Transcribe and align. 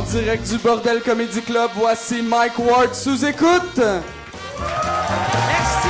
En 0.00 0.02
direct 0.04 0.48
du 0.48 0.56
Bordel 0.56 1.02
Comedy 1.02 1.42
Club, 1.42 1.70
voici 1.74 2.22
Mike 2.22 2.58
Ward 2.58 2.94
sous 2.94 3.22
écoute. 3.22 3.76
Merci. 5.46 5.88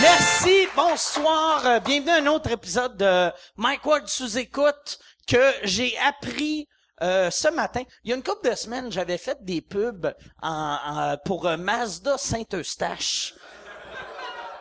Merci, 0.00 0.68
bonsoir. 0.76 1.80
Bienvenue 1.84 2.10
à 2.10 2.14
un 2.18 2.26
autre 2.28 2.52
épisode 2.52 2.96
de 2.96 3.32
Mike 3.56 3.84
Ward 3.84 4.06
sous 4.06 4.38
écoute 4.38 5.00
que 5.26 5.52
j'ai 5.64 5.98
appris 6.06 6.68
euh, 7.02 7.28
ce 7.32 7.48
matin. 7.48 7.82
Il 8.04 8.10
y 8.10 8.12
a 8.12 8.16
une 8.16 8.22
couple 8.22 8.48
de 8.50 8.54
semaines, 8.54 8.92
j'avais 8.92 9.18
fait 9.18 9.44
des 9.44 9.60
pubs 9.60 10.14
en, 10.40 10.78
en- 10.86 11.16
pour 11.24 11.48
euh, 11.48 11.56
Mazda 11.56 12.16
Saint-Eustache. 12.16 13.34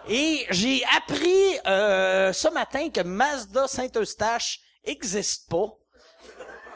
Et 0.10 0.48
j'ai 0.50 0.84
appris 0.98 1.60
euh, 1.68 2.34
ce 2.34 2.48
matin 2.48 2.90
que 2.90 3.02
Mazda 3.02 3.68
Saint-Eustache 3.68 4.60
existe 4.84 5.50
pas. 5.50 5.68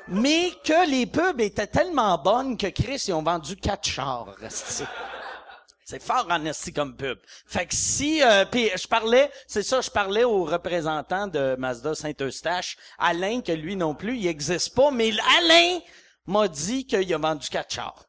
Mais 0.09 0.51
que 0.63 0.89
les 0.89 1.05
pubs 1.05 1.41
étaient 1.41 1.67
tellement 1.67 2.17
bonnes 2.17 2.57
que 2.57 2.67
Chris, 2.67 3.03
ils 3.07 3.13
ont 3.13 3.23
vendu 3.23 3.57
quatre 3.57 3.87
chars. 3.87 4.35
C'est 5.83 6.01
fort 6.01 6.27
en 6.29 6.43
esti 6.45 6.73
comme 6.73 6.95
pub. 6.95 7.17
Fait 7.45 7.65
que 7.65 7.73
si, 7.73 8.21
euh, 8.21 8.45
puis 8.45 8.69
je 8.75 8.87
parlais, 8.87 9.31
c'est 9.47 9.63
ça, 9.63 9.79
je 9.79 9.89
parlais 9.89 10.25
au 10.25 10.43
représentant 10.43 11.27
de 11.27 11.55
Mazda 11.57 11.95
Saint-Eustache, 11.95 12.77
Alain, 12.97 13.41
que 13.41 13.53
lui 13.53 13.75
non 13.77 13.95
plus, 13.95 14.17
il 14.17 14.27
existe 14.27 14.75
pas, 14.75 14.91
mais 14.91 15.11
Alain 15.37 15.79
m'a 16.25 16.47
dit 16.49 16.85
qu'il 16.85 17.13
a 17.13 17.17
vendu 17.17 17.47
quatre 17.49 17.73
chars. 17.73 18.06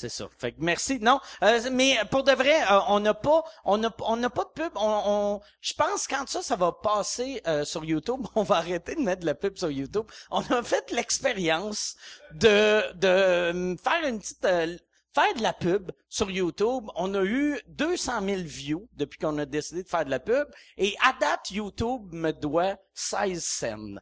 C'est 0.00 0.08
ça. 0.08 0.28
Fait 0.38 0.52
que 0.52 0.56
merci. 0.60 0.98
Non, 0.98 1.20
euh, 1.42 1.60
mais 1.72 1.98
pour 2.10 2.24
de 2.24 2.32
vrai, 2.32 2.62
euh, 2.70 2.78
on 2.88 3.00
n'a 3.00 3.12
pas, 3.12 3.44
on 3.66 3.76
n'a, 3.76 3.90
on 4.00 4.16
n'a 4.16 4.30
pas 4.30 4.44
de 4.44 4.62
pub. 4.62 4.72
On, 4.76 5.02
on- 5.04 5.40
je 5.60 5.74
pense 5.74 6.06
quand 6.08 6.26
ça, 6.26 6.40
ça 6.40 6.56
va 6.56 6.72
passer 6.72 7.42
euh, 7.46 7.66
sur 7.66 7.84
YouTube, 7.84 8.22
on 8.34 8.42
va 8.42 8.56
arrêter 8.56 8.94
de 8.94 9.00
mettre 9.02 9.20
de 9.20 9.26
la 9.26 9.34
pub 9.34 9.58
sur 9.58 9.70
YouTube. 9.70 10.06
On 10.30 10.40
a 10.40 10.62
fait 10.62 10.90
l'expérience 10.90 11.96
de 12.32 12.90
de 12.94 13.08
euh, 13.08 13.76
faire 13.76 14.08
une 14.08 14.20
petite 14.20 14.42
euh, 14.46 14.78
faire 15.14 15.34
de 15.36 15.42
la 15.42 15.52
pub 15.52 15.90
sur 16.08 16.30
YouTube. 16.30 16.84
On 16.96 17.12
a 17.14 17.22
eu 17.22 17.60
200 17.68 18.22
000 18.24 18.40
views 18.44 18.88
depuis 18.94 19.18
qu'on 19.18 19.36
a 19.36 19.44
décidé 19.44 19.82
de 19.82 19.88
faire 19.88 20.06
de 20.06 20.10
la 20.10 20.20
pub. 20.20 20.48
Et 20.78 20.96
à 21.04 21.12
date, 21.20 21.50
YouTube 21.50 22.10
me 22.14 22.30
doit 22.32 22.76
16 22.94 23.44
cents. 23.44 23.96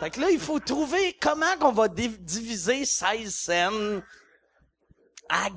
Fait 0.00 0.10
que 0.10 0.20
là, 0.20 0.30
il 0.30 0.40
faut 0.40 0.58
trouver 0.58 1.16
comment 1.22 1.56
qu'on 1.60 1.72
va 1.72 1.86
div- 1.88 2.18
diviser 2.18 2.84
16 2.84 3.32
cents 3.34 4.00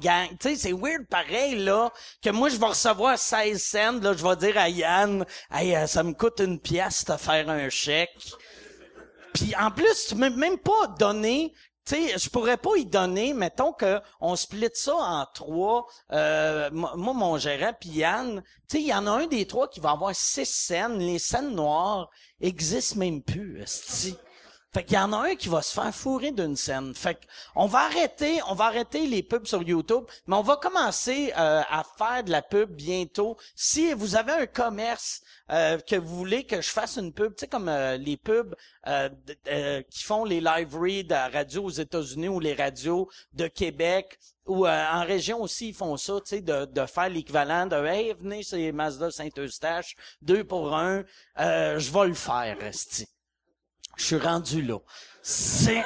gang. 0.02 0.30
Tu 0.39 0.50
sais, 0.50 0.56
c'est 0.56 0.73
weird 0.73 1.06
pareil, 1.08 1.56
là, 1.56 1.92
que 2.22 2.30
moi, 2.30 2.50
je 2.50 2.58
vais 2.58 2.67
recevoir 2.67 3.17
16 3.17 3.62
cents, 3.62 4.00
là, 4.02 4.14
je 4.14 4.23
vais 4.23 4.36
dire 4.36 4.58
à 4.58 4.70
Yann, 4.70 5.26
hey, 5.52 5.76
euh, 5.76 5.88
ça 5.88 6.03
me 6.03 6.14
coûte 6.14 6.39
une 6.39 6.59
pièce 6.59 7.06
de 7.06 7.16
faire 7.17 7.50
un 7.50 7.70
chèque. 7.70 8.34
Puis 9.34 9.53
en 9.56 9.72
plus, 9.72 10.08
tu 10.08 10.16
m'as 10.16 10.30
même 10.30 10.58
pas 10.58 10.88
donné, 10.98 11.53
tu 11.86 11.95
sais, 11.95 12.17
je 12.17 12.30
pourrais 12.30 12.58
pas 12.58 12.76
y 12.78 12.86
donner, 12.86 13.34
mettons 13.34 13.73
que 13.73 14.00
on 14.20 14.36
split 14.36 14.70
ça 14.73 14.95
en 14.95 15.26
trois, 15.34 15.88
euh, 16.11 16.70
moi, 16.72 17.14
mon 17.14 17.38
gérant, 17.38 17.73
puis 17.80 17.89
Yann, 17.89 18.44
tu 18.67 18.78
sais, 18.78 18.81
il 18.81 18.88
y 18.88 18.94
en 18.94 19.08
a 19.08 19.11
un 19.11 19.28
des 19.28 19.48
trois 19.48 19.67
qui 19.67 19.80
va 19.80 19.92
avoir 19.92 20.16
six 20.16 20.45
scènes, 20.45 21.00
les 21.00 21.20
scènes 21.20 21.56
noires 21.56 22.09
existent 22.42 22.98
même 23.00 23.22
plus. 23.22 24.16
Fait 24.72 24.84
qu'il 24.84 24.95
y 24.95 25.00
en 25.00 25.14
a 25.14 25.30
un 25.30 25.36
qui 25.36 25.50
va 25.50 25.64
se 25.64 25.73
faire 25.73 25.94
fourrer 25.94 26.31
d'une 26.31 26.56
scène. 26.56 26.94
Fait 26.94 27.16
que 27.16 27.25
on 27.56 27.66
va 27.66 27.80
arrêter, 27.80 28.39
on 28.48 28.53
va 28.53 28.66
arrêter 28.66 29.08
les 29.08 29.23
pubs 29.23 29.48
sur 29.48 29.64
YouTube, 29.64 30.03
mais 30.28 30.36
on 30.36 30.44
va 30.44 30.58
commencer 30.58 31.34
euh, 31.38 31.61
à 31.67 31.84
faire 31.98 32.23
de 32.23 32.30
la 32.30 32.44
pub 32.44 32.70
bientôt. 32.70 33.36
Si 33.56 33.94
vous 33.94 34.16
avez 34.16 34.31
un 34.31 34.45
commerce 34.45 35.22
euh, 35.52 35.80
que 35.80 35.95
vous 35.95 36.16
voulez 36.16 36.44
que 36.44 36.61
je 36.61 36.70
fasse 36.70 36.98
une 36.98 37.11
pub, 37.11 37.34
tu 37.36 37.42
sais 37.42 37.48
comme 37.48 37.67
euh, 37.67 37.98
les 37.98 38.17
pubs 38.17 38.56
euh, 38.86 39.09
qui 39.89 40.04
font 40.04 40.23
les 40.23 40.39
live 40.39 40.77
reads 40.77 41.11
à 41.11 41.30
radio 41.30 41.64
aux 41.64 41.72
États-Unis 41.72 42.27
ou 42.27 42.39
les 42.39 42.54
radios 42.54 43.10
de 43.33 43.48
Québec 43.48 44.20
ou 44.45 44.67
en 44.67 45.04
région 45.04 45.42
aussi 45.42 45.70
ils 45.70 45.73
font 45.73 45.98
ça, 45.98 46.20
tu 46.22 46.36
sais 46.36 46.42
de, 46.42 46.66
de 46.66 46.86
faire 46.86 47.10
l'équivalent 47.10 47.66
de 47.66 47.83
hey 47.86 48.14
venez 48.14 48.43
c'est 48.43 48.72
Mazda 48.72 49.11
Saint-Eustache 49.11 49.95
deux 50.22 50.43
pour 50.43 50.76
un, 50.76 51.04
je 51.38 51.92
vais 51.92 52.08
le 52.08 52.14
faire, 52.14 52.61
esti. 52.64 53.08
Je 53.99 54.05
suis 54.05 54.17
rendu 54.17 54.61
là. 54.61 54.80
C'est... 55.21 55.83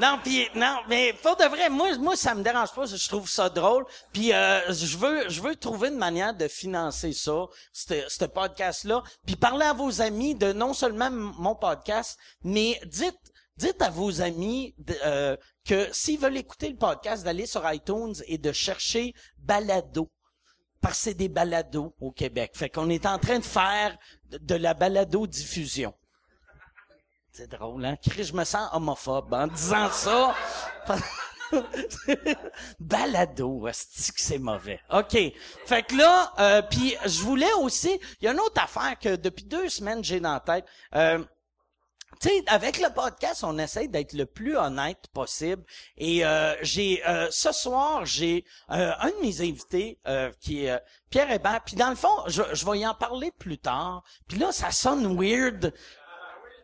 Non, 0.00 0.18
puis 0.24 0.48
non, 0.56 0.78
mais 0.88 1.12
pour 1.22 1.36
de 1.36 1.44
vrai, 1.44 1.70
moi, 1.70 1.96
moi, 1.98 2.16
ça 2.16 2.34
me 2.34 2.42
dérange 2.42 2.72
pas. 2.74 2.84
Je 2.86 3.08
trouve 3.08 3.28
ça 3.28 3.48
drôle. 3.48 3.86
Puis 4.12 4.32
euh, 4.32 4.72
je 4.72 4.96
veux, 4.96 5.28
je 5.28 5.40
veux 5.40 5.54
trouver 5.54 5.88
une 5.88 5.98
manière 5.98 6.34
de 6.34 6.48
financer 6.48 7.12
ça, 7.12 7.46
ce 7.72 8.24
podcast-là. 8.24 9.04
Puis 9.24 9.36
parler 9.36 9.66
à 9.66 9.72
vos 9.72 10.00
amis 10.02 10.34
de 10.34 10.52
non 10.52 10.74
seulement 10.74 11.10
mon 11.12 11.54
podcast, 11.54 12.18
mais 12.42 12.80
dites, 12.86 13.32
dites 13.56 13.80
à 13.80 13.90
vos 13.90 14.20
amis 14.20 14.74
euh, 15.06 15.36
que 15.64 15.88
s'ils 15.92 16.18
veulent 16.18 16.36
écouter 16.36 16.70
le 16.70 16.76
podcast, 16.76 17.22
d'aller 17.22 17.46
sur 17.46 17.62
iTunes 17.72 18.14
et 18.26 18.36
de 18.36 18.50
chercher 18.50 19.14
balado 19.38 20.10
parce 20.80 20.98
que 20.98 21.04
c'est 21.04 21.14
des 21.14 21.30
balados 21.30 21.94
au 21.98 22.10
Québec. 22.10 22.50
Fait 22.52 22.68
qu'on 22.68 22.90
est 22.90 23.06
en 23.06 23.18
train 23.18 23.38
de 23.38 23.44
faire 23.44 23.96
de, 24.28 24.54
la 24.54 24.74
balado 24.74 25.26
diffusion. 25.26 25.94
C'est 27.36 27.50
drôle, 27.50 27.84
hein? 27.84 27.96
Je 28.16 28.32
me 28.32 28.44
sens 28.44 28.68
homophobe 28.72 29.34
en 29.34 29.48
disant 29.48 29.90
ça. 29.90 30.36
Balado, 32.78 33.66
est 33.66 34.12
que 34.12 34.20
c'est 34.20 34.38
mauvais. 34.38 34.78
OK. 34.92 35.16
Fait 35.66 35.82
que 35.82 35.96
là, 35.96 36.32
euh, 36.38 36.62
puis 36.62 36.94
je 37.04 37.22
voulais 37.22 37.52
aussi... 37.54 37.98
Il 38.20 38.26
y 38.26 38.28
a 38.28 38.32
une 38.32 38.38
autre 38.38 38.62
affaire 38.62 38.96
que 39.00 39.16
depuis 39.16 39.46
deux 39.46 39.68
semaines, 39.68 40.04
j'ai 40.04 40.20
dans 40.20 40.34
la 40.34 40.38
tête. 40.38 40.64
Euh, 40.94 41.24
tu 42.20 42.28
sais, 42.28 42.44
avec 42.46 42.78
le 42.78 42.90
podcast, 42.90 43.42
on 43.42 43.58
essaie 43.58 43.88
d'être 43.88 44.12
le 44.12 44.26
plus 44.26 44.56
honnête 44.56 45.08
possible. 45.12 45.64
Et 45.96 46.24
euh, 46.24 46.54
j'ai 46.62 47.02
euh, 47.08 47.26
ce 47.32 47.50
soir, 47.50 48.06
j'ai 48.06 48.44
euh, 48.70 48.92
un 49.00 49.08
de 49.08 49.20
mes 49.22 49.40
invités 49.40 49.98
euh, 50.06 50.30
qui 50.38 50.66
est 50.66 50.70
euh, 50.70 50.78
Pierre 51.10 51.32
Hébert. 51.32 51.62
Puis 51.66 51.74
dans 51.74 51.90
le 51.90 51.96
fond, 51.96 52.16
je, 52.28 52.42
je 52.52 52.64
vais 52.64 52.78
y 52.78 52.86
en 52.86 52.94
parler 52.94 53.32
plus 53.32 53.58
tard. 53.58 54.04
Puis 54.28 54.38
là, 54.38 54.52
ça 54.52 54.70
sonne 54.70 55.20
weird 55.20 55.74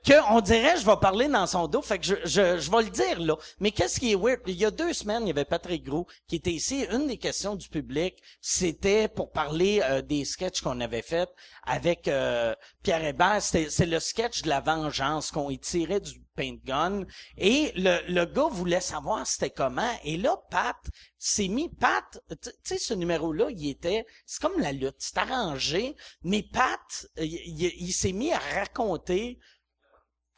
que 0.05 0.33
on 0.33 0.41
dirait 0.41 0.77
je 0.79 0.87
vais 0.87 0.97
parler 1.01 1.29
dans 1.29 1.47
son 1.47 1.67
dos, 1.67 1.83
fait 1.83 1.99
que 1.99 2.07
je, 2.07 2.15
je, 2.25 2.71
vais 2.71 2.83
le 2.83 2.91
dire 2.91 3.21
là. 3.21 3.37
Mais 3.59 3.71
qu'est-ce 3.71 4.01
qui 4.01 4.13
est 4.13 4.17
weird? 4.17 4.41
Il 4.47 4.57
y 4.57 4.65
a 4.65 4.71
deux 4.71 4.93
semaines, 4.93 5.25
il 5.25 5.29
y 5.29 5.31
avait 5.31 5.45
Patrick 5.45 5.85
Gros 5.85 6.07
qui 6.27 6.37
était 6.37 6.53
ici. 6.53 6.87
Une 6.91 7.07
des 7.07 7.19
questions 7.19 7.57
du 7.57 7.69
public, 7.69 8.23
c'était 8.41 9.09
pour 9.09 9.31
parler 9.33 9.81
euh, 9.85 10.03
des 10.03 10.25
sketchs 10.25 10.61
qu'on 10.63 10.81
avait 10.81 11.03
fait 11.03 11.29
avec 11.65 12.09
euh, 12.09 12.55
Pierre 12.83 13.05
Hébert. 13.05 13.43
C'est 13.43 13.87
le 13.87 14.01
sketch 14.01 14.43
de 14.43 14.49
la 14.49 14.61
vengeance 14.61 15.31
qu'on 15.31 15.55
tirait 15.57 16.01
du 16.01 16.21
paint 16.35 16.57
gun. 16.65 17.05
Et 17.37 17.73
le, 17.77 17.99
le 18.09 18.25
gars 18.25 18.49
voulait 18.51 18.81
savoir 18.81 19.27
c'était 19.27 19.51
comment. 19.51 19.91
Et 20.05 20.17
là, 20.17 20.37
Pat 20.51 20.77
s'est 21.19 21.49
mis... 21.49 21.69
Pat, 21.69 22.05
tu 22.43 22.51
sais, 22.65 22.79
ce 22.79 22.95
numéro-là, 22.95 23.49
il 23.51 23.69
était... 23.69 24.07
C'est 24.27 24.41
comme 24.41 24.61
la 24.61 24.73
lutte, 24.73 24.97
c'est 24.99 25.19
arrangé. 25.19 25.97
Mais 26.23 26.43
Pat, 26.43 27.07
il 27.19 27.93
s'est 27.93 28.13
mis 28.13 28.33
à 28.33 28.39
raconter 28.55 29.39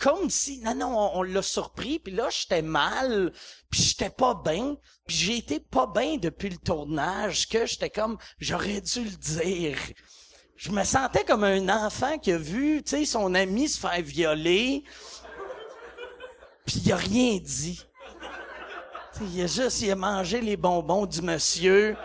comme 0.03 0.31
si 0.31 0.59
non 0.59 0.75
non 0.75 1.11
on, 1.15 1.23
l'a 1.23 1.43
surpris 1.43 2.01
puis 2.01 2.13
là 2.13 2.29
j'étais 2.29 2.61
mal 2.61 3.33
puis 3.71 3.81
j'étais 3.81 4.11
pas 4.11 4.35
bien 4.35 4.77
puis 5.07 5.17
j'ai 5.17 5.37
été 5.37 5.61
pas 5.61 5.87
bien 5.87 6.17
depuis 6.17 6.49
le 6.49 6.57
tournage 6.57 7.49
que 7.49 7.67
j'étais 7.67 7.89
comme 7.89 8.19
j'aurais 8.41 8.81
dû 8.81 9.05
le 9.05 9.11
dire. 9.11 9.79
Je 10.57 10.71
me 10.73 10.83
sentais 10.83 11.25
comme 11.25 11.45
un 11.45 11.69
enfant 11.69 12.19
qui 12.19 12.33
a 12.33 12.37
vu 12.39 12.83
tu 12.83 12.91
sais 12.91 13.05
son 13.05 13.33
ami 13.37 13.69
se 13.69 13.79
faire 13.79 14.03
violer 14.03 14.83
puis 16.67 16.83
il 16.85 16.93
a 16.93 16.97
rien 16.97 17.39
dit. 17.39 17.81
Il 19.21 19.43
a 19.43 19.47
juste 19.47 19.83
il 19.83 19.91
a 19.93 19.97
mangé 19.97 20.41
les 20.41 20.57
bonbons 20.57 21.07
du 21.07 21.23
monsieur 21.23 21.97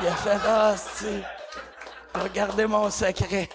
il 0.00 0.06
a 0.06 0.14
fait 0.14 0.40
ah 0.44 0.76
c'est 0.76 1.22
regardez 2.14 2.66
mon 2.66 2.88
secret 2.88 3.48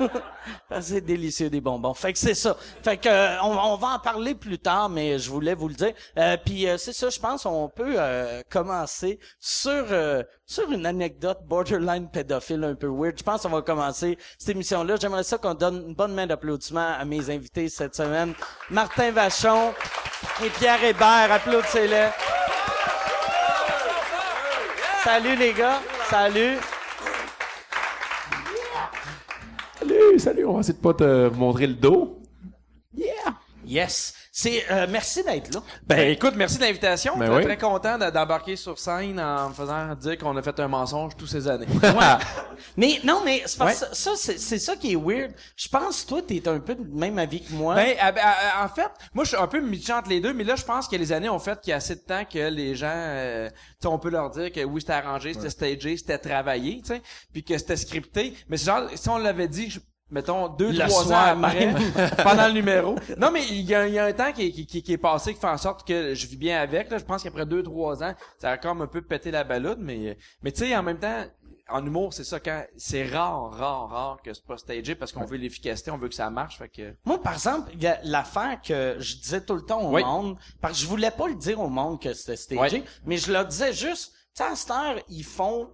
c'est 0.80 1.00
délicieux 1.00 1.50
des 1.50 1.60
bonbons. 1.60 1.94
Fait 1.94 2.12
que 2.12 2.18
c'est 2.18 2.34
ça. 2.34 2.56
Fait 2.82 2.96
que 2.96 3.08
euh, 3.08 3.42
on, 3.42 3.76
va 3.76 3.88
en 3.88 3.98
parler 3.98 4.34
plus 4.34 4.58
tard, 4.58 4.88
mais 4.88 5.18
je 5.18 5.30
voulais 5.30 5.54
vous 5.54 5.68
le 5.68 5.74
dire. 5.74 5.92
Euh, 6.18 6.36
Puis 6.44 6.68
euh, 6.68 6.76
c'est 6.78 6.92
ça, 6.92 7.10
je 7.10 7.18
pense 7.18 7.46
on 7.46 7.68
peut 7.68 7.94
euh, 7.98 8.42
commencer 8.50 9.18
sur 9.38 9.86
euh, 9.90 10.22
sur 10.46 10.70
une 10.70 10.86
anecdote 10.86 11.38
borderline 11.44 12.08
pédophile 12.10 12.64
un 12.64 12.74
peu 12.74 12.88
weird. 12.88 13.18
Je 13.18 13.22
pense 13.22 13.42
qu'on 13.42 13.48
va 13.50 13.62
commencer 13.62 14.18
cette 14.38 14.50
émission-là. 14.50 14.96
J'aimerais 15.00 15.24
ça 15.24 15.38
qu'on 15.38 15.54
donne 15.54 15.84
une 15.88 15.94
bonne 15.94 16.14
main 16.14 16.26
d'applaudissement 16.26 16.94
à 16.98 17.04
mes 17.04 17.30
invités 17.30 17.68
cette 17.68 17.94
semaine, 17.94 18.34
Martin 18.70 19.10
Vachon 19.10 19.72
et 20.44 20.50
Pierre 20.50 20.82
Hébert. 20.82 21.32
Applaudissez-les. 21.32 22.08
Salut 25.02 25.36
les 25.36 25.52
gars. 25.52 25.80
Salut. 26.08 26.58
Salut, 30.18 30.20
salut, 30.20 30.46
on 30.46 30.54
va 30.54 30.60
essayer 30.60 30.74
de 30.74 30.82
pas 30.82 30.94
te 30.94 31.28
montrer 31.30 31.66
le 31.66 31.74
dos. 31.74 32.20
Yeah! 32.96 33.34
Yes. 33.66 34.14
C'est 34.30 34.64
euh, 34.70 34.86
merci 34.90 35.22
d'être 35.24 35.54
là. 35.54 35.62
Ben 35.86 36.10
écoute, 36.10 36.34
merci 36.36 36.58
de 36.58 36.62
l'invitation. 36.62 37.16
Ben 37.16 37.26
Très, 37.26 37.36
oui. 37.36 37.44
très 37.44 37.56
content 37.56 37.96
de- 37.98 38.10
d'embarquer 38.10 38.56
sur 38.56 38.78
scène 38.78 39.18
en 39.18 39.48
me 39.48 39.54
faisant 39.54 39.94
dire 39.94 40.18
qu'on 40.18 40.36
a 40.36 40.42
fait 40.42 40.58
un 40.60 40.68
mensonge 40.68 41.16
toutes 41.16 41.28
ces 41.30 41.48
années. 41.48 41.66
Mais 42.76 43.00
non, 43.04 43.22
mais 43.24 43.42
c'est 43.46 43.58
parce 43.58 43.80
Ouais. 43.82 43.88
que 43.90 43.96
ça, 43.96 44.12
c'est, 44.16 44.58
ça 44.58 44.76
qui 44.76 44.92
est 44.92 44.96
weird. 44.96 45.32
Je 45.56 45.68
pense 45.68 46.04
toi, 46.06 46.20
t'es 46.22 46.46
un 46.48 46.58
peu 46.60 46.74
de 46.74 46.84
même 46.94 47.18
avis 47.18 47.42
que 47.42 47.52
moi. 47.52 47.74
Ben, 47.74 47.96
à- 47.98 48.08
à- 48.08 48.60
à- 48.62 48.64
en 48.64 48.68
fait, 48.68 48.90
moi, 49.14 49.24
je 49.24 49.30
suis 49.30 49.38
un 49.38 49.46
peu 49.48 49.60
mitigé 49.60 49.92
entre 49.92 50.10
les 50.10 50.20
deux, 50.20 50.32
mais 50.32 50.44
là, 50.44 50.56
je 50.56 50.64
pense 50.64 50.86
que 50.88 50.96
les 50.96 51.10
années 51.12 51.28
ont 51.28 51.38
fait 51.38 51.58
qu'il 51.60 51.70
y 51.70 51.72
a 51.72 51.76
assez 51.76 51.94
de 51.96 52.00
temps 52.00 52.24
que 52.30 52.48
les 52.50 52.74
gens, 52.74 52.92
euh, 52.92 53.48
tu 53.50 53.54
sais, 53.82 53.86
on 53.88 53.98
peut 53.98 54.10
leur 54.10 54.30
dire 54.30 54.52
que 54.52 54.62
oui, 54.64 54.80
c'était 54.80 54.92
arrangé, 54.94 55.32
c'était 55.34 55.50
stagé, 55.50 55.96
c'était 55.96 56.18
travaillé, 56.18 56.80
tu 56.80 56.88
sais, 56.94 57.02
puis 57.32 57.42
que 57.44 57.56
c'était 57.58 57.76
scripté. 57.76 58.34
Mais 58.48 58.56
c'est 58.56 58.66
genre, 58.66 58.88
si 58.94 59.08
on 59.08 59.18
l'avait 59.18 59.48
dit, 59.48 59.70
je- 59.70 59.80
mettons, 60.10 60.48
deux, 60.48 60.70
Le 60.72 60.78
trois 60.88 61.12
ans 61.12 61.42
après, 61.42 61.74
pendant 62.22 62.46
le 62.46 62.52
numéro. 62.52 62.94
Non, 63.18 63.30
mais 63.32 63.44
il 63.48 63.62
y 63.62 63.74
a, 63.74 63.86
il 63.88 63.94
y 63.94 63.98
a 63.98 64.04
un 64.04 64.12
temps 64.12 64.32
qui, 64.32 64.46
est- 64.46 64.52
qui, 64.66 64.82
qui- 64.82 64.92
est 64.92 64.98
passé 64.98 65.34
qui 65.34 65.40
fait 65.40 65.46
en 65.48 65.58
sorte 65.58 65.86
que 65.86 66.14
je 66.14 66.26
vis 66.26 66.36
bien 66.36 66.60
avec, 66.60 66.90
là. 66.90 66.98
Je 66.98 67.04
pense 67.04 67.22
qu'après 67.22 67.46
deux, 67.46 67.62
trois 67.62 68.02
ans, 68.02 68.14
ça 68.38 68.50
a 68.52 68.58
comme 68.58 68.82
un 68.82 68.86
peu 68.86 69.02
pété 69.02 69.30
la 69.30 69.44
balade, 69.44 69.78
mais, 69.80 70.16
mais 70.42 70.52
tu 70.52 70.60
sais, 70.66 70.76
en 70.76 70.82
même 70.82 70.98
temps, 70.98 71.24
en 71.70 71.84
humour, 71.84 72.12
c'est 72.12 72.24
ça 72.24 72.40
quand, 72.40 72.62
c'est 72.76 73.06
rare, 73.06 73.50
rare, 73.50 73.88
rare 73.88 74.18
que 74.22 74.34
c'est 74.34 74.44
pas 74.44 74.58
stagé 74.58 74.94
parce 74.94 75.12
qu'on 75.12 75.24
veut 75.24 75.38
l'efficacité, 75.38 75.90
on 75.90 75.96
veut 75.96 76.08
que 76.10 76.14
ça 76.14 76.28
marche, 76.28 76.58
fait 76.58 76.68
que, 76.68 76.94
Moi, 77.06 77.20
par 77.22 77.32
exemple, 77.32 77.70
il 77.72 77.82
y 77.82 77.86
a 77.86 77.98
l'affaire 78.04 78.60
que 78.62 78.96
je 78.98 79.16
disais 79.16 79.40
tout 79.40 79.54
le 79.54 79.62
temps 79.62 79.80
au 79.80 79.94
Oui. 79.94 80.04
monde, 80.04 80.36
parce 80.60 80.74
que 80.74 80.80
je 80.80 80.86
voulais 80.86 81.10
pas 81.10 81.26
le 81.26 81.34
dire 81.36 81.58
au 81.60 81.68
monde 81.70 82.00
que 82.02 82.12
c'était 82.12 82.36
stagé, 82.36 82.84
mais 83.06 83.16
je 83.16 83.32
leur 83.32 83.46
disais 83.46 83.72
juste, 83.72 84.12
tu 84.36 84.42
sais, 84.42 84.50
à 84.50 84.54
cette 84.54 84.70
heure, 84.70 84.96
ils 85.08 85.24
font 85.24 85.70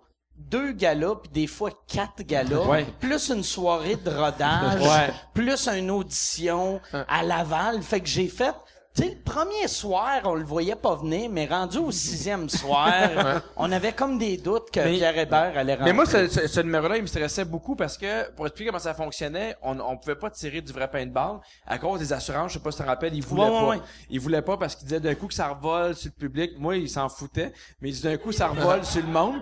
deux 0.48 0.72
galas, 0.72 1.16
puis 1.22 1.30
des 1.32 1.46
fois 1.46 1.70
quatre 1.86 2.22
galas, 2.22 2.60
Ouais. 2.66 2.86
plus 3.00 3.28
une 3.30 3.42
soirée 3.44 3.96
de 3.96 4.10
rodage, 4.10 4.80
Ouais. 4.82 5.12
plus 5.34 5.68
une 5.68 5.90
audition 5.90 6.80
à 7.08 7.22
Laval. 7.22 7.82
Fait 7.82 8.00
que 8.00 8.08
j'ai 8.08 8.28
fait... 8.28 8.52
Tu 8.92 9.04
sais, 9.04 9.10
le 9.10 9.22
premier 9.22 9.68
soir, 9.68 10.20
on 10.24 10.34
le 10.34 10.42
voyait 10.42 10.74
pas 10.74 10.96
venir, 10.96 11.30
mais 11.30 11.46
rendu 11.46 11.78
au 11.78 11.92
sixième 11.92 12.48
soir, 12.48 13.40
on 13.56 13.70
avait 13.70 13.92
comme 13.92 14.18
des 14.18 14.36
doutes 14.36 14.68
que 14.72 14.80
Mais- 14.80 14.96
Pierre 14.96 15.16
Hébert 15.16 15.52
allait 15.56 15.74
rentrer. 15.74 15.84
Mais 15.84 15.92
moi, 15.92 16.06
ce, 16.06 16.26
ce, 16.26 16.48
ce 16.48 16.58
numéro-là, 16.60 16.96
il 16.96 17.02
me 17.02 17.06
stressait 17.06 17.44
beaucoup 17.44 17.76
parce 17.76 17.96
que, 17.96 18.28
pour 18.32 18.48
expliquer 18.48 18.70
comment 18.70 18.80
ça 18.80 18.92
fonctionnait, 18.92 19.54
on, 19.62 19.78
on 19.78 19.96
pouvait 19.96 20.16
pas 20.16 20.28
tirer 20.28 20.60
du 20.60 20.72
vrai 20.72 20.90
pain 20.90 21.06
de 21.06 21.12
balle 21.12 21.38
à 21.68 21.78
cause 21.78 22.00
des 22.00 22.12
assurances. 22.12 22.48
Je 22.50 22.54
sais 22.58 22.64
pas 22.64 22.72
si 22.72 22.78
tu 22.78 22.82
te 22.82 22.88
rappelles, 22.88 23.14
ils 23.14 23.22
voulaient 23.22 23.42
Ouais, 23.44 23.48
ouais, 23.50 23.60
pas. 23.60 23.68
ouais. 23.68 23.80
Ils 24.10 24.18
voulaient 24.20 24.42
pas 24.42 24.56
parce 24.56 24.74
qu'ils 24.74 24.88
disaient 24.88 24.98
d'un 24.98 25.14
coup 25.14 25.28
que 25.28 25.34
ça 25.34 25.46
revole 25.50 25.94
sur 25.94 26.10
le 26.12 26.20
public. 26.20 26.58
Moi, 26.58 26.76
ils 26.78 26.90
s'en 26.90 27.08
foutaient. 27.08 27.52
Mais 27.80 27.90
ils 27.90 27.94
disaient 27.94 28.10
d'un 28.10 28.18
coup, 28.18 28.32
ça 28.32 28.48
revole 28.48 28.84
sur 28.84 29.02
le 29.02 29.08
monde. 29.08 29.36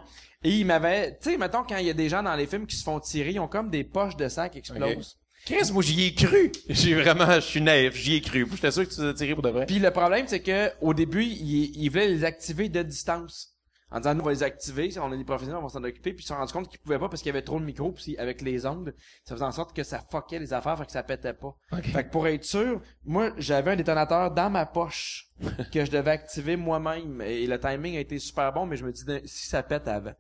Et 0.45 0.51
ils 0.51 0.65
m'avaient, 0.65 1.19
tu 1.21 1.31
sais, 1.31 1.37
mettons, 1.37 1.65
quand 1.65 1.77
il 1.79 1.87
y 1.87 1.91
a 1.91 1.95
des 1.95 2.09
gens 2.09 2.23
dans 2.23 2.37
les 2.37 2.47
films 2.47 2.67
qui 2.67 2.77
se 2.77 2.85
font 2.85 3.01
tirer, 3.01 3.33
ils 3.33 3.41
ont 3.41 3.49
comme 3.49 3.71
des 3.71 3.85
poches 3.85 4.17
de 4.17 4.29
sang 4.29 4.49
qui 4.49 4.59
explosent. 4.59 5.19
Chris, 5.45 5.73
moi, 5.73 5.83
j'y 5.83 6.07
ai 6.07 6.15
cru. 6.15 6.53
J'ai 6.69 6.95
vraiment, 6.95 7.35
je 7.35 7.41
suis 7.41 7.61
naïf, 7.61 7.95
j'y 7.97 8.17
ai 8.17 8.21
cru. 8.21 8.47
J'étais 8.53 8.71
sûr 8.71 8.87
que 8.87 8.93
tu 8.93 8.97
t'es 8.97 9.15
tiré 9.15 9.35
pour 9.35 9.43
de 9.43 9.51
vrai. 9.51 9.67
Puis 9.67 9.79
le 9.79 9.91
problème, 9.91 10.27
c'est 10.29 10.41
que 10.41 10.71
au 10.81 10.95
début, 10.95 11.25
ils, 11.25 11.77
ils 11.77 11.89
voulaient 11.89 12.09
les 12.09 12.25
activer 12.25 12.69
de 12.69 12.83
distance. 12.83 13.55
En 13.91 13.99
disant, 14.01 14.15
nous, 14.15 14.21
on 14.21 14.25
va 14.25 14.33
les 14.33 14.43
activer, 14.43 14.91
on 15.01 15.11
est 15.13 15.17
des 15.17 15.25
professionnels, 15.25 15.61
on 15.61 15.67
va 15.67 15.71
s'en 15.71 15.83
occuper, 15.83 16.13
puis 16.13 16.21
ils 16.23 16.23
se 16.23 16.29
sont 16.29 16.37
rendus 16.37 16.53
compte 16.53 16.69
qu'ils 16.69 16.79
pouvaient 16.81 16.99
pas 16.99 17.09
parce 17.09 17.23
qu'il 17.23 17.29
y 17.31 17.35
avait 17.35 17.43
trop 17.43 17.59
de 17.59 17.65
micros, 17.65 17.93
puis 17.93 18.19
avec 18.19 18.43
les 18.43 18.67
ondes, 18.67 18.95
ça 19.25 19.35
faisait 19.35 19.45
en 19.47 19.53
sorte 19.53 19.75
que 19.75 19.83
ça 19.83 20.01
fuckait 20.11 20.39
les 20.39 20.53
affaires, 20.53 20.77
fait 20.77 20.85
que 20.85 20.93
ça 20.93 21.03
pétait 21.03 21.33
pas. 21.33 21.55
Fait 21.83 22.05
que 22.05 22.11
pour 22.11 22.27
être 22.29 22.45
sûr, 22.45 22.83
moi, 23.07 23.31
j'avais 23.39 23.71
un 23.71 23.77
détonateur 23.77 24.31
dans 24.31 24.51
ma 24.51 24.67
poche 24.67 25.29
que 25.73 25.85
je 25.87 25.91
devais 25.91 26.11
activer 26.11 26.57
moi-même, 26.57 27.23
et 27.23 27.47
le 27.47 27.59
timing 27.59 27.97
a 27.97 28.01
été 28.01 28.19
super 28.19 28.53
bon, 28.53 28.67
mais 28.67 28.77
je 28.77 28.85
me 28.85 28.93
dis, 28.93 29.05
si 29.25 29.47
ça 29.49 29.63
pète 29.63 29.89
avant. 29.89 30.13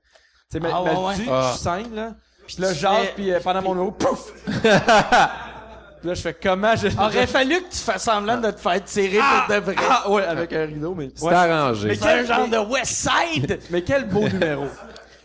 Tu 0.50 0.58
sais, 0.58 0.66
Ah, 0.72 0.82
ouais, 0.82 0.96
ouais. 0.96 1.14
je 1.16 1.58
scène, 1.58 1.94
là, 1.94 2.16
puis 2.46 2.56
là, 2.60 2.72
tu 2.72 2.78
fais- 2.78 3.12
puis 3.14 3.30
euh, 3.32 3.40
pendant 3.40 3.60
mon 3.60 3.74
numéro, 3.74 3.92
pouf! 3.92 4.32
Puis 6.00 6.08
là, 6.08 6.14
je 6.14 6.20
fais 6.22 6.34
comment 6.34 6.74
je... 6.76 6.88
Aurait 6.98 7.26
fallu 7.26 7.62
que 7.62 7.70
tu 7.70 7.78
fasses 7.78 8.04
semblant 8.04 8.38
de 8.40 8.50
te 8.50 8.60
faire 8.60 8.84
tirer 8.84 9.18
pour 9.18 9.54
de 9.54 9.60
vrai. 9.60 9.74
Ah, 9.90 10.10
ouais, 10.10 10.24
avec 10.24 10.52
un 10.52 10.66
rideau, 10.66 10.94
mais... 10.94 11.10
C'était 11.14 11.34
arrangé. 11.34 11.88
Mais 11.88 11.96
quel- 11.96 12.26
genre 12.26 12.48
de 12.48 12.58
West 12.58 13.08
Side? 13.08 13.58
Mais 13.70 13.82
quel 13.82 14.08
beau 14.08 14.28
numéro. 14.28 14.66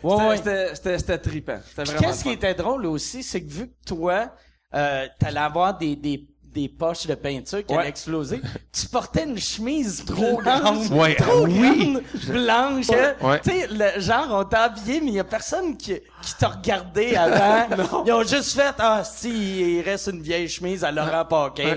Ouais, 0.02 0.36
C'était- 0.36 0.70
ouais. 0.70 0.98
C'était, 0.98 1.18
trippant. 1.18 1.58
C'était 1.66 1.82
Puis 1.82 1.92
vraiment 1.92 2.08
Qu'est-ce 2.08 2.22
qui 2.24 2.30
était 2.30 2.54
drôle 2.54 2.86
aussi, 2.86 3.22
c'est 3.22 3.42
que 3.42 3.50
vu 3.50 3.68
que 3.68 3.74
toi, 3.86 4.30
euh, 4.74 5.06
t'allais 5.18 5.40
avoir 5.40 5.78
des, 5.78 5.96
des, 5.96 6.26
des 6.54 6.68
poches 6.68 7.06
de 7.06 7.14
peinture 7.16 7.66
qui 7.66 7.72
Ouais. 7.74 7.80
allaient 7.80 7.88
exploser, 7.88 8.40
tu 8.72 8.86
portais 8.86 9.24
une 9.24 9.38
chemise 9.38 10.04
trop 10.04 10.38
grande, 10.40 10.86
Ouais, 10.92 11.14
trop 11.16 11.44
oui. 11.46 11.52
grande, 11.52 12.02
blanche. 12.28 12.86
hein. 12.90 13.14
Ouais. 13.20 13.40
Tu 13.40 13.50
sais, 13.50 13.68
le 13.70 14.00
genre, 14.00 14.28
on 14.30 14.44
t'a 14.44 14.62
habillé, 14.62 15.00
mais 15.00 15.08
il 15.08 15.14
y 15.14 15.20
a 15.20 15.24
personne 15.24 15.76
qui, 15.76 15.94
qui 16.22 16.34
t'a 16.38 16.48
regardé 16.48 17.16
avant. 17.16 18.04
Ils 18.06 18.12
ont 18.12 18.22
juste 18.22 18.54
fait, 18.54 18.74
ah, 18.78 19.02
si, 19.04 19.78
il 19.78 19.82
reste 19.82 20.06
une 20.12 20.22
vieille 20.22 20.48
chemise 20.48 20.84
à 20.84 20.92
Laurent 20.92 21.24
Paquin. 21.24 21.76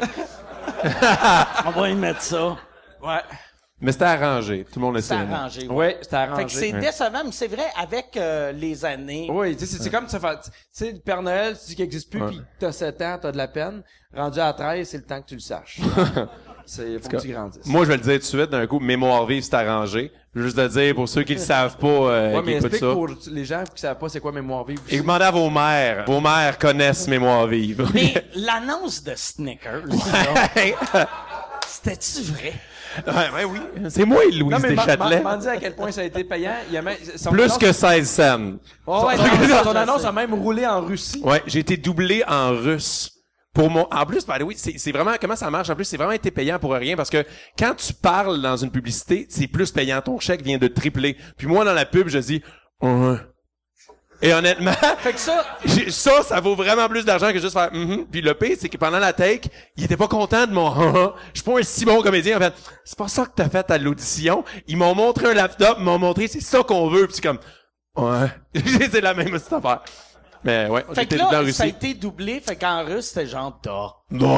on 1.66 1.72
va 1.72 1.90
y 1.90 1.96
mettre 1.96 2.22
ça. 2.22 2.56
Ouais. 3.04 3.22
Mais 3.80 3.92
c'était 3.92 4.06
arrangé. 4.06 4.66
Tout 4.72 4.80
le 4.80 4.86
monde 4.86 4.96
le 4.96 5.02
C'est 5.02 5.10
sait. 5.10 5.22
arrangé. 5.34 5.68
ouais. 5.68 5.76
Ouais, 5.76 5.98
c'était 6.02 6.16
Fait 6.18 6.26
que 6.28 6.32
arrangé. 6.32 6.56
c'est 6.56 6.72
décevant, 6.74 7.22
mais 7.26 7.32
c'est 7.32 7.48
vrai, 7.48 7.66
avec 7.80 8.18
euh, 8.18 8.52
les 8.52 8.84
années. 8.84 9.28
Oui, 9.32 9.56
tu 9.56 9.66
sais, 9.68 9.78
c'est, 9.78 9.84
c'est 9.84 9.90
comme 9.92 10.08
ça 10.08 10.20
fait, 10.20 10.36
tu 10.44 10.50
sais, 10.72 10.92
le 10.94 11.00
Père 11.00 11.22
Noël, 11.22 11.56
tu 11.60 11.68
dis 11.68 11.76
qu'il 11.76 11.86
existe 11.86 12.10
plus, 12.10 12.20
Ouais. 12.22 12.30
puis 12.30 12.42
t'as 12.60 12.72
7 12.72 13.02
ans, 13.04 13.20
t'as 13.22 13.32
de 13.32 13.38
la 13.38 13.48
peine. 13.48 13.84
Rendu 14.16 14.40
à 14.40 14.52
13, 14.54 14.88
c'est 14.90 14.98
le 14.98 15.04
temps 15.04 15.22
que 15.22 15.28
tu 15.28 15.36
le 15.36 15.40
saches. 15.42 15.80
c'est, 16.66 16.98
faut 17.00 17.08
que 17.10 17.18
tu 17.18 17.28
grandisses. 17.28 17.66
Moi, 17.68 17.84
je 17.84 17.90
vais 17.90 17.98
le 17.98 18.02
dire 18.04 18.14
tout 18.14 18.20
de 18.20 18.24
suite, 18.24 18.50
d'un 18.50 18.66
coup, 18.66 18.80
mémoire 18.80 19.26
vive, 19.28 19.44
c'est 19.44 19.54
arrangé. 19.54 20.12
Juste 20.34 20.58
de 20.58 20.68
dire, 20.68 20.96
pour 20.96 21.08
ceux 21.08 21.22
qui 21.24 21.34
le 21.34 21.40
savent 21.40 21.78
pas, 21.78 21.88
euh, 21.88 22.34
ouais, 22.34 22.40
qui 22.40 22.46
mais 22.48 22.52
écoutent 22.54 22.66
explique 22.74 22.90
ça. 22.90 22.94
pour 22.96 23.08
les 23.32 23.46
gens 23.46 23.64
qui 23.76 23.82
savent 23.82 23.98
pas 23.98 24.08
c'est 24.10 24.20
quoi 24.20 24.32
mémoire 24.32 24.66
vive. 24.66 24.80
Et 24.90 24.98
demandez 25.00 25.26
à 25.26 25.32
vos 25.32 25.50
mères. 25.52 26.06
Vos 26.08 26.20
mères 26.22 26.58
connaissent 26.58 27.08
mémoire 27.08 27.46
vive. 27.48 27.88
Mais 27.94 28.26
l'annonce 28.36 29.04
de 29.04 29.14
Snickers, 29.16 29.86
là, 29.86 29.96
ouais, 30.56 30.76
c'était-tu 31.68 32.22
vrai? 32.32 32.54
ouais, 33.08 33.44
oui. 33.46 33.60
C'est 33.90 34.06
moi, 34.06 34.24
Louise 34.26 34.42
non, 34.42 34.58
mais 34.60 34.72
m'a- 34.74 34.86
Deschâtelet. 34.86 35.24
dis 35.40 35.48
à 35.48 35.58
quel 35.58 35.76
point 35.76 35.92
ça 35.92 36.02
a 36.02 36.04
été 36.06 36.24
payant. 36.24 36.54
Il 36.70 36.74
y 36.74 36.78
a 36.78 36.82
même, 36.82 36.96
son 37.16 37.32
Plus 37.32 37.44
annonce- 37.44 37.58
que 37.58 37.72
16 37.72 38.10
cents. 38.10 38.52
Oh, 38.86 39.06
ouais, 39.08 39.18
Son- 39.18 39.24
non, 39.24 39.64
son 39.64 39.72
je 39.74 39.78
annonce 39.78 40.06
a 40.06 40.12
même 40.12 40.34
roulé 40.34 40.66
en 40.66 40.82
Russie. 40.82 41.22
Ouais, 41.24 41.44
j'ai 41.48 41.60
été 41.60 41.78
doublé 41.78 42.24
en 42.28 42.50
russe. 42.52 43.12
Pour 43.54 43.72
mon, 43.72 43.88
en 43.92 44.06
plus, 44.06 44.24
the 44.24 44.44
way, 44.44 44.54
c'est, 44.56 44.92
vraiment, 44.92 45.14
comment 45.20 45.36
ça 45.36 45.50
marche? 45.50 45.70
En 45.72 45.76
plus, 45.76 45.86
c'est 45.86 45.98
vraiment 45.98 46.12
été 46.12 46.30
payant 46.30 46.60
pour 46.60 46.74
rien 46.74 46.96
parce 46.96 47.10
que 47.10 47.26
quand 47.58 47.74
tu 47.76 47.92
parles 47.92 48.40
dans 48.40 48.56
une 48.56 48.70
publicité, 48.70 49.26
c'est 49.30 49.48
plus 49.48 49.72
payant. 49.72 50.00
Ton 50.02 50.20
chèque 50.20 50.44
vient 50.44 50.60
de 50.60 50.68
tripler. 50.68 51.18
Puis 51.38 51.48
moi, 51.48 51.66
dans 51.66 51.74
la 51.74 51.86
pub, 51.86 52.08
je 52.08 52.20
dis. 52.20 52.44
Et 54.22 54.34
honnêtement, 54.34 54.72
Fait 55.00 55.14
que 55.14 55.20
ça, 55.20 55.46
ça, 55.90 56.24
ça 56.24 56.40
vaut 56.40 56.56
vraiment 56.56 56.88
plus 56.90 57.06
d'argent 57.06 57.32
que 57.32 57.40
juste 57.40 57.54
faire 57.54 57.72
Mhm. 57.72 58.06
Puis 58.12 58.22
le 58.22 58.34
pire, 58.34 58.58
c'est 58.60 58.70
que 58.70 58.78
pendant 58.78 59.00
la 59.00 59.14
take, 59.14 59.50
il 59.76 59.84
était 59.84 59.98
pas 59.98 60.08
content 60.08 60.48
de 60.48 60.54
mon. 60.54 60.74
Je 61.34 61.42
suis 61.42 61.44
pas 61.44 61.60
un 61.60 61.64
si 61.64 61.86
bon 61.86 62.02
comédien. 62.02 62.38
En 62.38 62.40
fait, 62.40 62.54
c'est 62.84 62.98
pas 62.98 63.08
ça 63.08 63.26
que 63.26 63.32
t'as 63.36 63.50
fait 63.50 63.70
à 63.70 63.78
l'audition. 63.78 64.44
Ils 64.68 64.78
m'ont 64.78 64.96
montré 64.96 65.28
un 65.28 65.34
laptop, 65.34 65.78
ils 65.80 65.84
m'ont 65.84 66.00
montré 66.00 66.28
c'est 66.28 66.42
ça 66.42 66.64
qu'on 66.64 66.90
veut. 66.90 67.06
Puis 67.08 67.16
c'est 67.18 67.22
comme 67.22 67.40
Ouais. 67.96 68.28
c'est 68.92 69.02
la 69.02 69.14
même 69.14 69.30
petite 69.32 69.54
affaire. 69.54 69.82
Mais 70.44 70.68
ouais, 70.68 70.86
fait 70.94 71.06
que 71.08 71.16
là, 71.16 71.52
ça 71.52 71.64
a 71.64 71.68
été 71.68 71.94
doublé, 71.96 72.40
fait 72.40 72.56
qu'en 72.56 72.86
russe, 72.86 73.08
c'était 73.08 73.26
genre 73.26 73.60
da. 73.64 73.90
Non. 74.12 74.38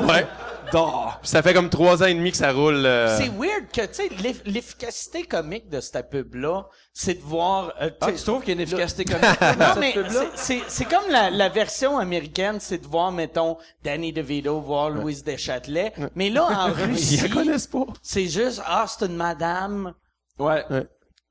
Ouais. 0.00 0.26
Puis 0.70 1.28
ça 1.30 1.42
fait 1.42 1.54
comme 1.54 1.70
trois 1.70 2.02
ans 2.02 2.06
et 2.06 2.14
demi 2.14 2.30
que 2.30 2.36
ça 2.36 2.52
roule. 2.52 2.84
euh, 2.86 3.16
C'est 3.18 3.28
weird 3.28 3.66
que, 3.72 3.82
tu 3.86 3.94
sais, 3.94 4.08
l'eff- 4.22 4.42
l'efficacité 4.44 5.22
comique 5.24 5.68
de 5.68 5.80
cette 5.80 6.10
pub-là, 6.10 6.66
c'est 6.92 7.14
de 7.14 7.22
voir... 7.22 7.72
euh, 7.80 7.88
tu 7.90 7.96
Ah, 8.00 8.06
sais, 8.06 8.14
tu 8.14 8.22
trouves 8.24 8.40
qu'il 8.40 8.48
y 8.48 8.52
a 8.52 8.54
une 8.54 8.60
efficacité 8.60 9.04
comique 9.04 9.22
non, 9.40 9.54
dans 9.74 9.80
mais 9.80 9.92
cette 9.92 10.04
pub-là? 10.06 10.24
c'est- 10.34 10.84
comme 10.84 11.10
la, 11.10 11.30
la 11.30 11.48
version 11.48 11.98
américaine, 11.98 12.56
c'est 12.60 12.78
de 12.78 12.86
voir, 12.86 13.12
mettons, 13.12 13.56
Danny 13.84 14.12
DeVito 14.12 14.60
voir 14.60 14.90
Louise 14.90 15.22
Deschâtelet. 15.24 15.92
Mais 16.14 16.30
là, 16.30 16.44
en 16.44 16.68
Ils 16.78 16.84
Russie, 16.90 17.16
la 17.28 17.28
connaissent 17.34 17.66
pas. 17.66 17.86
c'est 18.02 18.26
juste, 18.26 18.62
ah, 18.66 18.84
c'est 18.88 19.06
une 19.06 19.16
madame 19.16 19.92
Ouais. 20.38 20.64
Ouais. 20.70 20.86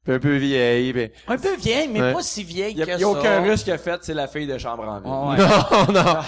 Un 0.09 0.19
peu 0.19 0.37
vieille. 0.37 0.93
puis- 0.93 1.11
un 1.27 1.37
peu 1.37 1.55
vieille, 1.57 1.89
mais 1.89 2.01
Ouais. 2.01 2.13
pas 2.13 2.21
si 2.21 2.43
vieille 2.43 2.71
Il 2.73 2.77
y 2.79 2.81
a, 2.81 2.85
que 2.85 2.91
il 2.91 2.93
y 2.93 2.95
a 2.95 2.99
ça. 2.99 3.07
aucun 3.09 3.41
russe 3.41 3.63
qui 3.63 3.71
a 3.71 3.77
fait, 3.77 3.99
c'est 4.03 4.13
la 4.13 4.27
fille 4.27 4.47
de 4.47 4.57
chambre 4.57 4.83
en 4.87 4.99
ville. 5.35 5.43
Ouais. 5.43 5.47
Non, 5.93 6.03
non. 6.03 6.19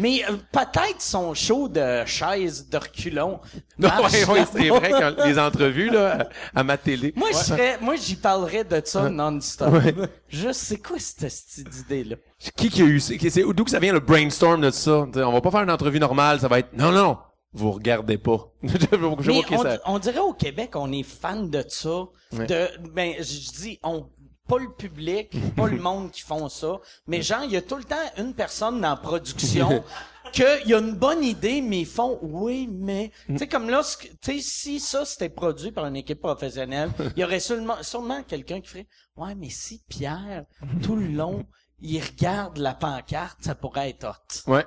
Mais 0.00 0.22
euh, 0.28 0.36
peut-être 0.52 1.00
son 1.00 1.34
show 1.34 1.68
de 1.68 2.04
chaise 2.06 2.68
de 2.68 2.76
reculons. 2.76 3.40
Ouais, 3.80 3.86
ouais, 3.88 3.92
là-bas. 4.26 4.46
c'est 4.52 4.68
vrai 4.68 5.14
les 5.26 5.38
entrevues 5.38 5.88
là 5.88 6.28
à, 6.54 6.60
à 6.60 6.64
ma 6.64 6.76
télé. 6.76 7.14
Moi, 7.16 7.28
je 7.32 7.36
serais, 7.38 7.78
moi, 7.80 7.96
j'y 7.96 8.14
parlerais 8.14 8.62
de 8.62 8.82
ça 8.84 9.08
non-stop. 9.08 9.72
Ouais. 9.72 9.94
Juste, 10.28 10.60
c'est 10.60 10.76
quoi 10.82 10.98
cette, 10.98 11.30
cette 11.30 11.74
idée-là? 11.86 12.16
Qui 12.56 12.68
qui 12.68 12.82
a 12.82 12.84
eu 12.84 13.00
c'est 13.00 13.18
c'est 13.30 13.42
d'où 13.42 13.64
que 13.64 13.70
ça 13.70 13.78
vient 13.78 13.94
le 13.94 14.00
brainstorm 14.00 14.60
de 14.60 14.70
ça? 14.70 15.06
T'sais, 15.10 15.22
On 15.22 15.32
va 15.32 15.40
pas 15.40 15.50
faire 15.50 15.62
une 15.62 15.70
entrevue 15.70 15.98
normale, 15.98 16.40
ça 16.40 16.48
va 16.48 16.58
être 16.58 16.74
non 16.76 16.92
non, 16.92 17.16
vous 17.54 17.72
regardez 17.72 18.18
pas. 18.18 18.52
je 18.62 18.68
je 18.90 18.96
vois 18.96 19.16
Mais 19.24 19.56
on, 19.56 19.62
ça. 19.62 19.78
on 19.86 19.98
dirait 19.98 20.18
au 20.18 20.34
Québec, 20.34 20.72
on 20.74 20.92
est 20.92 21.02
fan 21.02 21.48
de 21.48 21.64
ça. 21.66 22.04
Ouais. 22.32 22.46
De, 22.46 22.68
ben, 22.92 23.14
je 23.18 23.22
dis, 23.62 23.78
on, 23.82 24.06
pas 24.50 24.58
le 24.58 24.72
public, 24.72 25.30
pas 25.54 25.68
le 25.68 25.78
monde 25.78 26.10
qui 26.10 26.22
font 26.22 26.48
ça, 26.48 26.72
mais 27.06 27.22
genre, 27.22 27.44
il 27.44 27.52
y 27.52 27.56
a 27.56 27.62
tout 27.62 27.76
le 27.76 27.84
temps 27.84 27.94
une 28.18 28.34
personne 28.34 28.80
dans 28.80 28.90
la 28.90 28.96
production 28.96 29.84
que 30.34 30.62
il 30.64 30.70
y 30.70 30.74
a 30.74 30.78
une 30.78 30.94
bonne 30.96 31.22
idée, 31.22 31.60
mais 31.60 31.80
ils 31.82 31.86
font, 31.86 32.18
oui, 32.20 32.68
mais, 32.68 33.12
tu 33.28 33.38
sais, 33.38 33.46
comme 33.46 33.70
là, 33.70 33.80
tu 34.00 34.08
sais, 34.20 34.40
si 34.40 34.80
ça 34.80 35.04
c'était 35.04 35.28
produit 35.28 35.70
par 35.70 35.86
une 35.86 35.94
équipe 35.94 36.20
professionnelle, 36.20 36.90
il 37.16 37.20
y 37.20 37.24
aurait 37.24 37.38
sûrement, 37.38 37.80
sûrement 37.82 38.24
quelqu'un 38.24 38.60
qui 38.60 38.68
ferait, 38.68 38.88
ouais, 39.16 39.36
mais 39.36 39.50
si 39.50 39.82
Pierre, 39.88 40.44
tout 40.82 40.96
le 40.96 41.06
long, 41.06 41.46
il 41.80 42.02
regarde 42.02 42.58
la 42.58 42.74
pancarte, 42.74 43.38
ça 43.42 43.54
pourrait 43.54 43.90
être 43.90 44.04
hot. 44.04 44.50
Ouais. 44.50 44.66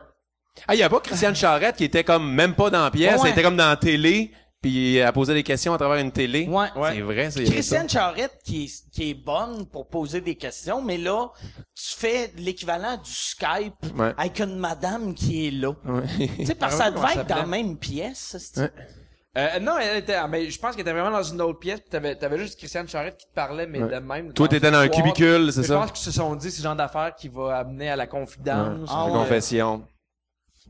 Ah, 0.68 0.76
il 0.76 0.80
y 0.80 0.84
a 0.84 0.90
pas 0.90 1.02
Christiane 1.02 1.36
Charrette 1.36 1.76
qui 1.76 1.84
était 1.84 2.04
comme 2.04 2.32
même 2.32 2.56
pas 2.56 2.70
dans 2.70 2.84
la 2.84 2.92
pièce, 2.92 3.20
Ouais. 3.22 3.28
elle 3.28 3.34
était 3.34 3.44
comme 3.44 3.58
dans 3.58 3.68
la 3.70 3.76
télé, 3.78 4.32
puis 4.64 4.96
elle 4.96 5.12
posait 5.12 5.36
des 5.36 5.44
questions 5.44 5.74
à 5.74 5.78
travers 5.78 5.98
une 6.00 6.12
télé. 6.12 6.48
Ouais. 6.48 6.68
C'est 6.94 7.02
vrai, 7.02 7.30
c'est 7.30 7.44
Christiane 7.44 7.88
Charrette 7.88 8.40
qui 8.44 8.64
est, 8.64 8.90
qui 8.92 9.12
est 9.12 9.14
bonne 9.14 9.68
pour 9.68 9.88
poser 9.88 10.22
des 10.22 10.34
questions, 10.36 10.82
mais 10.82 10.98
là, 10.98 11.28
tu 11.76 11.96
fais 11.96 12.32
l'équivalent 12.38 12.98
du 12.98 13.12
Skype 13.12 13.76
Ouais. 13.96 14.14
avec 14.18 14.40
une 14.40 14.56
madame 14.58 15.14
qui 15.14 15.48
est 15.48 15.52
là. 15.52 15.74
Tu 16.18 16.46
sais, 16.46 16.56
parce 16.56 16.76
que 16.76 16.82
Ah 16.82 16.86
ça 16.86 16.90
ouais, 16.90 16.94
comment 16.96 17.02
devait 17.04 17.14
ça 17.14 17.22
être 17.22 17.28
dans 17.30 17.36
la 17.36 17.46
même 17.46 17.78
pièce. 17.78 18.54
Ouais. 18.58 18.72
Euh, 19.36 19.60
non, 19.60 19.74
elle 19.82 19.98
était, 19.98 20.14
ah, 20.14 20.28
mais 20.28 20.50
je 20.50 20.60
pense 20.60 20.72
qu'elle 20.76 20.82
était 20.82 20.92
vraiment 20.94 21.10
dans 21.12 21.24
une 21.24 21.42
autre 21.42 21.58
pièce, 21.60 21.80
pis 21.82 21.90
t'avais, 21.90 22.16
t'avais 22.16 22.38
juste 22.38 22.58
Christiane 22.58 22.88
Charrette 22.88 23.18
qui 23.18 23.26
te 23.26 23.34
parlait, 23.34 23.66
mais 23.66 23.82
Ouais. 23.82 23.90
de 23.96 24.00
même. 24.00 24.32
Toi, 24.32 24.48
t'étais 24.48 24.70
dans 24.72 24.78
un 24.78 24.88
cubicule, 24.88 25.52
c'est 25.52 25.62
Mais 25.62 25.64
Je 25.68 25.74
ça? 25.74 25.80
pense 25.80 25.92
qu'ils 25.92 26.06
se 26.06 26.12
sont 26.12 26.36
dit, 26.36 26.52
c'est 26.52 26.60
le 26.60 26.64
genre 26.66 26.76
d'affaire 26.76 27.14
qui 27.16 27.28
va 27.30 27.58
amener 27.58 27.90
à 27.90 27.96
la 27.96 28.06
confidence. 28.08 28.90
Ah 28.94 29.06
Une 29.08 29.14
ouais. 29.14 29.20
confession. 29.20 29.84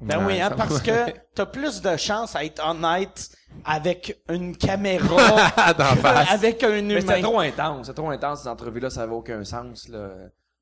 Ben 0.02 0.18
Ouais, 0.20 0.34
oui, 0.36 0.42
hein, 0.42 0.52
parce 0.58 0.82
que 0.82 1.12
t'as 1.36 1.46
plus 1.46 1.82
de 1.82 1.96
chance 1.98 2.36
à 2.36 2.44
être 2.44 2.66
honnête 2.68 3.30
avec 3.66 4.20
une 4.30 4.58
caméra, 4.58 5.16
D'en 5.78 5.96
face. 5.96 6.32
avec 6.32 6.64
un 6.64 6.70
Mais 6.70 6.80
humain. 6.80 7.00
c'était 7.02 7.22
trop 7.22 7.40
intense, 7.40 7.86
c'était 7.88 8.02
trop 8.02 8.10
intense, 8.10 8.42
ces 8.42 8.48
entrevues-là, 8.50 8.90
ça 8.90 9.04
avait 9.04 9.14
aucun 9.14 9.44
sens, 9.44 9.88
là. 9.90 10.10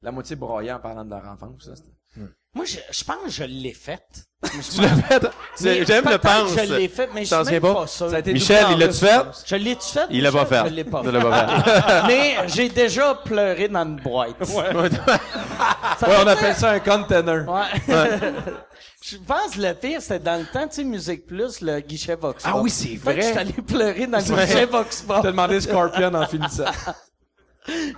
La 0.02 0.12
moitié 0.12 0.36
broyée 0.36 0.72
en 0.72 0.80
parlant 0.80 1.06
de 1.06 1.10
leur 1.12 1.26
enfance, 1.28 1.68
là. 1.68 1.76
c'était- 1.76 2.28
Moi, 2.54 2.66
je, 2.66 2.78
je 2.92 3.04
pense 3.06 3.18
que 3.24 3.30
je 3.32 3.44
l'ai 3.46 3.74
faite. 3.74 4.26
Tu 4.74 4.82
l'as 4.82 4.90
fait? 4.90 5.28
Mais 5.62 5.86
J'aime 5.86 6.06
le 6.10 6.18
pense. 6.18 6.50
Je 6.54 6.74
l'ai 6.74 6.88
faite, 6.90 7.12
mais 7.14 7.24
je 7.24 7.30
T'en 7.30 7.46
suis 7.46 7.54
même 7.54 7.62
souviens 7.62 7.74
pas, 7.76 7.82
pas? 7.82 7.88
sûr. 7.88 8.10
Ça 8.10 8.16
a 8.16 8.20
été 8.20 8.34
Michel, 8.34 8.66
il 8.72 8.78
l'a-tu 8.80 8.98
plus, 8.98 9.08
fait? 9.08 9.22
je 9.46 9.56
l'ai-tu 9.56 9.88
fait? 9.88 10.06
Il 10.10 10.24
l'a 10.24 10.32
pas 10.32 10.44
Michel? 10.44 10.64
fait. 10.64 10.70
Je 10.70 10.74
l'ai 10.74 10.84
pas 10.84 11.02
Il 11.04 11.06
fait. 11.06 11.12
l'a 11.12 11.22
pas 11.22 11.48
fait. 11.64 12.08
mais 12.08 12.36
j'ai 12.48 12.70
déjà 12.70 13.16
pleuré 13.16 13.68
dans 13.70 13.84
une 13.86 13.96
boîte. 14.02 14.36
Ouais, 14.42 16.16
on 16.24 16.28
appelle 16.28 16.56
ça 16.56 16.72
un 16.72 16.80
container. 16.80 17.48
Ouais. 17.48 17.64
Je 19.02 19.18
pense 19.18 19.56
que 19.56 19.62
le 19.62 19.74
pire, 19.74 20.00
c'était 20.02 20.20
dans 20.20 20.40
le 20.40 20.46
temps, 20.46 20.68
tu 20.68 20.76
sais, 20.76 20.84
Musique 20.84 21.26
Plus, 21.26 21.62
le 21.62 21.80
guichet 21.80 22.16
Vox 22.16 22.44
Ah 22.46 22.52
Pop. 22.52 22.62
oui, 22.64 22.70
c'est 22.70 22.90
Fait 22.90 22.98
que 22.98 23.02
vrai. 23.02 23.22
Je 23.22 23.28
suis 23.28 23.38
allé 23.38 23.52
pleurer 23.54 24.06
dans 24.08 24.20
le 24.20 24.24
guichet 24.24 24.66
Vox 24.66 25.02
Pop. 25.02 25.20
T'as 25.24 25.32
demandé 25.32 25.60
Scorpion 25.60 26.14
en 26.14 26.28
finissant. 26.28 26.66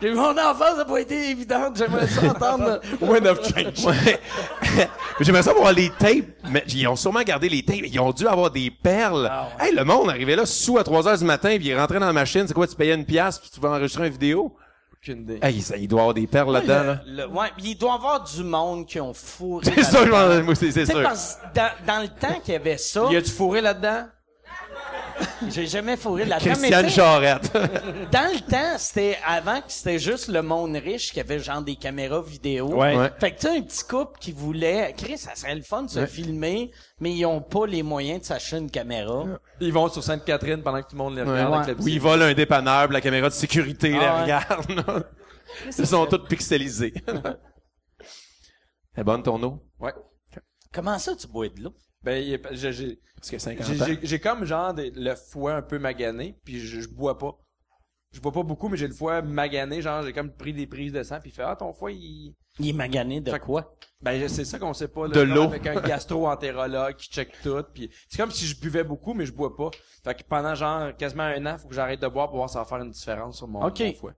J'ai 0.01 0.13
Mon 0.13 0.31
enfance 0.37 0.77
n'a 0.77 0.83
pas 0.85 0.99
été 0.99 1.29
évidente. 1.29 1.77
J'aimerais 1.77 2.07
ça 2.07 2.21
entendre. 2.25 2.81
Wind 3.01 3.25
of 3.27 3.39
Change. 3.47 3.85
Ouais. 3.85 4.19
J'aimerais 5.21 5.43
ça 5.43 5.53
voir 5.53 5.71
les 5.71 5.89
tapes, 5.89 6.25
mais 6.49 6.63
ils 6.67 6.85
ont 6.87 6.97
sûrement 6.97 7.21
gardé 7.23 7.47
les 7.47 7.63
tapes. 7.63 7.77
Ils 7.85 7.99
ont 7.99 8.11
dû 8.11 8.27
avoir 8.27 8.51
des 8.51 8.69
perles. 8.71 9.29
Ah 9.31 9.49
Hey, 9.61 9.73
le 9.73 9.85
monde 9.85 10.09
arrivait 10.09 10.35
là 10.35 10.45
sous 10.45 10.77
à 10.77 10.83
3 10.83 11.07
heures 11.07 11.17
du 11.17 11.23
matin, 11.23 11.55
puis 11.57 11.67
il 11.67 11.77
rentrait 11.79 11.99
dans 11.99 12.07
la 12.07 12.13
machine. 12.13 12.45
C'est 12.45 12.53
quoi, 12.53 12.67
tu 12.67 12.75
payais 12.75 12.93
une 12.95 13.05
pièce, 13.05 13.39
puis 13.39 13.49
tu 13.53 13.59
vas 13.61 13.69
enregistrer 13.69 14.07
une 14.07 14.11
vidéo? 14.13 14.53
Aucune 15.03 15.21
idée. 15.23 15.39
Hey, 15.41 15.61
ça, 15.61 15.75
il 15.75 15.87
doit 15.87 15.99
avoir 16.01 16.13
des 16.13 16.27
perles 16.27 16.53
là-dedans, 16.53 16.83
là. 16.83 17.01
Le- 17.05 17.27
ouais, 17.27 17.47
il 17.59 17.75
doit 17.77 17.91
y 17.91 17.95
avoir 17.95 18.23
du 18.23 18.43
monde 18.43 18.85
qui 18.87 18.99
ont 19.01 19.13
fourré. 19.13 19.65
C'est 19.65 19.83
ça, 19.83 20.05
je 20.05 20.09
là-dedans. 20.09 20.37
m'en- 20.39 20.43
moi, 20.45 20.55
c'est 20.55 20.71
sûr. 20.85 21.03
parce 21.03 21.37
dans, 21.53 21.69
dans 21.85 22.01
le 22.01 22.07
temps 22.07 22.39
qu'il 22.43 22.53
y 22.53 22.57
avait 22.57 22.77
ça, 22.77 23.07
Y 23.11 23.17
a-tu 23.17 23.31
fourré 23.31 23.59
là-dedans? 23.61 24.05
j'ai 25.49 25.67
jamais 25.67 25.97
fourré 25.97 26.25
là-dedans. 26.25 26.53
mais 26.61 26.69
Christiane 26.71 26.89
Charette. 26.89 27.53
Dans 28.11 28.31
le 28.33 28.39
temps, 28.49 28.77
c'était 28.77 29.17
avant 29.25 29.59
que 29.61 29.71
c'était 29.71 29.99
juste 29.99 30.27
le 30.29 30.41
monde 30.41 30.75
riche 30.75 31.11
qui 31.11 31.19
avait 31.19 31.39
genre 31.39 31.61
des 31.61 31.75
caméras 31.75 32.21
vidéo. 32.21 32.67
Ouais. 32.75 32.95
Ouais. 32.95 33.09
Fait 33.19 33.31
que 33.31 33.39
tu 33.39 33.47
sais, 33.47 33.57
un 33.57 33.61
petit 33.61 33.83
couple 33.83 34.19
qui 34.19 34.31
voulait, 34.31 34.93
Chris, 34.97 35.17
ça 35.17 35.35
serait 35.35 35.55
le 35.55 35.61
fun 35.61 35.83
de 35.83 35.89
se 35.89 35.99
Ouais. 35.99 36.07
filmer, 36.07 36.71
mais 36.99 37.11
ils 37.13 37.25
ont 37.25 37.41
pas 37.41 37.65
les 37.67 37.83
moyens 37.83 38.21
de 38.21 38.25
s'acheter 38.25 38.57
une 38.57 38.71
caméra. 38.71 39.25
Ils 39.59 39.73
vont 39.73 39.89
sur 39.89 40.03
Sainte-Catherine 40.03 40.61
pendant 40.63 40.81
que 40.81 40.89
tout 40.89 40.95
le 40.95 41.03
monde 41.03 41.15
les 41.15 41.23
regarde 41.23 41.51
Ouais. 41.53 41.57
avec 41.59 41.79
Où 41.79 41.83
petit- 41.83 41.93
ils 41.95 42.01
volent 42.01 42.25
un 42.25 42.33
dépanneur, 42.33 42.89
la 42.91 43.01
caméra 43.01 43.29
de 43.29 43.33
sécurité 43.33 43.89
les 43.89 43.97
Ah 43.99 44.15
ouais. 44.17 44.21
regarde. 44.23 45.05
Ils 45.77 45.87
sont 45.87 46.05
tous 46.07 46.25
pixelisés. 46.27 46.93
C'est 48.95 49.03
bonne 49.03 49.21
ton 49.23 49.41
eau? 49.43 49.59
Ouais. 49.79 49.93
Comment 50.73 50.97
ça, 50.97 51.15
tu 51.15 51.27
bois 51.27 51.49
de 51.49 51.61
l'eau? 51.61 51.73
Ben, 52.03 52.21
il 52.23 52.33
est- 52.33 52.41
j'ai, 52.55 52.73
j'ai, 52.73 52.99
Parce 53.15 53.29
que 53.31 53.37
50 53.37 53.65
j'ai, 53.67 53.81
ans. 53.81 53.85
j'ai- 53.85 53.99
j'ai 54.03 54.19
comme 54.19 54.43
genre 54.45 54.73
des- 54.73 54.91
le 54.91 55.15
foie 55.15 55.53
un 55.55 55.61
peu 55.61 55.79
magané, 55.79 56.37
puis 56.43 56.59
je, 56.59 56.81
je 56.81 56.87
bois 56.89 57.17
pas. 57.17 57.37
Je 58.11 58.19
bois 58.19 58.31
pas 58.31 58.43
beaucoup, 58.43 58.69
mais 58.69 58.77
j'ai 58.77 58.87
le 58.87 58.93
foie 58.93 59.21
magané, 59.23 59.81
genre 59.81 60.03
j'ai 60.03 60.13
comme 60.13 60.31
pris 60.31 60.53
des 60.53 60.67
prises 60.67 60.91
de 60.93 61.01
sang, 61.01 61.19
puis 61.19 61.31
il 61.31 61.33
fait 61.33 61.41
ah 61.43 61.55
ton 61.55 61.73
foie 61.73 61.91
il, 61.91 62.35
Il 62.59 62.69
est 62.69 62.73
magané 62.73 63.21
de 63.21 63.31
Fait 63.31 63.39
quoi? 63.39 63.73
ben 64.01 64.27
c'est 64.29 64.45
ça 64.45 64.59
qu'on 64.59 64.73
sait 64.73 64.87
pas. 64.89 65.07
Là, 65.07 65.13
De 65.15 65.21
l'eau. 65.21 65.43
Avec 65.43 65.65
un 65.65 65.73
gastro-entérologue 65.81 66.95
qui 66.97 67.09
check 67.09 67.31
tout, 67.41 67.63
puis 67.73 67.89
c'est 68.09 68.17
comme 68.17 68.29
si 68.31 68.45
je 68.45 68.59
buvais 68.59 68.83
beaucoup, 68.83 69.13
mais 69.15 69.25
je 69.25 69.31
bois 69.33 69.55
pas. 69.55 69.71
Fait 70.03 70.13
que 70.13 70.23
pendant 70.27 70.53
genre 70.53 70.95
quasiment 70.95 71.23
un 71.23 71.45
an, 71.47 71.57
faut 71.57 71.67
que 71.67 71.73
j'arrête 71.73 72.01
de 72.01 72.07
boire 72.07 72.27
pour 72.27 72.37
voir 72.37 72.49
si 72.49 72.53
ça 72.53 72.59
va 72.59 72.65
faire 72.65 72.79
une 72.81 72.91
différence 72.91 73.37
sur 73.37 73.47
mon, 73.47 73.63
Ok. 73.65 73.79
mon 73.79 73.93
foie. 73.93 74.13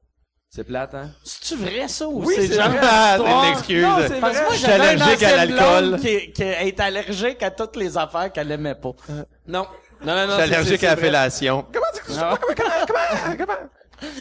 C'est 0.56 0.64
plate, 0.64 0.96
hein? 0.96 1.10
C'est-tu 1.24 1.56
vrai 1.62 1.86
ça 1.90 2.08
ou 2.08 2.24
Oui, 2.24 2.34
c'est 2.38 2.54
genre 2.54 2.70
vrai. 2.70 2.78
une 2.80 2.84
Ah, 2.90 3.18
une 3.18 3.52
excuse. 3.54 3.84
Non, 3.84 3.98
c'est 4.08 4.20
Parce 4.22 4.38
que 4.38 4.44
moi, 4.44 4.52
Je 4.54 4.58
suis 4.58 4.66
j'avais 4.68 4.94
une 4.94 5.02
allergique 5.02 5.24
à 5.24 5.46
l'alcool. 5.46 6.00
Qui, 6.00 6.32
qui 6.32 6.44
est 6.44 6.80
allergique 6.80 7.44
à 7.44 7.52
toutes 7.52 7.76
les 7.76 7.98
affaires 7.98 8.32
qu'elle 8.32 8.52
aimait 8.52 8.76
pas. 8.76 8.92
Non. 9.10 9.26
Non, 9.48 9.68
non, 10.16 10.16
non. 10.16 10.38
Je 10.38 10.42
suis 10.44 10.50
c'est- 10.50 10.56
allergique 10.56 10.84
à 10.84 10.88
la 10.88 10.96
vrai. 10.96 11.04
fellation. 11.06 11.66
Comment 11.74 11.86
tu 11.94 12.02
comment, 12.08 12.38
comment, 12.56 13.38
comment? 13.38 13.70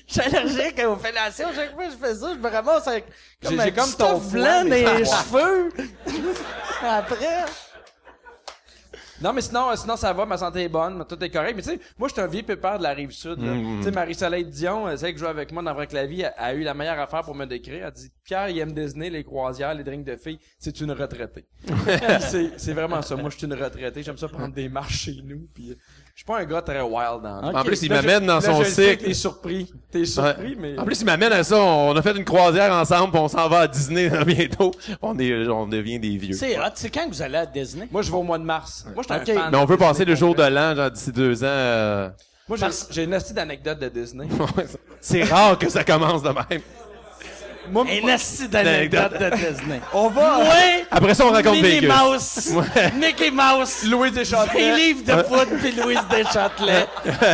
Je 0.08 0.12
suis 0.12 0.20
allergique 0.22 0.82
aux 0.84 0.96
fellations. 0.96 1.48
Chaque 1.54 1.74
fois 1.74 1.84
que 1.84 1.90
je 1.92 1.96
fais 1.96 2.14
ça, 2.16 2.28
je 2.34 2.38
me 2.38 2.48
ramasse 2.50 2.88
avec 2.88 3.04
comme 3.44 3.60
J'ai- 3.62 3.72
comme 3.72 3.92
ton 3.92 4.18
blanc 4.18 4.64
dans 4.64 4.70
les 4.70 5.04
cheveux. 5.04 5.68
Après. 6.82 7.44
Non, 9.22 9.32
mais 9.32 9.40
sinon, 9.40 9.70
euh, 9.70 9.76
sinon 9.76 9.96
ça 9.96 10.12
va, 10.12 10.26
ma 10.26 10.36
santé 10.36 10.62
est 10.62 10.68
bonne, 10.68 11.04
tout 11.08 11.22
est 11.22 11.30
correct. 11.30 11.54
Mais 11.56 11.62
tu 11.62 11.70
sais, 11.70 11.80
moi, 11.98 12.08
je 12.08 12.14
suis 12.14 12.22
un 12.22 12.26
vieux 12.26 12.42
pépère 12.42 12.78
de 12.78 12.82
la 12.82 12.90
rive 12.92 13.10
sud. 13.10 13.40
là. 13.40 13.54
Mm. 13.54 13.78
Tu 13.78 13.84
sais, 13.84 13.90
Marie-Soleil 13.90 14.44
Dion, 14.44 14.86
euh, 14.88 14.96
celle 14.96 15.12
qui 15.12 15.18
joue 15.18 15.26
avec 15.26 15.52
moi 15.52 15.62
dans 15.62 15.74
Vrai 15.74 15.86
que 15.86 15.94
la 15.94 16.06
vie, 16.06 16.24
a, 16.24 16.28
a 16.36 16.54
eu 16.54 16.62
la 16.62 16.74
meilleure 16.74 16.98
affaire 16.98 17.22
pour 17.22 17.34
me 17.34 17.44
décrire. 17.46 17.86
Elle 17.86 17.92
dit, 17.92 18.10
Pierre, 18.24 18.48
il 18.48 18.58
aime 18.58 18.72
Disney, 18.72 19.10
les 19.10 19.24
croisières, 19.24 19.74
les 19.74 19.84
drinks 19.84 20.04
de 20.04 20.16
filles. 20.16 20.38
C'est 20.58 20.80
une 20.80 20.92
retraitée. 20.92 21.46
c'est, 22.20 22.52
c'est 22.58 22.72
vraiment 22.72 23.02
ça. 23.02 23.16
Moi, 23.16 23.30
je 23.30 23.38
suis 23.38 23.46
une 23.46 23.54
retraitée. 23.54 24.02
J'aime 24.02 24.18
ça 24.18 24.28
prendre 24.28 24.54
des 24.54 24.68
marches 24.68 25.04
chez 25.04 25.20
nous. 25.22 25.48
Puis, 25.54 25.70
euh, 25.70 25.74
je 26.14 26.20
suis 26.20 26.24
pas 26.26 26.38
un 26.38 26.44
gars 26.44 26.62
très 26.62 26.80
wild 26.80 27.22
dans. 27.22 27.52
En 27.54 27.64
plus, 27.64 27.82
il 27.82 27.90
m'amène 27.90 28.24
dans 28.24 28.36
là, 28.36 28.40
son 28.40 28.54
je 28.54 28.58
le 28.60 28.64
sais 28.66 28.84
que 28.84 28.90
cycle. 28.92 29.04
T'es 29.06 29.14
surpris. 29.14 29.72
T'es 29.90 30.04
surpris, 30.04 30.50
Ouais. 30.50 30.56
mais... 30.58 30.78
En 30.78 30.84
plus, 30.84 31.00
il 31.00 31.04
m'amène 31.06 31.32
à 31.32 31.42
ça. 31.42 31.56
On 31.60 31.94
a 31.96 32.02
fait 32.02 32.16
une 32.16 32.24
croisière 32.24 32.72
ensemble, 32.72 33.10
puis 33.10 33.20
on 33.20 33.26
s'en 33.28 33.48
va 33.48 33.60
à 33.60 33.66
Disney 33.68 34.08
bientôt. 34.24 34.70
On 35.02 35.18
est, 35.18 35.48
on 35.48 35.66
devient 35.66 35.98
des 35.98 36.16
vieux. 36.16 36.34
C'est 36.36 36.56
hot. 36.58 36.62
C'est 36.76 36.90
quand 36.90 37.04
que 37.06 37.14
vous 37.14 37.22
allez 37.22 37.38
à 37.38 37.46
Disney? 37.46 37.88
moi, 37.90 38.02
je 38.02 38.10
vais 38.12 38.16
au 38.16 38.22
mois 38.22 38.38
de 38.38 38.44
mars. 38.44 38.86
Moi, 38.94 39.02
je 39.08 39.12
suis 39.12 39.22
Ok. 39.22 39.28
un 39.36 39.42
fan. 39.42 39.50
Mais 39.52 39.58
on 39.58 39.64
veut 39.64 39.76
passer 39.76 40.04
le 40.04 40.14
jour 40.14 40.34
de 40.36 40.42
l'an, 40.44 40.76
genre 40.76 40.90
d'ici 40.90 41.10
deux 41.10 41.42
ans. 41.42 41.46
euh, 41.48 42.08
Moi, 42.48 42.58
j'ai, 42.58 42.66
j'ai 42.90 43.04
une 43.04 43.14
astuce 43.14 43.34
d'anecdote 43.34 43.80
de 43.80 43.88
Disney. 43.88 44.28
C'est 45.00 45.24
rare 45.24 45.58
que 45.58 45.68
ça 45.68 45.82
commence 45.82 46.22
de 46.22 46.28
même. 46.28 46.60
Moi, 47.70 47.84
Un 47.88 48.08
asti 48.08 48.48
d'anecdote 48.48 49.12
de 49.18 49.30
Disney. 49.30 49.80
on 49.92 50.08
va... 50.08 50.38
Oui! 50.40 50.84
Après 50.90 51.14
ça, 51.14 51.26
on 51.26 51.30
raconte 51.30 51.54
Minnie 51.56 51.80
Vegas. 51.80 52.02
Mouse! 52.02 52.52
Mickey 52.94 53.30
Mouse! 53.30 53.84
Louis 53.84 54.08
Un 54.08 54.12
Deschâtelet. 54.12 54.76
livre 54.76 55.04
de 55.04 55.22
foot 55.22 55.48
puis 55.60 55.72
Louise 55.72 56.00
Deschâtelet. 56.10 56.86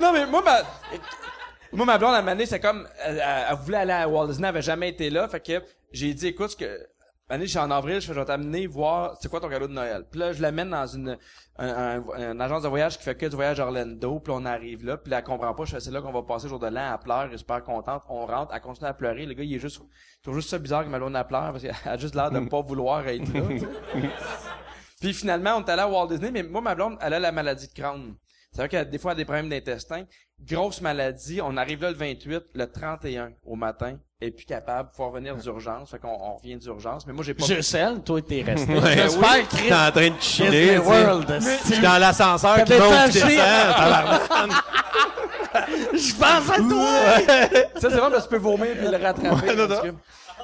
Non, 0.00 0.12
mais 0.12 0.26
moi, 0.26 0.42
ma, 0.42 0.60
moi, 1.72 1.84
ma 1.86 1.98
blonde, 1.98 2.14
à 2.14 2.18
un 2.18 2.20
moment 2.22 2.32
donné, 2.32 2.46
c'est 2.46 2.60
comme, 2.60 2.88
elle, 3.04 3.16
elle- 3.16 3.44
elle 3.50 3.56
voulait 3.56 3.78
aller 3.78 3.92
à 3.92 4.08
Walt 4.08 4.28
Disney, 4.28 4.48
elle 4.48 4.54
avait 4.54 4.62
jamais 4.62 4.88
été 4.88 5.10
là, 5.10 5.28
fait 5.28 5.40
que 5.40 5.62
j'ai 5.92 6.14
dit, 6.14 6.28
écoute, 6.28 6.50
ce 6.52 6.56
que, 6.56 6.86
année, 7.30 7.46
je 7.46 7.50
suis 7.50 7.58
en 7.58 7.70
avril, 7.70 8.00
je 8.00 8.06
fais, 8.06 8.14
je 8.14 8.18
vais 8.18 8.24
t'amener 8.24 8.66
voir, 8.66 9.16
c'est 9.20 9.28
quoi 9.28 9.40
ton 9.40 9.48
cadeau 9.48 9.66
de 9.68 9.72
Noël. 9.72 10.04
Puis 10.10 10.20
là, 10.20 10.32
je 10.32 10.42
l'amène 10.42 10.70
dans 10.70 10.86
une, 10.86 11.16
un, 11.58 11.68
un- 12.02 12.32
une 12.32 12.40
agence 12.40 12.62
de 12.62 12.68
voyage 12.68 12.98
qui 12.98 13.04
fait 13.04 13.14
que 13.14 13.26
du 13.26 13.34
voyage 13.36 13.60
à 13.60 13.66
Orlando, 13.66 14.20
puis 14.20 14.32
on 14.36 14.44
arrive 14.44 14.84
là, 14.84 14.96
puis 14.96 15.10
là, 15.10 15.18
elle 15.18 15.24
comprend 15.24 15.54
pas, 15.54 15.64
je 15.64 15.72
fais, 15.72 15.80
c'est 15.80 15.90
là 15.90 16.00
qu'on 16.02 16.12
va 16.12 16.22
passer 16.22 16.44
le 16.46 16.50
jour 16.50 16.58
de 16.58 16.66
l'an, 16.68 16.92
elle 16.92 16.98
pleure, 16.98 17.22
elle 17.22 17.34
est 17.34 17.38
super 17.38 17.62
contente, 17.64 18.02
on 18.08 18.26
rentre, 18.26 18.52
elle 18.54 18.60
continue 18.60 18.88
à 18.88 18.94
pleurer, 18.94 19.26
le 19.26 19.34
gars, 19.34 19.44
il 19.44 19.54
est 19.54 19.58
juste, 19.58 19.80
trouve 20.22 20.34
juste 20.36 20.50
ça 20.50 20.58
bizarre 20.58 20.84
que 20.84 20.88
ma 20.90 20.98
blonde, 20.98 21.16
elle 21.16 21.26
pleure, 21.26 21.52
parce 21.52 21.62
qu'elle 21.62 21.74
a 21.84 21.96
juste 21.96 22.14
l'air 22.14 22.30
de 22.30 22.40
pas 22.40 22.60
vouloir 22.60 23.06
être 23.06 23.32
là. 23.32 23.42
Puis 25.00 25.14
finalement, 25.14 25.56
on 25.56 25.64
est 25.64 25.70
allé 25.70 25.82
à 25.82 25.88
Walt 25.88 26.08
Disney, 26.08 26.30
mais 26.30 26.42
moi, 26.42 26.60
ma 26.60 26.74
blonde, 26.74 26.98
elle 27.00 27.14
a 27.14 27.18
la 27.20 27.32
maladie 27.32 27.68
de 27.68 27.72
Crohn. 27.80 28.14
C'est 28.52 28.58
vrai 28.62 28.68
qu'elle 28.68 28.80
a 28.80 28.84
des 28.84 28.98
fois 28.98 29.12
elle 29.12 29.16
a 29.16 29.18
des 29.18 29.24
problèmes 29.24 29.48
d'intestin. 29.48 30.04
Grosse 30.40 30.80
maladie. 30.80 31.40
On 31.40 31.56
arrive 31.56 31.80
là 31.82 31.90
le 31.90 31.96
28, 31.96 32.42
le 32.54 32.66
31 32.66 33.32
au 33.44 33.54
matin. 33.54 33.96
Et 34.22 34.30
puis 34.30 34.44
capable, 34.44 34.90
faut 34.94 35.08
revenir 35.08 35.34
d'urgence. 35.36 35.90
Fait 35.90 35.98
qu'on 35.98 36.08
on 36.08 36.36
revient 36.36 36.56
d'urgence. 36.56 37.06
Mais 37.06 37.12
moi, 37.14 37.24
j'ai 37.24 37.32
pas... 37.32 37.44
Je 37.46 37.62
sais, 37.62 37.86
toi, 38.04 38.20
t'es 38.20 38.42
resté. 38.42 38.74
Ouais, 38.74 38.96
J'espère, 38.96 39.30
oui. 39.32 39.46
Chris. 39.48 39.68
T'es 39.68 39.74
en 39.74 39.90
train 39.90 40.10
de 40.10 40.20
chiller. 40.20 40.74
Tu. 40.74 40.78
World. 40.80 41.42
Dans 41.82 41.98
l'ascenseur 41.98 42.64
qui 42.64 42.72
monte, 42.74 43.12
tabarnak. 43.12 44.20
Je 45.94 46.14
pense 46.14 46.50
à 46.50 46.56
toi! 46.56 47.80
Ça, 47.80 47.90
c'est 47.90 47.96
vrai 47.96 48.10
parce 48.10 48.24
que 48.24 48.28
tu 48.28 48.28
peux 48.28 48.42
vomir 48.42 48.68
puis 48.78 48.88
le 48.88 48.96
rattraper. 48.96 49.56
tout 49.56 49.68
cas. 49.68 49.82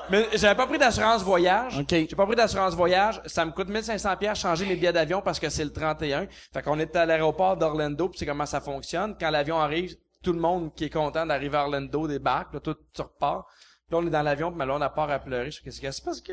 Mais 0.09 0.27
j'avais 0.35 0.55
pas 0.55 0.67
pris 0.67 0.79
d'assurance 0.79 1.23
voyage. 1.23 1.79
OK. 1.79 1.91
J'ai 1.91 2.17
pas 2.17 2.27
pris 2.27 2.37
d'assurance 2.37 2.75
voyage. 2.75 3.21
Ça 3.27 3.45
me 3.45 3.51
coûte 3.51 3.69
1500 3.69 4.17
pièces 4.17 4.39
changer 4.39 4.65
mes 4.65 4.77
billets 4.77 4.93
d'avion 4.93 5.21
parce 5.21 5.41
que 5.41 5.49
c'est 5.49 5.65
le 5.65 5.73
31. 5.73 6.27
Fait 6.53 6.63
qu'on 6.63 6.79
est 6.79 6.95
à 6.95 7.07
l'aéroport 7.07 7.57
d'Orlando 7.57 8.09
puis 8.09 8.19
c'est 8.19 8.27
comment 8.27 8.47
ça 8.47 8.61
fonctionne. 8.61 9.17
Quand 9.19 9.31
l'avion 9.31 9.59
arrive, 9.59 9.97
tout 10.23 10.33
le 10.33 10.41
monde 10.41 10.73
qui 10.75 10.85
est 10.85 10.91
content 10.91 11.27
d'arriver 11.27 11.57
à 11.57 11.63
Orlando 11.63 12.07
débarque. 12.07 12.55
Là, 12.55 12.61
tout, 12.61 12.77
tu 12.93 13.03
repars. 13.03 13.47
Puis 13.87 13.95
on 13.95 14.07
est 14.07 14.11
dans 14.11 14.23
l'avion 14.23 14.51
puis 14.51 14.59
ma 14.59 14.67
blonde 14.67 14.83
a 14.83 14.91
part 14.91 15.11
à 15.11 15.19
pleurer. 15.19 15.51
Je 15.51 15.59
sais 15.59 15.63
qu'est-ce 15.63 15.81
a? 15.81 15.93
C'est 15.93 16.05
parce 16.05 16.21
que 16.21 16.33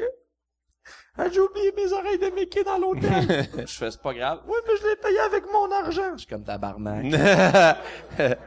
Ah, 1.16 1.26
j'ai 1.32 1.40
oublié 1.42 1.72
mes 1.78 1.94
oreilles 1.94 2.18
de 2.18 2.36
Mickey 2.36 2.64
dans 2.64 2.80
l'hôtel. 2.80 3.48
je 3.68 3.72
fais, 3.72 3.92
c'est 3.92 4.02
pas 4.02 4.16
grave. 4.16 4.40
Oui, 4.48 4.56
mais 4.68 4.74
je 4.82 4.88
l'ai 4.88 4.96
payé 4.96 5.20
avec 5.20 5.44
mon 5.54 5.72
argent. 5.72 6.14
Je 6.14 6.22
suis 6.22 6.28
comme 6.28 6.44
tabarnak. 6.44 7.06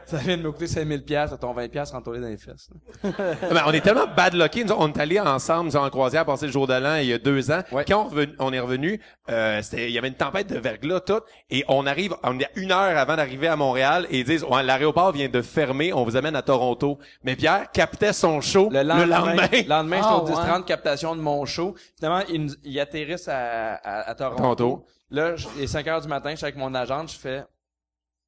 ça 0.05 0.17
vient 0.17 0.35
de 0.35 0.41
me 0.41 0.51
coûter 0.51 0.67
5000 0.67 1.03
pièces, 1.05 1.31
ton 1.39 1.53
20 1.53 1.69
pièces 1.69 1.91
rentré 1.91 2.19
dans 2.19 2.27
les 2.27 2.35
fesses. 2.35 2.69
Ben, 3.07 3.63
on 3.65 3.71
est 3.71 3.79
tellement 3.79 4.07
bad 4.07 4.33
lucky. 4.33 4.65
Nous, 4.65 4.73
on 4.77 4.89
est 4.91 4.99
allés 4.99 5.17
ensemble 5.19 5.69
nous, 5.69 5.77
en 5.77 5.89
croisière 5.89 6.25
passer 6.25 6.45
le 6.47 6.51
jour 6.51 6.67
de 6.67 6.73
l'an 6.73 6.95
il 6.97 7.05
y 7.07 7.13
a 7.13 7.17
deux 7.17 7.49
ans. 7.51 7.61
Ouais. 7.71 7.85
Quand 7.87 8.03
on, 8.05 8.09
revenu- 8.13 8.35
on 8.39 8.51
est 8.51 8.59
revenu, 8.59 8.99
euh, 9.29 9.61
il 9.71 9.89
y 9.91 9.97
avait 9.97 10.09
une 10.09 10.13
tempête 10.15 10.47
de 10.47 10.59
verglas, 10.59 10.99
tout. 10.99 11.21
Et 11.49 11.63
on 11.69 11.85
arrive, 11.85 12.15
on 12.23 12.37
est 12.37 12.45
à 12.45 12.49
une 12.55 12.73
heure 12.73 12.97
avant 12.97 13.15
d'arriver 13.15 13.47
à 13.47 13.55
Montréal 13.55 14.07
et 14.09 14.19
ils 14.19 14.25
disent, 14.25 14.45
l'aéroport 14.63 15.13
vient 15.13 15.29
de 15.29 15.41
fermer, 15.41 15.93
on 15.93 16.03
vous 16.03 16.17
amène 16.17 16.35
à 16.35 16.41
Toronto. 16.41 16.99
Mais 17.23 17.37
Pierre 17.37 17.71
captait 17.71 18.11
son 18.11 18.41
show 18.41 18.69
Le 18.69 18.83
lendemain, 18.83 19.05
le 19.05 19.09
lendemain. 19.09 19.47
le 19.53 19.69
lendemain, 19.69 20.01
Ah, 20.03 20.21
j'étais 20.25 20.33
au 20.37 20.41
ouais. 20.41 20.45
10-30 20.49 20.65
captation 20.65 21.15
de 21.15 21.21
mon 21.21 21.45
show. 21.45 21.73
Finalement, 21.97 22.23
ils, 22.29 22.43
nous- 22.45 22.56
ils 22.63 22.79
atterrissent 22.79 23.27
à, 23.27 23.75
à, 23.75 24.09
à 24.09 24.15
Toronto. 24.15 24.37
Toronto. 24.55 24.85
Là, 25.09 25.35
je- 25.35 25.47
il 25.57 25.63
est 25.63 25.67
5 25.67 25.87
heures 25.87 26.01
du 26.01 26.07
matin, 26.07 26.31
je 26.31 26.35
suis 26.37 26.45
avec 26.45 26.57
mon 26.57 26.73
agente, 26.75 27.11
je 27.11 27.17
fais, 27.17 27.43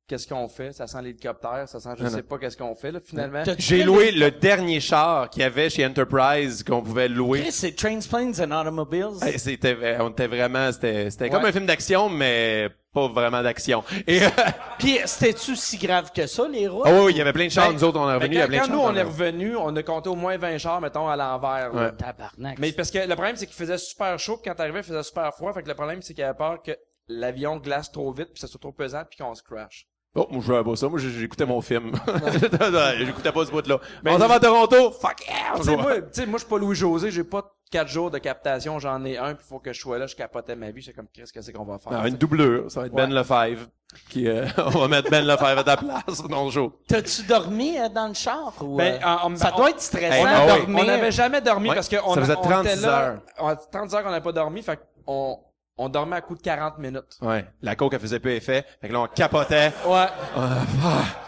qu'est-ce 0.07 0.27
qu'on 0.27 0.47
fait? 0.47 0.71
Ça 0.73 0.87
sent 0.87 1.01
l'hélicoptère, 1.01 1.67
ça 1.67 1.79
sent, 1.79 1.89
je 1.97 2.03
Non, 2.03 2.09
sais 2.09 2.15
non. 2.17 2.23
pas 2.23 2.37
qu'est-ce 2.37 2.55
qu'on 2.57 2.73
fait, 2.75 2.91
là, 2.91 2.99
finalement. 2.99 3.43
J'ai 3.57 3.83
loué 3.83 4.11
le 4.11 4.31
dernier 4.31 4.79
char 4.79 5.29
qu'il 5.29 5.41
y 5.41 5.45
avait 5.45 5.69
chez 5.69 5.85
Enterprise 5.85 6.63
qu'on 6.63 6.81
pouvait 6.81 7.07
louer. 7.09 7.51
C'est 7.51 7.75
Trains, 7.75 7.99
Planes 8.09 8.33
and 8.41 8.51
Automobiles. 8.51 9.17
Hey, 9.21 9.37
C'était, 9.37 9.97
on 9.99 10.09
était 10.09 10.27
vraiment, 10.27 10.71
c'était, 10.71 11.11
c'était 11.11 11.25
Ouais. 11.25 11.29
comme 11.29 11.45
un 11.45 11.51
film 11.51 11.65
d'action, 11.65 12.09
mais 12.09 12.69
pas 12.93 13.07
vraiment 13.07 13.41
d'action. 13.43 13.83
Et, 14.07 14.23
euh, 14.23 14.29
Puis 14.77 14.99
c'était-tu 15.05 15.55
si 15.55 15.77
grave 15.77 16.11
que 16.11 16.25
ça, 16.27 16.47
les 16.47 16.67
routes? 16.67 16.87
oh 16.87 17.03
oui, 17.05 17.13
il 17.13 17.17
y 17.17 17.21
avait 17.21 17.33
plein 17.33 17.45
de 17.45 17.51
chars, 17.51 17.67
Ben, 17.69 17.73
nous 17.75 17.83
autres, 17.83 17.99
on 17.99 18.05
est 18.09 18.13
Mais 18.13 18.13
revenus, 18.15 18.31
il 18.31 18.37
y 18.37 18.39
quand, 18.39 18.43
a 18.43 18.47
plein 18.47 18.57
de 18.57 18.61
quand 18.61 18.67
chars. 18.67 18.75
nous, 18.75 18.81
on 18.81 18.95
est 18.95 19.01
a- 19.01 19.05
revenu, 19.05 19.55
on 19.55 19.75
a 19.75 19.83
compté 19.83 20.09
au 20.09 20.15
moins 20.15 20.37
20 20.37 20.57
chars, 20.57 20.81
mettons, 20.81 21.07
à 21.07 21.15
l'envers. 21.15 21.73
là. 21.73 21.85
Ouais. 21.85 21.91
Tabarnak. 21.95 22.57
Mais 22.59 22.71
parce 22.71 22.91
que 22.91 22.99
le 22.99 23.13
problème, 23.15 23.35
c'est 23.35 23.45
qu'il 23.45 23.55
faisait 23.55 23.77
super 23.77 24.17
chaud, 24.17 24.37
puis 24.37 24.49
quand 24.49 24.55
t'arrivais, 24.55 24.79
il 24.79 24.83
faisait 24.85 25.03
super 25.03 25.33
froid. 25.33 25.53
Fait 25.53 25.63
que 25.63 25.67
le 25.67 25.75
problème, 25.75 26.01
c'est 26.01 26.13
qu'il 26.13 26.23
avait 26.23 26.37
peur 26.37 26.61
que 26.63 26.71
l'avion 27.07 27.57
glace 27.57 27.91
trop 27.91 28.11
vite, 28.11 28.29
puis 28.33 28.39
ça 28.39 28.47
soit 28.47 28.59
trop 28.59 28.71
pesant, 28.71 29.03
puis 29.09 29.17
qu'on 29.17 29.33
se 29.35 29.43
crash. 29.43 29.85
Oh, 30.15 30.25
moi, 30.31 30.41
je 30.41 30.47
jouais 30.47 30.63
pas 30.63 30.75
ça. 30.75 30.89
Moi, 30.89 30.97
j'écoutais 30.99 31.45
mon 31.45 31.61
film. 31.61 31.91
j'écoutais 32.33 33.31
pas 33.31 33.45
ce 33.45 33.51
bout-là. 33.51 33.79
Ben, 34.03 34.13
on 34.15 34.19
s'en 34.19 34.27
va 34.27 34.35
à 34.35 34.39
Toronto? 34.39 34.91
Fuck 34.91 35.27
yeah! 35.27 35.53
Tu 35.57 35.63
sais, 35.63 35.75
moi, 35.77 35.83
moi, 35.85 35.99
je 36.15 36.37
suis 36.39 36.47
pas 36.49 36.57
Louis-José, 36.57 37.11
j'ai 37.11 37.23
pas 37.23 37.43
quatre 37.69 37.87
jours 37.87 38.09
de 38.11 38.17
captation, 38.17 38.79
j'en 38.79 39.03
ai 39.05 39.17
un, 39.17 39.35
puis 39.35 39.45
faut 39.47 39.59
que 39.59 39.71
je 39.73 39.79
sois 39.79 39.97
là, 39.99 40.07
je 40.07 40.15
capotais 40.15 40.55
ma 40.55 40.71
vie, 40.71 40.81
j'étais 40.81 40.95
comme, 40.95 41.07
qu'est-ce 41.13 41.31
que 41.33 41.41
c'est 41.41 41.53
qu'on 41.53 41.65
va 41.65 41.77
faire? 41.79 41.93
Ah, 42.03 42.07
une 42.07 42.15
doublure. 42.15 42.69
Ça 42.71 42.81
va 42.81 42.85
être 42.87 42.93
Ben 42.93 43.13
Lefebvre. 43.13 43.67
Qui, 44.09 44.27
euh, 44.27 44.45
on 44.57 44.69
va 44.69 44.87
mettre 44.87 45.09
Ben 45.09 45.25
Lefebvre 45.25 45.59
à 45.59 45.63
ta 45.63 45.77
place 45.77 46.21
dans 46.29 46.45
le 46.45 46.51
show. 46.51 46.79
T'as-tu 46.87 47.23
dormi 47.23 47.77
euh, 47.77 47.89
dans 47.89 48.07
le 48.07 48.13
char? 48.13 48.53
Ou, 48.61 48.77
Ben, 48.77 48.95
euh, 49.01 49.05
en- 49.05 49.31
en- 49.31 49.35
ça 49.35 49.51
on- 49.53 49.57
doit 49.57 49.69
être 49.71 49.81
stressant 49.81 50.05
Hey, 50.13 50.23
de 50.25 50.51
oui. 50.51 50.59
dormir. 50.59 50.79
On 50.79 50.85
n'avait 50.85 51.11
jamais 51.11 51.41
dormi 51.41 51.69
Ouais, 51.69 51.75
parce 51.75 51.89
qu'on 51.89 51.97
on 52.05 52.15
était 52.23 52.35
36 52.35 52.81
là, 52.81 52.99
heures. 53.01 53.19
on- 53.39 53.55
36 53.71 53.95
heures 53.95 54.03
qu'on 54.03 54.09
n'avait 54.11 54.23
pas 54.23 54.31
dormi, 54.31 54.61
fait 54.61 54.79
qu'on 55.05 55.39
on 55.79 55.89
dormait 55.89 56.17
à 56.17 56.21
coup 56.21 56.35
de 56.35 56.41
40 56.41 56.77
minutes. 56.77 57.17
Ouais. 57.21 57.45
La 57.61 57.75
coke, 57.75 57.93
elle 57.93 57.99
faisait 57.99 58.19
peu 58.19 58.31
effet. 58.31 58.65
Fait 58.81 58.87
que 58.89 58.93
là, 58.93 59.01
on 59.01 59.07
capotait. 59.07 59.71
Ouais. 59.87 60.05
Ah, 60.35 60.63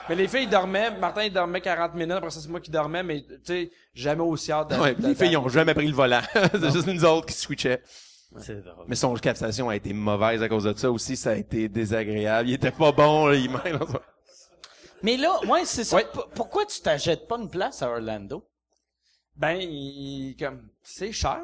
Mais 0.10 0.16
les 0.16 0.28
filles 0.28 0.48
dormaient, 0.48 0.92
Martin 0.92 1.24
il 1.24 1.34
dormait 1.34 1.62
40 1.62 1.96
minutes, 1.96 2.12
après 2.18 2.30
ça 2.32 2.40
c'est 2.42 2.50
moi 2.50 2.60
qui 2.60 2.70
dormais, 2.70 3.02
mais 3.02 3.22
tu 3.24 3.38
sais, 3.46 3.72
jamais 3.94 4.22
aussi 4.22 4.52
hâte 4.52 4.72
de... 4.72 4.76
ouais, 4.76 4.94
de- 4.94 5.08
les 5.08 5.16
filles, 5.16 5.32
ils 5.32 5.38
ont 5.38 5.48
jamais 5.50 5.74
pris 5.74 5.88
le 5.88 5.94
volant. 5.96 6.22
C'est 6.34 6.72
juste 6.72 6.88
nous 6.88 7.06
autres 7.06 7.28
qui 7.28 7.34
switchaient. 7.34 7.82
C'est 8.40 8.62
drôle. 8.64 8.86
Mais 8.88 8.96
son 8.96 9.14
captation 9.16 9.68
a 9.70 9.76
été 9.76 9.92
mauvaise 9.94 10.42
à 10.44 10.48
cause 10.48 10.64
de 10.64 10.74
ça 10.78 10.90
aussi. 10.92 11.18
Ça 11.18 11.32
a 11.32 11.36
été 11.36 11.68
désagréable. 11.68 12.48
Il 12.50 12.54
était 12.54 12.72
pas 12.72 12.92
bon, 12.94 13.28
là, 13.28 13.36
il. 13.36 13.50
Mais 15.04 15.18
là, 15.18 15.40
ouais, 15.48 15.66
c'est 15.66 15.84
ça. 15.84 15.96
Ouais. 15.98 16.06
Pourquoi 16.36 16.66
tu 16.66 16.80
t'achètes 16.82 17.28
pas 17.28 17.38
une 17.38 17.50
place 17.50 17.82
à 17.82 17.90
Orlando? 17.90 18.48
Ben, 19.36 19.58
il- 19.60 20.36
comme, 20.40 20.62
c'est 20.84 21.12
cher. 21.12 21.42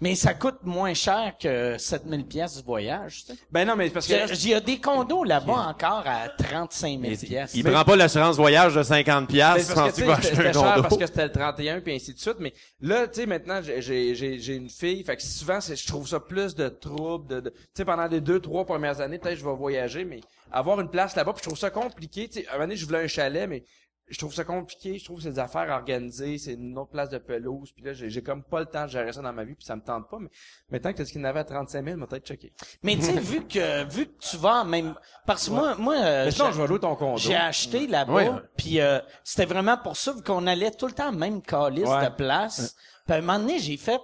Mais 0.00 0.14
ça 0.14 0.32
coûte 0.34 0.58
moins 0.62 0.94
cher 0.94 1.34
que 1.38 1.76
7000 1.78 2.24
pièces 2.26 2.56
du 2.56 2.62
voyage, 2.62 3.24
tu 3.26 3.32
sais. 3.34 3.38
Ben 3.50 3.66
non, 3.66 3.76
mais 3.76 3.90
parce 3.90 4.06
que... 4.06 4.12
Il 4.42 4.48
y 4.48 4.54
a- 4.54 4.60
des 4.60 4.78
condos 4.80 5.24
là-bas 5.24 5.52
encore 5.68 6.04
à 6.06 6.28
35 6.30 7.00
000 7.00 7.14
pièces. 7.16 7.52
Il 7.54 7.64
prend 7.64 7.84
pas 7.84 7.96
l'assurance 7.96 8.36
voyage 8.36 8.74
de 8.74 8.82
50 8.82 9.26
Ben, 9.26 9.26
piastres. 9.26 9.66
c'est 9.68 9.74
parce 9.74 9.92
que, 9.92 10.00
Penses-tu 10.00 10.00
tu 10.00 10.00
qu'il 10.02 10.10
va 10.10 10.14
sais, 10.14 10.20
acheter 10.28 10.36
c'était 10.36 10.56
un 10.58 10.62
condo? 10.74 10.82
parce 10.82 10.96
que 10.96 11.06
c'était 11.06 11.24
le 11.24 11.32
31 11.32 11.80
puis 11.80 11.94
ainsi 11.94 12.14
de 12.14 12.18
suite 12.18 12.36
mais 12.40 12.52
là 12.80 13.06
tu 13.08 13.20
sais 13.20 13.26
maintenant 13.26 13.60
j'ai 13.62 13.82
j'ai 13.82 14.14
j'ai 14.14 14.38
j'ai 14.38 14.54
une 14.54 14.70
fille 14.70 15.04
fait 15.04 15.16
que 15.16 15.22
souvent 15.22 15.60
c'est 15.60 15.76
je 15.76 15.86
trouve 15.86 16.08
ça 16.08 16.18
plus 16.20 16.54
de 16.54 16.68
troubles 16.68 17.26
de, 17.26 17.40
de- 17.40 17.50
tu 17.50 17.56
sais 17.74 17.84
pendant 17.84 18.06
les 18.06 18.20
deux 18.20 18.40
trois 18.40 18.64
premières 18.64 19.00
années 19.00 19.18
peut-être 19.18 19.38
je 19.38 19.44
vais 19.44 19.54
voyager 19.54 20.04
mais 20.04 20.20
avoir 20.50 20.80
une 20.80 20.88
place 20.88 21.14
là-bas 21.16 21.32
puis 21.32 21.40
je 21.42 21.48
trouve 21.48 21.58
ça 21.58 21.70
compliqué 21.70 22.28
tu 22.28 22.40
sais 22.40 22.48
un 22.48 22.52
moment 22.52 22.64
donné 22.64 22.76
je 22.76 22.86
voulais 22.86 23.02
un 23.04 23.06
chalet 23.08 23.48
mais 23.48 23.64
je 24.10 24.18
trouve 24.18 24.34
ça 24.34 24.44
compliqué 24.44 24.98
je 24.98 25.04
trouve 25.04 25.18
que 25.18 25.22
c'est 25.22 25.30
des 25.30 25.38
affaires 25.38 25.68
organisées 25.70 26.36
c'est 26.38 26.54
une 26.54 26.76
autre 26.76 26.90
place 26.90 27.08
de 27.10 27.18
pelouse 27.18 27.70
puis 27.72 27.84
là 27.84 27.92
j'ai 27.92 28.10
j'ai 28.10 28.22
comme 28.22 28.42
pas 28.42 28.60
le 28.60 28.66
temps 28.66 28.84
de 28.84 28.90
gérer 28.90 29.12
ça 29.12 29.22
dans 29.22 29.32
ma 29.32 29.44
vie 29.44 29.54
puis 29.54 29.64
ça 29.64 29.76
me 29.76 29.82
tente 29.82 30.10
pas 30.10 30.18
mais 30.18 30.28
maintenant 30.70 30.92
que 30.92 31.04
ce 31.04 31.12
qu'il 31.12 31.20
y 31.20 31.24
en 31.24 31.28
avait 31.28 31.40
à 31.40 31.44
35 31.44 31.84
000 31.84 31.96
m'a 31.96 32.06
peut-être 32.06 32.26
choqué 32.26 32.52
Mais 32.82 32.96
tu 32.96 33.02
sais, 33.02 33.12
vu 33.20 33.46
que, 33.46 33.84
vu 33.92 34.06
que 34.06 34.18
tu 34.18 34.36
vas 34.36 34.64
même, 34.64 34.94
parce 35.26 35.46
que 35.48 35.52
moi, 35.54 35.74
moi, 35.76 35.94
euh, 35.96 36.24
mais 36.26 36.30
sinon 36.32 36.46
j'ai- 36.46 36.52
je 36.54 36.62
vais 36.62 36.68
louer 36.68 36.80
ton 36.80 36.96
condo 36.96 37.16
j'ai 37.18 37.36
acheté 37.36 37.86
là-bas, 37.86 38.12
Ouais, 38.12 38.30
puis 38.56 38.80
euh, 38.80 38.98
c'était 39.24 39.46
vraiment 39.46 39.78
pour 39.78 39.96
ça, 39.96 40.12
vu 40.12 40.22
qu'on 40.22 40.46
allait 40.46 40.70
tout 40.72 40.86
le 40.86 40.92
temps 40.92 41.08
à 41.08 41.12
la 41.12 41.16
même 41.16 41.40
calice 41.40 41.86
Ouais. 41.88 42.04
de 42.10 42.14
place. 42.14 42.74
Puis 43.06 43.14
à 43.14 43.18
un 43.18 43.20
moment 43.22 43.38
donné, 43.38 43.58
j'ai 43.58 43.76
fait, 43.76 44.00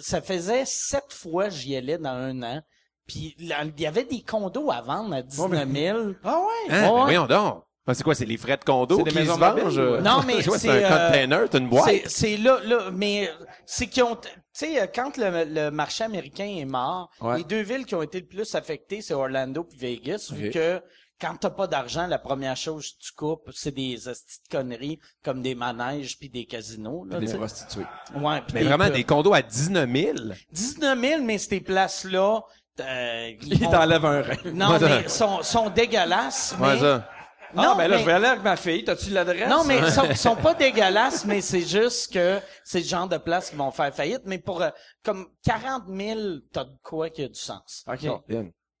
ça 0.00 0.20
faisait 0.22 0.64
sept 0.64 1.12
fois 1.12 1.44
que 1.48 1.54
j'y 1.54 1.74
allais 1.76 1.98
dans 1.98 2.10
un 2.10 2.42
an. 2.42 2.62
Puis 3.06 3.34
là, 3.40 3.64
il 3.64 3.80
y 3.80 3.86
avait 3.86 4.04
des 4.04 4.22
condos 4.22 4.70
à 4.70 4.80
vendre 4.80 5.14
à 5.14 5.22
19 5.22 5.68
000. 5.70 5.98
ah 6.24 6.38
ouais? 6.40 6.46
Hein? 6.74 6.82
Ouais. 6.84 6.88
Mais 6.94 7.02
voyons 7.02 7.26
donc. 7.26 7.64
Ben, 7.86 7.94
c'est 7.94 8.04
quoi, 8.04 8.14
c'est 8.14 8.24
les 8.26 8.36
frais 8.36 8.56
de 8.56 8.64
condo 8.64 8.96
C'est 8.98 9.02
des 9.02 9.10
qui 9.10 9.16
maisons 9.18 9.36
se 9.36 9.78
euh? 9.80 10.00
Non, 10.00 10.22
mais 10.26 10.40
c'est, 10.40 10.58
c'est 10.58 10.68
un 10.68 10.74
euh, 10.74 11.06
container, 11.08 11.40
c'est 11.50 11.58
une 11.58 11.68
boîte. 11.68 11.84
C'est, 11.86 12.02
c'est 12.08 12.36
là, 12.36 12.60
là, 12.64 12.90
mais 12.92 13.28
c'est 13.66 13.88
qu'ils 13.88 14.04
ont, 14.04 14.14
tu 14.16 14.28
sais, 14.52 14.90
quand 14.94 15.16
le, 15.16 15.44
le 15.44 15.70
marché 15.70 16.04
américain 16.04 16.46
est 16.58 16.64
mort, 16.64 17.10
Ouais. 17.20 17.38
les 17.38 17.44
deux 17.44 17.62
villes 17.62 17.84
qui 17.84 17.94
ont 17.96 18.02
été 18.02 18.20
le 18.20 18.26
plus 18.26 18.54
affectées, 18.54 19.02
c'est 19.02 19.14
Orlando 19.14 19.64
puis 19.64 19.78
Vegas, 19.78 20.30
vu 20.32 20.50
que 20.50 20.80
quand 21.20 21.36
t'as 21.40 21.50
pas 21.50 21.66
d'argent, 21.66 22.06
la 22.06 22.18
première 22.18 22.56
chose 22.56 22.92
que 22.92 23.04
tu 23.04 23.12
coupes, 23.16 23.50
c'est 23.54 23.74
des 23.74 24.08
hosties 24.08 24.40
de 24.48 24.56
conneries 24.56 24.98
comme 25.24 25.40
des 25.42 25.54
manèges 25.56 26.18
puis 26.18 26.28
des 26.28 26.44
casinos. 26.46 27.04
Là, 27.04 27.18
des 27.20 27.32
prostituées 27.34 27.86
Ouais, 28.16 28.40
puis 28.46 28.54
Mais 28.54 28.62
vraiment, 28.64 28.86
pubs. 28.86 28.94
des 28.94 29.04
condos 29.04 29.32
à 29.34 29.42
19 29.42 29.88
000? 29.92 30.16
19 30.52 31.00
000, 31.00 31.22
mais 31.22 31.38
ces 31.38 31.60
places-là, 31.60 32.40
euh, 32.80 33.30
ils 33.42 33.54
il 33.60 33.66
ont- 33.66 33.70
t'enlève 33.70 34.04
un 34.04 34.22
rein 34.22 34.36
non, 34.52 34.78
mais 34.80 35.08
sont, 35.08 35.42
sont 35.42 35.70
dégueulasses. 35.70 36.56
Ouais, 36.60 36.74
mais... 36.74 36.80
ça. 36.80 37.08
Non, 37.54 37.72
ah 37.72 37.74
ben 37.76 37.88
là 37.88 37.96
mais- 37.96 38.02
je 38.02 38.06
vais 38.06 38.12
aller 38.12 38.26
avec 38.26 38.42
ma 38.42 38.56
fille 38.56 38.84
t'as-tu 38.84 39.10
l'adresse? 39.10 39.48
Non, 39.48 39.64
mais 39.64 39.78
ils 39.78 39.90
sont, 39.90 40.14
sont 40.14 40.36
pas 40.36 40.54
dégueulasses, 40.54 41.24
mais 41.24 41.40
c'est 41.40 41.62
juste 41.66 42.12
que 42.12 42.40
c'est 42.64 42.80
le 42.80 42.84
genre 42.86 43.08
de 43.08 43.18
place 43.18 43.50
qui 43.50 43.56
vont 43.56 43.70
faire 43.70 43.94
faillite. 43.94 44.22
Mais 44.24 44.38
pour 44.38 44.62
euh, 44.62 44.70
comme 45.04 45.26
40 45.44 45.84
000, 45.88 46.20
t'as 46.52 46.64
de 46.64 46.76
quoi 46.82 47.10
qui 47.10 47.22
a 47.24 47.28
du 47.28 47.38
sens. 47.38 47.84
ok. 47.86 48.08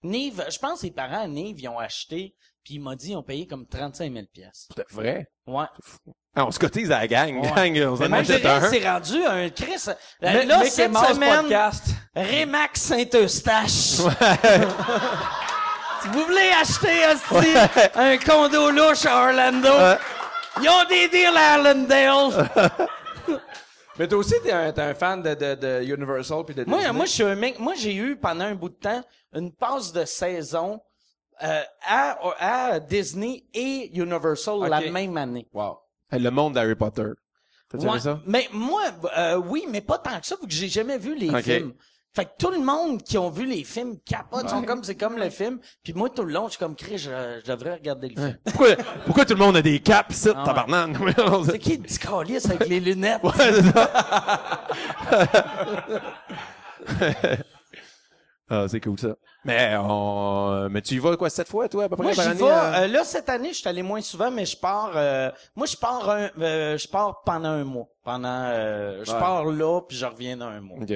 Nive, 0.04 0.44
je 0.50 0.58
pense 0.58 0.80
que 0.80 0.86
les 0.86 0.92
parents 0.92 1.22
à 1.22 1.28
Nive, 1.28 1.60
ils 1.60 1.68
ont 1.68 1.78
acheté, 1.78 2.34
puis 2.64 2.74
il 2.74 2.80
m'a 2.80 2.96
dit, 2.96 3.10
ils 3.12 3.16
ont 3.16 3.22
payé 3.22 3.46
comme 3.46 3.66
35 3.66 4.12
000 4.12 4.24
pièces. 4.32 4.68
C'est 4.74 4.90
vrai? 4.90 5.28
Ouais. 5.46 5.66
Ah, 6.34 6.46
on 6.46 6.50
se 6.50 6.58
cotise 6.58 6.90
à 6.90 7.00
la 7.00 7.06
gang. 7.06 7.36
Ouais. 7.40 7.70
Gang, 7.70 7.92
on 7.92 7.96
s'en 7.96 8.10
achète 8.10 8.44
un. 8.44 8.68
c'est 8.68 8.88
rendu 8.88 9.22
un 9.24 9.48
Chris. 9.50 9.74
Euh, 9.88 9.94
Mais- 10.22 10.44
là, 10.46 10.64
cette 10.64 10.92
semaine, 10.96 11.40
podcast. 11.42 11.84
Remax 12.16 12.80
Saint-Eustache. 12.80 14.00
si 16.02 16.08
vous 16.08 16.24
voulez 16.24 16.50
acheter 16.60 17.06
hostie, 17.06 17.90
un 17.94 18.18
condo 18.18 18.70
louche 18.70 19.06
à 19.06 19.28
Orlando, 19.28 19.70
ils 20.60 20.68
ont 20.68 20.84
des 20.88 21.08
deals 21.08 21.36
à 21.36 21.54
Arlendale. 21.54 22.50
Mais 23.98 24.08
toi 24.08 24.18
aussi, 24.18 24.34
t'es 24.42 24.52
un, 24.52 24.72
un 24.76 24.94
fan 24.94 25.22
de, 25.22 25.34
de, 25.34 25.54
de 25.54 25.82
Universal 25.84 26.44
puis 26.46 26.54
de 26.54 26.64
Moi, 26.64 26.78
Disney. 26.78 26.92
moi, 26.94 27.04
je 27.04 27.10
suis 27.10 27.22
un 27.24 27.34
mec. 27.34 27.58
Moi, 27.58 27.74
j'ai 27.76 27.94
eu 27.94 28.16
pendant 28.16 28.44
un 28.46 28.54
bout 28.54 28.70
de 28.70 28.74
temps 28.74 29.02
une 29.34 29.52
passe 29.52 29.92
de 29.92 30.06
saison 30.06 30.80
euh, 31.42 31.60
à, 31.86 32.16
à 32.72 32.80
Disney 32.80 33.44
et 33.52 33.90
Universal 33.94 34.60
la 34.68 34.80
même 34.80 35.16
année. 35.18 35.46
Wow. 35.52 35.78
Le 36.10 36.30
monde 36.30 36.54
d'Harry 36.54 36.74
Potter. 36.74 37.04
T'as-tu 37.68 37.86
Ouais, 37.86 38.00
ça? 38.00 38.18
Mais 38.26 38.48
moi, 38.52 38.82
euh, 39.16 39.36
oui, 39.36 39.66
mais 39.68 39.82
pas 39.82 39.98
tant 39.98 40.18
que 40.20 40.26
ça, 40.26 40.36
vu 40.40 40.46
que 40.46 40.52
j'ai 40.54 40.68
jamais 40.68 40.96
vu 40.98 41.14
les 41.14 41.42
films. 41.42 41.74
Fait 42.14 42.26
que 42.26 42.30
tout 42.38 42.50
le 42.50 42.58
monde 42.60 43.02
qui 43.02 43.16
ont 43.16 43.30
vu 43.30 43.46
les 43.46 43.64
films 43.64 43.96
capote, 44.04 44.46
sont 44.48 44.62
comme 44.64 44.84
c'est 44.84 44.96
comme 44.96 45.16
le 45.16 45.30
film. 45.30 45.58
Puis 45.82 45.94
moi, 45.94 46.10
tout 46.10 46.24
le 46.24 46.32
long, 46.32 46.44
je 46.46 46.50
suis 46.50 46.58
comme 46.58 46.76
Chris, 46.76 46.98
je, 46.98 47.40
je 47.42 47.50
devrais 47.50 47.72
regarder 47.74 48.10
le 48.10 48.14
film. 48.16 48.36
Pourquoi, 48.44 48.68
pourquoi 49.06 49.24
tout 49.24 49.32
le 49.32 49.38
monde 49.38 49.56
a 49.56 49.62
des 49.62 49.80
caps, 49.80 50.14
ça, 50.14 50.34
Ah, 50.36 50.44
tabarnak? 50.44 50.90
C'est 51.50 51.58
qui 51.58 51.76
le 51.78 51.82
petit 51.82 52.46
avec 52.50 52.68
les 52.68 52.80
lunettes? 52.80 53.22
Ouais, 53.22 53.30
c'est 53.38 53.62
ça. 53.62 53.90
ah, 58.50 58.66
c'est 58.68 58.80
cool, 58.80 58.98
ça. 58.98 59.14
Mais, 59.44 59.74
on, 59.78 60.68
mais 60.70 60.82
tu 60.82 60.94
y 60.94 60.98
vas, 60.98 61.16
quoi, 61.16 61.30
sept 61.30 61.48
fois, 61.48 61.68
toi, 61.68 61.84
à 61.84 61.88
peu 61.88 61.96
près, 61.96 62.04
Moi, 62.04 62.14
par 62.14 62.24
j'y 62.24 62.30
année? 62.30 62.42
vais. 62.42 62.50
euh? 62.50 62.84
euh, 62.84 62.86
là, 62.88 63.04
cette 63.04 63.28
année, 63.28 63.48
je 63.52 63.58
suis 63.58 63.68
allé 63.68 63.82
moins 63.82 64.00
souvent, 64.02 64.30
mais 64.30 64.44
je 64.44 64.56
pars. 64.56 64.92
euh, 64.94 65.30
moi, 65.56 65.66
je 65.66 65.76
pars 65.76 66.10
un, 66.10 66.28
euh, 66.40 66.76
je 66.76 66.86
pars 66.88 67.22
pendant 67.24 67.48
un 67.48 67.64
mois. 67.64 67.88
Pendant, 68.04 68.28
euh, 68.28 69.02
je 69.04 69.10
Ouais. 69.12 69.18
pars 69.18 69.44
là, 69.46 69.80
puis 69.88 69.96
je 69.96 70.04
reviens 70.06 70.36
dans 70.36 70.46
un 70.48 70.60
mois. 70.60 70.78
OK. 70.80 70.92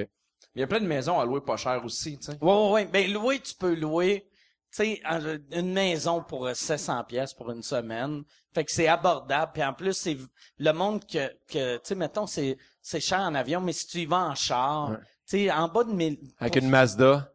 Il 0.57 0.61
y 0.61 0.63
a 0.63 0.67
plein 0.67 0.81
de 0.81 0.87
maisons 0.87 1.21
à 1.21 1.25
louer 1.25 1.41
pas 1.43 1.57
cher 1.57 1.85
aussi, 1.85 2.19
tu 2.19 2.25
sais. 2.33 2.39
Ouais, 2.41 2.53
ouais, 2.53 2.71
ouais. 2.73 2.85
Ben 2.87 3.13
louer, 3.13 3.39
tu 3.41 3.55
peux 3.55 3.75
louer. 3.75 4.27
Tu 4.75 4.79
sais, 4.85 5.01
en- 5.09 5.21
une 5.53 5.73
maison 5.73 6.23
pour 6.23 6.47
euh, 6.47 6.55
700 6.55 7.05
pièces 7.05 7.33
pour 7.35 7.51
une 7.53 7.63
semaine. 7.63 8.25
Fait 8.55 8.65
que 8.65 8.73
c'est 8.73 8.89
abordable. 8.89 9.53
Puis 9.55 9.63
en 9.63 9.73
plus, 9.75 9.93
c'est 9.93 10.17
le 10.59 10.73
monde 10.73 11.05
que, 11.07 11.29
que 11.49 11.77
tu 11.77 11.81
sais, 11.85 11.95
mettons, 11.95 12.27
c'est 12.27 12.57
c'est 12.83 13.01
cher 13.01 13.21
en 13.21 13.35
avion, 13.35 13.61
mais 13.61 13.73
si 13.73 13.87
tu 13.87 13.99
y 13.99 14.07
vas 14.07 14.25
en 14.29 14.35
char, 14.35 14.91
Ouais. 14.91 14.97
Tu 15.29 15.39
sais, 15.39 15.51
en 15.53 15.67
bas 15.69 15.83
de 15.85 15.93
1000. 15.93 16.19
Avec 16.39 16.53
pour- 16.55 16.63
une 16.63 16.71
Mazda. 16.71 17.33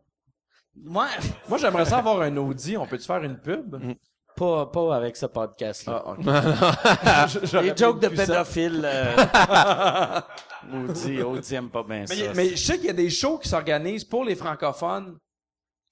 Moi, 0.75 1.07
Moi, 1.49 1.57
j'aimerais 1.57 1.85
ça 1.85 1.97
avoir 1.97 2.21
un 2.21 2.35
Audi. 2.37 2.75
On 2.77 2.87
peut-tu 2.87 3.05
faire 3.05 3.21
une 3.23 3.37
pub? 3.37 3.75
Pas, 4.41 4.65
pas 4.65 4.95
avec 4.95 5.15
ce 5.15 5.27
podcast-là. 5.27 6.03
Ah, 6.03 7.27
ok. 7.33 7.51
Les 7.61 7.77
jokes 7.77 7.99
de 7.99 8.07
pédophiles. 8.07 8.81
Euh... 8.83 9.15
Audi, 10.73 11.21
Audi 11.21 11.55
aime 11.55 11.69
pas 11.69 11.83
bien 11.83 12.07
ça. 12.07 12.15
Mais, 12.15 12.33
mais 12.35 12.49
je 12.49 12.55
sais 12.55 12.77
qu'il 12.77 12.87
y 12.87 12.89
a 12.89 12.93
des 12.93 13.09
shows 13.09 13.37
qui 13.37 13.49
s'organisent 13.49 14.03
pour 14.03 14.23
les 14.25 14.35
francophones 14.35 15.17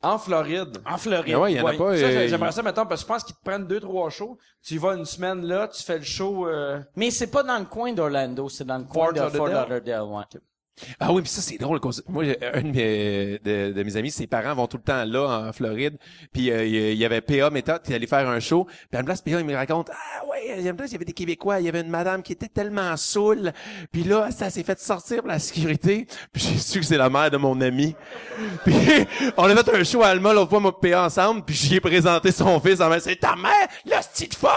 en 0.02 0.18
Floride. 0.18 0.78
En 0.90 0.98
Floride. 0.98 1.26
Mais 1.28 1.36
ouais, 1.36 1.54
il 1.54 1.58
y 1.58 1.62
en 1.62 1.66
a 1.68 1.72
Ouais. 1.72 1.78
pas. 1.78 1.92
Euh, 1.92 2.28
j'aimerais 2.28 2.52
ça, 2.52 2.64
mettons, 2.64 2.86
parce 2.86 3.02
que 3.04 3.08
je 3.08 3.14
pense 3.14 3.24
qu'ils 3.24 3.36
te 3.36 3.44
prennent 3.44 3.68
deux, 3.68 3.80
trois 3.82 4.10
shows. 4.10 4.38
Tu 4.64 4.76
y 4.76 4.78
vas 4.78 4.96
une 4.96 5.06
semaine 5.06 5.46
là, 5.46 5.68
tu 5.68 5.84
fais 5.84 5.98
le 5.98 6.04
show, 6.04 6.48
euh, 6.48 6.80
Mais 6.96 7.12
c'est 7.12 7.28
pas 7.30 7.44
dans 7.44 7.60
le 7.60 7.66
coin 7.66 7.94
d'Orlando, 7.94 8.50
c'est 8.50 8.66
dans 8.66 8.78
le 8.78 8.86
coin 8.86 9.06
Fort 9.06 9.14
de 9.14 9.20
Fort 9.20 9.48
Lauderdale? 9.48 9.70
Lauderdale, 9.70 10.04
ouais. 10.04 10.40
Ah 11.00 11.12
oui, 11.12 11.22
puis 11.22 11.32
ça 11.32 11.42
c'est 11.42 11.58
drôle. 11.58 11.80
Moi, 12.08 12.26
un 12.54 12.62
de 12.62 13.84
mes, 13.84 13.98
amis, 13.98 14.12
ses 14.12 14.28
parents 14.28 14.54
vont 14.56 14.68
tout 14.68 14.78
le 14.78 14.84
temps 14.84 15.04
là 15.06 15.48
en 15.48 15.54
Floride. 15.54 15.98
Puis 16.34 16.52
euh, 16.52 16.65
il 16.65 16.98
y 16.98 17.06
avait 17.06 17.22
PA 17.22 17.50
Méthode 17.50 17.82
qui 17.84 17.94
allait 17.94 18.08
faire 18.08 18.28
un 18.28 18.39
show. 18.39 18.65
Puis 18.65 18.98
à 18.98 19.00
une 19.00 19.06
place, 19.06 19.22
PA 19.22 19.39
il 19.39 19.46
me 19.46 19.56
raconte 19.56 19.89
ah 19.92 20.26
ouais, 20.28 20.56
il 20.58 20.63
y 20.63 20.70
avait 20.70 21.06
des 21.06 21.13
Québécois, 21.13 21.60
il 21.60 21.65
y 21.65 21.70
avait 21.70 21.82
une 21.82 21.89
madame 21.89 22.22
qui 22.24 22.34
était 22.34 22.48
tellement 22.48 22.96
saoule. 22.98 23.52
Puis 23.92 24.04
là, 24.04 24.32
ça 24.32 24.50
s'est 24.50 24.63
fait 24.63 24.80
sortir 24.80 25.20
pour 25.20 25.28
la 25.28 25.39
sécurité. 25.39 26.08
Puis 26.32 26.44
j'ai 26.44 26.58
su 26.58 26.80
que 26.80 26.86
c'est 26.86 26.98
la 26.98 27.10
mère 27.10 27.32
de 27.32 27.38
mon 27.38 27.60
ami. 27.62 27.96
Puis 28.65 28.76
on 29.38 29.46
a 29.46 29.63
fait 29.63 29.76
un 29.76 29.84
show 29.84 30.04
à 30.04 30.08
Alma 30.08 30.34
l'autre 30.34 30.50
fois, 30.50 30.60
moi 30.60 30.80
PA 30.80 31.06
ensemble. 31.06 31.44
Puis 31.44 31.56
j'y 31.56 31.76
ai 31.76 31.80
présenté 31.80 32.32
son 32.32 32.60
fils. 32.60 32.82
En 32.82 32.89
c'est 33.00 33.15
ta 33.15 33.36
mère, 33.36 33.68
la 33.86 34.00
petite 34.00 34.36
folle. 34.36 34.50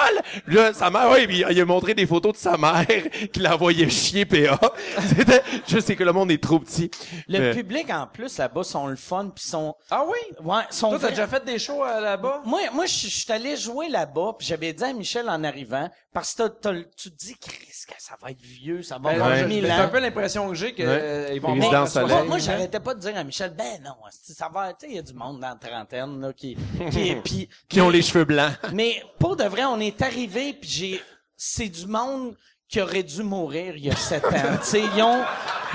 Là, 0.47 0.73
sa 0.73 0.91
mère, 0.91 1.09
oui, 1.13 1.27
puis 1.27 1.45
il 1.49 1.61
a 1.61 1.65
montré 1.65 1.95
des 1.95 2.07
photos 2.07 2.33
de 2.33 2.39
sa 2.39 2.57
mère 2.57 2.87
qui 3.33 3.41
la 3.41 3.57
voyait 3.57 3.89
chier 3.89 4.25
PA. 4.25 4.59
C'était, 5.17 5.43
je 5.67 5.79
sais 5.79 5.97
que 5.97 6.05
le 6.13 6.19
monde 6.19 6.31
est 6.31 6.43
trop 6.43 6.59
petit. 6.59 6.91
Le 7.29 7.39
Mais- 7.39 7.55
public, 7.55 7.91
en 7.91 8.07
plus, 8.07 8.39
là-bas, 8.39 8.63
sont 8.65 8.87
le 8.87 8.97
fun, 8.97 9.31
puis 9.35 9.45
sont... 9.45 9.75
Ah 9.91 10.05
oui? 10.07 10.19
Ouais, 10.45 10.63
sont 10.71 10.91
Toi, 10.91 10.99
t'as 11.01 11.09
déjà 11.11 11.27
fait 11.27 11.45
des 11.45 11.59
shows 11.59 11.85
euh, 11.85 12.01
là-bas? 12.01 12.43
Moi, 12.45 12.61
moi, 12.73 12.87
je 12.87 12.93
suis 13.09 13.33
allé 13.33 13.57
jouer 13.57 13.89
là-bas, 13.89 14.35
puis 14.39 14.47
j'avais 14.47 14.73
dit 14.73 14.85
à 14.85 14.93
Michel 14.93 15.29
en 15.29 15.43
arrivant, 15.45 15.91
parce 16.13 16.33
que 16.35 16.43
t'as- 16.45 16.51
t'as- 16.51 16.83
tu 16.97 17.11
te 17.11 17.17
dis, 17.17 17.35
Chris, 17.41 17.69
que 17.89 17.95
ça 17.99 18.15
va 18.23 18.31
être 18.31 18.41
vieux, 18.41 18.83
ça 18.83 18.97
va 18.97 19.13
Ben, 19.13 19.21
avoir 19.21 19.47
mille 19.49 19.65
C'est 19.67 19.73
ans. 19.73 19.79
un 19.85 19.89
peu 19.89 19.99
l'impression 19.99 20.49
que 20.49 20.55
j'ai 20.55 20.73
que 20.75 20.83
Ouais. 20.83 20.89
euh, 20.89 21.31
ils 21.35 21.41
vont 21.41 21.87
soleil. 21.87 22.09
Moi, 22.09 22.25
moi, 22.25 22.39
j'arrêtais 22.39 22.79
pas 22.81 22.95
de 22.95 23.01
dire 23.01 23.17
à 23.17 23.25
Michel, 23.25 23.55
ben 23.57 23.83
non, 23.83 23.95
ça 24.11 24.49
va, 24.53 24.73
tu 24.73 24.81
sais, 24.81 24.87
il 24.93 24.97
y 24.97 24.99
a 24.99 25.03
du 25.03 25.15
monde 25.15 25.41
dans 25.41 25.49
la 25.49 25.55
trentaine, 25.57 26.21
là, 26.21 26.33
qui, 26.33 26.57
qui, 26.93 27.17
puis, 27.25 27.49
qui 27.69 27.81
ont 27.81 27.91
les 27.91 28.03
cheveux 28.03 28.25
blancs. 28.25 28.53
mais 28.73 29.03
pour 29.19 29.37
de 29.37 29.45
vrai, 29.45 29.65
on 29.65 29.81
est 29.81 30.01
arrivé, 30.03 30.53
puis 30.53 30.71
j'ai, 30.71 31.03
c'est 31.37 31.69
du 31.69 31.87
monde 31.87 32.37
qui 32.73 32.81
aurait 32.81 33.03
dû 33.03 33.23
mourir 33.23 33.75
il 33.77 33.85
y 33.87 33.91
a 33.91 33.97
sept 33.97 34.25
ans. 34.25 34.31
tu 34.63 34.67
sais, 34.67 34.83
ils 34.97 35.03
ont, 35.03 35.21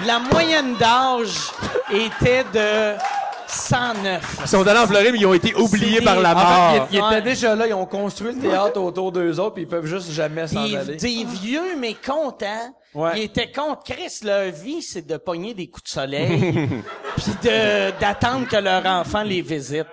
la 0.05 0.17
moyenne 0.19 0.75
d'âge 0.77 1.51
était 1.91 2.43
de 2.51 2.97
109. 3.47 4.37
Ils 4.41 4.47
sont 4.47 4.67
allés 4.67 4.79
en 4.79 4.87
Floride, 4.87 5.11
mais 5.13 5.19
ils 5.19 5.25
ont 5.25 5.33
été 5.33 5.53
oubliés 5.55 5.99
des- 5.99 6.05
par 6.05 6.19
la 6.19 6.31
en 6.31 6.35
mort. 6.35 6.73
fait, 6.89 6.95
Ils 6.97 7.01
Ouais. 7.01 7.07
étaient 7.11 7.21
déjà 7.21 7.55
là, 7.55 7.67
ils 7.67 7.73
ont 7.73 7.85
construit 7.85 8.33
le 8.33 8.39
théâtre 8.41 8.81
autour 8.81 9.11
d'eux 9.11 9.39
autres, 9.39 9.53
puis 9.53 9.63
ils 9.63 9.67
peuvent 9.69 9.85
juste 9.85 10.11
jamais 10.11 10.47
s'en 10.47 10.63
aller. 10.63 10.95
des 10.95 11.23
vieux 11.23 11.77
mais 11.79 11.93
contents. 11.93 12.73
Ouais. 12.93 13.11
Ils 13.17 13.23
étaient 13.25 13.51
contents. 13.51 13.79
Chris, 13.85 14.19
leur 14.23 14.51
vie, 14.51 14.81
c'est 14.81 15.05
de 15.05 15.17
pogner 15.17 15.53
des 15.53 15.67
coups 15.67 15.83
de 15.83 15.89
soleil, 15.89 16.51
puis 17.15 17.31
de 17.43 17.91
d'attendre 17.99 18.47
que 18.47 18.57
leur 18.57 18.85
enfant 18.85 19.21
les 19.23 19.41
visite. 19.41 19.85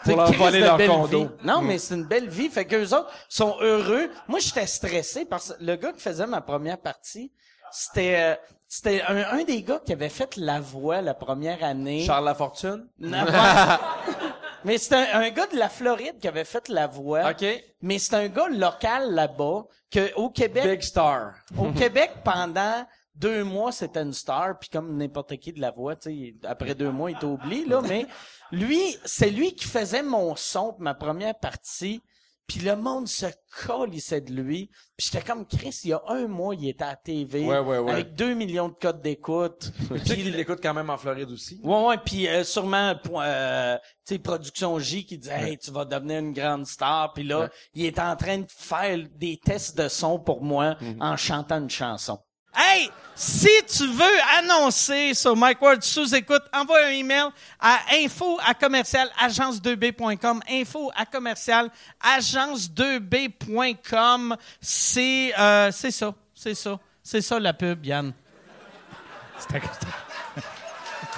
Asti, 0.00 0.10
tu 0.10 0.10
sais. 0.10 0.12
C'est 0.12 0.16
leur 0.16 0.32
voler 0.32 0.60
leur 0.60 0.76
belle 0.76 0.88
condo. 0.88 1.24
vie. 1.24 1.28
Non, 1.44 1.60
mais 1.62 1.78
c'est 1.78 1.94
une 1.94 2.04
belle 2.06 2.28
vie. 2.28 2.48
Fait 2.48 2.64
qu'eux 2.64 2.86
autres 2.94 3.10
sont 3.28 3.56
heureux. 3.60 4.10
Moi, 4.28 4.38
j'étais 4.40 4.66
stressé 4.66 5.24
parce 5.24 5.52
que 5.52 5.64
le 5.64 5.76
gars 5.76 5.92
qui 5.92 6.00
faisait 6.00 6.26
ma 6.26 6.40
première 6.40 6.78
partie, 6.78 7.32
c'était 7.72 8.16
euh, 8.18 8.34
c'était 8.68 9.02
un, 9.02 9.16
un 9.38 9.44
des 9.44 9.62
gars 9.62 9.80
qui 9.84 9.92
avait 9.92 10.08
fait 10.08 10.36
la 10.36 10.60
voix 10.60 11.00
la 11.00 11.14
première 11.14 11.62
année. 11.64 12.04
Charles 12.04 12.24
Lafortune? 12.24 12.86
Non, 12.98 13.24
mais 14.64 14.78
c'est 14.78 14.94
un, 14.94 15.20
un 15.20 15.30
gars 15.30 15.46
de 15.46 15.56
la 15.56 15.68
Floride 15.68 16.18
qui 16.20 16.28
avait 16.28 16.44
fait 16.44 16.68
la 16.68 16.86
voix. 16.86 17.30
OK. 17.30 17.44
Mais 17.82 17.98
c'est 17.98 18.14
un 18.14 18.28
gars 18.28 18.48
local 18.48 19.12
là-bas 19.14 19.64
que 19.90 20.14
au 20.14 20.30
Québec, 20.30 20.64
Big 20.68 20.82
Star. 20.82 21.32
au 21.58 21.70
Québec 21.72 22.12
pendant 22.24 22.84
deux 23.20 23.44
mois 23.44 23.70
c'était 23.72 24.00
une 24.02 24.12
star 24.12 24.58
puis 24.58 24.68
comme 24.70 24.96
n'importe 24.96 25.36
qui 25.36 25.52
de 25.52 25.60
la 25.60 25.70
voix, 25.70 25.94
tu 25.96 26.10
sais, 26.10 26.34
après 26.44 26.74
deux 26.74 26.90
mois 26.90 27.10
il 27.10 27.18
t'a 27.18 27.26
oublié 27.26 27.64
là, 27.66 27.80
mais 27.82 28.06
lui 28.50 28.80
c'est 29.04 29.30
lui 29.30 29.54
qui 29.54 29.66
faisait 29.66 30.02
mon 30.02 30.34
son 30.36 30.72
pour 30.72 30.80
ma 30.80 30.94
première 30.94 31.38
partie. 31.38 32.00
Puis 32.46 32.58
le 32.62 32.74
monde 32.74 33.06
se 33.06 33.26
colissait 33.64 34.20
de 34.22 34.32
lui. 34.32 34.70
Puis 34.96 35.08
j'étais 35.12 35.24
comme 35.24 35.46
Chris, 35.46 35.82
il 35.84 35.90
y 35.90 35.92
a 35.92 36.02
un 36.08 36.26
mois, 36.26 36.52
il 36.56 36.68
était 36.68 36.82
à 36.82 36.88
la 36.88 36.96
TV 36.96 37.44
Ouais, 37.44 37.60
ouais, 37.60 37.78
ouais. 37.78 37.92
avec 37.92 38.14
deux 38.16 38.34
millions 38.34 38.68
de 38.68 38.74
codes 38.74 39.00
d'écoute. 39.00 39.70
Tu 39.88 39.98
sais 40.04 40.16
qu'ils 40.16 40.32
l'écoutent 40.32 40.58
quand 40.60 40.74
même 40.74 40.90
en 40.90 40.98
Floride 40.98 41.30
aussi. 41.30 41.60
Ouais, 41.62 41.84
ouais, 41.86 41.98
puis 42.04 42.26
euh, 42.26 42.42
sûrement 42.42 42.92
euh, 43.14 43.76
tu 44.04 44.14
sais 44.14 44.18
Production 44.18 44.80
J 44.80 45.06
qui 45.06 45.18
disait 45.18 45.50
hey, 45.50 45.58
tu 45.58 45.70
vas 45.70 45.84
devenir 45.84 46.18
une 46.18 46.32
grande 46.32 46.66
star, 46.66 47.12
puis 47.12 47.22
là, 47.22 47.48
il 47.72 47.84
est 47.84 48.00
en 48.00 48.16
train 48.16 48.38
de 48.38 48.46
faire 48.48 48.98
des 49.14 49.36
tests 49.36 49.78
de 49.78 49.86
son 49.86 50.18
pour 50.18 50.42
moi 50.42 50.74
en 50.98 51.16
chantant 51.16 51.58
une 51.58 51.70
chanson. 51.70 52.18
Hey, 52.54 52.90
si 53.14 53.48
tu 53.68 53.86
veux 53.86 54.20
annoncer 54.38 55.14
sur 55.14 55.36
Mike 55.36 55.62
Ward 55.62 55.82
sous 55.82 56.14
écoute, 56.14 56.42
envoie 56.52 56.84
un 56.86 56.90
email 56.90 57.28
à 57.60 57.78
info 57.92 58.38
à 58.44 58.54
commercial 58.54 59.08
agence2b.com, 59.22 60.40
info 60.50 60.90
à 60.96 61.06
commercial 61.06 61.70
agence2b.com. 62.02 64.36
C'est 64.60 65.32
euh, 65.38 65.70
c'est 65.70 65.90
ça, 65.90 66.14
c'est 66.34 66.54
ça. 66.54 66.78
C'est 67.02 67.22
ça 67.22 67.38
la 67.38 67.52
pub, 67.52 67.84
Yann. 67.84 68.12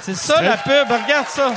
C'est 0.01 0.15
ça 0.15 0.41
la 0.43 0.57
pub, 0.57 0.91
regarde 0.91 1.29
ça. 1.29 1.55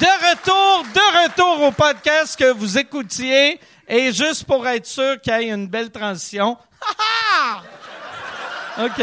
De 0.00 0.06
retour, 0.30 0.84
de 0.92 1.24
retour 1.24 1.62
au 1.62 1.70
podcast 1.72 2.38
que 2.38 2.52
vous 2.52 2.78
écoutiez. 2.78 3.58
Et 3.88 4.12
juste 4.12 4.44
pour 4.44 4.66
être 4.68 4.86
sûr 4.86 5.20
qu'il 5.20 5.32
y 5.32 5.36
ait 5.36 5.48
une 5.48 5.66
belle 5.66 5.90
transition. 5.90 6.58
OK. 8.78 9.02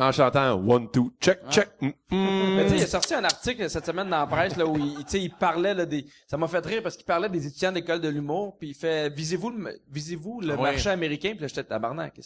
En 0.00 0.12
chantant 0.12 0.54
one, 0.54 0.90
two, 0.90 1.12
check, 1.20 1.40
check. 1.50 1.68
mm, 1.80 1.86
mm. 2.10 2.56
Mais 2.56 2.62
tu 2.64 2.70
sais, 2.70 2.76
il 2.78 2.82
a 2.82 2.86
sorti 2.86 3.14
un 3.14 3.22
article 3.24 3.68
cette 3.68 3.84
semaine 3.86 4.08
dans 4.08 4.18
la 4.20 4.26
presse 4.26 4.56
là 4.56 4.64
où 4.66 4.76
il, 4.76 4.96
tu 5.04 5.10
sais, 5.10 5.20
il 5.20 5.30
parlait 5.30 5.74
là, 5.74 5.84
des. 5.84 6.06
Ça 6.26 6.36
m'a 6.38 6.48
fait 6.48 6.64
rire 6.64 6.82
parce 6.82 6.96
qu'il 6.96 7.04
parlait 7.04 7.28
des 7.28 7.46
étudiants 7.46 7.70
d'école 7.72 8.00
de 8.00 8.08
l'humour, 8.08 8.56
puis 8.58 8.70
il 8.70 8.74
fait 8.74 9.10
visez-vous 9.10 9.50
le, 9.50 9.80
visez-vous 9.90 10.40
le 10.40 10.54
Ouais. 10.54 10.72
marché 10.72 10.88
américain, 10.90 11.32
puis 11.32 11.40
là 11.42 11.46
j'étais 11.48 11.64
tabarnak. 11.64 12.18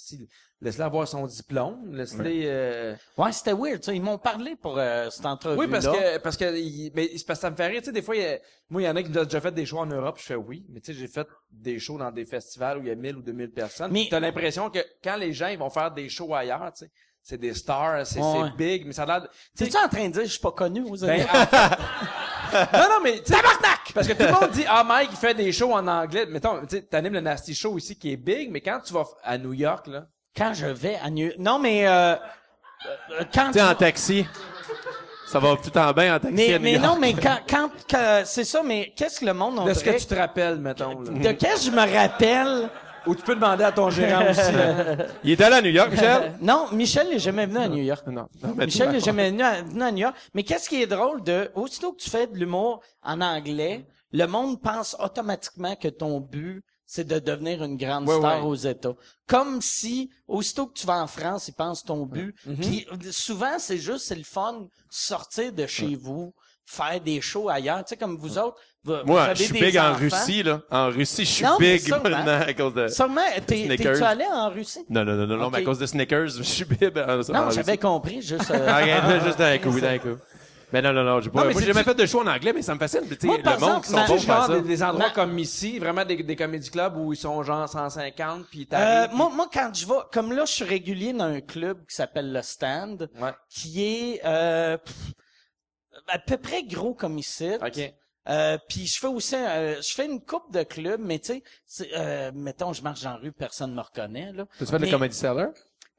Laisse-le 0.60 0.84
avoir 0.84 1.06
son 1.08 1.26
diplôme, 1.26 1.94
laisse-le. 1.94 2.24
euh, 2.26 2.94
Ouais, 3.18 3.32
c'était 3.32 3.52
weird. 3.52 3.82
ça. 3.84 3.92
Ils 3.92 4.00
m'ont 4.00 4.16
parlé 4.18 4.56
pour 4.56 4.78
euh, 4.78 5.10
cette 5.10 5.26
entrevue 5.26 5.58
Oui, 5.58 5.66
parce 5.68 5.86
que 5.86 6.18
parce 6.18 6.36
que 6.36 6.56
il- 6.56 6.90
mais 6.94 7.10
c'est 7.16 7.26
parce 7.26 7.40
que 7.40 7.42
ça 7.42 7.50
me 7.50 7.56
fait 7.56 7.66
rire. 7.66 7.80
Tu 7.80 7.86
sais, 7.86 7.92
des 7.92 8.00
fois, 8.02 8.16
il 8.16 8.22
y 8.22 8.24
a- 8.24 8.38
moi, 8.70 8.80
il 8.80 8.84
y 8.84 8.88
en 8.88 8.96
a 8.96 9.02
qui 9.02 9.10
disent 9.10 9.22
déjà 9.24 9.40
fait 9.40 9.52
des 9.52 9.66
shows 9.66 9.78
en 9.80 9.86
Europe. 9.86 10.16
Je 10.18 10.24
fais 10.24 10.36
oui, 10.36 10.64
mais 10.70 10.80
tu 10.80 10.92
sais, 10.94 10.98
j'ai 10.98 11.08
fait 11.08 11.26
des 11.50 11.78
shows 11.78 11.98
dans 11.98 12.10
des 12.12 12.24
festivals 12.24 12.78
où 12.78 12.82
il 12.82 12.88
y 12.88 12.90
a 12.92 12.94
1000 12.94 13.16
ou 13.16 13.22
2000 13.22 13.50
personnes. 13.50 13.90
Mais- 13.92 14.04
Mais 14.04 14.08
t'as 14.10 14.20
l'impression 14.20 14.70
que 14.70 14.78
quand 15.02 15.16
les 15.16 15.32
gens 15.32 15.48
ils 15.48 15.58
vont 15.58 15.70
faire 15.70 15.90
des 15.90 16.08
shows 16.08 16.32
ailleurs, 16.34 16.72
tu 16.72 16.84
sais, 16.86 16.90
c'est 17.24 17.38
des 17.38 17.54
stars, 17.54 18.06
c'est 18.06 18.20
Ouais. 18.20 18.50
c'est 18.50 18.56
big, 18.56 18.86
mais 18.86 18.92
ça 18.92 19.02
a 19.02 19.06
l'air. 19.06 19.22
de- 19.22 19.26
tu 19.28 19.32
sais, 19.54 19.64
T'es-tu 19.64 19.76
en 19.84 19.88
train 19.88 20.06
de 20.08 20.12
dire 20.12 20.22
je 20.24 20.28
suis 20.28 20.38
pas 20.40 20.52
connu, 20.52 20.82
vous 20.82 20.98
Ben, 20.98 21.22
en 21.22 21.38
non, 22.78 22.88
non, 22.88 23.00
mais, 23.02 23.20
tu 23.24 23.32
sais, 23.32 23.40
parce 23.94 24.06
que 24.06 24.12
tout 24.12 24.22
le 24.24 24.32
monde 24.32 24.50
dit, 24.52 24.64
ah, 24.68 24.84
Mike, 24.84 25.08
il 25.12 25.16
fait 25.16 25.34
des 25.34 25.50
shows 25.52 25.72
en 25.72 25.86
anglais. 25.88 26.26
Mettons, 26.26 26.60
tu 26.66 26.76
sais, 26.76 26.82
t'animes 26.82 27.14
le 27.14 27.20
Nasty 27.20 27.54
Show 27.54 27.78
ici 27.78 27.96
qui 27.98 28.12
est 28.12 28.16
big, 28.16 28.50
mais 28.50 28.60
quand 28.60 28.78
tu 28.84 28.92
vas 28.92 29.04
à 29.22 29.38
New 29.38 29.52
York, 29.54 29.86
là, 29.86 30.04
Quand 30.36 30.52
je 30.52 30.66
vais 30.66 30.98
à 31.02 31.10
New... 31.10 31.30
Non, 31.38 31.58
mais... 31.58 31.86
Euh, 31.86 32.14
euh, 32.14 32.16
quand 33.32 33.46
Tu 33.52 33.52
sais, 33.54 33.64
tu- 33.64 33.70
en 33.70 33.74
taxi. 33.74 34.26
Ça 35.26 35.38
va 35.38 35.56
tout 35.56 35.76
en 35.78 35.92
bien 35.92 36.16
en 36.16 36.18
taxi 36.20 36.34
Mais, 36.34 36.54
à 36.54 36.58
New 36.58 36.64
mais 36.64 36.72
York. 36.74 36.84
non, 36.84 36.96
mais 37.00 37.14
quand... 37.14 37.38
quand, 37.48 37.70
quand- 37.88 38.22
c'est 38.24 38.44
ça, 38.44 38.62
mais 38.64 38.92
qu'est-ce 38.96 39.20
que 39.20 39.24
le 39.26 39.34
monde... 39.34 39.58
on 39.58 39.64
de 39.64 39.72
ce 39.74 39.82
que 39.82 39.90
tu 39.98 40.06
te 40.06 40.14
rappelles, 40.14 40.58
mettons, 40.58 41.00
là? 41.00 41.10
De 41.10 41.32
qu'est-ce 41.32 41.66
que 41.70 41.70
je 41.72 41.76
me 41.76 41.98
rappelle... 41.98 42.68
Ou 43.06 43.14
tu 43.14 43.22
peux 43.22 43.34
demander 43.34 43.64
à 43.64 43.72
ton 43.72 43.90
gérant 43.90 44.22
aussi, 44.30 44.52
là. 44.52 44.96
Il 45.22 45.30
est 45.32 45.40
allé 45.40 45.56
à 45.56 45.62
New 45.62 45.70
York, 45.70 45.90
Michel? 45.90 46.34
Non, 46.40 46.68
Michel 46.72 47.08
n'est 47.08 47.18
jamais 47.18 47.46
venu 47.46 47.58
à 47.58 47.68
New 47.68 47.82
York. 47.82 48.06
non. 48.06 48.28
non 48.42 48.54
mais 48.56 48.66
Michel 48.66 48.90
n'est 48.90 49.00
jamais 49.00 49.30
venu 49.30 49.42
à, 49.42 49.62
venu 49.62 49.82
à 49.82 49.92
New 49.92 49.98
York. 49.98 50.14
Mais 50.34 50.42
qu'est-ce 50.42 50.68
qui 50.68 50.82
est 50.82 50.86
drôle 50.86 51.22
de, 51.22 51.50
aussitôt 51.54 51.92
que 51.92 52.02
tu 52.02 52.10
fais 52.10 52.26
de 52.26 52.36
l'humour 52.36 52.80
en 53.02 53.20
anglais, 53.20 53.84
le 54.12 54.26
monde 54.26 54.60
pense 54.60 54.96
automatiquement 54.98 55.74
que 55.76 55.88
ton 55.88 56.20
but, 56.20 56.62
c'est 56.86 57.06
de 57.06 57.18
devenir 57.18 57.64
une 57.64 57.76
grande 57.76 58.06
Ouais, 58.08 58.18
star 58.18 58.42
ouais. 58.42 58.46
aux 58.48 58.54
États. 58.54 58.94
Comme 59.26 59.60
si, 59.62 60.10
aussitôt 60.28 60.66
que 60.66 60.74
tu 60.74 60.86
vas 60.86 61.02
en 61.02 61.06
France, 61.06 61.48
ils 61.48 61.54
pensent 61.54 61.82
ton 61.82 62.04
but. 62.06 62.34
Mm-hmm. 62.46 62.56
Puis 62.60 62.86
souvent, 63.10 63.58
c'est 63.58 63.78
juste, 63.78 64.06
c'est 64.06 64.14
le 64.14 64.22
fun, 64.22 64.68
sortir 64.90 65.52
de 65.52 65.66
chez 65.66 65.96
vous, 65.96 66.32
faire 66.66 67.00
des 67.00 67.20
shows 67.20 67.48
ailleurs. 67.48 67.78
Tu 67.78 67.90
sais, 67.90 67.96
comme 67.96 68.16
vous 68.16 68.38
autres, 68.38 68.56
vous, 68.84 68.92
vous 68.94 69.06
Moi, 69.06 69.22
avez 69.22 69.34
je 69.34 69.44
suis 69.44 69.52
des 69.52 69.60
big 69.66 69.78
en. 69.78 69.94
Russie, 69.94 70.42
là. 70.42 70.60
En 70.70 70.88
Russie, 70.90 71.24
je 71.24 71.30
suis 71.30 71.44
Non, 71.44 71.56
big 71.58 71.80
sûrement. 71.80 72.02
maintenant 72.10 72.40
à 72.40 72.52
cause 72.54 72.74
de... 72.74 72.88
Sûrement, 72.88 73.20
t'es, 73.46 73.66
t'es-tu 73.68 74.02
allé 74.02 74.24
en 74.30 74.50
Russie? 74.50 74.84
Non, 74.90 75.04
non, 75.04 75.14
non, 75.14 75.26
non, 75.26 75.36
non, 75.36 75.50
mais 75.50 75.58
à 75.58 75.62
cause 75.62 75.78
de 75.78 75.86
Snickers, 75.86 76.28
je 76.28 76.42
suis 76.42 76.64
big 76.64 76.92
en, 76.98 77.20
en 77.20 77.32
Non, 77.32 77.50
j'avais 77.50 77.78
compris, 77.78 78.20
juste... 78.22 78.50
euh, 78.50 78.66
Ah, 78.68 78.80
regarde, 78.82 79.24
juste 79.24 79.38
d'un 79.38 79.58
coup, 79.58 79.80
d'un 79.80 79.98
coup. 79.98 80.16
Mais 80.72 80.82
non, 80.82 80.92
non, 80.92 81.04
non, 81.04 81.20
j'ai 81.20 81.30
pas, 81.30 81.40
Non, 81.42 81.46
mais 81.46 81.52
moi, 81.52 81.62
j'ai 81.62 81.68
jamais 81.68 81.84
fait 81.84 81.94
de 81.94 82.04
show 82.04 82.20
en 82.22 82.26
anglais, 82.26 82.52
mais 82.52 82.60
ça 82.62 82.74
me 82.74 82.80
fascine. 82.80 83.02
Tu 83.08 83.14
sais, 83.14 83.26
le 83.28 83.60
monde 83.60 83.82
qui 83.82 83.90
sont 83.90 84.04
bons 84.06 84.18
Tu 84.18 84.26
genre 84.26 84.48
des, 84.48 84.60
des 84.62 84.82
endroits 84.82 85.06
Ma- 85.06 85.10
comme 85.14 85.38
ici, 85.38 85.78
vraiment 85.78 86.04
des, 86.04 86.20
des 86.20 86.34
comédie 86.34 86.68
clubs 86.68 86.96
où 86.96 87.12
ils 87.12 87.16
sont 87.16 87.40
genre 87.44 87.68
150 87.68 88.46
puis 88.50 88.62
Euh, 88.62 88.66
t'arrives. 88.70 89.14
moi, 89.16 89.30
moi, 89.32 89.48
quand 89.52 89.70
je 89.72 89.86
vais, 89.86 89.92
comme 90.12 90.32
là, 90.32 90.44
je 90.46 90.52
suis 90.52 90.64
régulier 90.64 91.12
dans 91.12 91.24
un 91.26 91.40
club 91.40 91.78
qui 91.88 91.94
s'appelle 91.94 92.32
le 92.32 92.42
Stand, 92.42 93.08
Ouais. 93.20 93.30
qui 93.48 93.84
est 93.84 94.20
euh, 94.24 94.76
pff, 94.78 94.94
à 96.08 96.18
peu 96.18 96.36
près 96.36 96.62
gros 96.64 96.94
comme 96.94 97.18
ici. 97.18 97.50
Ok. 97.64 97.92
Euh, 98.26 98.56
puis 98.70 98.86
je 98.86 98.98
fais 98.98 99.06
aussi, 99.06 99.34
euh, 99.36 99.82
je 99.82 99.92
fais 99.92 100.06
une 100.06 100.18
coupe 100.24 100.50
de 100.50 100.62
clubs, 100.62 101.00
mais 101.00 101.18
tu 101.18 101.42
sais, 101.66 101.90
euh, 101.94 102.32
mettons, 102.34 102.72
je 102.72 102.80
marche 102.82 103.02
dans 103.02 103.10
la 103.10 103.16
rue, 103.16 103.32
personne 103.32 103.74
me 103.74 103.82
reconnaît 103.82 104.32
là. 104.32 104.46
T'as-tu 104.58 104.70
fait 104.70 104.78
Mais- 104.78 104.86
le 104.86 104.92
Comedy 104.92 105.14
Cellar? 105.14 105.48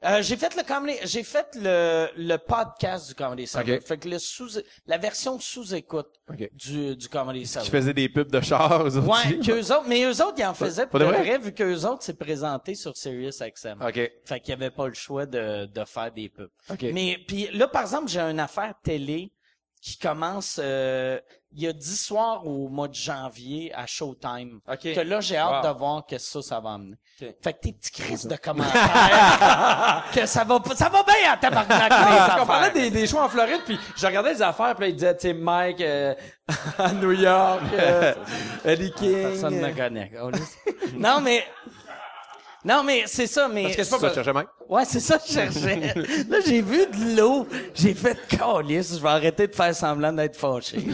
Euh, 0.04 0.20
j'ai 0.22 0.36
fait 0.36 0.54
le 0.54 0.62
comedy, 0.62 0.98
j'ai 1.04 1.22
fait 1.22 1.46
le, 1.54 2.08
le 2.18 2.36
podcast 2.36 3.08
du 3.08 3.14
Comedy 3.14 3.46
Cellar. 3.46 3.76
Ok. 3.78 3.82
Fait 3.86 3.96
que 3.96 4.08
le 4.10 4.18
sous, 4.18 4.58
la 4.86 4.98
version 4.98 5.38
sous-écoute 5.40 6.08
Ok. 6.28 6.50
du, 6.52 6.96
du 6.96 7.08
Comedy 7.08 7.46
Cellar. 7.46 7.64
Qui 7.64 7.70
faisait 7.70 7.94
des 7.94 8.08
pubs 8.10 8.30
de 8.30 8.40
chars 8.42 8.84
aux 8.84 8.94
autres. 8.96 9.08
Ouais, 9.08 9.38
qu'eux 9.38 9.72
autres, 9.72 9.86
mais 9.88 10.02
eux 10.04 10.20
autres, 10.22 10.34
ils 10.36 10.44
en 10.44 10.52
faisaient 10.52 10.82
Pas 10.84 10.90
pour 10.90 11.00
de 11.00 11.04
vrai? 11.06 11.18
vrai, 11.22 11.38
vu 11.38 11.54
qu'eux 11.54 11.84
autres 11.86 12.02
s'est 12.02 12.12
présenté 12.14 12.74
sur 12.74 12.94
Sirius 12.96 13.38
XM. 13.40 13.80
OK. 13.80 14.12
Fait 14.24 14.40
qu'il 14.40 14.50
y 14.50 14.52
avait 14.52 14.70
pas 14.70 14.86
le 14.86 14.94
choix 14.94 15.24
de, 15.26 15.64
de 15.64 15.84
faire 15.86 16.12
des 16.12 16.28
pubs. 16.28 16.50
Mais 16.92 17.16
puis 17.26 17.48
là, 17.52 17.66
par 17.66 17.82
exemple, 17.82 18.08
j'ai 18.08 18.20
une 18.20 18.38
affaire 18.40 18.74
télé 18.82 19.32
qui 19.80 19.98
commence 19.98 20.58
euh, 20.62 21.20
il 21.52 21.62
y 21.62 21.66
a 21.68 21.72
10 21.72 21.96
soirs 22.04 22.46
au 22.46 22.68
mois 22.68 22.88
de 22.88 22.94
janvier 22.94 23.72
à 23.74 23.86
Showtime. 23.86 24.60
Ok. 24.70 24.80
Que 24.94 25.00
là, 25.00 25.20
j'ai 25.20 25.36
hâte 25.36 25.64
Wow. 25.64 25.72
de 25.72 25.78
voir 25.78 26.06
que 26.06 26.18
ça, 26.18 26.42
ça 26.42 26.60
va 26.60 26.74
amener. 26.74 26.96
Ok. 27.22 27.28
Fait 27.42 27.52
que 27.54 27.60
tes 27.60 27.72
petits 27.72 27.92
crises 27.92 28.26
de 28.26 28.36
commentaires, 28.36 30.04
que 30.12 30.26
ça 30.26 30.44
va 30.44 30.60
pas- 30.60 30.74
ça 30.74 30.88
va 30.88 31.02
bien 31.02 31.32
en 31.32 31.36
tabarnak, 31.38 31.90
les 31.90 32.42
On 32.42 32.46
parlait 32.46 32.70
des, 32.72 32.90
des 32.90 33.06
shows 33.06 33.20
en 33.20 33.28
Floride, 33.28 33.60
puis 33.64 33.78
je 33.96 34.06
regardais 34.06 34.34
les 34.34 34.42
affaires, 34.42 34.74
puis 34.74 34.82
là, 34.84 34.88
il 34.88 34.94
disait, 34.96 35.16
tu 35.16 35.28
sais, 35.28 35.32
Mike 35.34 35.80
euh, 35.80 36.14
à 36.78 36.92
New 36.92 37.12
York, 37.12 37.62
euh, 37.72 38.14
Eddie 38.64 38.92
King. 38.92 39.22
Personne 39.22 39.54
euh, 39.54 39.68
me 39.68 39.74
connaît. 39.74 40.12
non, 40.94 41.20
mais... 41.22 41.44
Non, 42.66 42.82
mais 42.82 43.04
c'est 43.06 43.28
ça, 43.28 43.46
mais... 43.46 43.62
Parce 43.62 43.76
que 43.76 43.84
c'est 43.84 43.90
Ça, 43.90 43.98
pas 44.00 44.08
je 44.08 44.14
cherchais 44.14 44.32
Mike. 44.32 44.48
Ouais, 44.68 44.84
c'est 44.84 44.98
ça 44.98 45.18
que 45.18 45.28
je 45.28 45.32
cherchais. 45.32 45.94
Là, 46.28 46.38
j'ai 46.44 46.62
vu 46.62 46.84
de 46.86 47.16
l'eau. 47.16 47.46
J'ai 47.72 47.94
fait 47.94 48.18
calice. 48.26 48.96
Je 48.96 49.00
vais 49.00 49.08
arrêter 49.08 49.46
de 49.46 49.54
faire 49.54 49.72
semblant 49.72 50.12
d'être 50.12 50.36
fâché. 50.36 50.78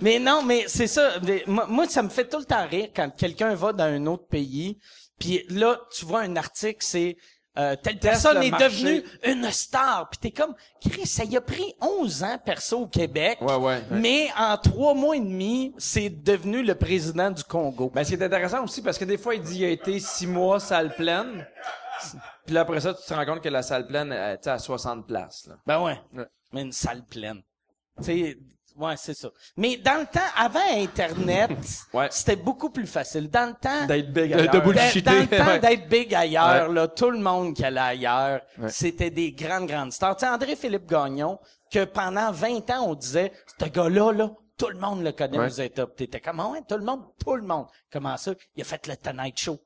mais 0.00 0.18
non, 0.18 0.42
mais 0.42 0.64
c'est 0.68 0.86
ça. 0.86 1.16
Moi, 1.46 1.86
ça 1.86 2.02
me 2.02 2.08
fait 2.08 2.26
tout 2.26 2.38
le 2.38 2.46
temps 2.46 2.66
rire 2.66 2.88
quand 2.96 3.10
quelqu'un 3.14 3.54
va 3.54 3.74
dans 3.74 3.84
un 3.84 4.06
autre 4.06 4.26
pays. 4.26 4.78
Puis 5.18 5.44
là, 5.50 5.78
tu 5.94 6.06
vois 6.06 6.20
un 6.20 6.34
article, 6.36 6.78
c'est 6.80 7.18
euh, 7.56 7.76
telle 7.80 7.98
personne 7.98 8.42
est 8.42 8.50
marché. 8.50 8.68
devenue 8.68 9.04
une 9.24 9.50
star. 9.50 10.08
Puis 10.10 10.18
t'es 10.18 10.30
comme, 10.30 10.54
Chris, 10.80 11.06
ça 11.06 11.24
y 11.24 11.36
a 11.36 11.40
pris 11.40 11.74
11 11.80 12.22
ans 12.24 12.38
perso 12.44 12.80
au 12.80 12.86
Québec. 12.86 13.38
Ouais, 13.40 13.54
ouais. 13.54 13.82
Mais 13.90 14.28
en 14.36 14.56
trois 14.56 14.94
mois 14.94 15.16
et 15.16 15.20
demi, 15.20 15.72
c'est 15.78 16.10
devenu 16.10 16.62
le 16.62 16.74
président 16.74 17.30
du 17.30 17.44
Congo. 17.44 17.90
Ben, 17.94 18.02
ce 18.02 18.08
qui 18.10 18.14
est 18.20 18.24
intéressant 18.24 18.64
aussi, 18.64 18.82
parce 18.82 18.98
que 18.98 19.04
des 19.04 19.18
fois, 19.18 19.34
il 19.34 19.42
dit, 19.42 19.60
il 19.60 19.64
a 19.64 19.68
été 19.68 19.98
six 20.00 20.26
mois 20.26 20.58
salle 20.58 20.94
pleine. 20.94 21.46
Puis 22.44 22.54
là, 22.54 22.62
après 22.62 22.80
ça, 22.80 22.92
tu 22.92 23.02
te 23.06 23.14
rends 23.14 23.24
compte 23.24 23.40
que 23.40 23.48
la 23.48 23.62
salle 23.62 23.86
pleine, 23.86 24.10
tu 24.10 24.42
sais, 24.42 24.50
à 24.50 24.58
60 24.58 25.06
places, 25.06 25.46
là. 25.48 25.54
Ben 25.66 25.80
ouais. 25.80 25.98
Ouais. 26.12 26.26
Mais 26.52 26.62
une 26.62 26.72
salle 26.72 27.04
pleine. 27.04 27.40
Tu 27.98 28.04
sais, 28.04 28.38
ouais, 28.76 28.94
c'est 28.96 29.14
ça. 29.14 29.28
Mais 29.56 29.76
dans 29.76 30.00
le 30.00 30.06
temps, 30.06 30.20
avant 30.36 30.60
Internet, 30.72 31.50
Ouais. 31.92 32.08
c'était 32.10 32.36
beaucoup 32.36 32.70
plus 32.70 32.86
facile. 32.86 33.28
Dans 33.30 33.48
le 33.48 33.54
temps, 33.54 33.86
D'être 33.86 34.12
big 34.12 34.30
De- 34.30 34.34
ailleurs. 34.38 34.52
de 34.52 34.58
dans, 34.58 34.64
bullshiter. 34.64 35.00
dans 35.02 35.20
le 35.20 35.26
temps 35.28 35.58
d'être 35.68 35.88
big 35.88 36.14
ailleurs, 36.14 36.68
là, 36.70 36.88
tout 36.88 37.10
le 37.10 37.18
monde 37.18 37.54
qui 37.54 37.64
allait 37.64 37.80
ailleurs, 37.80 38.40
Ouais. 38.58 38.68
c'était 38.68 39.10
des 39.10 39.32
grandes, 39.32 39.66
grandes 39.66 39.92
stars. 39.92 40.16
Tu 40.16 40.26
sais, 40.26 40.30
André-Philippe 40.32 40.86
Gagnon, 40.88 41.38
que 41.70 41.84
pendant 41.84 42.30
20 42.32 42.70
ans, 42.70 42.86
on 42.88 42.94
disait, 42.94 43.32
ce 43.60 43.66
gars-là, 43.66 44.12
là, 44.12 44.30
tout 44.56 44.68
le 44.68 44.78
monde 44.78 45.02
le 45.02 45.10
connaît 45.12 45.38
Ouais. 45.38 45.80
aux 45.80 45.86
T'étais 45.86 46.20
comme, 46.20 46.38
Ah 46.40 46.48
ouais, 46.50 46.62
tout 46.68 46.76
le 46.76 46.84
monde, 46.84 47.02
tout 47.24 47.34
le 47.34 47.42
monde. 47.42 47.66
Comment 47.92 48.16
ça? 48.16 48.32
Il 48.54 48.62
a 48.62 48.64
fait 48.64 48.86
le 48.86 48.96
Tonight 48.96 49.38
Show. 49.38 49.58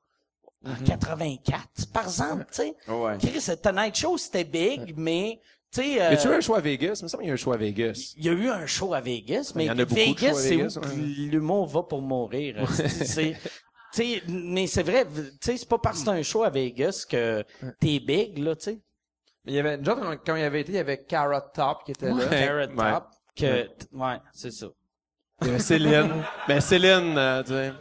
En 0.66 0.70
Mm-hmm. 0.70 0.84
84, 0.84 1.92
par 1.92 2.04
exemple, 2.04 2.44
tu 2.50 2.62
sais. 2.62 2.74
Ouais. 2.88 3.16
Chris, 3.20 3.44
le 3.46 3.56
Tonight 3.56 3.94
Show, 3.96 4.18
c'était 4.18 4.42
big, 4.44 4.92
mais, 4.96 5.40
tu 5.72 5.82
sais... 5.82 5.88
Y 5.88 6.00
a-tu 6.00 6.28
eu 6.28 6.30
euh, 6.30 6.36
un 6.36 6.40
show 6.40 6.54
à 6.54 6.60
Vegas? 6.60 6.98
Il 7.00 7.04
me 7.04 7.08
semble 7.08 7.22
qu'il 7.22 7.28
y 7.28 7.30
a 7.30 7.34
un 7.34 7.36
show 7.36 7.52
à 7.52 7.56
Vegas. 7.56 8.14
il 8.16 8.24
y 8.24 8.28
a 8.28 8.32
eu 8.32 8.48
un 8.48 8.66
show 8.66 8.94
à 8.94 9.00
Vegas, 9.00 9.52
mais 9.54 9.64
Il 9.64 9.66
y 9.66 9.70
en 9.70 9.78
a 9.78 9.84
beaucoup 9.84 9.94
de 9.94 10.00
Vegas, 10.00 10.34
c'est 10.34 10.56
où 10.56 10.80
ouais. 10.80 10.96
l'humour 11.30 11.66
va 11.66 11.82
pour 11.82 12.00
mourir. 12.02 12.66
c'est- 12.74 12.88
c'est- 13.04 13.32
tu 13.94 14.02
sais, 14.02 14.22
mais 14.28 14.66
c'est 14.66 14.82
vrai, 14.82 15.06
tu 15.06 15.22
sais, 15.40 15.56
c'est 15.56 15.68
pas 15.68 15.78
parce 15.78 15.98
que 15.98 16.04
c'est 16.04 16.10
un 16.10 16.22
show 16.22 16.42
à 16.42 16.50
Vegas 16.50 17.04
que 17.08 17.44
t'es 17.80 18.00
big, 18.00 18.38
là, 18.38 18.54
tu 18.56 18.64
sais. 18.64 18.78
Mais 19.44 19.52
il 19.52 19.54
y 19.56 19.58
avait, 19.60 19.78
quand 19.82 20.34
il 20.36 20.40
y 20.40 20.44
avait 20.44 20.60
été, 20.62 20.72
il 20.72 20.76
y 20.76 20.78
avait 20.78 21.04
Carrot 21.04 21.40
Top 21.54 21.84
qui 21.84 21.92
était 21.92 22.10
là. 22.10 22.26
Carrot 22.26 22.72
Ouais. 22.74 22.92
Top, 22.92 23.04
que, 23.36 23.68
ouais, 23.96 24.16
c'est 24.32 24.50
ça. 24.50 24.66
Il 25.40 25.46
y 25.46 25.50
avait 25.50 25.58
Céline. 25.60 26.10
ben, 26.48 26.60
Céline, 26.60 27.16
euh, 27.16 27.42
tu 27.42 27.50
sais. 27.50 27.72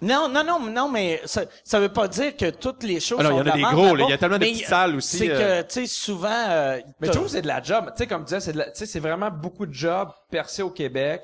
Non, 0.00 0.28
non, 0.28 0.44
non, 0.44 0.60
non, 0.60 0.88
mais 0.88 1.20
ça, 1.24 1.42
ça 1.64 1.80
veut 1.80 1.92
pas 1.92 2.06
dire 2.08 2.36
que 2.36 2.50
toutes 2.50 2.84
les 2.84 2.98
Ah 3.12 3.22
non, 3.22 3.30
sont 3.30 3.42
il 3.42 3.46
y 3.46 3.50
en 3.50 3.52
a 3.52 3.56
des 3.56 3.62
gros, 3.76 3.96
Il 3.96 4.10
y 4.10 4.12
a 4.12 4.18
tellement 4.18 4.38
de 4.38 4.44
petites 4.44 4.66
salles 4.66 4.96
aussi, 4.96 5.18
C'est 5.18 5.30
euh. 5.30 5.62
que, 5.62 5.68
tu 5.68 5.80
sais, 5.80 5.86
souvent, 5.86 6.28
euh, 6.48 6.78
Mais 7.00 7.08
je 7.08 7.12
trouve 7.12 7.24
que 7.24 7.30
c'est 7.32 7.42
de 7.42 7.48
la 7.48 7.62
job. 7.62 7.86
Tu 7.96 7.98
sais, 7.98 8.06
comme 8.06 8.22
tu 8.24 8.26
disais, 8.34 8.40
c'est 8.40 8.52
de 8.52 8.58
la- 8.58 8.70
tu 8.70 8.78
sais, 8.78 8.86
c'est 8.86 9.00
vraiment 9.00 9.30
beaucoup 9.30 9.66
de 9.66 9.72
jobs 9.74 10.10
percés 10.30 10.62
au 10.62 10.70
Québec, 10.70 11.22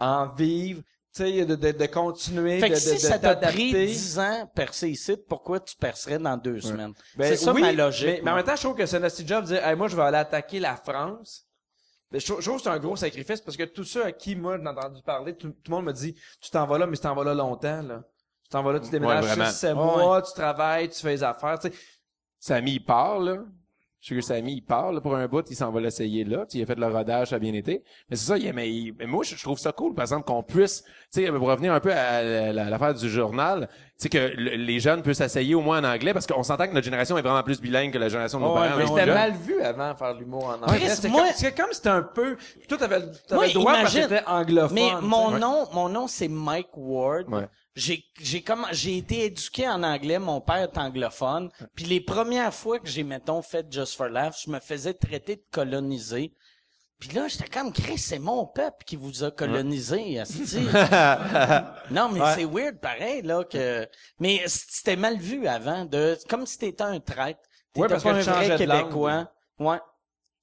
en 0.00 0.28
vivre, 0.28 0.80
tu 1.14 1.24
sais, 1.24 1.44
de, 1.44 1.54
de, 1.56 1.72
de 1.72 1.86
continuer, 1.86 2.58
Fait 2.58 2.68
de, 2.68 2.74
que 2.74 2.78
de, 2.78 2.84
si 2.84 2.94
de 2.94 2.98
ça 3.00 3.18
t'a 3.18 3.36
pris 3.36 3.72
t'adapter. 3.72 3.86
10 3.86 4.18
ans 4.18 4.50
percer 4.54 4.88
ici, 4.88 5.16
pourquoi 5.28 5.60
tu 5.60 5.76
percerais 5.76 6.18
dans 6.18 6.36
deux 6.36 6.60
semaines? 6.60 6.92
Ben, 7.16 7.28
c'est 7.28 7.36
ça 7.36 7.52
oui, 7.52 7.60
ma 7.62 7.72
logique. 7.72 8.06
Mais, 8.06 8.20
mais 8.24 8.30
en 8.30 8.34
même 8.36 8.44
temps, 8.44 8.56
je 8.56 8.62
trouve 8.62 8.76
que 8.76 8.86
c'est 8.86 9.00
notre 9.00 9.26
job 9.26 9.42
de 9.44 9.48
dire, 9.54 9.66
hey, 9.66 9.76
moi, 9.76 9.88
je 9.88 9.96
vais 9.96 10.02
aller 10.02 10.16
attaquer 10.18 10.58
la 10.58 10.76
France. 10.76 11.45
Mais 12.12 12.20
je, 12.20 12.26
trouve- 12.26 12.40
je 12.40 12.46
trouve 12.46 12.58
que 12.58 12.62
c'est 12.64 12.70
un 12.70 12.78
gros 12.78 12.96
sacrifice 12.96 13.40
parce 13.40 13.56
que 13.56 13.64
tous 13.64 13.84
ceux 13.84 14.04
à 14.04 14.12
qui, 14.12 14.36
moi, 14.36 14.58
j'ai 14.58 14.66
entendu 14.68 15.02
parler, 15.02 15.36
tout, 15.36 15.50
tout 15.50 15.70
le 15.70 15.76
monde 15.76 15.86
me 15.86 15.92
dit, 15.92 16.14
tu 16.40 16.50
t'en 16.50 16.66
vas 16.66 16.78
là, 16.78 16.86
mais 16.86 16.96
tu 16.96 17.02
t'en 17.02 17.14
vas 17.14 17.24
là 17.24 17.34
longtemps, 17.34 17.82
là. 17.82 18.02
Tu 18.44 18.50
t'en 18.50 18.62
vas 18.62 18.72
là, 18.72 18.80
tu 18.80 18.90
déménages 18.90 19.24
Ouais, 19.24 19.30
vraiment. 19.34 19.50
6, 19.50 19.56
7 19.58 19.76
Ouais, 19.76 19.82
mois, 19.84 20.22
tu 20.22 20.32
travailles, 20.32 20.88
tu 20.88 21.00
fais 21.00 21.10
les 21.10 21.22
affaires, 21.24 21.58
tu 21.58 21.68
sais. 21.70 21.74
Samy, 22.38 22.74
il 22.74 22.84
part, 22.84 23.18
là. 23.18 23.38
Je 24.00 24.08
sais 24.10 24.14
que 24.14 24.20
Samy, 24.20 24.52
il 24.56 24.60
part, 24.62 24.92
là, 24.92 25.00
pour 25.00 25.16
un 25.16 25.26
bout, 25.26 25.44
il 25.50 25.56
s'en 25.56 25.72
va 25.72 25.80
l'essayer 25.80 26.22
là. 26.24 26.44
Il 26.52 26.62
a 26.62 26.66
fait 26.66 26.78
le 26.78 26.86
rodage, 26.86 27.28
ça 27.30 27.36
a 27.36 27.38
bien 27.38 27.54
été. 27.54 27.82
Mais 28.08 28.14
c'est 28.16 28.26
ça, 28.26 28.36
il, 28.38 28.52
mais, 28.52 28.70
il- 28.70 28.94
mais 28.98 29.06
moi, 29.06 29.24
je, 29.24 29.34
je 29.34 29.42
trouve 29.42 29.58
ça 29.58 29.72
cool, 29.72 29.94
par 29.94 30.02
exemple, 30.04 30.24
qu'on 30.26 30.42
puisse, 30.42 30.84
tu 31.12 31.24
sais, 31.24 31.32
pour 31.32 31.48
revenir 31.48 31.72
un 31.72 31.80
peu 31.80 31.92
à 31.92 32.22
la- 32.22 32.52
la- 32.52 32.64
l'affaire 32.70 32.94
du 32.94 33.08
journal, 33.08 33.68
tu 33.68 33.76
sais, 33.96 34.08
que 34.10 34.18
le- 34.36 34.56
les 34.56 34.78
jeunes 34.80 35.02
peuvent 35.02 35.14
s'essayer 35.14 35.54
au 35.56 35.60
moins 35.62 35.80
en 35.82 35.92
anglais, 35.94 36.12
parce 36.12 36.26
qu'on 36.26 36.42
s'entend 36.42 36.68
que 36.68 36.72
notre 36.74 36.84
génération 36.84 37.16
est 37.18 37.22
vraiment 37.22 37.42
plus 37.42 37.60
bilingue 37.60 37.90
que 37.92 37.98
la 37.98 38.08
génération 38.08 38.38
de 38.38 38.44
nos 38.44 38.54
Ouais, 38.54 38.68
parents. 38.68 38.76
mais 38.78 38.86
c'était 38.86 39.06
mal 39.06 39.32
vu 39.32 39.60
avant 39.62 39.96
faire 39.96 40.14
l'humour 40.14 40.44
en 40.44 40.62
anglais. 40.66 40.86
Comme, 41.02 41.24
c'est 41.34 41.56
comme 41.56 41.72
c'était 41.72 41.88
un 41.88 42.02
peu, 42.02 42.36
toi 42.68 42.78
t'avais, 42.78 43.00
t'avais 43.26 43.46
le 43.48 43.52
droit 43.54 43.72
parce 43.72 43.92
que 43.94 43.98
imagine- 43.98 44.02
c'était 44.16 44.28
anglophone. 44.28 44.74
Mais 44.74 44.90
mon 45.02 45.32
Ouais. 45.32 45.38
nom, 45.40 45.64
mon 45.72 45.88
nom 45.88 46.06
c'est 46.06 46.28
Mike 46.28 46.68
Ward. 46.76 47.28
Ouais. 47.32 47.48
J'ai 47.76 48.04
j'ai 48.18 48.40
comme 48.42 48.66
j'ai 48.72 48.96
été 48.96 49.26
éduqué 49.26 49.68
en 49.68 49.82
anglais, 49.82 50.18
mon 50.18 50.40
père 50.40 50.56
est 50.62 50.78
anglophone. 50.78 51.50
Puis 51.74 51.84
les 51.84 52.00
premières 52.00 52.52
fois 52.54 52.78
que 52.80 52.88
j'ai 52.88 53.04
mettons 53.04 53.42
fait 53.42 53.66
Just 53.70 53.96
for 53.96 54.08
Laughs, 54.08 54.42
je 54.46 54.50
me 54.50 54.58
faisais 54.60 54.94
traiter 54.94 55.36
de 55.36 55.44
colonisé. 55.52 56.32
Puis 56.98 57.10
là, 57.10 57.28
j'étais 57.28 57.48
comme 57.48 57.74
Chris, 57.74 57.98
c'est 57.98 58.18
mon 58.18 58.46
peuple 58.46 58.82
qui 58.86 58.96
vous 58.96 59.22
a 59.22 59.30
colonisé. 59.30 60.18
Non, 61.90 62.08
mais 62.08 62.20
c'est 62.34 62.46
weird 62.46 62.80
pareil 62.80 63.20
là 63.22 63.44
que 63.44 63.86
mais 64.18 64.42
c'était 64.46 64.96
mal 64.96 65.18
vu 65.18 65.46
avant 65.46 65.84
de 65.84 66.16
comme 66.28 66.46
si 66.46 66.58
t'étais 66.58 66.82
un 66.82 66.98
traître. 67.00 67.40
T'étais 67.72 67.82
Ouais, 67.82 67.88
parce 67.88 68.02
pas 68.02 68.10
un 68.10 68.12
vrai 68.14 68.24
changeais 68.24 68.56
de 68.58 68.64
langue. 68.64 68.80
québécois. 68.84 69.30
Ouais. 69.58 69.78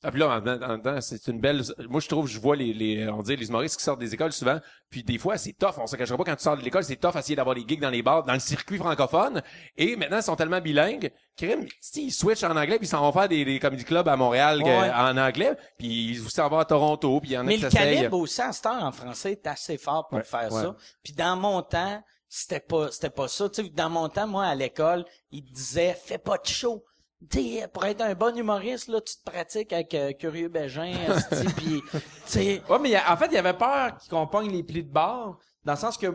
Ah, 0.04 0.12
puis 0.12 0.20
là, 0.20 0.28
en, 0.28 0.46
en- 0.48 0.62
en 0.62 0.68
même 0.68 0.82
temps, 0.82 1.00
c'est 1.02 1.28
une 1.28 1.40
belle. 1.40 1.64
Moi, 1.90 2.02
je 2.02 2.08
trouve, 2.10 2.28
je 2.28 2.40
vois 2.40 2.56
les, 2.56 2.74
les, 2.74 3.08
on 3.10 3.22
dit 3.22 3.36
les 3.36 3.48
humoristes 3.48 3.78
qui 3.78 3.84
sortent 3.84 4.00
des 4.00 4.14
écoles 4.14 4.34
souvent. 4.34 4.60
Puis 4.90 5.02
des 5.04 5.18
fois, 5.18 5.38
c'est 5.38 5.54
tough. 5.54 5.76
On 5.78 5.88
se 5.88 5.96
cachera 5.96 6.18
pas 6.18 6.24
quand 6.26 6.36
tu 6.36 6.44
sors 6.44 6.58
de 6.58 6.62
l'école, 6.62 6.84
c'est 6.84 6.98
tough 6.98 7.16
essayer 7.16 7.36
d'avoir 7.36 7.56
des 7.56 7.66
gigs 7.68 7.80
dans 7.80 7.90
les 7.90 8.02
bars, 8.04 8.24
dans 8.24 8.34
le 8.34 8.40
circuit 8.40 8.78
francophone. 8.78 9.42
Et 9.78 9.96
maintenant, 9.96 10.18
ils 10.18 10.24
sont 10.24 10.36
tellement 10.36 10.60
bilingues, 10.62 11.12
crime, 11.38 11.66
si 11.80 12.08
ils 12.08 12.12
switchent 12.12 12.44
en 12.44 12.56
anglais, 12.56 12.78
puis 12.78 12.86
ils 12.88 12.90
s'en 12.90 13.00
vont 13.02 13.12
faire 13.12 13.30
des, 13.30 13.46
des 13.46 13.60
comedy 13.60 13.84
clubs 13.86 14.08
à 14.08 14.16
Montréal 14.18 14.62
Ouais. 14.62 14.70
euh, 14.70 14.94
en 14.94 15.18
anglais, 15.18 15.56
puis 15.78 16.10
ils 16.12 16.30
s'en 16.30 16.50
vont 16.50 16.60
à 16.60 16.66
Toronto, 16.66 17.20
puis 17.22 17.32
il 17.32 17.34
y 17.34 17.38
en 17.38 17.42
a 17.42 17.44
Mais 17.44 17.58
le 17.58 17.70
calibre 17.70 18.18
aussi 18.20 18.42
en 18.44 18.52
star 18.52 18.84
en 18.84 18.92
français 18.92 19.32
est 19.32 19.48
assez 19.48 19.78
fort 19.78 20.08
pour 20.10 20.18
Ouais, 20.20 20.24
faire 20.24 20.52
ça. 20.52 20.76
Puis 21.04 21.14
dans 21.14 21.38
mon 21.38 21.62
temps, 21.62 22.04
c'était 22.28 22.60
pas 22.60 22.92
c'était 22.92 23.10
pas 23.10 23.28
ça. 23.28 23.48
Tu 23.50 23.64
sais, 23.64 23.70
dans 23.70 23.90
mon 23.90 24.10
temps, 24.10 24.28
moi 24.28 24.46
à 24.46 24.56
l'école, 24.56 25.06
ils 25.32 25.44
disaient 25.44 25.96
fais 26.04 26.18
pas 26.18 26.38
de 26.38 26.48
show. 26.48 26.84
Tu 27.30 27.42
sais, 27.60 27.68
pour 27.72 27.86
être 27.86 28.02
un 28.02 28.14
bon 28.16 28.36
humoriste 28.38 28.88
là, 28.88 29.00
tu 29.02 29.16
te 29.16 29.24
pratiques 29.30 29.72
avec 29.74 29.94
euh, 29.94 30.12
Curieux 30.14 30.50
Bégin, 30.50 30.94
puis 31.58 31.82
tu 31.92 32.00
sais. 32.26 32.62
Ouais, 32.70 32.80
mais 32.80 32.96
a- 32.96 33.14
en 33.14 33.18
fait, 33.18 33.28
il 33.28 33.34
y 33.34 33.38
avait 33.38 33.54
peur 33.54 33.98
qu'on 34.10 34.28
pogne 34.28 34.52
les 34.52 34.64
plis 34.64 34.84
de 34.84 34.92
barre, 34.92 35.38
dans 35.64 35.74
le 35.74 35.78
sens 35.80 35.98
que, 35.98 36.08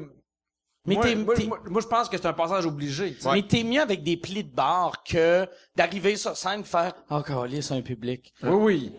Mais 0.86 0.94
moi, 0.94 1.02
t'es- 1.04 1.14
moi, 1.16 1.34
t'es- 1.34 1.46
moi- 1.46 1.60
moi, 1.68 1.80
je 1.80 1.86
pense 1.86 2.08
que 2.08 2.16
c'est 2.16 2.26
un 2.26 2.32
passage 2.32 2.66
obligé, 2.66 3.14
tu 3.14 3.20
sais. 3.22 3.32
Mais 3.32 3.42
t'es 3.42 3.62
mieux 3.62 3.80
avec 3.80 4.02
des 4.02 4.16
plis 4.16 4.44
de 4.44 4.54
barre 4.54 5.02
que 5.04 5.46
d'arriver 5.76 6.16
sur 6.16 6.36
scène 6.36 6.60
et 6.60 6.64
faire 6.64 6.92
oh 7.10 7.22
calé, 7.22 7.62
c'est 7.62 7.74
un 7.74 7.82
public. 7.82 8.32
Oui, 8.42 8.50
oui. 8.50 8.92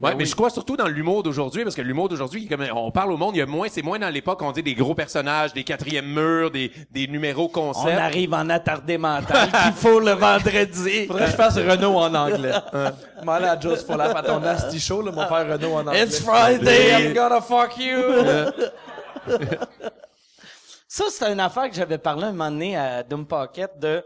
Ouais, 0.00 0.12
Ben 0.12 0.16
mais 0.16 0.24
oui. 0.24 0.30
je 0.30 0.34
crois 0.34 0.48
surtout 0.48 0.78
dans 0.78 0.88
l'humour 0.88 1.22
d'aujourd'hui, 1.22 1.62
parce 1.62 1.76
que 1.76 1.82
l'humour 1.82 2.08
d'aujourd'hui, 2.08 2.48
comme 2.48 2.64
on 2.74 2.90
parle 2.90 3.12
au 3.12 3.18
monde, 3.18 3.36
il 3.36 3.40
y 3.40 3.42
a 3.42 3.46
moins, 3.46 3.68
c'est 3.68 3.82
moins 3.82 3.98
dans 3.98 4.08
l'époque, 4.08 4.40
on 4.40 4.50
dit 4.50 4.62
des 4.62 4.74
gros 4.74 4.94
personnages, 4.94 5.52
des 5.52 5.62
quatrièmes 5.62 6.06
murs, 6.06 6.50
des, 6.50 6.72
des 6.90 7.06
numéros 7.06 7.44
On 7.44 7.48
concepts. 7.48 7.98
arrive 7.98 8.32
en 8.32 8.48
attardé 8.48 8.96
mental 8.96 9.50
qu'il 9.62 9.72
faut 9.74 10.00
le 10.00 10.12
vendredi. 10.12 11.06
Faudrait 11.06 11.26
que 11.26 11.30
je 11.32 11.36
fasse 11.36 11.56
Renault 11.58 11.96
en 11.98 12.14
anglais. 12.14 12.52
M'en 13.24 13.32
aller 13.32 13.46
à 13.48 13.60
Just 13.60 13.86
for 13.86 13.98
Laugh 13.98 14.16
à 14.16 14.22
ton 14.22 14.40
nasty 14.40 14.80
show, 14.80 15.02
là, 15.02 15.12
m'en 15.12 15.26
faire 15.28 15.46
Renault 15.52 15.74
en 15.74 15.86
anglais. 15.86 16.04
It's 16.04 16.20
Friday, 16.20 16.92
I'm 17.08 17.12
gonna 17.12 17.42
fuck 17.42 17.76
you! 17.76 17.98
Ça, 20.88 21.04
c'est 21.10 21.30
une 21.30 21.40
affaire 21.40 21.68
que 21.70 21.76
j'avais 21.76 21.98
parlé 21.98 22.24
un 22.24 22.32
moment 22.32 22.50
donné 22.50 22.76
à 22.76 23.02
Doom 23.02 23.26
Pocket 23.26 23.78
de, 23.78 24.02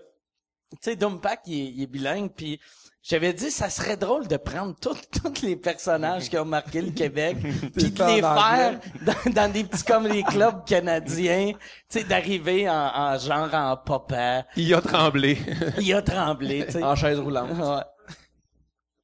tu 0.73 0.77
sais, 0.83 0.97
Doom 0.97 1.21
Pack, 1.21 1.41
il 1.47 1.55
est, 1.55 1.73
il 1.77 1.83
est 1.85 1.87
bilingue, 1.87 2.31
puis 2.35 2.61
j'avais 3.07 3.35
dit, 3.35 3.51
ça 3.51 3.69
serait 3.69 3.97
drôle 3.99 4.27
de 4.27 4.37
prendre 4.39 4.75
tous 4.81 5.43
les 5.43 5.57
personnages 5.57 6.29
qui 6.31 6.39
ont 6.39 6.45
marqué 6.47 6.81
le 6.81 6.91
Québec, 6.91 7.37
puis 7.77 7.91
de 7.91 8.05
les 8.05 8.21
faire 8.23 8.81
dans, 9.27 9.33
dans 9.33 9.53
des 9.53 9.63
petits 9.65 9.85
comedy 9.85 10.25
clubs 10.25 10.65
canadiens, 10.65 11.53
tu 11.53 11.59
sais, 12.01 12.05
d'arriver 12.05 12.69
en, 12.69 12.73
en 12.95 13.19
genre 13.19 13.53
en 13.55 13.77
papa, 13.77 14.47
Il 14.57 14.73
a 14.75 14.81
tremblé. 14.81 15.39
il 15.79 15.93
a 15.93 16.01
tremblé, 16.03 16.65
tu 16.67 16.73
sais. 16.73 16.83
en 16.83 16.97
chaise 16.97 17.21
roulante. 17.21 17.51
Ouais. 17.51 17.83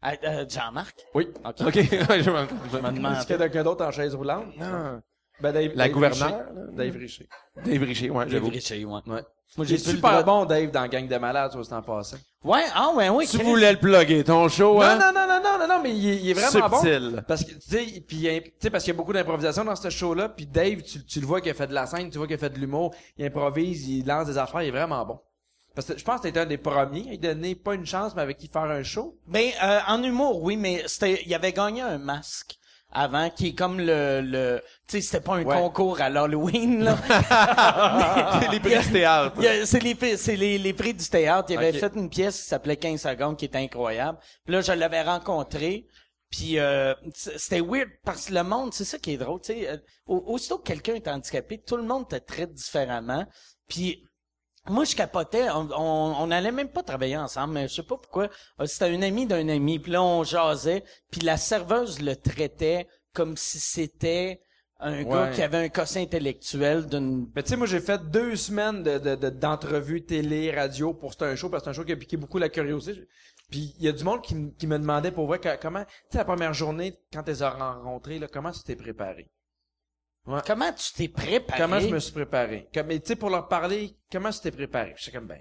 Ah, 0.03 0.15
euh, 0.25 0.47
Jean-Marc? 0.49 0.97
Oui. 1.15 1.29
OK. 1.45 1.61
OK. 1.61 1.75
Ouais, 1.75 1.87
je 1.91 2.23
Je 2.23 2.31
me 2.31 2.39
Est-ce 2.41 2.95
demande. 2.95 3.19
qu'il 3.21 3.31
y 3.31 3.33
a 3.35 3.39
quelqu'un 3.39 3.63
d'autre 3.65 3.85
en 3.85 3.91
chaise 3.91 4.15
roulante? 4.15 4.47
Ben, 4.59 5.53
Dave, 5.53 5.73
La 5.75 5.85
Dave 5.85 5.93
gouverneure, 5.93 6.29
Richer. 6.29 6.55
là. 6.55 6.63
Dave 6.73 6.97
Richer. 6.97 7.29
Dave 7.65 7.83
Richer, 7.83 8.11
ouais, 8.11 8.25
j'avoue. 8.29 8.47
vérifié, 8.47 8.85
ouais. 8.87 9.01
Ouais. 9.07 9.23
Moi, 9.57 9.67
J'ai 9.67 9.77
j'ai 9.77 9.83
plus 9.83 9.91
le 9.93 9.97
super 9.97 10.23
droit- 10.23 10.23
bon, 10.23 10.45
Dave, 10.45 10.71
dans 10.71 10.87
Gang 10.87 11.09
de 11.09 11.17
Malades, 11.17 11.51
sur 11.51 11.65
ce 11.65 11.71
temps 11.71 11.83
passé. 11.83 12.17
Ouais, 12.45 12.63
ah, 12.73 12.91
ouais, 12.95 13.09
oui. 13.09 13.27
Tu 13.27 13.37
Chris. 13.39 13.47
voulais 13.47 13.73
le 13.73 13.79
plugger, 13.79 14.23
ton 14.23 14.49
show, 14.49 14.81
hein? 14.81 14.95
Non, 14.97 15.07
non, 15.13 15.27
non, 15.27 15.27
non, 15.27 15.41
non, 15.43 15.59
non, 15.59 15.75
non, 15.77 15.83
mais 15.83 15.91
il 15.95 16.09
est, 16.09 16.17
il 16.19 16.31
est 16.31 16.35
vraiment 16.35 16.79
Subtil. 16.81 17.11
bon. 17.17 17.23
Parce 17.27 17.45
que, 17.45 17.51
tu 17.53 17.61
sais, 17.61 18.01
puis, 18.07 18.21
tu 18.23 18.53
sais, 18.61 18.71
parce 18.71 18.85
qu'il 18.85 18.93
y 18.93 18.97
a 18.97 18.97
beaucoup 18.97 19.13
d'improvisation 19.13 19.65
dans 19.65 19.75
ce 19.75 19.91
show-là, 19.91 20.29
puis 20.29 20.47
Dave, 20.47 20.83
tu, 20.83 21.05
tu 21.05 21.21
le 21.21 21.27
vois 21.27 21.41
qu'il 21.41 21.51
a 21.51 21.55
fait 21.55 21.67
de 21.67 21.75
la 21.75 21.87
scène, 21.87 22.09
tu 22.11 22.19
vois 22.19 22.27
qu'il 22.29 22.37
a 22.37 22.39
fait 22.39 22.51
de 22.51 22.59
l'humour, 22.59 22.95
il 23.19 23.27
improvise, 23.27 23.89
il 23.89 24.07
lance 24.07 24.27
des 24.29 24.39
affaires, 24.39 24.63
il 24.63 24.69
est 24.69 24.73
vraiment 24.73 25.05
bon. 25.05 25.19
Parce 25.75 25.87
que 25.89 25.99
je 25.99 26.05
pense 26.05 26.19
que 26.19 26.23
t'étais 26.29 26.41
un 26.41 26.47
des 26.47 26.59
premiers 26.59 27.03
à 27.07 27.11
lui 27.11 27.19
donner 27.19 27.55
pas 27.57 27.75
une 27.75 27.87
chance, 27.87 28.15
mais 28.15 28.23
avec 28.23 28.39
qui 28.39 28.47
faire 28.49 28.63
un 28.63 28.83
show. 28.85 29.17
Ben, 29.27 29.51
euh, 29.63 29.79
en 29.89 30.03
humour, 30.03 30.43
oui, 30.43 30.57
mais 30.57 30.85
c'était, 30.87 31.23
il 31.27 31.35
avait 31.35 31.53
gagné 31.53 31.83
un 31.83 31.99
masque 31.99 32.57
avant, 32.93 33.31
qui 33.31 33.49
est 33.49 33.55
comme 33.55 33.79
le, 33.79 34.21
le, 34.21 34.63
tu 34.89 34.97
sais, 34.97 35.01
c'était 35.01 35.21
pas 35.25 35.35
un 35.37 35.45
Ouais. 35.45 35.57
concours 35.57 36.01
à 36.01 36.09
l'Halloween, 36.09 36.85
là. 36.85 36.97
les 38.51 38.61
prix 38.61 38.79
du 38.79 38.93
théâtre. 38.93 39.37
C'est 39.65 39.83
les, 39.83 39.95
prix- 39.95 40.19
c'est 40.19 40.37
les, 40.37 40.59
les 40.59 40.73
prix 40.73 40.95
du 40.95 41.09
théâtre. 41.09 41.51
Il 41.51 41.59
avait 41.59 41.73
fait 41.73 41.93
une 41.95 42.09
pièce 42.11 42.41
qui 42.43 42.49
s'appelait 42.49 42.77
15 42.77 43.01
secondes, 43.01 43.37
qui 43.37 43.45
était 43.45 43.59
incroyable. 43.59 44.19
Puis 44.45 44.53
là, 44.55 44.61
je 44.61 44.73
l'avais 44.73 45.03
rencontré. 45.03 45.87
Puis 46.31 46.59
euh, 46.61 46.95
c'était 47.15 47.61
weird 47.61 47.89
parce 48.05 48.27
que 48.27 48.35
le 48.35 48.45
monde, 48.45 48.73
c'est 48.73 48.85
ça 48.85 48.99
qui 48.99 49.13
est 49.15 49.17
drôle, 49.17 49.41
tu 49.41 49.53
sais. 49.53 49.69
euh, 49.69 49.77
au- 50.07 50.23
aussitôt 50.29 50.59
que 50.59 50.63
quelqu'un 50.65 50.95
est 50.95 51.09
handicapé, 51.09 51.59
tout 51.59 51.77
le 51.77 51.83
monde 51.83 52.09
te 52.09 52.15
traite 52.17 52.53
différemment. 52.55 53.27
Puis 53.69 54.05
moi, 54.69 54.85
je 54.85 54.95
capotais. 54.95 55.49
On, 55.51 55.69
on, 55.77 56.15
on 56.19 56.31
allait 56.31 56.53
même 56.53 56.69
pas 56.71 56.83
travailler 56.83 57.17
ensemble, 57.17 57.55
mais 57.55 57.69
je 57.69 57.75
sais 57.75 57.83
pas 57.83 57.97
pourquoi. 57.97 58.29
Euh, 58.61 58.67
C'était 58.67 58.87
un 58.95 59.03
ami 59.03 59.27
d'un 59.27 59.49
ami. 59.49 59.79
Puis 59.79 59.93
là, 59.93 60.03
on 60.03 60.23
jasait. 60.25 60.85
Puis 61.11 61.21
la 61.23 61.37
serveuse 61.37 62.01
le 62.01 62.15
traitait 62.17 62.87
comme 63.15 63.37
si 63.37 63.59
c'était 63.59 64.41
un 64.79 65.03
gars 65.03 65.29
qui 65.35 65.43
avait 65.43 65.59
un 65.59 65.69
quotient 65.69 66.01
intellectuel 66.03 66.87
d'une... 66.87 67.29
Mais 67.35 67.43
tu 67.43 67.51
sais, 67.51 67.57
moi, 67.57 67.67
j'ai 67.67 67.81
fait 67.81 68.01
deux 68.11 68.35
semaines 68.37 68.83
de, 68.83 68.99
de, 68.99 69.15
de- 69.15 69.29
d'entrevues 69.31 70.05
télé, 70.07 70.51
radio 70.53 70.95
pour 70.95 71.13
c'est 71.13 71.23
un 71.23 71.37
show, 71.37 71.51
parce 71.51 71.63
que 71.63 71.65
c'est 71.65 71.71
un 71.71 71.83
show 71.83 71.85
qui 71.85 71.93
a 71.93 71.97
piqué 71.97 72.17
beaucoup 72.17 72.39
la 72.39 72.49
curiosité. 72.49 73.07
Puis 73.51 73.75
il 73.79 73.85
y 73.85 73.89
a 73.89 73.93
du 73.93 74.05
monde 74.05 74.23
qui, 74.23 74.35
me 74.35 74.79
demandait 74.79 75.11
pour 75.11 75.29
que- 75.39 75.57
comment, 75.61 75.85
tu 75.85 75.91
sais, 76.13 76.19
la 76.19 76.25
première 76.25 76.55
journée, 76.55 76.99
quand 77.13 77.23
tu 77.23 77.31
les 77.31 77.43
as 77.43 77.51
rencontrés, 77.51 78.19
là, 78.19 78.29
comment 78.29 78.53
tu 78.53 78.63
t'es 78.63 78.77
préparé? 78.77 79.29
Comment 80.47 80.73
tu 80.73 80.93
t'es 80.93 81.09
préparé? 81.09 81.61
Comment 81.61 81.81
je 81.81 81.89
me 81.89 81.99
suis 81.99 82.13
préparé? 82.13 82.69
Comme, 82.73 82.87
mais 82.87 83.01
tu 83.01 83.09
sais, 83.09 83.17
pour 83.17 83.31
leur 83.31 83.49
parler, 83.49 83.97
comment 84.13 84.31
tu 84.31 84.41
t'es 84.41 84.51
préparé? 84.51 84.95
Je 84.97 85.05
sais 85.05 85.11
comme, 85.11 85.27
ben, 85.27 85.41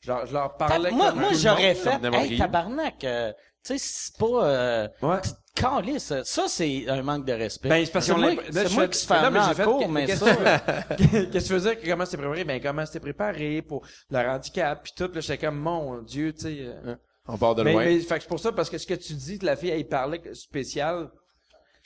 je 0.00 0.08
leur, 0.10 0.26
je 0.26 0.32
leur 0.32 0.56
parlais 0.56 0.90
moi, 0.90 1.10
comme 1.10 1.20
moi 1.20 1.28
tout 1.28 1.34
le 1.34 1.40
j'aurais 1.40 1.74
monde. 1.74 2.12
fait, 2.14 2.14
hey, 2.32 2.38
tabarnak, 2.38 3.04
euh, 3.04 3.32
tu 3.64 3.78
sais, 3.78 3.78
c'est 3.78 4.16
pas, 4.18 4.44
euh, 4.46 4.88
Ouais. 5.02 5.18
calisse, 5.54 6.12
ça, 6.24 6.48
c'est 6.48 6.88
un 6.88 7.02
manque 7.02 7.24
de 7.24 7.32
respect. 7.32 7.68
Ben, 7.70 7.84
c'est 7.86 7.92
parce 7.92 8.06
c'est 8.06 8.12
qu'on 8.12 8.20
moi, 8.20 8.32
c'est 8.50 8.72
moi 8.72 8.82
fais- 8.84 8.90
qui 8.90 8.98
se 8.98 9.06
fait 9.06 9.22
Non, 9.22 9.30
mais 9.30 9.38
en 9.40 9.54
fait- 9.54 9.64
cours, 9.64 9.88
mais 9.88 10.06
qu'est-ce 10.06 10.24
ça, 10.24 10.36
que- 10.36 10.96
Qu'est-ce 11.32 11.32
que 11.32 11.38
tu 11.38 11.54
faisais? 11.54 11.76
Comment 11.78 12.04
tu 12.04 12.10
t'es 12.10 12.16
préparé? 12.18 12.44
Ben, 12.44 12.60
comment 12.62 12.84
tu 12.84 12.90
t'es 12.92 13.00
préparé 13.00 13.62
pour 13.62 13.86
le 14.10 14.18
handicap 14.18 14.82
pis 14.82 14.92
tout? 14.94 15.10
Là, 15.14 15.20
j'étais 15.20 15.46
comme, 15.46 15.58
mon 15.58 16.02
Dieu, 16.02 16.32
tu 16.34 16.40
sais. 16.40 16.56
euh. 16.60 16.94
On 17.28 17.38
part 17.38 17.54
de 17.54 17.62
Mais, 17.64 17.72
loin. 17.72 17.84
mais, 17.84 17.98
fait 18.00 18.16
que 18.16 18.22
c'est 18.22 18.28
pour 18.28 18.38
ça, 18.38 18.52
parce 18.52 18.68
que 18.70 18.78
ce 18.78 18.86
que 18.86 18.94
tu 18.94 19.14
dis, 19.14 19.38
que 19.38 19.46
la 19.46 19.56
fille, 19.56 19.70
elle 19.70 19.88
parlait 19.88 20.22
spécial, 20.34 21.08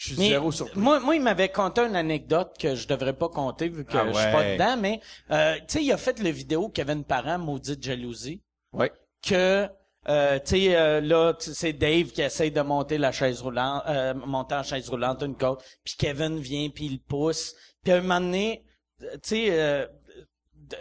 je 0.00 0.14
suis 0.14 0.18
mais 0.18 0.28
zéro 0.30 0.50
surpris. 0.50 0.80
moi, 0.80 0.98
moi, 0.98 1.14
il 1.14 1.20
m'avait 1.22 1.50
conté 1.50 1.82
une 1.82 1.94
anecdote 1.94 2.56
que 2.58 2.74
je 2.74 2.88
devrais 2.88 3.12
pas 3.12 3.28
compter 3.28 3.68
vu 3.68 3.84
que 3.84 3.96
Ah 3.98 4.06
je 4.08 4.18
suis 4.18 4.32
pas 4.32 4.52
dedans, 4.52 4.76
mais, 4.78 5.00
euh, 5.30 5.56
tu 5.56 5.64
sais, 5.68 5.84
il 5.84 5.92
a 5.92 5.98
fait 5.98 6.18
le 6.20 6.30
vidéo 6.30 6.70
Kevin 6.70 7.04
Parent, 7.04 7.38
maudite 7.38 7.82
jalousie. 7.82 8.40
Ouais. 8.72 8.90
que 9.22 9.68
euh, 10.08 10.38
tu 10.38 10.46
sais 10.46 10.76
euh, 10.76 11.00
là 11.02 11.34
c'est 11.40 11.74
Dave 11.74 12.06
qui 12.12 12.22
essaye 12.22 12.50
de 12.50 12.60
monter 12.62 12.96
la 12.96 13.12
chaise 13.12 13.42
roulante 13.42 13.82
euh, 13.88 14.14
monter 14.14 14.54
en 14.54 14.62
chaise 14.62 14.88
roulante 14.88 15.22
une 15.22 15.36
côte 15.36 15.62
puis 15.84 15.94
Kevin 15.98 16.38
vient 16.38 16.70
puis 16.70 16.86
il 16.86 17.00
pousse 17.00 17.54
puis 17.82 17.92
à 17.92 17.96
un 17.96 18.00
moment 18.00 18.20
donné 18.20 18.64
tu 19.00 19.06
sais 19.24 19.46
euh, 19.50 19.86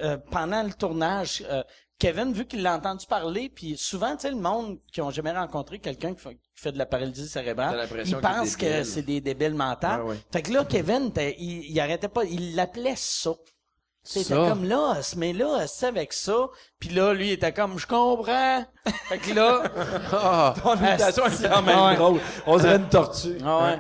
euh, 0.04 0.18
pendant 0.32 0.64
le 0.64 0.72
tournage 0.72 1.44
euh, 1.50 1.64
Kevin 2.00 2.32
vu 2.34 2.46
qu'il 2.46 2.64
l'a 2.64 2.76
entendu 2.76 3.06
parler 3.06 3.50
puis 3.54 3.78
souvent 3.78 4.16
tu 4.16 4.22
sais 4.22 4.30
le 4.32 4.38
monde 4.38 4.80
qui 4.92 5.02
ont 5.02 5.12
jamais 5.12 5.32
rencontré 5.32 5.80
quelqu'un 5.80 6.14
qui 6.14 6.22
fait, 6.22 6.36
qui 6.36 6.62
fait 6.64 6.72
de 6.72 6.78
la 6.78 6.86
paralysie 6.86 7.28
cérébrale 7.28 7.88
est 7.94 8.22
pensent 8.22 8.56
que 8.56 8.84
c'est 8.84 9.02
des 9.02 9.20
débiles 9.22 9.54
mentales 9.54 10.02
Ouais, 10.04 10.12
ouais. 10.12 10.20
fait 10.32 10.42
que 10.44 10.52
là 10.54 10.64
Kevin 10.66 11.12
il, 11.38 11.70
il 11.70 11.80
arrêtait 11.80 12.08
pas 12.08 12.24
il 12.24 12.56
l'appelait 12.56 12.96
ça 12.96 13.32
c'était 14.02 14.34
comme 14.34 14.64
là, 14.64 14.98
mais 15.18 15.34
là, 15.34 15.68
c'est 15.68 15.86
avec 15.88 16.14
ça. 16.14 16.48
Puis 16.80 16.90
là, 16.90 17.14
lui, 17.14 17.28
il 17.28 17.32
était 17.34 17.52
comme, 17.52 17.78
je 17.78 17.86
comprends. 17.86 18.66
fait 19.08 19.18
que 19.20 19.34
là, 19.34 19.64
Ah, 20.14 20.54
Ton 20.64 20.76
imitation 20.78 21.26
est 21.26 21.48
quand 21.48 21.62
même 21.62 21.96
drôle. 21.96 22.20
On 22.48 22.58
dirait 22.58 22.78
une 22.78 22.90
tortue. 22.90 23.38
ah 23.46 23.64
ouais. 23.66 23.80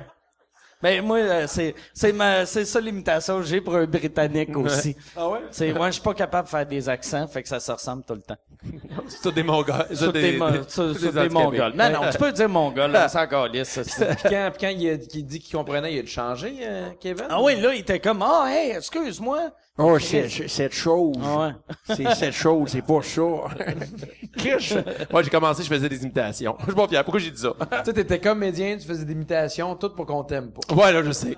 Ben 0.82 1.04
moi, 1.04 1.18
euh, 1.18 1.46
c'est 1.46 1.76
c'est 1.94 2.14
ma 2.14 2.46
c'est 2.46 2.64
ça 2.64 2.80
l'imitation 2.80 3.40
que 3.40 3.46
j'ai 3.46 3.60
pour 3.60 3.76
un 3.76 3.86
britannique 3.86 4.56
aussi. 4.56 4.96
Ah 5.14 5.28
ouais? 5.28 5.40
C'est 5.52 5.74
moi, 5.74 5.88
je 5.88 5.94
suis 5.94 6.02
pas 6.02 6.14
capable 6.14 6.46
de 6.46 6.50
faire 6.50 6.66
des 6.66 6.88
accents, 6.88 7.28
fait 7.28 7.44
que 7.44 7.50
ça 7.50 7.60
se 7.60 7.70
ressemble 7.70 8.04
tout 8.04 8.14
le 8.16 8.22
temps. 8.22 8.38
c'est 9.08 9.22
tout 9.22 9.32
des 9.32 9.44
mongols. 9.44 9.88
c'est 9.94 10.12
des, 10.14 10.32
des 10.32 11.30
mongols. 11.30 11.74
Non, 11.76 11.90
non, 11.90 12.10
tu 12.10 12.18
peux 12.18 12.32
dire 12.32 12.48
mongol, 12.48 12.92
là, 12.92 13.10
c'est 13.10 13.20
encore 13.20 13.48
lisse, 13.48 13.78
Puis 13.78 14.06
quand, 14.30 14.52
puis 14.54 14.62
quand 14.62 14.70
il, 14.70 14.90
a, 14.90 14.98
qu'il 14.98 15.26
dit 15.26 15.40
qu'il 15.40 15.58
comprenait, 15.58 15.94
il 15.94 16.00
a 16.00 16.02
dû 16.02 16.08
changer, 16.08 16.56
euh, 16.62 16.90
Kevin? 17.00 17.26
Ah 17.30 17.42
oui, 17.42 17.60
là, 17.60 17.74
il 17.74 17.82
était 17.82 18.00
comme, 18.00 18.22
ah, 18.22 18.46
hey, 18.48 18.72
excuse-moi. 18.72 19.52
Oh, 19.82 19.98
c'est 19.98 20.28
c'est- 20.30 20.48
cette 20.50 20.74
chose. 20.74 21.16
Ah 21.24 21.40
ouais. 21.40 21.52
C'est 21.96 22.14
cette 22.16 22.34
chose, 22.34 22.70
c'est 22.70 22.82
pas 22.86 23.02
ça. 23.02 23.22
Moi, 25.12 25.24
j'ai 25.24 25.30
commencé, 25.30 25.64
je 25.64 25.68
faisais 25.70 25.88
des 25.90 26.02
imitations. 26.04 26.56
Je 26.60 26.66
suis 26.66 26.74
pas 26.76 26.88
fier. 26.88 27.04
Pourquoi 27.04 27.20
j'ai 27.22 27.32
dit 27.32 27.42
ça? 27.42 27.54
Tu 27.80 27.86
sais, 27.86 27.94
t'étais 27.94 28.20
comédien, 28.20 28.78
tu 28.78 28.86
faisais 28.88 29.06
des 29.06 29.14
imitations, 29.14 29.76
tout 29.76 29.90
pour 29.96 30.06
qu'on 30.06 30.24
t'aime 30.24 30.52
pas. 30.52 30.76
ouais, 30.76 30.92
là, 30.92 31.02
je 31.04 31.12
sais. 31.12 31.38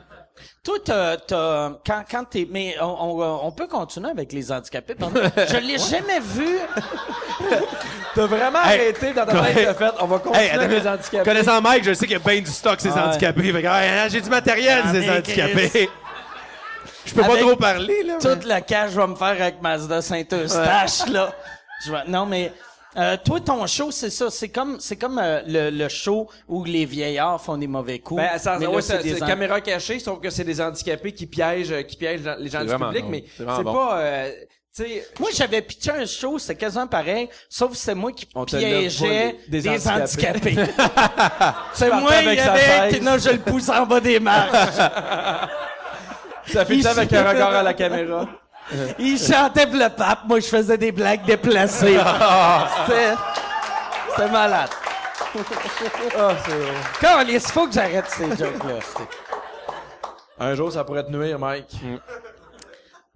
Toi, 0.63 0.77
t'as, 0.83 1.17
t'as, 1.17 1.69
quand, 1.85 2.03
quand 2.09 2.23
t'es, 2.23 2.47
mais 2.49 2.75
on, 2.81 2.85
on, 2.85 3.39
on 3.47 3.51
peut 3.51 3.67
continuer 3.67 4.09
avec 4.09 4.31
les 4.33 4.51
handicapés. 4.51 4.95
pardon. 4.95 5.19
Je 5.35 5.57
l'ai 5.57 5.77
jamais 5.77 6.19
vu. 6.19 6.57
T'as 8.15 8.25
vraiment 8.25 8.59
Hey, 8.63 8.79
arrêté 8.81 9.13
dans 9.13 9.25
ta 9.25 9.41
tête 9.45 9.69
de 9.69 9.73
fait, 9.73 9.91
on 10.01 10.05
va 10.05 10.19
continuer 10.19 10.45
Hey, 10.45 10.51
avec 10.51 10.69
les 10.81 10.87
handicapés. 10.87 11.23
connaissant 11.29 11.61
Mike, 11.61 11.83
je 11.85 11.93
sais 11.93 12.05
qu'il 12.05 12.17
y 12.17 12.19
a 12.19 12.19
bien 12.19 12.39
du 12.41 12.51
stock, 12.51 12.79
ces 12.79 12.89
Ah 12.89 12.95
ouais. 12.95 13.01
handicapés. 13.09 13.41
Fait 13.53 13.61
que, 13.61 13.67
hey, 13.67 14.09
j'ai 14.09 14.21
du 14.21 14.29
matériel, 14.29 14.81
Ah, 14.85 14.91
ces 14.91 15.09
handicapés. 15.09 15.89
Je 17.05 17.13
peux 17.13 17.21
pas 17.21 17.37
trop 17.37 17.55
parler, 17.55 18.03
là. 18.03 18.17
mais- 18.23 18.29
Toute 18.35 18.45
la 18.45 18.61
cage, 18.61 18.91
je 18.91 18.99
vais 19.01 19.07
me 19.07 19.15
faire 19.15 19.27
avec 19.41 19.61
Mazda 19.61 20.01
Saint-Eustache, 20.01 21.07
là. 21.09 21.33
Je 21.85 21.91
vais- 21.91 22.03
non, 22.07 22.25
mais, 22.25 22.51
euh, 22.97 23.17
toi, 23.23 23.39
ton 23.39 23.65
show, 23.67 23.89
c'est 23.91 24.09
ça. 24.09 24.29
C'est 24.29 24.49
comme, 24.49 24.79
c'est 24.79 24.97
comme 24.97 25.17
euh, 25.17 25.41
le, 25.47 25.69
le 25.71 25.89
show 25.89 26.29
où 26.47 26.63
les 26.63 26.85
vieillards 26.85 27.41
font 27.41 27.57
des 27.57 27.67
mauvais 27.67 27.99
coups. 27.99 28.21
Ben, 28.21 28.37
ça, 28.37 28.57
mais 28.59 28.67
ouais, 28.67 28.75
là, 28.75 28.81
c'est, 28.81 29.03
des 29.03 29.15
c'est 29.15 29.25
caméra 29.25 29.59
cachée, 29.61 29.97
sauf 29.99 30.19
que 30.19 30.29
c'est 30.29 30.43
des 30.43 30.61
handicapés 30.61 31.11
qui 31.13 31.25
piègent, 31.25 31.71
euh, 31.71 31.81
qui 31.83 31.95
piègent 31.97 32.21
les 32.37 32.49
gens 32.49 32.59
C'est 32.67 32.75
du 32.77 32.83
public, 32.83 33.05
mais 33.09 33.23
C'est 33.27 33.37
c'est, 33.37 33.43
vraiment 33.43 33.63
bon. 33.63 33.73
pas, 33.73 33.97
euh, 33.99 34.31
tu 34.75 34.83
sais, 34.83 35.07
Moi, 35.19 35.29
j'avais 35.33 35.61
pitché 35.61 35.91
un 35.91 36.05
show, 36.05 36.37
c'était 36.37 36.55
quasiment 36.55 36.87
pareil, 36.87 37.27
sauf 37.49 37.71
que 37.71 37.77
c'est 37.77 37.95
moi 37.95 38.11
qui 38.11 38.25
piégeais 38.25 39.37
des, 39.47 39.61
des 39.61 39.69
handicapés. 39.87 40.55
c'est 41.73 41.89
moi, 41.89 42.11
il 42.21 42.33
y 42.35 42.39
avait, 42.39 42.99
non, 42.99 43.17
je 43.17 43.29
le 43.31 43.39
pousse 43.39 43.69
en 43.69 43.85
bas 43.85 43.99
des 43.99 44.19
marches. 44.19 44.77
ça 46.47 46.65
fait 46.65 46.75
Il- 46.75 46.83
ça 46.83 46.91
avec 46.91 47.11
un 47.13 47.29
regard 47.29 47.53
à 47.55 47.63
la 47.63 47.73
caméra? 47.73 48.25
Il 48.99 49.17
chantait 49.19 49.65
pour 49.67 49.75
le 49.75 49.89
pape, 49.89 50.19
moi, 50.27 50.39
je 50.39 50.47
faisais 50.47 50.77
des 50.77 50.91
blagues 50.91 51.25
déplacées. 51.25 51.97
C'était, 52.85 53.13
c'était 54.15 54.29
malade. 54.31 54.69
Ah, 56.17 56.31
c'est. 56.45 56.99
Quand 57.05 57.21
il 57.27 57.39
faut 57.39 57.67
que 57.67 57.73
j'arrête 57.73 58.05
ces 58.09 58.29
jokes-là. 58.29 58.75
c'est- 58.81 59.07
Un 60.39 60.55
jour, 60.55 60.71
ça 60.71 60.83
pourrait 60.83 61.03
te 61.05 61.11
nuire, 61.11 61.39
Mike. 61.39 61.75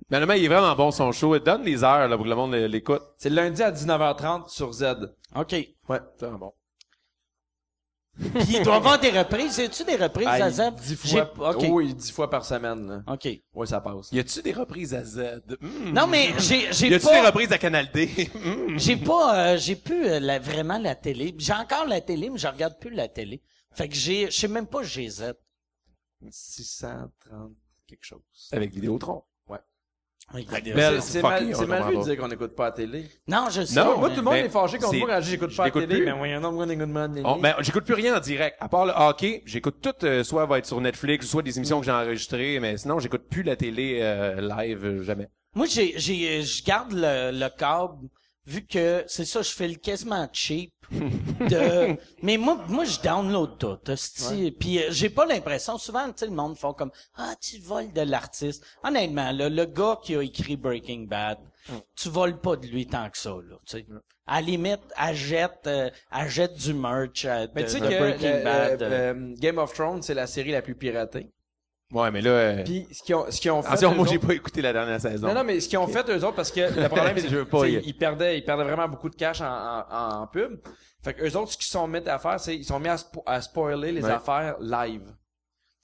Mais 0.10 0.20
le 0.20 0.26
mec, 0.26 0.38
il 0.40 0.46
est 0.46 0.48
vraiment 0.48 0.76
bon, 0.76 0.92
son 0.92 1.12
show. 1.12 1.36
Il 1.36 1.42
donne 1.42 1.64
des 1.64 1.84
heures, 1.84 2.08
là, 2.08 2.16
pour 2.16 2.24
que 2.26 2.30
le 2.30 2.36
monde 2.36 2.54
l'écoute. 2.54 3.02
C'est 3.18 3.30
le 3.30 3.36
lundi 3.36 3.62
à 3.64 3.72
19h30 3.72 4.48
sur 4.50 4.72
Z. 4.72 4.84
OK. 5.36 5.52
Ouais. 5.52 6.00
C'est 6.18 6.26
vraiment 6.26 6.38
bon. 6.40 6.54
Puis 8.17 8.56
il 8.58 8.63
doit 8.63 8.75
y 8.75 8.78
avoir 8.78 8.99
des 8.99 9.10
reprises. 9.10 9.58
Y 9.58 9.63
a-tu 9.63 9.84
des 9.84 9.95
reprises 9.97 10.28
Ah, 10.30 10.45
à 10.45 10.49
Z? 10.49 10.62
dix 10.82 10.97
J'ai- 11.04 11.23
fois. 11.35 11.56
OK. 11.56 11.65
Oui, 11.69 11.94
dix 11.94 12.12
fois 12.12 12.29
par 12.29 12.46
semaine, 12.46 12.87
là. 12.87 13.04
OK. 13.13 13.27
Ouais, 13.54 13.67
ça 13.67 13.81
passe. 13.81 14.10
Y 14.12 14.19
a-tu 14.19 14.42
des 14.42 14.54
reprises 14.54 14.94
à 14.94 15.04
Z? 15.04 15.42
Hmm. 15.60 15.92
Non, 15.92 16.08
mais 16.08 16.29
j'ai, 16.40 16.60
Y 16.69 16.73
j'ai 16.73 16.87
a-tu 16.87 16.90
des 16.90 17.00
pas, 17.00 17.25
reprises 17.27 17.52
à 17.52 17.58
Canal 17.58 17.90
D? 17.94 18.29
Hmm. 18.35 18.77
j'ai 18.77 18.96
pas, 18.98 19.54
euh, 19.54 19.58
j'ai 19.58 19.75
plus 19.75 20.06
euh, 20.08 20.19
la- 20.19 20.40
vraiment 20.40 20.77
la 20.77 20.96
télé. 20.96 21.35
J'ai 21.37 21.54
encore 21.54 21.85
la 21.85 22.00
télé, 22.02 22.29
mais 22.29 22.37
je 22.37 22.48
regarde 22.48 22.79
plus 22.79 22.92
la 22.92 23.08
télé. 23.08 23.42
Fait 23.73 23.90
que 23.90 23.96
j'ai, 23.96 24.27
je 24.31 24.31
sais 24.40 24.48
même 24.48 24.67
pas 24.67 24.81
GZ. 24.83 25.33
630 26.29 27.12
quelque 27.87 28.04
chose. 28.04 28.21
Avec 28.52 28.73
Vidéotron. 28.73 29.23
C'est 30.34 30.73
Belle, 30.73 31.02
c'est 31.02 31.21
mal, 31.21 31.46
on 31.50 31.54
c'est 31.56 31.65
mal 31.67 31.84
vu 31.84 31.92
de 31.94 32.00
pas. 32.00 32.04
dire 32.04 32.17
qu'on 32.17 32.28
n'écoute 32.28 32.56
pas 32.56 32.65
la 32.65 32.71
télé. 32.71 33.06
Non, 33.28 33.46
je 33.52 33.63
sais. 33.63 33.76
Non, 33.80 33.98
Moi, 34.00 34.10
mais- 34.10 34.15
tout 34.15 34.21
le 34.21 34.26
monde 34.26 34.34
mais 34.34 34.40
est 34.46 34.50
fâché 34.50 34.78
contre 34.80 34.98
moi 34.98 35.08
quand 35.08 35.21
j'écoute 35.21 35.56
pas 35.56 35.65
la 35.65 35.71
télé. 35.71 35.86
plus. 35.88 36.06
Mais 36.06 36.12
voyons 36.12 36.42
donc, 36.42 36.54
moi, 36.56 36.65
n'écoute 36.65 36.92
pas 36.94 37.02
la 37.02 37.08
télé. 37.10 37.21
Bon, 37.21 37.38
ben, 37.38 37.56
j'écoute 37.60 37.86
plus 37.86 37.94
rien 37.94 38.17
en 38.17 38.19
direct. 38.19 38.58
À 38.60 38.67
part 38.67 38.86
le 38.86 38.92
hockey, 38.96 39.44
j'écoute 39.46 39.76
tout, 39.82 39.94
euh, 40.04 40.23
soit 40.23 40.46
va 40.48 40.58
être 40.58 40.65
sur 40.65 40.82
Netflix, 40.82 41.28
soit 41.28 41.42
des 41.44 41.56
émissions 41.58 41.80
que 41.80 41.86
j'ai 41.86 41.92
enregistrées, 41.92 42.60
mais 42.60 42.76
sinon, 42.78 43.00
j'écoute 43.00 43.30
plus 43.30 43.44
la 43.44 43.56
télé 43.56 44.00
euh, 44.02 44.42
live, 44.42 44.84
euh, 44.86 45.04
jamais. 45.04 45.30
Moi, 45.54 45.67
j'ai, 45.69 45.94
j'ai, 45.98 46.42
je 46.42 46.63
garde 46.65 46.92
le, 46.92 47.32
le 47.32 47.48
câble, 47.58 48.08
vu 48.46 48.65
que 48.65 49.04
c'est 49.08 49.25
ça, 49.25 49.41
je 49.41 49.52
fais 49.52 49.67
le 49.67 49.75
quasiment 49.75 50.27
cheap. 50.31 50.71
De, 50.91 51.98
mais 52.21 52.37
moi, 52.37 52.63
moi, 52.69 52.85
je 52.85 53.00
download 53.00 53.58
tout, 53.58 53.79
hostie. 53.89 54.52
Puis 54.52 54.77
euh, 54.77 54.91
j'ai 54.91 55.10
pas 55.10 55.25
l'impression, 55.25 55.79
souvent, 55.79 56.12
tu 56.12 56.25
le 56.25 56.31
monde 56.31 56.56
font 56.56 56.73
comme, 56.73 56.91
ah, 57.15 57.33
tu 57.41 57.58
voles 57.58 57.91
de 57.91 58.02
l'artiste. 58.02 58.63
Honnêtement, 58.83 59.31
là, 59.31 59.50
le 59.50 59.65
gars 59.65 59.98
qui 60.04 60.15
a 60.15 60.21
écrit 60.21 60.58
Breaking 60.58 61.08
Bad, 61.08 61.39
tu 61.96 62.10
voles 62.10 62.39
pas 62.39 62.56
de 62.56 62.67
lui 62.67 62.85
tant 62.85 63.10
que 63.10 63.17
ça, 63.17 63.31
là, 63.31 63.58
tu 63.65 63.79
sais. 63.79 63.85
À 64.27 64.41
la 64.41 64.48
limite, 64.48 64.81
jette, 65.13 65.67
euh, 65.67 65.89
du 66.58 66.73
merch 66.73 67.25
euh, 67.25 67.46
de, 67.46 67.52
Mais 67.54 67.63
tu 67.63 67.71
sais 67.71 67.79
de 67.79 67.87
que 67.87 68.00
Breaking 68.00 68.27
euh, 68.27 69.13
Bad. 69.13 69.39
Game 69.39 69.58
of 69.60 69.73
Thrones, 69.73 70.02
c'est 70.02 70.15
la 70.15 70.25
série 70.25 70.52
la 70.52 70.63
plus 70.63 70.75
piratée. 70.75 71.31
Ouais, 71.94 72.10
mais 72.12 72.21
là, 72.21 72.29
euh, 72.31 72.63
Puis 72.63 72.88
ce 72.92 73.04
qu'ils 73.04 73.15
ont, 73.15 73.25
ce 73.29 73.40
qu'ils 73.40 73.52
ont 73.52 73.62
fait. 73.62 73.67
attention, 73.67 73.94
moi, 73.96 74.08
j'ai 74.10 74.17
autres- 74.17 74.27
pas 74.27 74.33
écouté 74.33 74.62
la 74.62 74.73
dernière 74.73 75.00
saison. 75.00 75.27
Non, 75.27 75.33
non, 75.36 75.44
mais 75.44 75.60
ce 75.60 75.69
qu'ils 75.69 75.77
ont 75.77 75.88
fait 75.88 76.10
eux 76.10 76.23
autres, 76.25 76.36
parce 76.36 76.52
que 76.52 76.62
le 76.62 76.88
problème, 76.90 77.15
c'est 77.17 77.29
Je 77.29 77.36
veux 77.38 77.46
que, 77.46 77.50
pas 77.52 77.62
tu 77.65 77.73
sais, 77.73 77.81
y- 77.81 77.88
ils 77.90 77.98
perdaient, 77.98 78.38
ils 78.40 78.44
perdaient 78.44 78.63
vraiment 78.63 78.88
beaucoup 78.90 79.10
de 79.10 79.15
cash 79.15 79.40
en, 79.42 79.46
en, 79.90 80.21
en 80.23 80.27
pub. 80.27 80.60
Fait 81.04 81.13
que 81.13 81.23
eux 81.23 81.38
autres, 81.38 81.52
ce 81.52 81.58
qu'ils 81.58 81.67
sont 81.67 81.88
mis 81.88 82.00
à 82.08 82.17
faire, 82.17 82.40
c'est, 82.40 82.56
ils 82.56 82.65
sont 82.65 82.79
mis 82.79 82.90
à, 82.90 82.96
spo- 82.96 83.21
à 83.27 83.40
spoiler 83.40 83.92
les 83.92 84.04
Ouais. 84.04 84.10
affaires 84.10 84.56
live. 84.60 85.04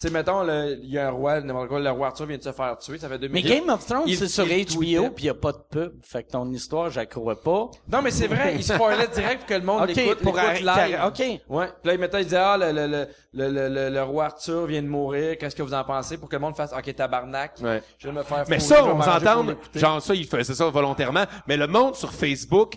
Tu 0.01 0.07
sais, 0.07 0.13
mettons, 0.13 0.41
le- 0.41 0.79
il 0.81 0.89
y 0.89 0.97
a 0.97 1.09
un 1.09 1.11
roi, 1.11 1.39
le 1.41 1.91
roi 1.91 2.07
Arthur 2.07 2.25
vient 2.25 2.37
de 2.37 2.41
se 2.41 2.51
faire 2.51 2.75
tuer, 2.79 2.97
ça 2.97 3.07
fait 3.07 3.19
deux 3.19 3.29
Mais 3.29 3.43
minutes. 3.43 3.59
Game 3.59 3.69
of 3.69 3.85
Thrones, 3.85 4.01
il- 4.07 4.17
c'est 4.17 4.27
sur 4.27 4.47
il 4.47 4.65
HBO, 4.65 5.11
puis 5.11 5.25
y 5.25 5.29
a 5.29 5.35
pas 5.35 5.51
de 5.51 5.59
pub. 5.69 5.91
Fait 6.01 6.23
que 6.23 6.31
ton 6.31 6.51
histoire, 6.51 6.89
je 6.89 7.01
crois 7.01 7.39
pas. 7.39 7.69
Non, 7.87 8.01
mais 8.03 8.09
c'est 8.09 8.25
vrai, 8.25 8.55
ils 8.55 8.63
spoilaient 8.63 9.07
direct 9.09 9.41
pour 9.41 9.47
que 9.49 9.53
le 9.53 9.61
monde 9.61 9.87
l'écoute, 9.87 10.17
pour 10.23 10.35
live. 10.35 10.99
ok. 11.05 11.19
Ouais. 11.49 11.67
Puis 11.67 11.75
là, 11.83 11.93
ils 11.93 11.99
mettaient, 11.99 12.21
ils 12.21 12.23
disaient, 12.23 12.37
ah, 12.37 12.57
le, 12.57 12.71
le, 12.71 12.87
le, 12.87 13.07
le, 13.33 13.47
le, 13.51 13.69
le, 13.69 13.89
le 13.91 14.01
roi 14.03 14.25
Arthur 14.25 14.65
vient 14.65 14.81
de 14.81 14.87
mourir, 14.87 15.37
qu'est-ce 15.37 15.55
que 15.55 15.61
vous 15.61 15.73
en 15.75 15.83
pensez? 15.83 16.17
Pour 16.17 16.29
que 16.29 16.35
le 16.35 16.41
monde 16.41 16.55
fasse, 16.55 16.73
ok, 16.73 16.95
tabarnak. 16.95 17.57
Ouais. 17.61 17.83
Je 17.99 18.07
vais 18.07 18.13
me 18.13 18.23
faire 18.23 18.43
Mais 18.49 18.59
fourrer, 18.59 18.79
ça, 18.81 18.83
on 18.85 19.01
s'entend, 19.03 19.45
genre 19.75 20.01
ça, 20.01 20.15
il 20.15 20.25
faisait 20.25 20.55
ça 20.55 20.67
volontairement, 20.67 21.25
mais 21.45 21.57
le 21.57 21.67
monde 21.67 21.95
sur 21.95 22.11
Facebook, 22.11 22.73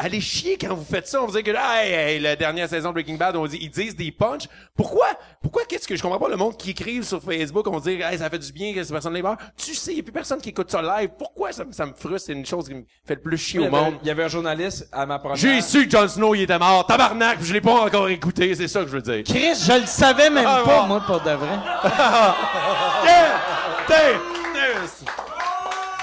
allez 0.00 0.20
chier 0.20 0.56
quand 0.60 0.74
vous 0.74 0.84
faites 0.84 1.06
ça, 1.06 1.22
on 1.22 1.26
vous 1.26 1.36
dit 1.36 1.42
que, 1.42 1.50
hey, 1.50 1.92
hey, 1.92 2.18
la 2.20 2.34
dernière 2.36 2.68
saison 2.68 2.88
de 2.88 2.94
Breaking 2.94 3.14
Bad, 3.16 3.36
on 3.36 3.46
dit, 3.46 3.58
ils 3.60 3.70
disent 3.70 3.94
des 3.94 4.10
punchs. 4.10 4.44
Pourquoi? 4.76 5.06
Pourquoi? 5.42 5.62
Qu'est-ce 5.68 5.86
que 5.86 5.94
je 5.96 6.02
comprends 6.02 6.18
pas 6.18 6.28
le 6.28 6.36
monde 6.36 6.56
qui 6.56 6.70
écrive 6.70 7.02
sur 7.04 7.22
Facebook, 7.22 7.66
on 7.68 7.78
dit, 7.80 8.00
hey, 8.02 8.18
ça 8.18 8.28
fait 8.30 8.38
du 8.38 8.52
bien 8.52 8.74
que 8.74 8.82
ces 8.82 8.92
personnes 8.92 9.14
là 9.16 9.36
Tu 9.56 9.74
sais, 9.74 9.92
il 9.92 9.96
y 9.98 10.00
a 10.00 10.02
plus 10.02 10.12
personne 10.12 10.40
qui 10.40 10.48
écoute 10.48 10.70
ça 10.70 10.80
live. 10.82 11.10
Pourquoi 11.18 11.52
ça, 11.52 11.64
me- 11.64 11.72
ça 11.72 11.86
me 11.86 11.92
frustre? 11.94 12.26
C'est 12.26 12.32
une 12.32 12.46
chose 12.46 12.66
qui 12.68 12.74
me 12.74 12.82
fait 13.06 13.14
le 13.16 13.20
plus 13.20 13.38
chier 13.38 13.60
au 13.60 13.70
monde. 13.70 13.94
il 14.02 14.08
y 14.08 14.10
avait 14.10 14.24
un 14.24 14.28
journaliste 14.28 14.88
à 14.92 15.06
ma 15.06 15.18
première. 15.18 15.36
J'ai 15.36 15.60
su 15.60 15.86
que 15.86 15.90
Jon 15.96 16.08
Snow, 16.08 16.34
il 16.34 16.42
était 16.42 16.58
mort. 16.58 16.86
Tabarnak, 16.86 17.38
je 17.42 17.52
l'ai 17.52 17.60
pas 17.60 17.72
encore 17.84 18.08
écouté. 18.08 18.54
C'est 18.54 18.68
ça 18.68 18.80
que 18.80 18.86
je 18.88 18.92
veux 18.96 19.02
dire. 19.02 19.22
Chris, 19.24 19.54
je 19.66 19.80
le 19.80 19.86
savais 19.86 20.30
même 20.30 20.44
Ah, 20.46 20.62
pas, 20.64 20.80
bon. 20.82 20.86
moi, 20.88 21.00
pour 21.06 21.20
de 21.20 21.30
vrai. 21.30 21.58
Yeah! 23.04 23.40
Damn! 23.88 24.20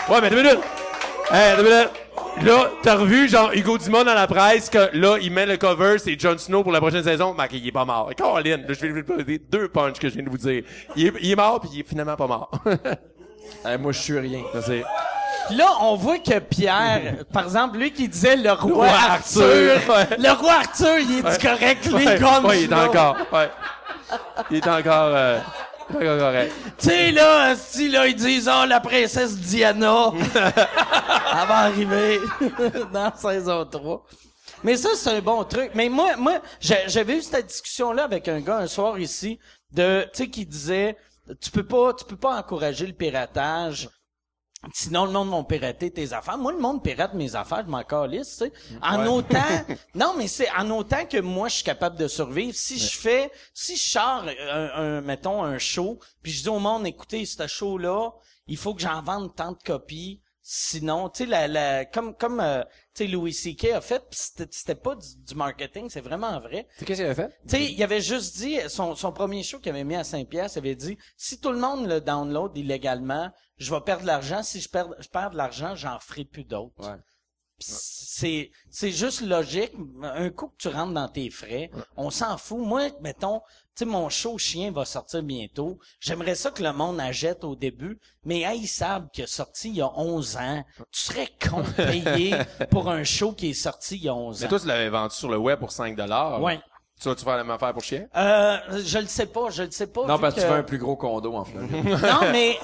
Ouais, 0.10 0.22
mais 0.22 0.30
deux 0.30 0.42
minutes. 0.42 0.60
Hey, 1.32 1.56
deux 1.58 1.64
minutes. 1.64 1.90
Là, 2.44 2.70
t'as 2.84 2.96
revu, 2.96 3.28
genre, 3.28 3.52
Hugo 3.54 3.78
Dumont 3.78 4.04
dans 4.04 4.14
la 4.14 4.28
presse, 4.28 4.70
que 4.70 4.90
là, 4.94 5.18
il 5.22 5.32
met 5.32 5.46
le 5.46 5.58
cover, 5.58 5.98
c'est 5.98 6.20
Jon 6.20 6.38
Snow 6.38 6.64
pour 6.64 6.72
la 6.72 6.80
prochaine 6.80 7.04
saison. 7.04 7.36
Mais 7.38 7.48
il 7.52 7.68
est 7.68 7.72
pas 7.72 7.86
mort. 7.86 8.12
Caroline, 8.16 8.64
là, 8.68 8.74
je 8.74 8.86
vais 8.86 9.02
vous 9.02 9.24
dire 9.24 9.40
deux 9.50 9.68
punchs 9.68 10.00
que 10.00 10.08
je 10.10 10.14
viens 10.14 10.24
de 10.24 10.30
vous 10.30 10.38
dire. 10.38 10.64
Il 10.96 11.08
est, 11.08 11.14
il 11.22 11.32
est 11.32 11.36
mort, 11.36 11.60
puis 11.60 11.70
il 11.74 11.80
est 11.82 11.88
finalement 11.88 12.16
pas 12.16 12.28
mort. 12.28 12.52
Eh, 13.66 13.78
moi, 13.78 13.94
je 13.94 14.00
suis 14.00 14.20
rien. 14.20 14.42
Puis 15.48 15.56
là, 15.56 15.68
on 15.82 15.96
voit 15.96 16.20
que 16.20 16.38
Pierre, 16.40 17.24
par 17.34 17.46
exemple, 17.46 17.78
lui 17.78 17.92
qui 17.92 18.08
disait 18.08 18.36
le 18.36 18.52
roi, 18.52 18.88
roi 18.88 18.88
Arthur, 18.88 19.76
Arthur, 19.76 19.96
ouais. 19.96 20.18
le 20.18 20.32
roi 20.32 20.52
Arthur, 20.52 21.00
il 21.00 21.20
est 21.20 21.42
correct, 21.42 21.86
lui, 21.86 22.06
Ouais, 22.06 22.20
comme 22.20 22.46
ouais, 22.46 22.64
il 22.64 22.72
est 22.72 22.76
encore, 22.76 23.16
ouais. 23.32 23.50
Il 24.52 24.58
est 24.58 24.68
encore, 24.68 25.12
euh, 25.14 25.40
correct. 25.92 26.54
Tu 26.78 26.90
sais, 26.90 27.12
là, 27.12 27.56
si 27.56 27.90
là, 27.90 28.08
ils 28.08 28.16
disent, 28.16 28.50
oh, 28.54 28.66
la 28.66 28.80
princesse 28.80 29.36
Diana, 29.38 30.12
elle 30.36 31.48
va 31.48 31.58
arriver 31.58 32.20
dans 32.94 33.16
saison 33.16 33.66
3. 33.66 34.06
Mais 34.64 34.76
ça, 34.76 34.90
c'est 34.96 35.12
un 35.12 35.22
bon 35.22 35.44
truc. 35.44 35.72
Mais 35.76 35.88
moi, 35.90 36.16
moi, 36.18 36.40
j'a- 36.60 36.88
j'avais 36.88 37.18
eu 37.18 37.22
cette 37.22 37.48
discussion-là 37.48 38.04
avec 38.04 38.28
un 38.28 38.40
gars 38.42 38.58
un 38.58 38.68
soir 38.68 38.98
ici, 39.00 39.40
de, 39.72 40.04
tu 40.14 40.24
sais, 40.24 40.30
qui 40.30 40.46
disait, 40.46 40.98
tu 41.42 41.52
peux 41.52 41.66
pas, 41.66 41.94
tu 41.94 42.06
peux 42.06 42.16
pas 42.16 42.38
encourager 42.38 42.88
le 42.88 42.94
piratage. 42.94 43.90
Sinon, 44.74 45.06
le 45.06 45.12
monde 45.12 45.30
va 45.30 45.44
pirater 45.44 45.92
tes 45.92 46.14
affaires. 46.14 46.38
Moi, 46.38 46.52
le 46.52 46.58
monde 46.60 46.84
pirate 46.84 47.14
mes 47.14 47.36
affaires, 47.36 47.64
je 47.66 47.70
m'en 47.72 47.84
calisse, 47.84 48.38
tu 48.38 48.46
sais. 48.46 48.54
En 48.82 49.06
autant, 49.06 49.38
non, 49.96 50.16
mais 50.18 50.28
c'est 50.28 50.50
en 50.52 50.70
autant 50.72 51.06
que 51.06 51.20
moi, 51.22 51.48
je 51.48 51.56
suis 51.56 51.64
capable 51.64 51.96
de 51.98 52.08
survivre. 52.08 52.56
Si 52.56 52.80
je 52.80 52.98
fais, 52.98 53.32
si 53.54 53.78
je 53.78 53.84
sors 53.92 54.26
un, 54.50 54.70
un- 54.74 55.02
mettons, 55.02 55.44
un 55.44 55.60
show, 55.60 56.00
puis 56.24 56.32
je 56.32 56.42
dis 56.44 56.50
au 56.50 56.58
monde, 56.60 56.88
écoutez, 56.88 57.26
ce 57.26 57.46
show-là, 57.46 58.10
il 58.48 58.58
faut 58.58 58.74
que 58.74 58.82
j'en 58.82 59.02
vende 59.02 59.36
tant 59.36 59.52
de 59.52 59.58
copies. 59.64 60.22
Sinon, 60.42 61.10
tu 61.10 61.24
sais, 61.24 61.30
la, 61.30 61.48
la, 61.48 61.86
comme, 61.86 62.16
comme, 62.16 62.40
euh, 62.40 62.64
tu 62.96 63.04
sais, 63.04 63.08
Louis 63.08 63.34
C.K. 63.34 63.66
a 63.76 63.82
fait, 63.82 64.02
c'était 64.12 64.48
c'était 64.50 64.76
pas 64.76 64.96
du, 64.96 65.06
du 65.24 65.36
marketing, 65.36 65.90
c'est 65.90 66.00
vraiment 66.02 66.40
vrai. 66.40 66.68
C'est 66.80 66.86
qu'est-ce 66.86 67.02
qu'il 67.02 67.10
a 67.12 67.16
fait? 67.16 67.38
Tu 67.48 67.50
sais, 67.58 67.72
il 67.72 67.84
avait 67.84 68.00
juste 68.02 68.38
dit, 68.38 68.58
son, 68.70 68.96
son 68.96 69.12
premier 69.12 69.44
show 69.44 69.60
qu'il 69.60 69.72
avait 69.72 69.84
mis 69.84 69.98
à 69.98 70.06
Saint-Pierre, 70.06 70.48
il 70.56 70.58
avait 70.58 70.76
dit, 70.76 70.98
si 71.18 71.40
tout 71.42 71.52
le 71.52 71.60
monde 71.60 71.86
le 71.88 72.00
download 72.00 72.58
illégalement, 72.58 73.30
je 73.58 73.74
vais 73.74 73.82
perdre 73.82 74.04
de 74.04 74.08
l'argent. 74.08 74.44
Si 74.44 74.62
je 74.62 74.70
perds, 74.70 74.90
je 75.00 75.08
perds 75.08 75.32
de 75.32 75.38
l'argent, 75.38 75.76
j'en 75.76 76.00
ferai 76.00 76.26
plus 76.26 76.44
d'autres. 76.44 76.74
Ouais. 76.80 76.96
Pis 77.60 77.66
C'est, 77.70 78.52
c'est 78.70 78.92
juste 78.92 79.22
logique. 79.22 79.72
Un 80.04 80.30
coup 80.30 80.48
que 80.50 80.58
tu 80.58 80.68
rentres 80.68 80.94
dans 80.94 81.08
tes 81.08 81.30
frais, 81.32 81.72
on 81.96 82.10
s'en 82.12 82.38
fout. 82.38 82.60
Moi, 82.60 82.90
mettons, 83.02 83.40
tu 83.76 83.80
sais, 83.80 83.86
mon 83.86 84.10
show 84.10 84.38
chien 84.38 84.72
va 84.72 84.86
sortir 84.86 85.24
bientôt. 85.24 85.80
J'aimerais 86.00 86.36
ça 86.36 86.52
que 86.52 86.62
le 86.62 86.72
monde 86.72 87.00
achète 87.00 87.44
au 87.44 87.56
début, 87.56 88.00
mais 88.24 88.46
haïssable 88.46 89.10
qui 89.12 89.24
est 89.24 89.28
sorti 89.28 89.70
il 89.70 89.76
y 89.78 89.82
a 89.82 89.92
11 89.98 90.38
ans. 90.38 90.64
Tu 90.92 91.02
serais 91.02 91.30
con 91.50 91.64
payer 91.76 92.36
pour 92.72 92.90
un 92.92 93.04
show 93.04 93.34
qui 93.34 93.50
est 93.50 93.54
sorti 93.56 93.96
il 93.96 94.04
y 94.04 94.10
a 94.10 94.14
11 94.16 94.40
Mais 94.40 94.46
ans. 94.46 94.50
toi, 94.50 94.60
tu 94.60 94.68
l'avais 94.68 94.90
vendu 94.90 95.16
sur 95.16 95.30
le 95.30 95.38
web 95.38 95.58
pour 95.60 95.72
5 95.72 95.96
dollars. 95.96 96.40
Ouais. 96.42 96.60
Tu 97.00 97.08
vas-tu 97.10 97.24
faire 97.24 97.38
la 97.38 97.44
même 97.44 97.52
affaire 97.56 97.74
pour 97.74 97.84
chien? 97.84 98.08
Euh, 98.16 98.58
je 98.84 98.98
le 99.00 99.06
sais 99.08 99.28
pas, 99.28 99.50
je 99.52 99.64
le 99.64 99.72
sais 99.72 99.88
pas. 99.88 100.06
Non, 100.06 100.18
parce 100.20 100.34
que 100.36 100.42
tu 100.42 100.48
veux 100.48 100.54
un 100.54 100.64
plus 100.64 100.80
gros 100.80 100.96
condo 100.96 101.34
en 101.36 101.44
Floride. 101.46 101.72
non, 101.72 102.32
mais 102.32 102.58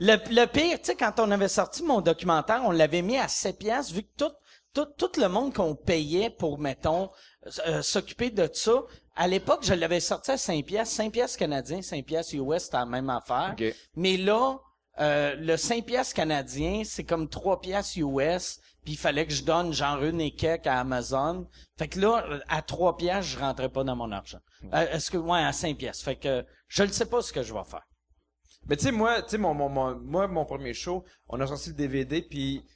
le, 0.00 0.16
le 0.30 0.46
pire, 0.46 0.78
tu 0.78 0.86
sais, 0.86 0.94
quand 0.94 1.18
on 1.18 1.30
avait 1.30 1.48
sorti 1.48 1.82
mon 1.82 2.00
documentaire, 2.00 2.62
on 2.64 2.70
l'avait 2.70 3.02
mis 3.02 3.18
à 3.18 3.28
7 3.28 3.58
piastres, 3.58 3.94
vu 3.94 4.02
que 4.02 4.08
tout, 4.16 4.32
tout, 4.74 4.86
tout 4.96 5.20
le 5.20 5.28
monde 5.28 5.52
qu'on 5.54 5.74
payait 5.74 6.30
pour, 6.30 6.58
mettons, 6.58 7.10
euh, 7.66 7.82
s'occuper 7.82 8.30
de 8.30 8.48
ça, 8.52 8.82
à 9.16 9.26
l'époque, 9.26 9.60
je 9.64 9.74
l'avais 9.74 10.00
sorti 10.00 10.30
à 10.30 10.36
5 10.36 10.64
piastres, 10.64 10.94
5 10.94 11.12
piastres 11.12 11.38
canadiens, 11.38 11.82
5 11.82 12.04
piastres 12.04 12.34
US, 12.34 12.64
c'était 12.64 12.76
la 12.76 12.86
même 12.86 13.10
affaire. 13.10 13.54
Ok. 13.58 13.74
Mais 13.96 14.16
là, 14.16 14.58
euh, 15.00 15.34
le 15.36 15.56
5 15.56 15.84
piastres 15.84 16.14
canadien, 16.14 16.82
c'est 16.84 17.04
comme 17.04 17.28
3 17.28 17.60
piastres 17.60 17.98
US, 17.98 18.60
puis 18.84 18.92
il 18.94 18.96
fallait 18.96 19.26
que 19.26 19.32
je 19.32 19.42
donne 19.42 19.72
genre 19.72 20.02
une 20.04 20.20
et 20.20 20.34
quelques 20.34 20.68
à 20.68 20.78
Amazon. 20.80 21.48
Fait 21.76 21.88
que 21.88 21.98
là, 21.98 22.24
à 22.48 22.62
3 22.62 22.96
piastres, 22.96 23.32
je 23.32 23.38
rentrais 23.38 23.68
pas 23.68 23.82
dans 23.82 23.96
mon 23.96 24.12
argent. 24.12 24.38
Euh, 24.72 24.86
Est-ce 24.92 25.10
que, 25.10 25.16
ouais, 25.18 25.42
à 25.42 25.52
5 25.52 25.76
piastres. 25.76 26.04
Fait 26.04 26.16
que 26.16 26.44
je 26.68 26.84
ne 26.84 26.92
sais 26.92 27.06
pas 27.06 27.20
ce 27.20 27.32
que 27.32 27.42
je 27.42 27.52
vais 27.52 27.64
faire. 27.64 27.87
Mais 28.68 28.76
tu 28.76 28.84
sais, 28.84 28.92
moi, 28.92 29.22
tu 29.22 29.30
sais, 29.30 29.38
mon, 29.38 29.54
mon, 29.54 29.68
mon, 29.68 29.98
moi, 29.98 30.28
mon 30.28 30.44
premier 30.44 30.74
show, 30.74 31.04
on 31.28 31.40
a 31.40 31.46
sorti 31.46 31.70
le 31.70 31.74
DVD, 31.74 32.22
puis 32.22 32.62
tu 32.64 32.70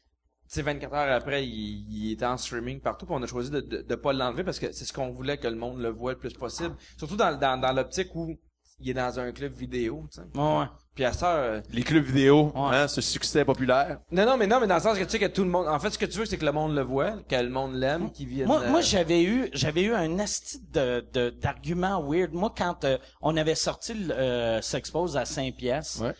sais, 0.46 0.62
24 0.62 0.94
heures 0.94 1.12
après, 1.14 1.46
il, 1.46 1.86
il 1.88 2.12
était 2.12 2.24
en 2.24 2.36
streaming 2.36 2.80
partout, 2.80 3.06
puis 3.06 3.14
on 3.14 3.22
a 3.22 3.26
choisi 3.26 3.50
de, 3.50 3.60
de, 3.60 3.94
pas 3.94 4.12
l'enlever 4.12 4.44
parce 4.44 4.58
que 4.58 4.72
c'est 4.72 4.84
ce 4.84 4.92
qu'on 4.92 5.10
voulait 5.10 5.38
que 5.38 5.48
le 5.48 5.56
monde 5.56 5.80
le 5.80 5.90
voit 5.90 6.12
le 6.12 6.18
plus 6.18 6.32
possible. 6.32 6.74
Surtout 6.96 7.16
dans, 7.16 7.38
dans, 7.38 7.60
dans 7.60 7.72
l'optique 7.72 8.14
où 8.14 8.38
il 8.80 8.90
est 8.90 8.94
dans 8.94 9.18
un 9.20 9.30
club 9.32 9.52
vidéo, 9.52 10.06
tu 10.12 10.20
sais. 10.20 10.38
Ouais. 10.38 10.64
Puis 10.94 11.04
à 11.06 11.12
ça, 11.12 11.36
euh, 11.36 11.60
Les 11.70 11.82
clubs 11.82 12.04
vidéo, 12.04 12.52
Ouais. 12.54 12.76
hein, 12.76 12.88
ce 12.88 13.00
succès 13.00 13.44
populaire. 13.46 13.98
non, 14.10 14.26
non, 14.26 14.36
mais 14.36 14.46
non, 14.46 14.60
mais 14.60 14.66
dans 14.66 14.74
le 14.74 14.80
sens 14.82 14.98
que 14.98 15.04
tu 15.04 15.10
sais 15.10 15.18
que 15.18 15.26
tout 15.26 15.42
le 15.44 15.48
monde, 15.50 15.66
en 15.66 15.78
fait, 15.78 15.90
ce 15.90 15.98
que 15.98 16.04
tu 16.04 16.18
veux, 16.18 16.26
c'est 16.26 16.36
que 16.36 16.44
le 16.44 16.52
monde 16.52 16.74
le 16.74 16.82
voit, 16.82 17.12
que 17.28 17.36
le 17.36 17.48
monde 17.48 17.74
l'aime, 17.74 18.10
qu'il 18.12 18.28
vienne. 18.28 18.46
Moi, 18.46 18.60
euh, 18.60 18.68
moi 18.70 18.80
j'avais 18.82 19.22
eu 19.22 19.48
j'avais 19.54 19.82
eu 19.84 19.94
un 19.94 20.18
asti 20.18 20.60
de 20.70 21.02
de- 21.12 21.30
d'arguments 21.30 22.02
weird. 22.06 22.32
Moi, 22.34 22.52
quand 22.56 22.84
euh, 22.84 22.98
on 23.22 23.36
avait 23.38 23.54
sorti 23.54 23.94
le 23.94 24.12
euh, 24.14 24.60
S'expose 24.60 25.16
à 25.16 25.24
5 25.24 25.54
pièces, 25.56 26.00
Ouais. 26.02 26.12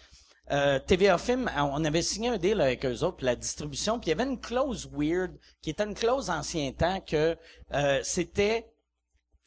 euh, 0.53 0.79
TVA 0.79 1.19
Film, 1.19 1.51
on 1.59 1.85
avait 1.85 2.01
signé 2.03 2.31
un 2.31 2.39
deal 2.39 2.59
avec 2.61 2.87
eux 2.87 3.03
autres 3.03 3.19
pour 3.19 3.27
la 3.27 3.37
distribution, 3.37 3.99
puis 3.99 4.11
il 4.11 4.17
y 4.17 4.21
avait 4.21 4.31
une 4.31 4.41
clause 4.41 4.89
weird 4.91 5.33
qui 5.61 5.69
était 5.71 5.85
une 5.85 5.95
clause 5.95 6.31
ancien 6.31 6.73
temps 6.73 7.01
que 7.07 7.37
euh, 7.75 8.01
c'était 8.03 8.72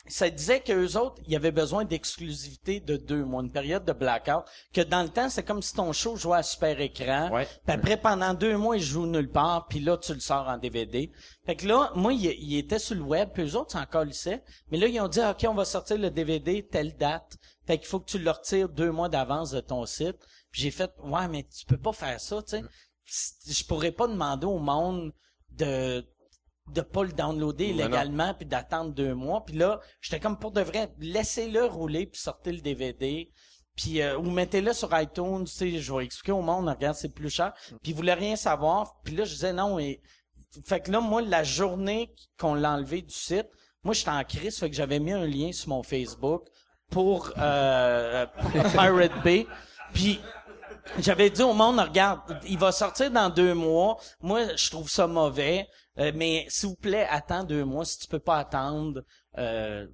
ça 0.07 0.29
disait 0.29 0.59
qu'eux 0.59 0.97
autres, 0.97 1.21
il 1.25 1.31
y 1.33 1.35
avait 1.35 1.51
besoin 1.51 1.83
d'exclusivité 1.85 2.79
de 2.79 2.95
deux 2.97 3.23
mois, 3.25 3.41
une 3.41 3.51
période 3.51 3.83
de 3.85 3.91
blackout, 3.93 4.43
que 4.73 4.81
dans 4.81 5.01
le 5.03 5.09
temps, 5.09 5.29
c'est 5.29 5.43
comme 5.43 5.61
si 5.61 5.73
ton 5.73 5.91
show 5.93 6.15
jouait 6.15 6.37
à 6.37 6.43
super 6.43 6.79
écran, 6.79 7.31
Ouais. 7.31 7.45
puis 7.65 7.73
après, 7.75 7.97
pendant 7.97 8.33
deux 8.33 8.55
mois, 8.57 8.77
il 8.77 8.83
joue 8.83 9.05
nulle 9.07 9.31
part, 9.31 9.67
puis 9.67 9.79
là, 9.79 9.97
tu 9.97 10.13
le 10.13 10.19
sors 10.19 10.47
en 10.47 10.57
DVD. 10.57 11.11
Fait 11.45 11.55
que 11.55 11.67
là, 11.67 11.91
moi, 11.95 12.13
il, 12.13 12.25
il 12.25 12.57
était 12.57 12.79
sur 12.79 12.95
le 12.95 13.01
web, 13.01 13.29
puis 13.33 13.43
eux 13.43 13.55
autres, 13.55 13.71
c'est 13.71 13.79
encore 13.79 14.05
lycée, 14.05 14.41
mais 14.71 14.77
là, 14.77 14.87
ils 14.87 14.99
ont 15.01 15.07
dit, 15.07 15.21
OK, 15.21 15.45
on 15.49 15.53
va 15.55 15.65
sortir 15.65 15.97
le 15.97 16.11
DVD 16.11 16.67
telle 16.67 16.95
date, 16.95 17.37
fait 17.65 17.77
qu'il 17.79 17.87
faut 17.87 17.99
que 17.99 18.09
tu 18.11 18.19
le 18.19 18.29
retires 18.29 18.69
deux 18.69 18.91
mois 18.91 19.09
d'avance 19.09 19.51
de 19.51 19.59
ton 19.59 19.85
site. 19.87 20.17
Puis 20.51 20.61
j'ai 20.61 20.71
fait, 20.71 20.91
ouais, 21.03 21.27
mais 21.27 21.43
tu 21.43 21.65
peux 21.65 21.77
pas 21.79 21.91
faire 21.93 22.19
ça, 22.21 22.41
tu 22.43 22.57
sais. 22.57 22.63
Je 23.47 23.63
pourrais 23.65 23.91
pas 23.91 24.07
demander 24.07 24.45
au 24.45 24.59
monde 24.59 25.11
de 25.51 26.05
de 26.67 26.81
pas 26.81 27.03
le 27.03 27.11
downloader 27.11 27.73
légalement 27.73 28.33
puis 28.33 28.45
d'attendre 28.45 28.91
deux 28.91 29.13
mois. 29.13 29.45
Puis 29.45 29.55
là 29.55 29.79
j'étais 30.01 30.19
comme 30.19 30.37
pour 30.37 30.51
de 30.51 30.61
vrai 30.61 30.91
laissez-le 30.99 31.65
rouler 31.65 32.07
puis 32.07 32.19
sortez 32.19 32.51
le 32.51 32.61
DVD 32.61 33.31
puis 33.75 34.01
euh, 34.01 34.17
ou 34.17 34.29
mettez-le 34.29 34.73
sur 34.73 34.89
iTunes 34.99 35.45
tu 35.45 35.51
sais 35.51 35.79
je 35.79 35.93
vais 35.93 36.05
expliquer 36.05 36.31
au 36.31 36.41
monde 36.41 36.67
regarde 36.67 36.95
c'est 36.95 37.13
plus 37.13 37.29
cher. 37.29 37.53
Puis 37.83 37.91
ils 37.91 37.95
voulaient 37.95 38.13
rien 38.13 38.35
savoir. 38.35 38.95
Puis 39.03 39.15
là 39.15 39.25
je 39.25 39.33
disais 39.33 39.53
non 39.53 39.79
et 39.79 40.01
fait 40.65 40.79
que 40.79 40.91
là 40.91 41.01
moi 41.01 41.21
la 41.21 41.43
journée 41.43 42.13
qu'on 42.39 42.55
l'a 42.55 42.71
enlevé 42.71 43.01
du 43.01 43.13
site 43.13 43.47
moi 43.83 43.93
j'étais 43.93 44.09
en 44.09 44.23
crise 44.23 44.57
fait 44.57 44.69
que 44.69 44.75
j'avais 44.75 44.99
mis 44.99 45.13
un 45.13 45.25
lien 45.25 45.51
sur 45.51 45.69
mon 45.69 45.83
Facebook 45.83 46.47
pour 46.89 47.31
euh, 47.37 48.25
Pirate 48.73 49.23
Bay. 49.23 49.47
Puis 49.93 50.19
j'avais 50.99 51.29
dit 51.29 51.41
au 51.41 51.53
monde, 51.53 51.79
regarde, 51.79 52.19
il 52.47 52.57
va 52.57 52.71
sortir 52.71 53.11
dans 53.11 53.29
deux 53.29 53.53
mois. 53.53 53.97
Moi, 54.21 54.55
je 54.55 54.69
trouve 54.69 54.89
ça 54.89 55.07
mauvais. 55.07 55.67
Euh, 55.99 56.11
mais 56.15 56.45
s'il 56.49 56.69
vous 56.69 56.75
plaît, 56.75 57.07
attends 57.09 57.43
deux 57.43 57.63
mois. 57.63 57.85
Si 57.85 57.99
tu 57.99 58.07
peux 58.07 58.19
pas 58.19 58.37
attendre, 58.37 59.03
euh, 59.37 59.87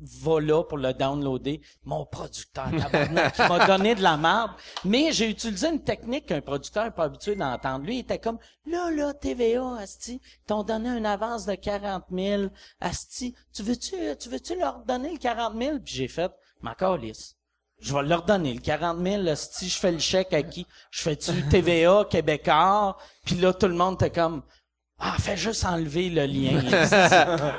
va 0.00 0.40
là 0.40 0.62
pour 0.62 0.78
le 0.78 0.92
downloader. 0.92 1.60
Mon 1.84 2.04
producteur, 2.06 2.68
il 2.72 3.48
m'a 3.48 3.66
donné 3.66 3.94
de 3.94 4.02
la 4.02 4.16
merde. 4.16 4.52
Mais 4.84 5.12
j'ai 5.12 5.30
utilisé 5.30 5.68
une 5.68 5.82
technique 5.82 6.26
qu'un 6.26 6.40
producteur 6.40 6.84
n'est 6.84 6.90
pas 6.90 7.04
habitué 7.04 7.34
d'entendre. 7.34 7.84
Lui, 7.84 7.96
il 7.96 8.00
était 8.00 8.18
comme, 8.18 8.38
là, 8.66 8.90
là, 8.90 9.14
TVA, 9.14 9.76
Asti, 9.78 10.20
ils 10.22 10.46
t'ont 10.46 10.62
donné 10.62 10.90
une 10.90 11.06
avance 11.06 11.46
de 11.46 11.54
40 11.54 12.04
000. 12.12 12.44
Asti, 12.80 13.34
tu 13.52 13.62
veux-tu, 13.62 13.96
tu 14.18 14.28
veux-tu 14.28 14.56
leur 14.58 14.84
donner 14.84 15.12
le 15.12 15.18
40 15.18 15.60
000? 15.60 15.78
Puis 15.84 15.94
j'ai 15.94 16.08
fait, 16.08 16.32
ma 16.60 16.74
calisse. 16.74 17.34
Je 17.80 17.94
vais 17.94 18.02
leur 18.02 18.24
donner 18.24 18.54
le 18.54 18.60
40 18.60 18.98
000. 19.04 19.22
Si 19.36 19.68
je 19.68 19.78
fais 19.78 19.92
le 19.92 20.00
chèque 20.00 20.32
à 20.32 20.42
qui? 20.42 20.66
Je 20.90 21.02
fais-tu 21.02 21.48
TVA, 21.48 22.06
Québécois? 22.10 22.96
Puis 23.24 23.36
là, 23.36 23.52
tout 23.52 23.68
le 23.68 23.74
monde 23.74 23.94
était 23.94 24.10
comme, 24.10 24.42
ah, 25.00 25.14
fais 25.18 25.36
juste 25.36 25.64
enlever 25.64 26.08
le 26.08 26.26
lien. 26.26 26.60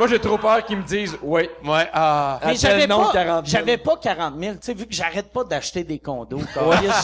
Moi, 0.00 0.08
j'ai 0.08 0.18
trop 0.18 0.38
peur 0.38 0.64
qu'ils 0.64 0.78
me 0.78 0.82
disent, 0.82 1.18
ouais. 1.22 1.50
Ouais, 1.62 1.86
ah. 1.92 2.40
Mais 2.46 2.54
j'avais 2.54 2.88
pas, 2.88 3.10
40 3.12 3.46
000. 3.46 3.58
j'avais 3.58 3.76
pas 3.76 3.96
40 3.98 4.34
000. 4.40 4.54
Tu 4.54 4.58
sais, 4.62 4.72
vu 4.72 4.86
que 4.86 4.94
j'arrête 4.94 5.30
pas 5.30 5.44
d'acheter 5.44 5.84
des 5.84 5.98
condos, 5.98 6.40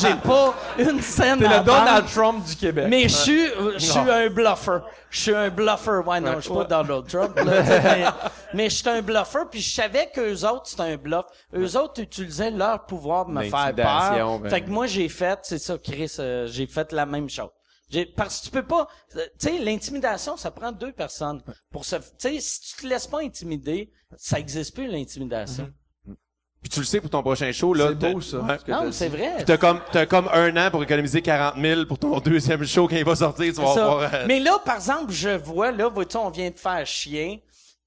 j'ai 0.00 0.14
pas 0.14 0.54
une 0.78 1.02
scène 1.02 1.38
T'es 1.38 1.46
le 1.46 1.62
Donald. 1.62 2.06
Trump 2.06 2.42
du 2.42 2.56
Québec. 2.56 2.86
Mais 2.88 3.02
je 3.02 3.08
suis, 3.08 3.46
euh, 3.48 3.74
je 3.74 3.84
suis 3.84 3.98
un 3.98 4.30
bluffer. 4.30 4.78
Je 5.10 5.20
suis 5.20 5.34
un 5.34 5.50
bluffer. 5.50 6.00
Ouais, 6.06 6.20
non, 6.20 6.36
je 6.36 6.40
suis 6.40 6.54
pas 6.54 6.64
Donald 6.64 7.06
Trump. 7.06 7.36
là, 7.36 7.60
tu 7.60 7.66
sais, 7.66 7.82
mais, 7.82 8.04
mais 8.54 8.70
je 8.70 8.76
suis 8.76 8.88
un 8.88 9.02
bluffer. 9.02 9.40
Puis 9.50 9.60
je 9.60 9.74
savais 9.74 10.10
qu'eux 10.14 10.46
autres, 10.46 10.64
c'était 10.64 10.82
un 10.84 10.96
bluff. 10.96 11.26
Eux 11.54 11.76
autres 11.76 12.00
utilisaient 12.00 12.50
leur 12.50 12.86
pouvoir 12.86 13.26
de 13.26 13.32
me 13.32 13.42
faire 13.42 13.74
peur. 13.74 14.38
Ben. 14.38 14.48
Fait 14.48 14.62
que 14.62 14.70
moi, 14.70 14.86
j'ai 14.86 15.10
fait, 15.10 15.38
c'est 15.42 15.58
ça, 15.58 15.76
Chris, 15.76 16.16
euh, 16.18 16.46
j'ai 16.46 16.66
fait 16.66 16.92
la 16.94 17.04
même 17.04 17.28
chose. 17.28 17.50
J'ai, 17.88 18.04
parce 18.04 18.40
que 18.40 18.46
tu 18.46 18.50
peux 18.50 18.64
pas, 18.64 18.88
euh, 19.16 19.24
tu 19.38 19.48
sais, 19.48 19.58
l'intimidation, 19.58 20.36
ça 20.36 20.50
prend 20.50 20.72
deux 20.72 20.92
personnes 20.92 21.40
pour 21.70 21.84
se, 21.84 21.96
tu 21.96 22.02
sais, 22.18 22.40
si 22.40 22.60
tu 22.60 22.82
te 22.82 22.86
laisses 22.86 23.06
pas 23.06 23.20
intimider, 23.20 23.92
ça 24.16 24.40
existe 24.40 24.74
plus 24.74 24.88
l'intimidation. 24.88 25.72
Puis 26.60 26.70
tu 26.70 26.80
le 26.80 26.86
sais 26.86 27.00
pour 27.00 27.10
ton 27.10 27.22
prochain 27.22 27.52
show, 27.52 27.74
là. 27.74 27.90
C'est 27.90 28.12
beau, 28.12 28.20
ça. 28.20 28.38
Ouais. 28.38 28.56
Non, 28.66 28.90
c'est 28.90 29.08
vrai. 29.08 29.44
T'as 29.44 29.56
comme, 29.56 29.80
t'as 29.92 30.04
comme 30.06 30.28
un 30.32 30.56
an 30.56 30.68
pour 30.72 30.82
économiser 30.82 31.22
40 31.22 31.54
000 31.60 31.86
pour 31.86 31.96
ton 31.96 32.18
deuxième 32.18 32.64
show 32.64 32.88
quand 32.88 32.96
il 32.96 33.04
va 33.04 33.14
sortir, 33.14 33.54
tu 33.54 33.60
vas 33.60 33.70
avoir, 33.70 34.12
euh, 34.12 34.24
Mais 34.26 34.40
là, 34.40 34.58
par 34.64 34.76
exemple, 34.76 35.12
je 35.12 35.28
vois, 35.28 35.70
là, 35.70 35.88
vois-tu, 35.88 36.16
on 36.16 36.30
vient 36.30 36.50
de 36.50 36.56
faire 36.56 36.84
chien. 36.84 37.38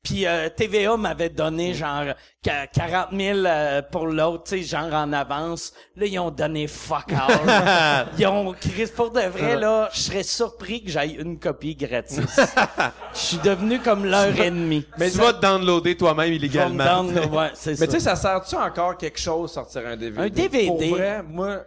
Puis 0.01 0.25
euh, 0.25 0.49
TVA 0.49 0.95
m'avait 0.95 1.29
donné 1.29 1.73
genre 1.73 2.05
qua- 2.43 2.67
40 2.67 3.09
000 3.11 3.39
euh, 3.45 3.81
pour 3.81 4.07
l'autre, 4.07 4.43
tu 4.45 4.57
sais, 4.57 4.63
genre 4.63 4.93
en 4.93 5.11
avance. 5.11 5.73
Là, 5.97 6.05
ils 6.05 6.17
ont 6.19 6.31
donné 6.31 6.67
fuck 6.67 7.11
all. 7.11 8.07
ils 8.17 8.25
ont 8.25 8.55
pour 8.95 9.11
de 9.11 9.19
vrai 9.21 9.57
là. 9.57 9.89
Je 9.93 9.99
serais 9.99 10.23
surpris 10.23 10.83
que 10.83 10.89
j'aille 10.89 11.15
une 11.19 11.37
copie 11.37 11.75
gratis. 11.75 12.19
Je 13.13 13.19
suis 13.19 13.37
devenu 13.39 13.79
comme 13.79 14.05
leur 14.05 14.39
ennemi. 14.39 14.85
Mais 14.97 15.11
tu 15.11 15.17
vas 15.17 15.33
te 15.33 15.41
downloader 15.41 15.97
toi-même 15.97 16.31
illégalement. 16.31 17.03
ouais, 17.03 17.51
c'est. 17.53 17.71
Mais 17.79 17.87
tu 17.87 17.93
sais, 17.93 17.99
ça 17.99 18.15
sert-tu 18.15 18.55
encore 18.55 18.95
quelque 18.97 19.19
chose 19.19 19.51
sortir 19.51 19.85
un 19.85 19.97
DVD? 19.97 20.21
Un 20.21 20.29
DVD. 20.29 20.65
Pour 20.67 20.79
vrai, 20.79 21.23
moi, 21.23 21.65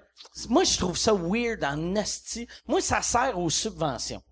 Moi, 0.49 0.65
je 0.65 0.79
trouve 0.79 0.97
ça 0.97 1.13
weird 1.13 1.63
en 1.65 1.97
asti. 1.97 2.47
Moi, 2.67 2.81
ça 2.81 3.03
sert 3.03 3.39
aux 3.39 3.51
subventions. 3.51 4.23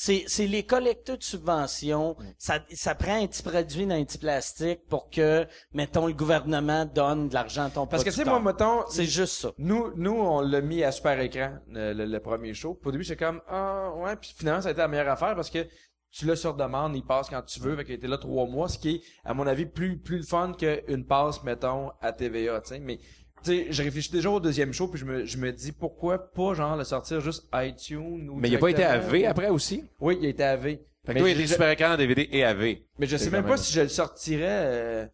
C'est, 0.00 0.22
c'est 0.28 0.46
les 0.46 0.62
collecteurs 0.62 1.18
de 1.18 1.24
subventions. 1.24 2.14
Ça, 2.38 2.60
ça 2.72 2.94
prend 2.94 3.20
un 3.20 3.26
petit 3.26 3.42
produit 3.42 3.84
dans 3.84 3.96
un 3.96 4.04
petit 4.04 4.16
plastique 4.18 4.86
pour 4.88 5.10
que, 5.10 5.44
mettons, 5.72 6.06
le 6.06 6.12
gouvernement 6.12 6.84
donne 6.84 7.28
de 7.28 7.34
l'argent 7.34 7.64
à 7.64 7.70
ton 7.70 7.84
parce 7.88 8.04
que 8.04 8.10
tu 8.10 8.14
sais, 8.14 8.24
moi, 8.24 8.38
mettons, 8.38 8.84
C'est 8.90 9.06
juste 9.06 9.32
ça. 9.40 9.50
Nous, 9.58 9.90
nous, 9.96 10.12
on 10.12 10.40
l'a 10.40 10.60
mis 10.60 10.84
à 10.84 10.92
super 10.92 11.18
écran, 11.18 11.54
le, 11.68 11.92
le- 11.94 12.06
le 12.06 12.20
premier 12.20 12.54
show. 12.54 12.78
Au 12.84 12.92
début, 12.92 13.02
j'étais 13.02 13.24
comme, 13.24 13.40
ah, 13.48 13.90
ouais, 13.96 14.14
puis 14.14 14.32
finalement, 14.38 14.62
ça 14.62 14.68
a 14.68 14.70
été 14.70 14.80
la 14.80 14.86
meilleure 14.86 15.08
affaire 15.08 15.34
parce 15.34 15.50
que 15.50 15.66
tu 16.12 16.26
l'as 16.26 16.36
sur 16.36 16.54
demande, 16.54 16.94
il 16.94 17.04
passe 17.04 17.28
quand 17.28 17.42
tu 17.42 17.58
veux, 17.58 17.74
fait 17.74 17.84
qu'il 17.84 17.94
était 17.96 18.06
là 18.06 18.18
trois 18.18 18.46
mois, 18.46 18.68
ce 18.68 18.78
qui 18.78 18.90
est, 18.94 19.02
à 19.24 19.34
mon 19.34 19.48
avis, 19.48 19.66
plus, 19.66 19.98
plus 19.98 20.18
le 20.18 20.22
fun 20.22 20.52
qu'une 20.56 21.06
passe, 21.06 21.42
mettons, 21.42 21.90
à 22.00 22.12
TVA, 22.12 22.60
tu 22.60 22.68
sais. 22.68 22.78
Mais, 22.78 23.00
tu 23.44 23.50
sais, 23.50 23.66
je 23.70 23.82
réfléchis 23.82 24.10
déjà 24.12 24.30
au 24.30 24.40
deuxième 24.40 24.72
show, 24.72 24.88
puis 24.88 25.00
je 25.00 25.04
me, 25.04 25.24
je 25.24 25.36
me 25.38 25.52
dis, 25.52 25.72
pourquoi 25.72 26.18
pas, 26.32 26.54
genre, 26.54 26.76
le 26.76 26.84
sortir 26.84 27.20
juste 27.20 27.46
iTunes 27.54 28.28
ou 28.30 28.36
Mais 28.36 28.48
il 28.48 28.56
a 28.56 28.58
pas 28.58 28.70
été 28.70 28.82
directement? 28.82 29.12
AV 29.14 29.24
après 29.26 29.48
aussi? 29.48 29.84
Oui, 30.00 30.18
il 30.20 30.26
a 30.26 30.28
été 30.30 30.42
AV. 30.44 30.62
Fait 31.06 31.14
que 31.14 31.18
toi, 31.20 31.28
il 31.30 31.36
je- 31.36 31.40
était 31.42 31.52
super 31.52 31.70
écran 31.70 31.92
en 31.92 31.96
DVD 31.96 32.28
et 32.32 32.44
AV. 32.44 32.76
Mais 32.98 33.06
je 33.06 33.16
sais 33.16 33.30
même 33.30 33.44
pas 33.46 33.56
si 33.56 33.72
je 33.72 33.80
le 33.82 33.88
sortirais, 33.88 34.44
euh, 34.48 35.06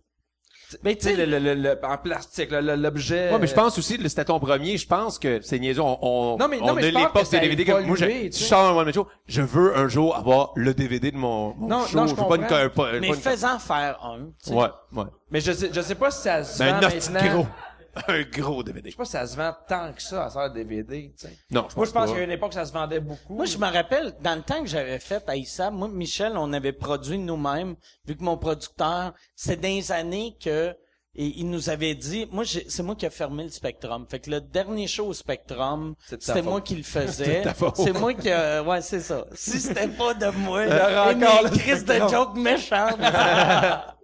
Mais 0.82 0.96
tu 0.96 1.02
sais, 1.06 1.14
le, 1.14 1.24
le, 1.26 1.38
le, 1.38 1.54
le- 1.54 1.78
en 1.84 1.96
plastique, 1.98 2.50
l'objet. 2.50 3.30
Ouais, 3.32 3.38
mais 3.38 3.46
je 3.46 3.54
pense 3.54 3.78
aussi, 3.78 3.96
c'était 4.08 4.24
ton 4.24 4.40
premier, 4.40 4.76
je 4.76 4.88
pense 4.88 5.20
que 5.20 5.40
c'est 5.40 5.60
niaiseux. 5.60 5.82
On, 5.82 5.98
on, 6.02 6.36
Non, 6.36 6.48
mais- 6.48 6.58
non, 6.58 6.70
on 6.70 6.74
mais 6.74 6.88
a 6.88 7.24
ça 7.24 7.30
des 7.30 7.36
a 7.36 7.40
DVD 7.40 7.64
comme 7.64 7.86
moi, 7.86 7.96
je, 7.96 8.26
tu 8.26 8.32
sors 8.32 8.70
un 8.70 8.76
one 8.82 8.92
show, 8.92 9.06
je 9.28 9.42
veux 9.42 9.76
un 9.76 9.86
jour 9.86 10.16
avoir 10.16 10.50
le 10.56 10.74
DVD 10.74 11.12
de 11.12 11.16
mon, 11.16 11.54
mon 11.54 11.68
Non, 11.68 11.86
show. 11.86 11.96
non, 11.98 12.06
je 12.08 12.14
veux 12.16 12.26
pas 12.26 12.36
une, 12.36 12.46
pas- 12.70 12.92
Mais 12.98 13.00
pas 13.08 13.14
une- 13.14 13.20
faisant 13.20 13.58
faire 13.60 14.00
un, 14.02 14.18
tu 14.42 14.50
sais. 14.50 14.54
Ouais, 14.54 14.66
ouais. 14.96 15.04
Mais 15.30 15.40
je 15.40 15.52
sais, 15.52 15.70
je 15.72 15.80
sais 15.80 15.94
pas 15.94 16.10
si 16.10 16.22
ça 16.22 16.42
se 16.42 16.60
Mais 16.60 16.70
vend 16.72 16.80
maintenant. 16.80 17.34
gros. 17.42 17.46
Un 18.08 18.22
gros 18.22 18.62
DVD. 18.62 18.90
Je 18.90 18.92
sais 18.94 18.96
pas 18.96 19.04
si 19.04 19.12
ça 19.12 19.26
se 19.26 19.36
vend 19.36 19.52
tant 19.68 19.92
que 19.92 20.02
ça 20.02 20.26
à 20.26 20.30
faire 20.30 20.50
DVD, 20.52 21.12
tu 21.18 21.26
sais. 21.26 21.36
Non, 21.50 21.66
Moi, 21.76 21.86
je 21.86 21.90
pense 21.92 22.12
qu'à 22.12 22.22
une 22.22 22.30
époque, 22.30 22.52
ça 22.54 22.64
se 22.66 22.72
vendait 22.72 23.00
beaucoup. 23.00 23.34
Moi, 23.34 23.44
je 23.46 23.56
me 23.58 23.70
rappelle, 23.72 24.14
dans 24.20 24.34
le 24.36 24.42
temps 24.42 24.60
que 24.62 24.68
j'avais 24.68 24.98
fait 24.98 25.22
à 25.28 25.36
ISA, 25.36 25.70
moi, 25.70 25.88
Michel, 25.88 26.32
on 26.36 26.52
avait 26.52 26.72
produit 26.72 27.18
nous-mêmes, 27.18 27.76
vu 28.06 28.16
que 28.16 28.22
mon 28.24 28.36
producteur, 28.36 29.12
c'est 29.36 29.60
dans 29.60 29.68
les 29.68 29.92
années 29.92 30.36
que, 30.42 30.74
et 31.16 31.26
il 31.38 31.48
nous 31.48 31.70
avait 31.70 31.94
dit, 31.94 32.26
moi, 32.32 32.42
j'ai- 32.42 32.66
c'est 32.68 32.82
moi 32.82 32.96
qui 32.96 33.06
ai 33.06 33.10
fermé 33.10 33.44
le 33.44 33.50
Spectrum. 33.50 34.04
Fait 34.08 34.18
que 34.18 34.30
le 34.30 34.40
dernier 34.40 34.88
show 34.88 35.06
au 35.06 35.12
Spectrum, 35.12 35.94
c'était 36.04 36.42
moi 36.42 36.60
qui 36.60 36.74
le 36.74 36.82
faisais. 36.82 37.42
C'est 37.76 37.92
moi 37.92 38.12
qui, 38.14 38.30
euh, 38.30 38.64
ouais, 38.64 38.82
c'est 38.82 38.98
ça. 39.00 39.24
Si 39.32 39.60
c'était 39.60 39.86
pas 39.86 40.14
de 40.14 40.26
moi, 40.36 40.66
aurait 40.66 41.12
et 41.12 41.14
mes 41.14 41.24
encore 41.26 41.42
le 41.44 41.50
crises 41.50 41.84
de 41.84 41.94
joke 42.10 42.34
méchantes. 42.36 42.98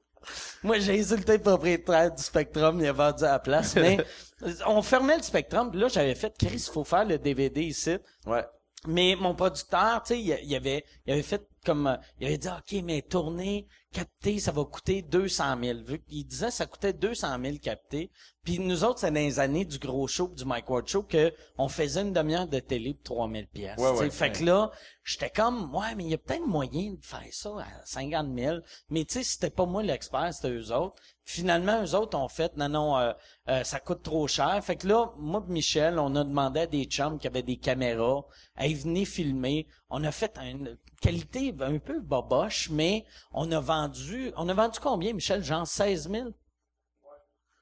Moi, 0.63 0.79
j'ai 0.79 1.01
insulté 1.01 1.33
le 1.33 1.43
propriétaire 1.43 2.15
du 2.15 2.23
Spectrum, 2.23 2.81
il 2.81 2.87
a 2.87 2.93
vendu 2.93 3.25
à 3.25 3.33
la 3.33 3.39
place, 3.39 3.75
mais 3.77 3.99
on 4.67 4.83
fermait 4.83 5.17
le 5.17 5.23
Spectrum, 5.23 5.71
puis 5.71 5.81
là, 5.81 5.89
j'avais 5.89 6.15
fait, 6.15 6.37
Chris, 6.39 6.67
il 6.69 6.73
faut 6.73 6.85
faire 6.85 7.05
le 7.05 7.19
DVD 7.19 7.63
ici. 7.63 7.97
Ouais. 8.27 8.45
Mais 8.87 9.15
mon 9.19 9.35
producteur, 9.35 10.03
tu 10.03 10.15
sais, 10.15 10.21
il, 10.21 10.39
il 10.43 10.55
avait, 10.55 10.85
il 11.07 11.13
avait 11.13 11.23
fait 11.23 11.47
comme, 11.65 11.87
euh, 11.87 11.97
il 12.19 12.27
avait 12.27 12.39
dit, 12.39 12.49
OK, 12.49 12.83
mais 12.85 13.03
tourner, 13.03 13.67
capter, 13.93 14.39
ça 14.39 14.53
va 14.53 14.65
coûter 14.65 15.03
200 15.03 15.45
000. 15.63 15.79
Vu 15.85 15.99
qu'il 16.01 16.27
disait, 16.27 16.51
ça 16.51 16.67
coûtait 16.67 16.93
200 16.93 17.39
000 17.43 17.57
capter. 17.59 18.11
Puis 18.43 18.59
nous 18.59 18.85
autres, 18.85 19.01
c'est 19.01 19.11
dans 19.11 19.21
les 19.21 19.39
années 19.39 19.67
du 19.67 19.79
gros 19.79 20.07
show, 20.07 20.29
du 20.29 20.47
Mike 20.47 20.71
Ward 20.71 20.89
Show, 20.89 21.03
que 21.03 21.33
on 21.59 21.69
faisait 21.69 22.01
une 22.01 22.15
demi-heure 22.15 22.49
de 22.49 22.59
télé 22.59 22.95
pour 22.95 23.17
3000 23.17 23.47
pièces. 23.49 23.79
Ouais, 23.79 23.91
ouais, 23.91 24.11
fait 24.11 24.25
ouais. 24.25 24.33
que 24.33 24.45
là, 24.45 24.71
j'étais 25.05 25.29
comme, 25.29 25.75
ouais, 25.75 25.95
mais 25.95 26.05
il 26.05 26.11
y 26.11 26.15
a 26.15 26.19
peut-être 26.19 26.47
moyen 26.47 26.93
de 26.93 27.05
faire 27.05 27.21
ça 27.33 27.51
à 27.59 27.85
50 27.85 28.35
000. 28.35 28.57
Mais 28.89 29.05
tu 29.05 29.15
sais, 29.15 29.25
c'était 29.25 29.51
pas 29.51 29.67
moi 29.67 29.83
l'expert, 29.83 30.33
c'était 30.33 30.51
eux 30.51 30.73
autres. 30.73 30.95
Finalement, 31.23 31.85
eux 31.85 31.95
autres 31.95 32.17
ont 32.19 32.29
fait, 32.29 32.57
non, 32.57 32.71
non, 32.71 32.97
euh, 32.97 33.13
euh, 33.49 33.63
ça 33.63 33.79
coûte 33.79 34.03
trop 34.03 34.27
cher. 34.27 34.59
Fait 34.65 34.77
que 34.77 34.89
là, 34.89 35.13
moi 35.19 35.45
et 35.47 35.53
Michel, 35.53 35.99
on 35.99 36.17
a 36.17 36.25
demandé 36.25 36.61
à 36.61 36.67
des 36.67 36.85
chums 36.85 37.19
qui 37.19 37.27
avaient 37.27 37.43
des 37.43 37.59
caméras, 37.59 38.25
à 38.57 38.67
y 38.67 38.75
venir 38.75 39.07
filmer. 39.07 39.67
On 39.91 40.03
a 40.03 40.13
fait 40.13 40.39
une 40.39 40.79
qualité 41.03 41.55
un 41.61 41.79
peu 41.79 42.01
boboche, 42.01 42.71
mais 42.71 43.05
on 43.33 43.53
a 43.53 43.61
vendu, 43.61 44.33
on 44.37 44.49
a 44.49 44.55
vendu 44.55 44.79
combien, 44.81 45.13
Michel? 45.13 45.45
Genre 45.45 45.67
16 45.67 46.11
000? 46.11 46.31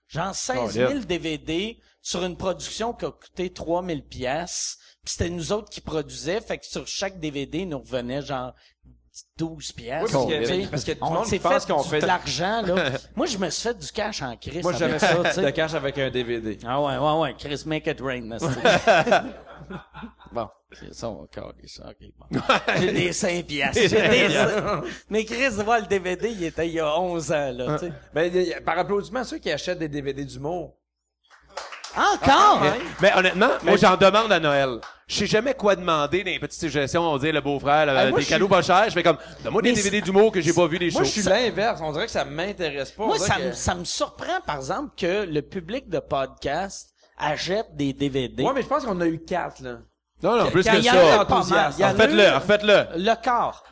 Genre 0.09 0.35
16 0.35 0.73
000 0.73 0.93
DVD 1.01 1.79
sur 2.01 2.25
une 2.25 2.37
production 2.37 2.93
qui 2.95 3.05
a 3.05 3.11
coûté 3.11 3.53
3 3.53 3.85
000 3.85 4.01
pièces. 4.01 4.79
Puis 5.05 5.15
c'était 5.17 5.31
nous 5.31 5.53
autres 5.53 5.69
qui 5.71 5.81
produisaient, 5.81 6.41
fait 6.41 6.59
que 6.59 6.67
sur 6.67 6.87
chaque 6.87 7.19
DVD, 7.21 7.59
il 7.61 7.69
nous 7.69 7.79
revenait 7.79 8.23
genre 8.23 8.55
12 9.37 9.73
pièces. 9.73 10.05
Oui, 10.05 10.13
parce 10.13 10.27
que- 10.27 10.71
parce 10.71 10.85
que 10.85 10.93
tout 10.93 11.05
le 11.05 11.11
monde 11.11 11.27
s'est 11.27 11.39
pense 11.39 11.65
fait 11.67 11.73
qu'on 11.73 11.83
fait 11.83 11.97
de 11.97 12.03
de- 12.03 12.07
l'argent, 12.07 12.63
là. 12.63 12.91
Moi, 13.17 13.27
je 13.27 13.37
me 13.39 13.51
suis 13.51 13.63
fait 13.69 13.79
du 13.79 13.89
cash 13.91 14.23
en 14.23 14.37
Chris. 14.37 14.61
Moi, 14.63 14.73
j'avais 14.75 14.99
ça, 14.99 15.09
ça 15.23 15.29
tu 15.29 15.35
sais. 15.37 15.43
de 15.43 15.51
cash 15.51 15.75
avec 15.75 15.99
un 15.99 16.09
DVD. 16.11 16.59
Ah 16.65 16.81
ouais, 16.81 16.97
ouais, 16.97 17.21
ouais. 17.21 17.35
Chris, 17.39 17.63
make 17.67 17.87
it 17.87 18.01
rain. 18.01 18.31
Bon. 20.33 20.49
C'est 20.73 20.95
ça, 20.95 21.09
on 21.09 21.27
calme 21.27 21.53
ça. 21.67 21.85
OK, 21.89 22.09
bon. 22.19 22.41
J'ai 22.79 22.93
des 22.93 23.13
5 23.13 23.47
piastres. 23.47 23.81
J'ai 23.81 23.89
des 23.89 24.29
cinq- 24.35 24.85
Mais 25.09 25.25
Chris, 25.25 25.49
vois, 25.65 25.81
le 25.81 25.87
DVD, 25.87 26.31
il 26.31 26.45
était 26.45 26.67
il 26.69 26.75
y 26.75 26.81
a 26.81 26.99
11 27.01 27.33
ans, 27.33 27.51
là, 27.53 27.79
tu 27.79 27.87
sais. 27.87 27.93
Ben, 28.13 28.31
y 28.35 28.53
a- 28.53 28.61
par 28.61 28.79
applaudissement, 28.79 29.25
ceux 29.25 29.39
qui 29.39 29.51
achètent 29.51 29.79
des 29.79 29.89
DVD 29.89 30.25
d'humour. 30.27 30.75
Encore, 31.97 32.63
hein? 32.63 32.75
Mais 33.01 33.13
honnêtement, 33.17 33.49
moi, 33.63 33.77
j'en 33.77 33.97
demande 33.97 34.31
à 34.31 34.39
Noël. 34.39 34.79
Je 35.09 35.17
sais 35.21 35.27
jamais 35.27 35.55
quoi 35.55 35.75
demander 35.75 36.23
dans 36.23 36.31
les 36.31 36.39
petites 36.39 36.61
suggestions. 36.61 37.01
On 37.03 37.17
dit 37.17 37.33
le 37.33 37.41
beau-frère, 37.41 37.87
le- 37.87 37.93
Ah, 37.93 38.03
moi, 38.09 38.11
des 38.11 38.17
je 38.19 38.21
suis- 38.27 38.35
cadeaux 38.35 38.47
pas 38.47 38.61
chers. 38.61 38.85
Je 38.85 38.91
fais 38.91 39.03
comme, 39.03 39.17
donne-moi 39.43 39.63
des 39.63 39.71
Mais 39.71 39.77
DVD 39.77 40.03
d'humour 40.03 40.31
que 40.31 40.41
j'ai 40.43 40.53
pas 40.53 40.67
vu 40.67 40.79
des 40.79 40.91
Moi, 40.91 41.01
shows. 41.01 41.07
je 41.07 41.21
suis 41.21 41.23
l'inverse. 41.23 41.81
On 41.83 41.91
dirait 41.93 42.05
que 42.05 42.13
ça 42.13 42.27
m'intéresse 42.27 42.91
pas. 42.93 43.05
On 43.05 43.07
Moi, 43.07 43.17
dirait 43.17 43.29
ça, 43.29 43.37
que- 43.37 43.43
me, 43.47 43.53
ça 43.53 43.75
me 43.75 43.85
surprend, 43.85 44.41
par 44.47 44.57
exemple, 44.57 44.91
que 44.99 45.25
le 45.25 45.41
public 45.41 45.89
de 45.89 45.99
podcast 45.99 46.95
achète 47.19 47.75
des 47.77 47.93
DVD. 47.93 48.43
Ouais, 48.45 48.53
mais 48.55 48.63
je 48.63 48.67
pense 48.69 48.85
qu'on 48.85 49.01
a 49.01 49.07
eu 49.07 49.19
quatre, 49.25 49.61
là. 49.61 49.79
Non, 50.23 50.37
non, 50.37 50.51
plus 50.51 50.65
Quand 50.65 50.73
que 50.73 50.77
il 50.79 50.85
y 50.85 50.91
en 50.91 50.95
a 50.95 51.19
ça. 51.19 51.25
pas 51.25 51.45
mal. 51.45 51.73
Il 51.77 51.81
y 51.81 51.85
en 51.85 51.89
a 51.89 52.39
Refaites-le. 52.39 52.87
Le 52.97 53.15
quart. 53.23 53.63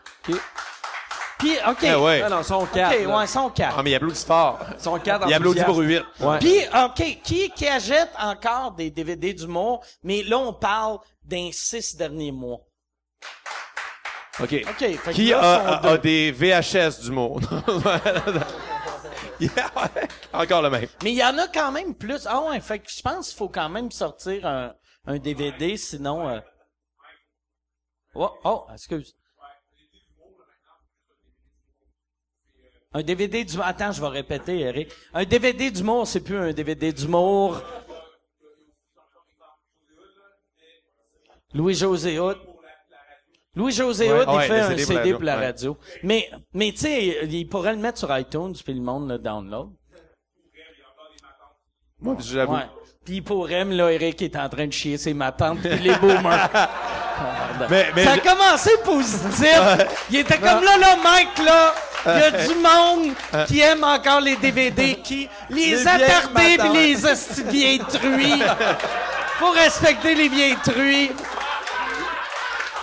Puis, 1.39 1.53
OK. 1.69 1.85
Ah 1.85 2.01
ouais. 2.01 2.23
Non, 2.23 2.37
non, 2.37 2.43
sont 2.43 2.63
OK, 2.63 2.73
quatre. 2.73 2.99
là. 3.03 3.19
ouais, 3.19 3.27
sont 3.27 3.51
quatre. 3.51 3.77
Ah, 3.79 3.83
mais 3.83 3.91
il 3.91 3.95
applaudit 3.97 4.25
fort. 4.25 4.59
Ils 4.79 4.83
sont 4.83 4.99
quatre 5.01 5.27
Il 5.29 5.35
applaudit 5.35 5.61
enthousiastes. 5.61 6.03
pour 6.21 6.21
8. 6.21 6.29
Ouais. 6.29 6.39
Puis, 6.39 6.59
OK, 6.85 7.19
qui, 7.23 7.51
qui 7.51 7.67
achète 7.69 8.11
encore 8.19 8.73
des 8.73 8.91
DVD 8.91 9.35
d'humour? 9.35 9.85
Mais 10.03 10.23
là, 10.23 10.39
on 10.39 10.53
parle 10.55 10.99
d'un 11.25 11.51
six 11.53 11.95
derniers 11.97 12.33
mois. 12.33 12.61
OK. 14.41 14.53
OK. 14.53 14.79
Fait 14.79 14.97
que 14.97 15.11
Qui 15.13 15.27
là, 15.31 15.39
a, 15.41 15.43
sont 15.43 15.67
a- 15.73 15.77
deux. 15.83 15.89
a 15.89 15.99
des 15.99 16.33
VHS 16.33 17.01
d'humour? 17.03 17.41
Encore 20.33 20.63
le 20.63 20.71
même. 20.71 20.89
Mais 21.03 21.13
il 21.13 21.19
y 21.19 21.25
en 21.25 21.37
a 21.39 21.49
quand 21.49 21.73
même 21.73 21.95
plus. 21.95 22.27
Ah 22.27 22.43
ouais, 22.43 22.61
fait 22.61 22.79
que 22.79 22.91
je 22.91 23.03
pense 23.03 23.29
qu'il 23.29 23.39
faut 23.39 23.49
quand 23.49 23.69
même 23.69 23.91
sortir 23.91 24.47
un, 24.47 25.19
DVD, 25.19 25.77
sinon... 25.77 26.29
euh, 26.29 26.41
Oh, 28.19 28.31
oh, 28.45 28.67
excuse. 28.73 29.15
Un 32.95 33.03
DVD 33.03 33.45
du... 33.45 33.61
Attends, 33.61 33.93
je 33.93 34.01
vais 34.01 34.09
répéter, 34.09 34.61
Eric. 34.61 34.91
Un 35.13 35.27
DVD 35.27 35.71
d'humour, 35.71 36.07
c'est 36.07 36.23
plus 36.23 36.39
un 36.39 36.53
DVD 36.55 36.95
d'humour. 36.95 37.61
Louis-José 41.53 42.19
Hood. 42.19 42.39
Louis-José 43.57 44.13
Ouais, 44.13 44.21
Hood, 44.21 44.29
il 44.29 44.37
ouais, 44.37 44.47
fait 44.47 44.69
le 44.69 44.75
un 44.75 44.85
CD 44.85 45.13
pour 45.15 45.23
la 45.23 45.33
pour 45.33 45.43
radio, 45.43 45.71
ouais. 45.73 46.01
Mais, 46.03 46.31
mais 46.53 46.73
tu 46.73 46.79
sais, 46.79 47.27
il 47.27 47.49
pourrait 47.49 47.73
le 47.73 47.79
mettre 47.79 47.99
sur 47.99 48.17
iTunes, 48.17 48.53
puis 48.63 48.75
le 48.75 48.83
monde 48.83 49.09
le 49.09 49.19
download. 49.19 49.71
Moi, 51.99 52.17
j'avoue. 52.21 52.53
Ouais. 52.55 52.69
Puis 53.05 53.17
il 53.17 53.23
pourrait, 53.23 53.65
mais 53.65 53.77
là, 53.77 53.91
Eric 53.91 54.21
est 54.21 54.37
en 54.37 54.49
train 54.49 54.67
de 54.67 54.73
chier 54.73 54.99
ses 54.99 55.15
matantes 55.15 55.61
puis 55.61 55.79
les 55.79 55.95
boomers. 55.95 56.51
Mais, 57.71 57.87
mais 57.97 58.05
ça 58.05 58.13
a 58.13 58.17
je- 58.17 58.21
commencé 58.21 58.71
positif. 58.85 59.59
Il 60.11 60.17
était 60.17 60.37
comme 60.37 60.63
là, 60.63 60.77
là, 60.77 60.97
Mike, 61.03 61.39
là. 61.43 61.75
Il 62.05 62.21
y 62.21 62.23
a 62.23 62.31
du 62.31 62.55
monde 62.57 63.15
qui 63.47 63.61
aime 63.61 63.83
encore 63.83 64.21
les 64.21 64.37
DVD, 64.37 64.97
qui 64.97 65.27
les, 65.49 65.75
vieilles 65.75 65.89
attardés 65.89 66.59
pis 66.59 66.69
les 66.75 67.51
vieilles 67.51 67.79
truies. 67.79 68.43
Faut 69.39 69.51
respecter 69.51 70.15
les 70.15 70.29
vieilles 70.29 70.59
truies. 70.63 71.11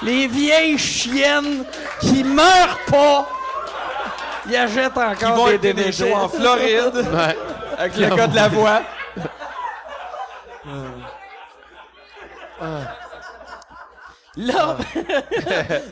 Les 0.04 0.28
vieilles 0.28 0.78
chiennes 0.78 1.66
qui 2.02 2.24
meurent 2.24 2.80
pas. 2.90 3.28
Ils 4.48 4.56
achètent 4.58 4.98
encore 4.98 5.48
des 5.48 5.58
DVD. 5.58 6.14
en 6.14 6.28
Floride. 6.30 6.96
Ouais. 7.14 7.38
Avec 7.78 7.98
le 7.98 8.16
gars 8.16 8.28
de 8.28 8.36
la 8.36 8.48
voix. 8.50 8.82
Là, 14.36 14.78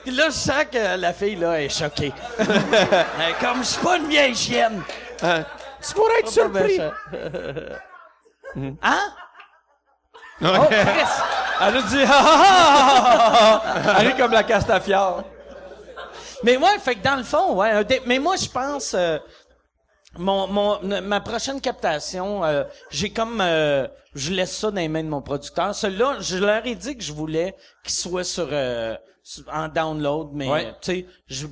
Puis 0.04 0.12
là, 0.16 0.26
je 0.28 0.32
sens 0.32 0.66
que 0.72 0.98
la 0.98 1.14
fille, 1.14 1.36
là, 1.36 1.62
est 1.62 1.70
choquée. 1.70 2.12
Comme, 3.40 3.60
je 3.60 3.68
suis 3.68 3.82
pas 3.84 3.98
une 3.98 4.08
vieille 4.08 4.36
chienne. 4.36 4.82
Tu 5.20 5.94
pourrais 5.94 6.20
être 6.20 6.30
surpris. 6.30 6.80
Hein? 8.82 9.00
Ouais. 10.42 10.50
Oh, 10.60 10.66
Chris! 10.70 11.22
Elle 11.68 11.78
a 11.78 11.82
dit, 11.82 12.04
ah, 12.06 12.10
ah, 12.12 13.04
ah, 13.06 13.34
ah, 13.34 13.84
ah. 13.88 13.96
Elle 14.00 14.08
est 14.08 14.18
comme 14.18 14.32
la 14.32 14.44
Castafiore. 14.44 15.24
Mais 16.44 16.58
ouais, 16.58 16.80
fait 16.80 16.96
que 16.96 17.04
dans 17.04 17.16
le 17.18 17.24
fond, 17.24 17.54
ouais. 17.56 17.86
Mais 18.06 18.18
moi, 18.20 18.36
je 18.36 18.50
pense, 18.50 18.94
euh, 18.96 19.18
mon, 20.18 20.48
mon, 20.48 20.80
ma 21.02 21.20
prochaine 21.22 21.62
captation, 21.62 22.44
euh, 22.44 22.64
j'ai 22.90 23.12
comme, 23.12 23.40
euh, 23.42 23.88
je 24.16 24.32
laisse 24.32 24.58
ça 24.58 24.72
dans 24.72 24.78
les 24.78 24.88
mains 24.88 25.04
de 25.04 25.10
mon 25.10 25.22
producteur. 25.22 25.74
Celui-là, 25.76 26.18
je 26.20 26.38
leur 26.38 26.66
ai 26.66 26.76
dit 26.76 26.98
que 26.98 27.04
je 27.04 27.14
voulais 27.14 27.56
qu'il 27.84 27.94
soit 27.94 28.24
sur, 28.24 28.48
euh, 28.52 28.96
en 29.52 29.68
download, 29.68 30.30
mais 30.34 30.50
Ouais. 30.50 30.74
tu 30.82 30.92
sais, 30.92 31.06
je, 31.28 31.46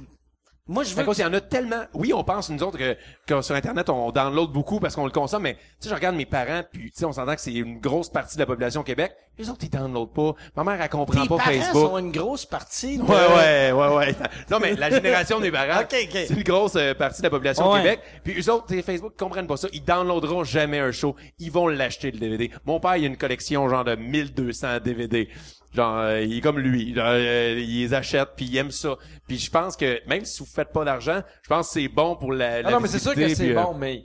moi, 0.69 0.83
je 0.83 0.93
veux 0.93 1.03
qu'il 1.03 1.23
y 1.23 1.25
en 1.25 1.33
a 1.33 1.41
tellement. 1.41 1.81
Oui, 1.95 2.13
on 2.13 2.23
pense 2.23 2.51
nous 2.51 2.61
autres 2.61 2.77
que, 2.77 2.95
que 3.25 3.41
sur 3.41 3.55
Internet 3.55 3.89
on 3.89 4.11
download 4.11 4.51
beaucoup 4.51 4.79
parce 4.79 4.95
qu'on 4.95 5.05
le 5.05 5.11
consomme, 5.11 5.41
mais 5.41 5.55
tu 5.55 5.59
sais, 5.79 5.89
je 5.89 5.95
regarde 5.95 6.15
mes 6.15 6.27
parents, 6.27 6.61
puis 6.71 6.91
tu 6.91 6.99
sais, 6.99 7.05
on 7.05 7.11
s'entend 7.11 7.33
que 7.33 7.41
c'est 7.41 7.53
une 7.53 7.79
grosse 7.79 8.09
partie 8.09 8.35
de 8.35 8.41
la 8.41 8.45
population 8.45 8.81
au 8.81 8.83
Québec. 8.83 9.11
Les 9.39 9.49
autres, 9.49 9.63
ils 9.63 9.69
downloadent 9.69 10.13
pas. 10.13 10.35
Ma 10.55 10.63
mère, 10.63 10.79
elle 10.79 10.89
comprend 10.89 11.23
tes 11.23 11.27
pas 11.27 11.37
parents 11.37 11.49
Facebook. 11.49 11.89
sont 11.89 11.97
une 11.97 12.11
grosse 12.11 12.45
partie 12.45 12.97
de... 12.97 13.03
Ouais, 13.03 13.09
ouais, 13.09 13.71
ouais, 13.71 13.95
ouais. 13.95 14.15
Non, 14.51 14.59
mais 14.59 14.75
la 14.75 14.91
génération 14.91 15.39
des 15.39 15.49
parents, 15.49 15.81
Ok, 15.81 15.95
ok. 16.03 16.09
c'est 16.11 16.29
une 16.33 16.43
grosse 16.43 16.75
euh, 16.75 16.93
partie 16.93 17.21
de 17.21 17.27
la 17.27 17.31
population 17.31 17.71
au. 17.71 17.75
Québec. 17.75 18.01
Puis 18.23 18.39
eux 18.39 18.51
autres, 18.51 18.75
Facebook, 18.81 19.13
ils 19.15 19.19
comprennent 19.19 19.47
pas 19.47 19.57
ça. 19.57 19.69
Ils 19.73 19.83
downloaderont 19.83 20.43
jamais 20.43 20.79
un 20.79 20.91
show. 20.91 21.15
Ils 21.39 21.51
vont 21.51 21.67
l'acheter, 21.67 22.11
le 22.11 22.19
DVD. 22.19 22.51
Mon 22.65 22.79
père, 22.79 22.97
il 22.97 23.05
a 23.05 23.07
une 23.07 23.17
collection 23.17 23.67
genre 23.69 23.85
de 23.85 23.95
1200 23.95 24.81
DVD. 24.83 25.29
Genre, 25.73 25.97
euh, 25.99 26.21
il 26.21 26.37
est 26.37 26.41
comme 26.41 26.57
lui. 26.59 26.95
Genre, 26.95 27.05
euh, 27.07 27.55
il 27.59 27.81
les 27.81 27.93
achète, 27.93 28.29
puis 28.35 28.45
il 28.45 28.57
aime 28.57 28.71
ça. 28.71 28.95
Puis 29.27 29.37
je 29.37 29.51
pense 29.51 29.75
que, 29.77 30.01
même 30.07 30.25
si 30.25 30.39
vous 30.39 30.45
faites 30.47 30.71
pas 30.71 30.83
d'argent, 30.83 31.21
je 31.43 31.47
pense 31.49 31.67
que 31.67 31.73
c'est 31.73 31.87
bon 31.87 32.15
pour 32.15 32.33
la, 32.33 32.61
la 32.63 32.69
Ah 32.69 32.71
non, 32.71 32.79
mais 32.79 32.87
c'est 32.87 32.97
sûr 32.99 33.13
que 33.13 33.27
c'est 33.29 33.43
puis, 33.43 33.51
euh, 33.55 33.63
bon, 33.63 33.73
mais, 33.75 34.01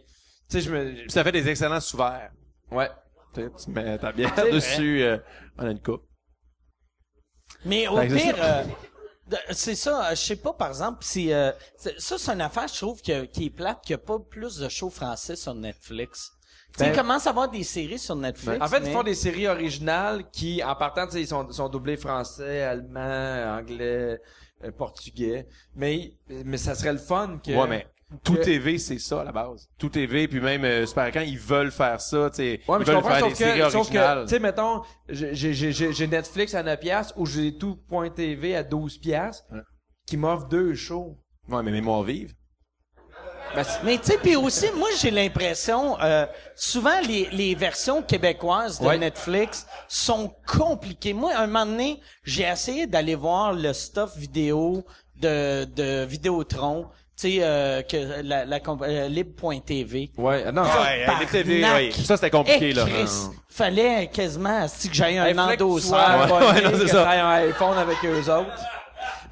tu 0.51 0.59
sais, 0.59 0.61
je 0.61 0.71
me, 0.71 0.93
puis 0.95 1.11
ça 1.11 1.25
fait 1.25 1.33
des 1.33 1.49
excellents 1.49 1.81
sous-verts. 1.81 2.31
ouais. 2.71 2.91
Tu 3.35 3.41
sais, 3.43 3.51
tu 3.65 3.71
mets 3.73 3.99
ta 3.99 4.13
bière 4.13 4.33
dessus, 4.53 5.03
euh, 5.03 5.19
on 5.59 5.67
a 5.67 5.71
une 5.73 5.81
coupe. 5.83 6.05
Mais 7.65 7.89
au 7.89 7.97
Fait 7.97 8.09
que 8.09 8.19
c'est 8.19 8.33
pire, 8.33 8.37
euh, 8.45 8.65
de- 9.29 9.37
c'est 9.55 9.75
ça, 9.75 10.07
euh, 10.07 10.11
je 10.11 10.21
sais 10.21 10.37
pas, 10.37 10.53
par 10.53 10.69
exemple, 10.69 10.99
si, 11.03 11.33
euh, 11.33 11.51
c'est- 11.77 11.99
ça, 11.99 12.19
c'est 12.19 12.31
une 12.33 12.41
affaire, 12.43 12.69
je 12.69 12.75
trouve, 12.77 13.01
que- 13.03 13.25
qui 13.25 13.47
est 13.47 13.51
plate, 13.51 13.81
qu'il 13.83 13.97
n'y 13.97 14.03
a 14.03 14.07
pas 14.07 14.19
plus 14.19 14.59
de 14.59 14.69
shows 14.69 14.91
français 14.91 15.35
sur 15.35 15.55
Netflix. 15.55 16.31
Tu 16.77 16.79
sais, 16.85 16.91
Ben- 16.91 16.93
il 16.93 16.97
commence 16.97 17.27
à 17.27 17.31
avoir 17.31 17.49
des 17.51 17.63
séries 17.63 17.99
sur 17.99 18.17
Netflix. 18.17 18.59
En 18.61 18.67
fait, 18.69 18.81
mais- 18.81 18.89
ils 18.89 18.93
font 18.93 19.03
des 19.03 19.15
séries 19.15 19.47
originales 19.47 20.29
qui, 20.31 20.63
en 20.63 20.75
partant, 20.75 21.07
tu 21.07 21.13
sais, 21.13 21.21
ils 21.23 21.27
sont, 21.27 21.51
sont 21.51 21.69
doublés 21.69 21.97
français, 21.97 22.63
allemand, 22.63 23.59
anglais, 23.59 24.21
euh, 24.65 24.71
portugais. 24.77 25.47
Mais, 25.77 26.13
mais 26.45 26.57
ça 26.57 26.75
serait 26.75 26.93
le 26.93 26.99
fun 26.99 27.39
que... 27.45 27.53
Ouais, 27.53 27.69
mais 27.69 27.87
tout 28.23 28.35
que- 28.35 28.43
TV, 28.43 28.79
c'est 28.79 28.99
ça 28.99 29.21
à 29.23 29.25
la 29.25 29.33
base. 29.33 29.69
Tout 29.79 29.89
TV, 29.89 30.29
puis 30.29 30.41
même 30.41 30.65
euh, 30.65 30.87
Super 30.87 31.07
Écran, 31.07 31.21
ils 31.21 31.39
veulent 31.39 31.71
faire 31.73 32.01
ça, 32.01 32.31
tu 32.31 32.37
sais. 32.37 32.43
Ouais, 32.43 32.77
ils 32.77 32.79
mais 32.79 32.85
je 32.85 32.91
veulent 32.91 32.95
comprends, 32.97 33.09
faire 33.11 33.21
sauf 33.21 33.29
des 33.31 33.35
séries 33.37 33.59
que, 33.61 33.65
sauf 33.65 33.73
que, 33.73 33.79
originales. 33.79 34.25
tu 34.25 34.31
sais, 34.31 34.39
mettons, 34.41 34.83
j'ai, 35.09 35.35
j'ai, 35.35 35.55
j'ai, 35.73 35.93
j'ai 35.93 36.07
Netflix 36.07 36.55
à 36.55 36.63
9 36.63 36.79
piastres 36.81 37.15
ou 37.17 37.27
j'ai 37.27 37.57
tout.tv 37.57 38.57
à 38.57 38.63
12 38.63 38.99
piastres 38.99 39.45
Ouais. 39.53 39.61
qui 40.07 40.17
m'offre 40.17 40.47
deux 40.49 40.75
shows. 40.75 41.19
Ouais, 41.49 41.63
mais 41.63 41.71
mémoire 41.73 42.03
vive. 42.03 42.35
Ben, 43.55 43.65
Mais 43.85 43.99
tu 43.99 44.05
sais, 44.13 44.19
puis 44.19 44.37
aussi, 44.37 44.67
moi 44.77 44.89
j'ai 45.01 45.11
l'impression, 45.11 45.97
euh, 46.01 46.27
souvent 46.57 47.01
les, 47.07 47.29
les 47.33 47.55
versions 47.55 48.03
québécoises 48.03 48.81
de 48.81 48.87
Ouais. 48.87 48.99
Netflix 48.99 49.67
sont 49.89 50.35
compliquées. 50.47 51.13
Moi, 51.13 51.33
un 51.37 51.47
moment 51.47 51.67
donné, 51.67 52.01
j'ai 52.25 52.45
essayé 52.45 52.87
d'aller 52.87 53.15
voir 53.15 53.53
le 53.53 53.73
stuff 53.73 54.17
vidéo 54.17 54.85
de, 55.17 55.65
de 55.65 56.05
Vidéotron, 56.05 56.87
tu 57.17 57.31
sais, 57.31 57.39
euh, 57.43 57.83
que 57.83 58.23
la, 58.23 58.45
la 58.45 58.59
comp- 58.59 58.83
euh, 58.83 59.07
libre.tv. 59.09 60.11
ouais, 60.19 60.51
non, 60.53 60.63
Ouais, 60.63 60.69
ça, 60.69 60.83
ouais, 60.83 61.07
les 61.21 61.27
TV, 61.27 61.61
Tabarnak. 61.61 61.83
ouais. 61.97 62.05
Ça, 62.05 62.17
c'était 62.17 62.31
compliqué, 62.31 62.71
Eh, 62.71 62.73
là. 62.73 62.85
Chris, 62.87 63.11
fallait 63.49 64.09
quasiment 64.09 64.67
si 64.67 64.89
que 64.89 64.95
j'aille 64.97 65.19
un 65.19 65.39
endosseur. 65.39 66.27
Ouais, 66.29 66.61
non, 66.63 66.71
c'est 66.77 66.87
que 66.87 66.91
t'aies 66.91 66.97
un 67.21 67.29
iPhone 67.47 67.79
avec 67.79 67.99
eux 68.05 68.31
autres. 68.33 68.51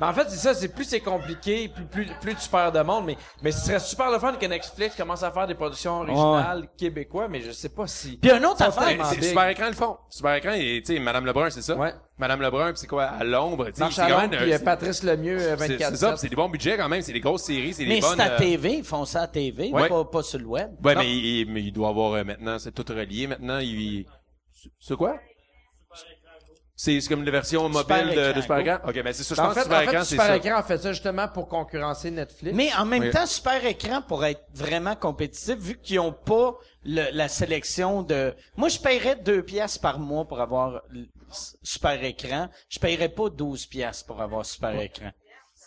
Mais 0.01 0.07
en 0.07 0.13
fait, 0.13 0.29
c'est 0.29 0.37
ça, 0.37 0.55
c'est 0.55 0.69
plus 0.69 0.85
c'est 0.85 1.01
compliqué, 1.01 1.69
plus, 1.69 1.85
plus, 1.85 2.07
plus 2.21 2.35
tu 2.35 2.49
perds 2.49 2.73
de 2.73 2.81
monde, 2.81 3.05
mais, 3.07 3.17
mais 3.43 3.53
ce 3.53 3.67
serait 3.67 3.81
super 3.81 4.11
le 4.11 4.19
fun 4.19 4.33
que 4.35 4.47
Netflix 4.47 4.97
commence 4.97 5.23
à 5.23 5.31
faire 5.31 5.47
des 5.47 5.55
productions 5.55 6.01
originales 6.01 6.69
québécois, 6.77 7.29
mais 7.29 7.41
je 7.41 7.51
sais 7.53 7.69
pas 7.69 7.87
si. 7.87 8.17
Puis 8.17 8.31
un 8.31 8.43
autre 8.45 8.63
affaire, 8.63 8.97
Mais. 8.97 9.23
Super 9.23 9.49
Écran 9.49 9.67
le 9.69 9.73
font. 9.75 9.97
Super 10.09 10.35
Écran, 10.35 10.53
et, 10.53 10.83
tu 10.85 10.95
sais, 10.95 11.01
Madame 11.01 11.27
Lebrun, 11.27 11.51
c'est 11.51 11.63
ça? 11.63 11.77
Ouais. 11.77 11.93
Madame 12.19 12.41
Lebrun, 12.43 12.71
puis 12.73 12.79
c'est 12.81 12.87
quoi, 12.87 13.05
à 13.05 13.25
l'ombre, 13.25 13.67
tu 13.71 13.83
sais. 13.85 14.01
Euh, 14.03 14.59
Patrice 14.59 15.03
Lemieux, 15.03 15.39
euh, 15.41 15.57
c'est- 15.59 15.69
24 15.69 15.91
C'est 15.91 15.97
ça, 15.97 16.17
c'est 16.17 16.29
des 16.29 16.37
bons 16.37 16.49
budgets 16.49 16.77
quand 16.77 16.89
même, 16.89 17.03
c'est 17.03 17.13
des 17.13 17.21
grosses 17.21 17.43
séries, 17.43 17.73
c'est 17.75 17.85
des 17.85 17.95
mais 17.95 18.01
bonnes... 18.01 18.17
c'est 18.17 18.23
à 18.23 18.33
euh, 18.33 18.39
TV, 18.39 18.75
ils 18.79 18.85
font 18.85 19.05
ça 19.05 19.23
à 19.23 19.27
TV, 19.27 19.73
Ouais. 19.73 19.89
pas, 19.89 20.05
pas 20.05 20.23
sur 20.23 20.39
le 20.39 20.47
web. 20.47 20.71
Ouais, 20.85 20.95
mais 20.95 21.11
il, 21.11 21.47
mais 21.51 21.63
il 21.63 21.73
doit 21.73 21.89
avoir 21.89 22.13
euh, 22.15 22.25
maintenant, 22.25 22.59
c'est 22.59 22.73
tout 22.73 22.85
relié 22.89 23.27
maintenant, 23.27 23.59
il... 23.59 24.07
C'est 24.79 24.97
quoi? 24.97 25.17
C'est 26.85 27.01
c'est 27.01 27.09
comme 27.09 27.23
la 27.25 27.31
version 27.31 27.73
Super 27.73 28.05
mobile 28.05 28.17
de, 28.17 28.23
de 28.25 28.29
écran, 28.31 28.43
Super 28.43 28.59
Écran? 28.59 28.79
Ok, 28.89 29.03
ben 29.05 29.13
c'est 29.13 29.23
ça. 29.23 29.35
Je 29.37 29.41
En 29.41 29.45
pense 29.45 29.55
fait, 29.55 29.61
que 29.61 29.65
Super 29.67 29.77
en 29.77 29.81
fait, 29.83 29.87
Écran, 29.93 29.99
c'est 30.05 30.11
Super 30.11 30.27
ça. 30.27 30.37
Écran 30.37 30.57
a 30.57 30.63
fait 30.65 30.79
ça 30.79 30.93
justement 30.93 31.29
pour 31.29 31.47
concurrencer 31.49 32.11
Netflix. 32.11 32.57
Mais 32.57 32.71
en 32.77 32.85
même 32.85 33.03
Oui. 33.05 33.11
temps, 33.13 33.27
Super 33.27 33.65
Écran 33.65 34.03
pour 34.03 34.25
être 34.25 34.43
vraiment 34.53 34.97
compétitif, 34.97 35.55
vu 35.59 35.79
qu'ils 35.79 36.01
ont 36.01 36.13
pas 36.13 36.57
le- 36.85 37.11
la 37.13 37.29
sélection 37.29 38.03
de... 38.03 38.35
Moi, 38.57 38.69
je 38.69 38.81
paierais 38.81 39.15
deux 39.15 39.45
pièces 39.45 39.79
par 39.79 40.01
mois 40.01 40.25
pour 40.27 40.41
avoir 40.41 40.83
Super 41.63 42.03
Écran. 42.03 42.49
Je 42.69 42.81
paierais 42.81 43.11
pas 43.11 43.29
12 43.31 43.67
pièces 43.67 44.03
pour 44.03 44.21
avoir 44.21 44.45
Super 44.45 44.81
Écran. 44.81 45.11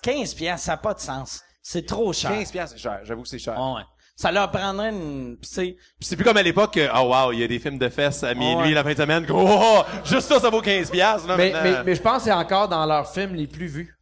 15 0.02 0.34
pièces, 0.34 0.64
ça 0.64 0.74
n'a 0.74 0.78
pas 0.80 0.94
de 0.96 1.00
sens. 1.00 1.42
C'est 1.62 1.86
trop 1.86 2.12
cher. 2.12 2.32
15 2.32 2.52
piastres, 2.52 2.76
c'est 2.76 2.84
cher. 2.84 3.00
J'avoue 3.04 3.24
que 3.24 3.30
c'est 3.30 3.40
cher. 3.40 3.56
Ah 3.58 3.74
ouais. 3.76 3.82
Ça 4.18 4.32
leur 4.32 4.50
prendrait 4.50 4.90
une... 4.92 5.36
pis 5.42 5.50
c'est- 5.50 5.76
c'est 6.00 6.16
plus 6.16 6.24
comme 6.24 6.38
à 6.38 6.42
l'époque 6.44 6.74
que, 6.76 6.88
oh 6.96 7.10
wow, 7.14 7.34
il 7.34 7.40
y 7.40 7.44
a 7.44 7.48
des 7.48 7.60
films 7.60 7.78
de 7.78 7.90
fesses 7.90 8.24
à 8.24 8.34
minuit 8.34 8.56
Ouais. 8.70 8.72
la 8.72 8.84
fin 8.84 8.94
de 8.94 8.98
semaine. 8.98 9.26
Oh, 9.30 9.46
oh, 9.46 9.84
juste 10.06 10.22
ça, 10.30 10.40
ça 10.40 10.50
vaut 10.50 10.62
15 10.62 10.90
piastres, 10.90 11.28
là, 11.28 11.36
mais, 11.36 11.52
maintenant. 11.52 11.72
mais, 11.80 11.84
mais 11.84 11.96
je 11.96 12.02
pense 12.02 12.20
que 12.20 12.24
c'est 12.26 12.32
encore 12.32 12.70
dans 12.70 12.86
leurs 12.86 13.12
films 13.12 13.36
les 13.36 13.48
plus 13.48 13.68
vus. 13.68 13.94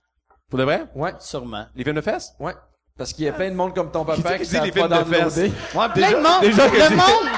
Pour 0.49 0.59
de 0.59 0.66
vrai? 0.66 0.86
Ouais, 0.93 1.14
Sûrement. 1.20 1.66
Les 1.76 1.84
films 1.84 1.95
de 1.95 2.01
fesses? 2.01 2.34
ouais. 2.39 2.53
Parce 2.95 3.11
qu'il 3.11 3.26
y 3.26 3.28
a 3.28 3.34
plein 3.34 3.49
de 3.49 3.55
monde 3.55 3.74
comme 3.74 3.89
ton 3.91 4.05
Qui 4.05 4.22
papa 4.22 4.38
dit- 4.38 4.43
qui 4.43 4.49
qui 4.51 4.59
dit 4.59 4.66
les 4.68 4.72
films 4.72 4.88
de 4.88 5.03
fesses? 5.16 5.38
Ouais, 5.74 5.89
plein 5.95 6.11
de 6.11 6.16
monde. 6.18 6.41
déjà 6.43 6.70
que 6.70 6.76
le 6.76 6.95
monde, 6.95 7.30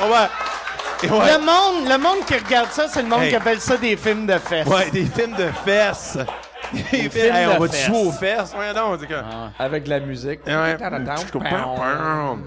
Oh, 0.00 0.04
ouais. 0.12 1.06
Et 1.06 1.10
ouais. 1.10 1.32
le 1.32 1.38
monde, 1.38 1.88
le 1.88 1.98
monde 1.98 2.24
qui 2.26 2.34
regarde 2.34 2.70
ça, 2.72 2.88
c'est 2.88 3.02
le 3.02 3.08
monde 3.08 3.22
Hey. 3.22 3.28
qui 3.30 3.36
appelle 3.36 3.60
ça 3.60 3.76
des 3.76 3.96
films 3.96 4.26
de 4.26 4.36
fesses. 4.38 4.66
Ouais, 4.66 4.90
des 4.90 5.04
films 5.04 5.36
de 5.36 5.46
fesses. 5.64 6.18
Films, 6.72 7.10
films 7.10 7.34
hey, 7.34 7.46
on 7.46 7.58
va 7.60 7.66
jouer 7.76 7.98
aux 8.06 8.12
fesses. 8.12 8.54
Ouais, 8.58 8.72
non, 8.74 8.82
on 8.92 8.96
dit 8.96 9.06
que. 9.06 9.14
Avec 9.58 9.84
de 9.84 9.90
la 9.90 10.00
musique. 10.00 10.40
Ouais. 10.46 10.76
Je 10.78 11.32
comprends. 11.32 12.38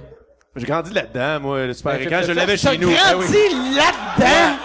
J'ai 0.55 0.65
grandi 0.65 0.93
là-dedans, 0.93 1.39
moi, 1.41 1.65
le 1.67 1.73
super 1.73 1.93
Ben, 1.93 2.01
écran. 2.01 2.19
fait 2.21 2.27
Je 2.27 2.31
l'avais 2.33 2.57
chez 2.57 2.77
nous. 2.77 2.89
grandi 2.91 3.03
Ah 3.05 3.15
oui. 3.17 3.75
là-dedans? 3.75 4.57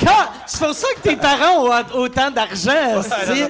Quand- 0.00 0.30
C'est 0.46 0.64
pour 0.64 0.74
ça 0.74 0.86
que 0.96 1.00
tes 1.00 1.16
parents 1.16 1.66
ont 1.66 1.98
autant 1.98 2.30
d'argent, 2.30 2.96
aussi. 2.96 3.42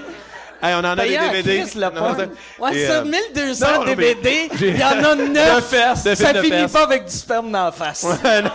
Hey, 0.63 0.75
on 0.75 0.79
en 0.81 0.85
a 0.85 0.97
des 0.97 1.17
DVD. 1.17 1.61
Chris, 1.63 1.79
le 1.79 1.89
Non, 1.91 2.17
Ouais, 2.59 2.75
Et, 2.77 2.87
ça, 2.87 2.93
euh, 2.99 3.05
1200 3.05 3.67
non, 3.73 3.81
mais- 3.87 3.95
DVD, 3.97 4.49
j'ai- 4.59 4.69
il 4.71 4.79
y 4.79 4.85
en 4.85 4.89
a 5.05 5.15
9. 5.15 5.57
De 5.57 5.61
fesses, 5.63 6.05
de 6.05 6.15
ça 6.17 6.35
finit 6.35 6.51
fesses. 6.51 6.73
pas 6.73 6.83
avec 6.83 7.05
du 7.07 7.13
sperme 7.13 7.51
dans 7.51 7.65
la 7.67 7.73
face. 7.73 8.03
Ouais, 8.03 8.43
non. 8.43 8.51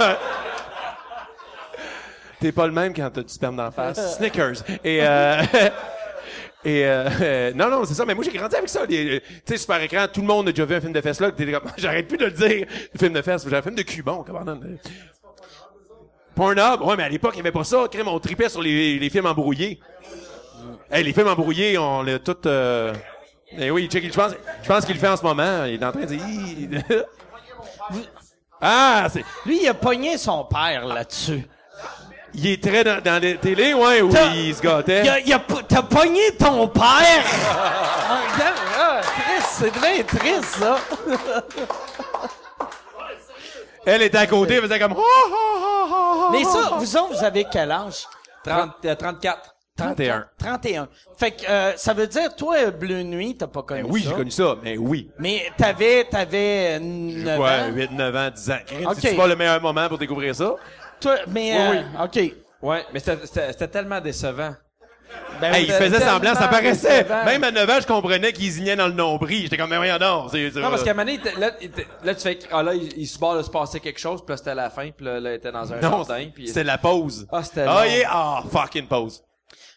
T'es 2.39 2.51
pas 2.51 2.67
le 2.67 2.73
même 2.73 2.93
quand 2.93 3.09
t'as 3.11 3.21
du 3.23 3.33
sperme 3.33 3.55
d'en 3.55 3.71
face. 3.71 4.17
Snickers. 4.17 4.57
Et 4.83 4.99
euh, 5.01 5.41
et 6.65 6.83
euh, 6.83 7.53
non 7.55 7.69
non 7.69 7.85
c'est 7.85 7.93
ça. 7.93 8.05
Mais 8.05 8.15
moi 8.15 8.23
j'ai 8.23 8.31
grandi 8.31 8.55
avec 8.55 8.69
ça. 8.69 8.87
Tu 8.87 9.21
sais 9.45 9.57
super 9.57 9.81
écran. 9.81 10.07
Tout 10.11 10.21
le 10.21 10.27
monde 10.27 10.49
a 10.49 10.51
déjà 10.51 10.65
vu 10.65 10.75
un 10.75 10.81
film 10.81 10.93
de 10.93 11.01
fesses 11.01 11.21
là. 11.21 11.31
j'arrête 11.77 12.07
plus 12.07 12.17
de 12.17 12.25
le 12.25 12.31
dire. 12.31 12.65
Le 12.91 12.99
film 12.99 13.13
de 13.13 13.21
fesses. 13.21 13.47
J'ai 13.47 13.55
un 13.55 13.61
film 13.61 13.75
de 13.75 13.83
cul 13.83 14.01
bon. 14.01 14.23
Comment 14.25 14.41
on 14.47 14.59
Pornhub. 16.33 16.81
Ouais 16.81 16.97
mais 16.97 17.03
à 17.03 17.09
l'époque 17.09 17.33
il 17.35 17.37
y 17.37 17.41
avait 17.41 17.51
pas 17.51 17.63
ça. 17.63 17.87
Crème 17.89 18.07
on 18.07 18.19
tripait 18.19 18.49
sur 18.49 18.63
les, 18.63 18.97
les 18.97 19.09
films 19.11 19.27
embrouillés. 19.27 19.79
Hey, 20.91 21.03
les 21.03 21.13
films 21.13 21.27
embrouillés 21.27 21.77
on 21.77 22.01
l'a 22.01 22.17
tout. 22.17 22.35
Euh... 22.47 22.93
Eh 23.55 23.69
oui 23.69 23.87
check. 23.87 24.03
Je 24.03 24.17
pense 24.17 24.33
je 24.63 24.67
pense 24.67 24.85
qu'il 24.85 24.95
le 24.95 24.99
fait 24.99 25.07
en 25.07 25.17
ce 25.17 25.23
moment. 25.23 25.65
Il 25.65 25.75
est 25.75 25.85
en 25.85 25.91
train 25.91 26.01
de 26.01 26.15
dire. 26.15 26.81
ah 28.59 29.07
c'est 29.11 29.23
Lui, 29.45 29.59
il 29.61 29.67
a 29.67 29.75
pogné 29.75 30.17
son 30.17 30.45
père 30.45 30.83
là-dessus. 30.87 31.47
Il 32.37 32.47
est 32.47 32.61
très 32.63 32.83
dans, 32.83 33.01
dans 33.01 33.21
les 33.21 33.37
télés, 33.37 33.73
ouais, 33.73 34.01
où 34.01 34.11
T'as- 34.11 34.33
il 34.33 34.53
se 34.53 34.61
gâtait. 34.61 35.03
Il 35.03 35.09
a- 35.09 35.19
il 35.19 35.33
a 35.33 35.39
T'as 35.67 35.81
pogné 35.83 36.31
ton 36.37 36.67
père! 36.67 36.83
Ah, 38.07 38.19
regarde, 38.35 38.55
ah, 38.77 39.01
Chris, 39.01 39.43
c'est 39.49 39.73
bien 39.79 40.03
triste, 40.03 40.57
ça. 40.59 40.77
Elle 43.85 44.01
était 44.03 44.17
à 44.17 44.27
côté, 44.27 44.55
elle 44.55 44.61
faisait 44.63 44.79
comme... 44.79 44.95
Mais 46.31 46.43
ça, 46.43 46.71
vous 46.77 46.97
autres, 46.97 47.17
vous 47.17 47.23
avez 47.23 47.45
quel 47.51 47.71
âge? 47.71 48.05
30, 48.43 48.71
euh, 48.85 48.95
34. 48.95 49.55
31. 49.77 50.25
31. 50.39 50.87
Fait 51.17 51.31
que, 51.31 51.43
euh, 51.49 51.73
ça 51.75 51.93
veut 51.93 52.07
dire, 52.07 52.35
toi, 52.35 52.71
Bleu 52.71 53.03
Nuit, 53.03 53.35
t'as 53.37 53.47
pas 53.47 53.61
connu 53.63 53.83
Ben 53.83 53.89
oui, 53.91 54.03
ça? 54.03 54.09
j'ai 54.09 54.15
connu 54.15 54.31
ça, 54.31 54.55
mais 54.63 54.77
oui. 54.77 55.09
Mais 55.19 55.51
t'avais, 55.57 56.05
t'avais 56.05 56.79
9 56.79 57.39
Ouais, 57.39 57.49
ans? 57.49 57.71
8, 57.73 57.91
9 57.91 58.15
ans, 58.15 58.29
10 58.33 58.51
ans. 58.51 58.57
Chris, 58.65 58.85
Ok. 58.85 58.95
C'est 59.01 59.15
pas 59.15 59.27
le 59.27 59.35
meilleur 59.35 59.61
moment 59.61 59.87
pour 59.89 59.97
découvrir 59.97 60.33
ça? 60.35 60.55
Toi, 60.99 61.17
mais, 61.27 61.51
Oui, 61.69 61.77
euh, 61.99 62.03
OK. 62.05 62.33
Ouais, 62.61 62.85
mais 62.93 62.99
c'était- 62.99 63.25
c'était 63.25 63.51
c'était 63.51 63.67
tellement 63.67 64.01
décevant. 64.01 64.55
Ben 65.39 65.53
Hey, 65.53 65.63
oui. 65.63 65.67
il 65.69 65.73
faisait 65.73 65.99
semblant, 66.03 66.33
ça 66.33 66.47
paraissait. 66.47 67.03
décevant. 67.03 67.25
Même 67.25 67.43
à 67.43 67.51
9 67.51 67.69
ans, 67.69 67.77
je 67.81 67.85
comprenais 67.87 68.33
qu'il 68.33 68.49
zignait 68.51 68.75
dans 68.75 68.87
le 68.87 68.93
nombril. 68.93 69.43
J'étais 69.43 69.57
comme, 69.57 69.69
mais 69.69 69.77
voyons 69.77 69.97
donc. 69.97 70.31
c'est- 70.31 70.49
c'est- 70.51 70.59
Non, 70.59 70.69
parce 70.69 70.83
qu'à 70.83 70.91
un 70.91 70.93
moment 70.93 71.05
donné, 71.05 71.19
il 71.23 71.27
était- 71.27 71.39
là, 71.39 71.51
il 71.61 71.65
était- 71.67 71.87
là, 72.03 72.15
tu 72.15 72.21
fais, 72.21 72.39
ah 72.51 72.63
là, 72.63 72.73
il, 72.73 72.97
il 72.97 73.05
se 73.05 73.19
barre 73.19 73.37
de 73.37 73.43
se 73.43 73.49
passer 73.49 73.79
quelque 73.79 73.99
chose, 73.99 74.21
puis 74.25 74.33
là, 74.33 74.37
c'était 74.37 74.55
la 74.55 74.69
fin, 74.69 74.89
puis 74.91 75.05
là, 75.05 75.19
là, 75.19 75.31
il 75.31 75.35
était 75.35 75.51
dans 75.51 75.71
un 75.71 75.75
Non, 75.75 76.03
jardin, 76.03 76.27
puis... 76.33 76.47
c'était 76.47 76.63
la 76.63 76.77
pause. 76.77 77.27
Ah, 77.31 77.43
c'était 77.43 77.65
Ah, 77.67 77.85
yeah, 77.87 78.09
ah, 78.11 78.43
fucking 78.51 78.87
pause. 78.87 79.21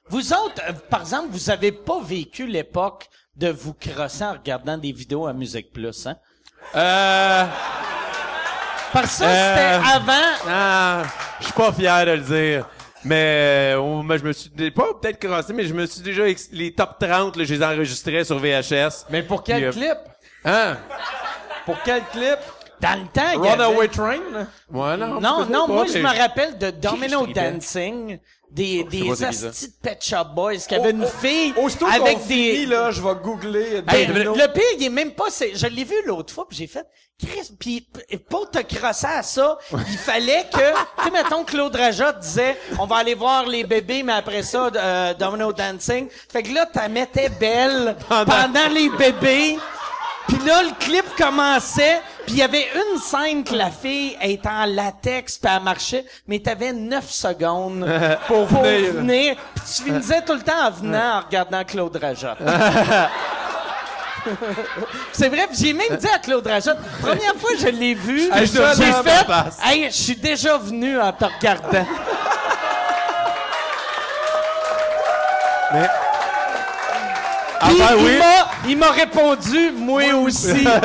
Vous 0.08 0.32
autres, 0.32 0.62
euh, 0.68 0.72
par 0.88 1.00
exemple, 1.02 1.28
vous 1.30 1.50
avez 1.50 1.72
pas 1.72 2.00
vécu 2.02 2.46
l'époque 2.46 3.06
de 3.36 3.48
vous 3.50 3.74
crosser 3.74 4.24
en 4.24 4.32
regardant 4.32 4.78
des 4.78 4.92
vidéos 4.92 5.26
à 5.26 5.32
Musique 5.34 5.72
Plus, 5.72 6.06
hein? 6.06 6.16
Euh... 6.74 7.44
Parce 8.92 9.06
que 9.18 9.24
ça, 9.24 9.24
Euh, 9.26 9.78
c'était 9.80 9.94
avant. 9.96 10.36
Ah, 10.48 11.02
je 11.40 11.44
suis 11.44 11.52
pas 11.52 11.72
fier 11.72 12.06
de 12.06 12.10
le 12.12 12.18
dire. 12.20 12.66
Mais, 13.04 13.72
euh, 13.74 13.80
oh, 13.80 14.02
mais 14.02 14.18
je 14.18 14.24
me 14.24 14.32
suis 14.32 14.50
pas 14.72 14.86
peut-être 15.00 15.18
crossé, 15.20 15.52
mais 15.52 15.64
je 15.64 15.72
me 15.74 15.86
suis 15.86 16.00
déjà 16.00 16.24
les 16.52 16.72
top 16.74 16.96
30, 16.98 17.36
là, 17.36 17.44
je 17.44 17.54
les 17.54 17.62
enregistrais 17.62 18.24
sur 18.24 18.38
VHS. 18.38 19.06
Mais 19.10 19.22
pour 19.22 19.42
quel 19.44 19.70
Puis, 19.70 19.86
euh, 19.88 19.92
clip? 19.94 19.98
Hein? 20.44 20.76
Pour 21.64 21.76
quel 21.84 22.02
clip? 22.12 22.38
Dans 22.80 23.00
le 23.00 23.06
temps, 23.08 23.40
avait... 23.42 23.50
Runaway 23.64 23.88
Train? 23.88 24.20
Ouais, 24.70 24.96
non. 24.96 25.20
Non, 25.20 25.46
non, 25.46 25.66
moi, 25.68 25.84
je 25.92 25.98
me 25.98 26.16
rappelle 26.18 26.58
de 26.58 26.70
Domino. 26.70 27.26
Dancing, 27.26 28.18
des, 28.50 28.84
pas 28.84 28.90
des 28.90 29.24
astis 29.24 29.68
de 29.68 29.72
Pet 29.82 29.98
Shop 30.02 30.24
Boys 30.34 30.56
qui 30.68 30.74
avaient 30.74 30.90
une 30.90 31.06
fille 31.06 31.52
Aussitôt 31.56 31.86
avec 31.86 32.18
des... 32.26 32.34
finit, 32.54 32.66
là, 32.66 32.90
je 32.90 33.00
vais 33.02 33.14
googler. 33.22 33.82
Hey, 33.88 34.06
Domino. 34.06 34.34
le 34.34 34.52
pire, 34.52 34.62
il 34.78 34.84
est 34.84 34.88
même 34.90 35.12
pas... 35.12 35.30
c'est- 35.30 35.54
Je 35.54 35.66
l'ai 35.66 35.84
vu 35.84 35.94
l'autre 36.06 36.32
fois, 36.32 36.46
puis 36.48 36.56
j'ai 36.58 36.66
fait... 36.66 36.86
Chris, 37.20 37.50
puis 37.58 37.88
pour 38.30 38.48
te 38.48 38.60
crosser 38.60 39.06
à 39.08 39.24
ça, 39.24 39.58
il 39.72 39.98
fallait 39.98 40.46
que... 40.52 40.58
tu 40.98 41.04
sais, 41.04 41.10
mettons, 41.10 41.42
Claude 41.44 41.74
Rajot 41.74 42.12
disait, 42.20 42.56
on 42.78 42.86
va 42.86 42.96
aller 42.98 43.14
voir 43.14 43.44
les 43.44 43.64
bébés, 43.64 44.04
mais 44.04 44.12
après 44.12 44.44
ça, 44.44 44.70
euh, 44.74 45.14
Domino 45.14 45.52
Dancing. 45.52 46.08
Fait 46.30 46.44
que 46.44 46.54
là, 46.54 46.66
t'as 46.72 46.86
mettais 46.86 47.28
belle 47.28 47.96
pendant, 48.08 48.68
les 48.72 48.88
bébés. 48.90 49.58
Puis 50.28 50.38
là, 50.46 50.62
le 50.62 50.70
clip 50.78 51.04
commençait, 51.16 52.00
puis 52.26 52.34
il 52.34 52.38
y 52.38 52.42
avait 52.42 52.68
une 52.74 52.98
scène 53.00 53.42
que 53.44 53.54
la 53.54 53.70
fille 53.70 54.16
est 54.20 54.44
en 54.46 54.66
latex, 54.66 55.38
puis 55.38 55.50
elle 55.54 55.62
marchait, 55.62 56.04
mais 56.26 56.38
t'avais 56.38 56.72
9 56.72 57.10
secondes 57.10 57.88
pour, 58.26 58.44
venir. 58.46 58.92
venir. 58.92 59.36
Puis 59.54 59.64
tu 59.76 59.82
finissais 59.84 60.22
tout 60.22 60.34
le 60.34 60.42
temps 60.42 60.66
en 60.66 60.70
venant 60.70 61.16
en 61.16 61.20
regardant 61.20 61.64
Claude 61.64 61.96
Rajot. 61.96 62.28
C'est 65.12 65.28
vrai, 65.28 65.48
j'ai 65.58 65.72
même 65.72 65.96
dit 65.96 66.08
à 66.14 66.18
Claude 66.18 66.46
Rajot, 66.46 66.72
première 67.00 67.34
fois 67.36 67.50
que 67.52 67.58
je 67.60 67.68
l'ai 67.68 67.94
vu, 67.94 68.28
Hey, 68.32 68.46
j'ai 68.46 68.92
fait, 69.02 69.26
hey, 69.64 69.84
je 69.86 69.96
suis 69.96 70.16
déjà 70.16 70.58
venu 70.58 71.00
en 71.00 71.12
te 71.12 71.24
regardant. 71.24 71.86
Mais... 75.72 75.88
Puis 77.60 77.82
Enfin, 77.82 77.94
il 77.98 78.04
oui. 78.04 78.18
m'a, 78.18 78.47
il 78.66 78.76
m'a 78.78 78.90
répondu, 78.90 79.70
moi 79.76 80.02
aussi. 80.24 80.66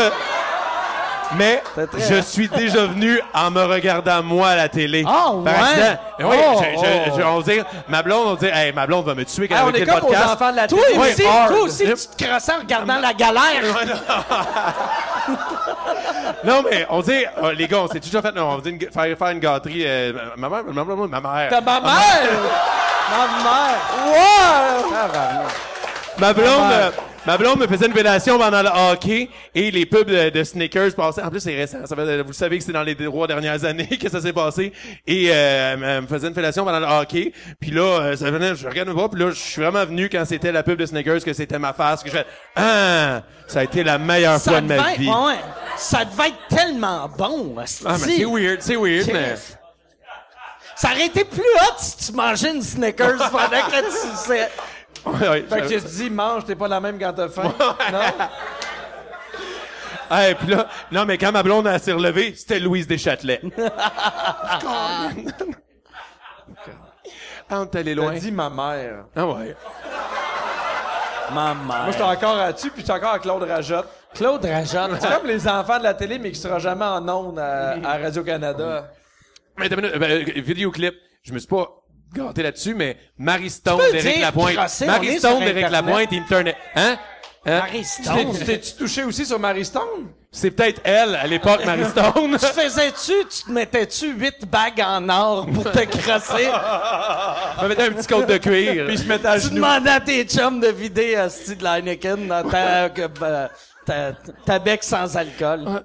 Mais 1.36 1.64
je 1.98 2.22
suis 2.22 2.48
déjà 2.48 2.86
venu 2.86 3.20
en 3.34 3.50
me 3.50 3.64
regardant 3.64 4.22
moi 4.22 4.50
à 4.50 4.56
la 4.56 4.70
télé. 4.70 5.04
Ah, 5.08 5.32
Par 5.44 5.56
ouais? 5.56 5.62
accident. 5.62 5.98
Oui, 6.20 6.26
Oh, 6.40 6.62
je, 6.62 6.66
je, 6.80 6.86
oh. 6.86 7.18
je- 7.18 7.24
on 7.24 7.40
va 7.40 7.54
dire, 7.54 7.66
ma 7.90 8.04
blonde, 8.04 8.28
on 8.28 8.34
va 8.36 8.40
dire, 8.40 8.56
hey, 8.56 8.72
ma 8.72 8.86
blonde 8.86 9.04
va 9.08 9.16
me 9.16 9.26
tuer 9.26 9.48
quand 9.48 9.56
Ah, 9.58 9.62
elle 9.64 9.70
on 9.70 9.72
va 9.72 9.78
est 9.80 9.86
comme 9.86 9.96
aux 9.96 10.00
podcast. 10.02 10.30
enfants 10.32 10.52
de 10.52 10.56
la 10.58 10.68
Toi 10.68 10.80
télé. 10.88 11.00
aussi, 11.00 11.24
toi 11.24 11.58
aussi, 11.64 11.86
tu 11.86 11.94
te 12.18 12.24
crosses 12.30 12.50
en 12.50 12.60
regardant 12.60 13.00
la 13.00 13.14
galère. 13.14 13.64
Non, 16.44 16.62
mais 16.70 16.86
on 16.90 17.00
dit, 17.02 17.24
euh, 17.42 17.54
les 17.54 17.66
gars, 17.68 17.80
on 17.80 17.88
s'est 17.88 18.00
toujours 18.02 18.22
fait, 18.22 18.34
non, 18.34 18.50
on 18.50 18.56
va 18.58 18.62
dire 18.62 18.74
une- 18.74 18.92
faire, 18.92 19.18
faire 19.18 19.28
une 19.30 19.40
gâterie. 19.40 19.84
euh, 19.86 20.12
ma 20.38 20.50
mère, 20.50 20.64
ma, 20.66 20.84
ma, 20.84 20.96
ma 20.96 21.08
mère. 21.22 21.50
T'as 21.50 21.62
ma 21.62 21.80
mère! 21.80 22.30
Ma 23.10 23.28
mère! 23.44 23.80
Wow! 24.06 25.48
Ma 26.18 26.34
blonde, 26.34 26.72
euh, 26.72 26.92
ma 27.26 27.38
blonde 27.38 27.60
me 27.60 27.68
faisait 27.68 27.86
une 27.86 27.94
fellation 27.94 28.38
pendant 28.38 28.62
le 28.62 28.70
hockey 28.70 29.30
et 29.56 29.72
les 29.72 29.86
pubs 29.86 30.08
de, 30.10 30.30
de 30.30 30.44
Snickers 30.44 30.94
passaient. 30.96 31.22
En 31.24 31.30
plus, 31.30 31.40
c'est 31.40 31.56
récent. 31.56 31.78
Ça 31.86 31.96
fait, 31.96 32.22
vous 32.22 32.34
savez 32.34 32.58
que 32.58 32.64
c'est 32.64 32.72
dans 32.74 32.84
les 32.84 32.96
trois 32.96 33.28
dernières 33.28 33.64
années 33.66 33.88
que 34.02 34.10
ça 34.10 34.22
s'est 34.22 34.34
passé. 34.34 34.74
Et 35.08 35.30
euh, 35.32 35.76
elle 35.98 36.02
me 36.02 36.08
faisait 36.08 36.28
une 36.28 36.34
fellation 36.34 36.66
pendant 36.66 36.80
le 36.80 36.86
hockey. 37.02 37.32
Puis 37.60 37.72
là, 37.72 37.82
euh, 38.02 38.16
ça 38.16 38.30
venait, 38.30 38.56
je 38.56 38.68
regarde 38.68 38.94
pas. 38.94 39.08
Puis 39.10 39.20
là, 39.22 39.30
je 39.32 39.40
suis 39.40 39.62
vraiment 39.62 39.86
venu 39.86 40.10
quand 40.10 40.24
c'était 40.26 40.52
la 40.52 40.64
pub 40.64 40.78
de 40.80 40.86
Snickers 40.86 41.24
que 41.24 41.34
c'était 41.34 41.60
ma 41.60 41.74
face. 41.74 42.04
Que 42.04 42.10
je 42.10 42.16
fais, 42.18 42.26
ah, 42.56 43.22
ça 43.48 43.60
a 43.60 43.64
été 43.64 43.84
la 43.84 43.98
meilleure 43.98 44.42
fois 44.42 44.62
de 44.62 44.68
ma 44.68 44.92
être- 44.94 45.00
vie. 45.00 45.08
ouais, 45.10 45.36
ça 45.78 46.04
devait 46.06 46.30
être 46.30 46.48
tellement 46.50 47.10
bon. 47.18 47.56
Ah, 47.58 47.64
mais 47.86 47.98
c'est 47.98 48.26
weird, 48.26 48.58
c'est 48.62 48.76
weird, 48.76 49.10
mais. 49.14 49.36
Ça 50.76 50.90
aurait 50.92 51.06
été 51.06 51.24
plus 51.24 51.40
hot 51.42 51.76
si 51.78 52.08
tu 52.08 52.12
mangeais 52.18 52.52
une 52.52 52.62
Snickers 52.62 53.18
pendant 53.32 53.48
que 53.48 53.86
tu 53.86 54.18
sais. 54.28 54.50
Ouais, 55.06 55.42
Fait 55.50 55.62
que 55.62 55.68
je 55.68 55.80
te 55.80 55.88
dis, 55.88 56.10
mange, 56.10 56.46
t'es 56.46 56.56
pas 56.56 56.68
la 56.68 56.80
même 56.80 56.98
quand 57.00 57.14
t'as 57.14 57.30
faim. 57.30 57.54
non? 57.92 58.00
Hey, 60.12 60.36
puis 60.36 60.48
là, 60.48 60.68
non, 60.92 61.06
mais 61.06 61.18
quand 61.18 61.32
ma 61.32 61.42
blonde 61.42 61.66
a 61.66 61.80
s'est 61.80 61.94
relevée, 61.94 62.36
c'était 62.36 62.60
Louise 62.60 62.86
Deschâtelet. 62.86 63.42
Quand 67.50 67.66
t'es 67.68 67.80
allé 67.80 67.96
loin. 67.96 68.14
T'as 68.14 68.20
dit 68.20 68.32
ma 68.32 68.50
mère. 68.50 69.06
Ah 69.16 69.26
ouais. 69.28 69.56
Maman. 71.34 71.64
Moi, 71.64 71.92
j'étais 71.92 72.04
encore 72.04 72.36
là-dessus, 72.36 72.70
puis 72.70 72.82
j'étais 72.82 72.94
encore 72.94 73.14
à 73.14 73.20
Claude 73.20 73.44
Rajotte. 73.44 73.88
Claude 74.14 74.46
Rajotte. 74.46 74.92
C'est 75.00 75.14
comme 75.16 75.28
les 75.28 75.48
enfants 75.48 75.80
de 75.80 75.84
la 75.84 75.94
télé, 75.94 76.20
mais 76.20 76.32
qui 76.32 76.40
sera 76.40 76.60
jamais 76.60 76.86
en 76.86 77.08
ondes 77.10 77.40
à, 77.40 77.76
à 77.84 77.98
Radio-Canada. 77.98 78.92
Mais 79.58 79.70
t'as 79.70 79.76
une 79.76 79.82
minute, 79.82 79.98
ben, 79.98 80.12
euh, 80.12 80.42
vidéoclip. 80.42 80.96
Je 81.24 81.34
me 81.34 81.40
suis 81.40 81.48
pas 81.48 81.68
gâté 82.14 82.44
là-dessus, 82.44 82.74
mais 82.76 82.98
Marie 83.18 83.50
Stone 83.50 83.78
peux 83.80 83.92
d'Éric 83.92 84.14
dire 84.16 84.22
Lapointe. 84.22 84.56
crosser, 84.56 84.84
on 84.86 84.88
Marie 84.88 85.08
est 85.08 85.18
Stone 85.20 85.32
sur 85.32 85.40
d'Éric 85.40 85.64
Internet. 85.66 85.86
Lapointe, 85.86 86.08
il 86.12 86.22
me 86.22 86.28
tournait. 86.28 86.56
Hein? 86.76 86.98
Hein? 87.46 87.60
Marie 87.60 87.82
Tu 87.82 88.04
Stone. 88.04 88.16
t'es- 88.34 88.38
tu 88.40 88.46
t'es-tu 88.46 88.74
touché 88.76 89.04
aussi 89.04 89.26
sur 89.26 89.38
Marie 89.40 89.66
Stone? 89.66 90.08
C'est 90.32 90.50
peut-être 90.52 90.82
elle, 90.86 91.16
à 91.16 91.28
l'époque, 91.28 91.60
Marie 91.66 91.84
Stone. 91.86 92.38
Tu 92.40 92.46
faisais-tu, 92.46 93.14
tu 93.30 93.44
te 93.46 93.52
mettais-tu 93.52 94.14
huit 94.14 94.46
bagues 94.50 94.82
en 94.82 95.08
or 95.10 95.46
pour 95.54 95.64
te 95.70 95.80
crosser? 95.86 96.50
Je 97.60 97.64
me 97.64 97.68
mettais 97.68 97.84
un 97.84 97.92
petit 97.92 98.08
côte 98.08 98.28
de 98.28 98.38
cuir. 98.38 98.86
Puis 98.88 98.98
je 98.98 99.04
mettais 99.08 99.28
à 99.28 99.36
tu 99.40 99.46
genoux. 99.48 99.56
demandais 99.56 99.90
à 99.92 100.00
tes 100.00 100.24
chums 100.24 100.60
de 100.60 100.68
vider 100.70 101.16
un 101.18 101.30
style 101.30 101.58
de 101.58 101.64
l'Heineken 101.64 102.28
dans 102.28 102.50
ta, 102.50 102.90
que, 102.90 103.02
euh, 103.22 103.48
ta, 103.86 104.14
ta 104.46 104.60
bec 104.60 104.84
sans 104.84 105.16
alcool. 105.18 105.84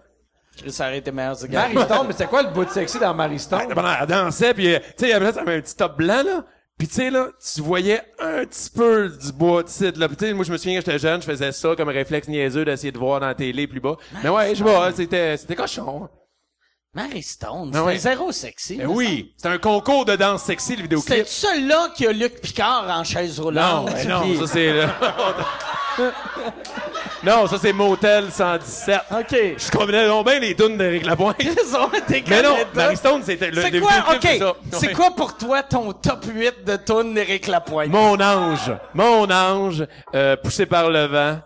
Ça 0.68 0.86
aurait 0.86 0.98
été 0.98 1.10
meilleur, 1.12 1.36
ce 1.36 1.46
gars. 1.46 1.68
Marie 1.72 1.86
Stone, 1.86 2.06
mais 2.08 2.14
c'est 2.16 2.26
quoi 2.26 2.42
le 2.42 2.50
bout 2.50 2.64
de 2.64 2.70
sexy 2.70 2.98
dans 2.98 3.14
Marie 3.14 3.32
Ouais, 3.34 3.38
Stone? 3.38 3.68
pendant- 3.74 3.94
elle 4.00 4.06
dansait, 4.06 4.54
puis 4.54 4.74
euh, 4.74 4.78
tu 4.96 5.06
sais, 5.06 5.12
après 5.12 5.32
ça, 5.32 5.40
elle 5.42 5.48
avait 5.48 5.58
un 5.58 5.60
petit 5.62 5.76
top 5.76 5.96
blanc, 5.96 6.22
là. 6.24 6.44
Puis 6.78 6.86
tu 6.86 6.94
sais, 6.94 7.10
là, 7.10 7.26
tu 7.54 7.60
voyais 7.60 8.00
un 8.20 8.44
petit 8.44 8.70
peu 8.70 9.08
du 9.08 9.32
bois 9.32 9.64
de 9.64 9.68
site, 9.68 9.96
là. 9.96 10.06
Puis 10.06 10.16
tu 10.16 10.26
sais, 10.26 10.32
moi, 10.32 10.44
je 10.44 10.52
me 10.52 10.56
souviens 10.56 10.78
quand 10.80 10.86
j'étais 10.86 10.98
jeune, 11.00 11.20
je 11.20 11.26
faisais 11.26 11.50
ça 11.52 11.74
comme 11.76 11.88
réflexe 11.88 12.28
niaiseux 12.28 12.64
d'essayer 12.64 12.92
de 12.92 12.98
voir 12.98 13.18
dans 13.20 13.26
la 13.26 13.34
télé 13.34 13.66
plus 13.66 13.80
bas. 13.80 13.96
Mais 14.22 14.28
ouais, 14.28 14.54
je 14.54 14.62
vois, 14.62 14.92
c'était, 14.92 15.36
c'était 15.36 15.56
cochon. 15.56 16.08
Marie 16.94 17.22
Stone, 17.22 17.70
Ah 17.74 17.78
c'était 17.78 17.84
ouais. 17.86 17.98
zéro 17.98 18.32
sexy. 18.32 18.76
Mais 18.78 18.84
me 18.84 18.90
oui, 18.90 19.32
c'était 19.36 19.48
un 19.50 19.58
concours 19.58 20.04
de 20.04 20.16
danse 20.16 20.42
sexy, 20.44 20.72
le 20.76 20.82
C'était 20.84 20.96
vidéoclip. 20.96 21.26
celui-là 21.26 21.88
qui 21.96 22.06
a 22.06 22.12
Luc 22.12 22.40
Picard 22.40 22.86
en 22.88 23.04
chaise 23.04 23.38
Non, 23.38 23.44
roulante. 23.44 23.90
mais 23.92 24.04
non, 24.06 24.20
puis- 24.22 24.36
ça 24.38 24.46
c'est... 24.46 24.72
là. 24.72 24.94
non, 27.24 27.46
ça 27.46 27.56
c'est 27.60 27.72
Motel 27.72 28.30
117. 28.30 29.00
OK. 29.12 29.26
Je 29.56 29.70
combinais 29.70 30.06
donc 30.06 30.26
bien 30.26 30.38
les 30.38 30.54
tunes 30.54 30.76
d'Éric 30.78 31.04
Lapointe. 31.06 31.36
Mais 31.40 32.42
non, 32.42 32.50
connaître. 32.50 32.70
Marie 32.74 32.96
Stone, 32.96 33.22
c'était 33.24 33.50
le 33.50 33.62
C'est 33.62 33.70
le 33.70 33.80
quoi? 33.80 33.90
OK, 34.14 34.28
c'est 34.72 34.92
quoi 34.92 35.10
pour 35.10 35.36
toi 35.36 35.62
ton 35.62 35.92
top 35.92 36.24
8 36.32 36.64
de 36.64 36.76
tunes 36.76 37.14
d'Éric 37.14 37.46
Lapointe? 37.48 37.88
Mon 37.90 38.20
ange, 38.20 38.72
mon 38.94 39.30
ange, 39.30 39.84
euh, 40.14 40.36
poussé 40.36 40.66
par 40.66 40.90
le 40.90 41.06
vent. 41.06 41.38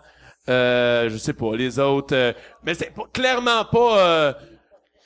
Euh, 0.49 1.09
je 1.09 1.17
sais 1.17 1.33
pas, 1.33 1.55
les 1.55 1.79
autres. 1.79 2.13
euh, 2.15 2.33
mais 2.63 2.73
c'est 2.73 2.91
clairement 3.13 3.63
pas. 3.65 3.97
euh, 3.97 4.33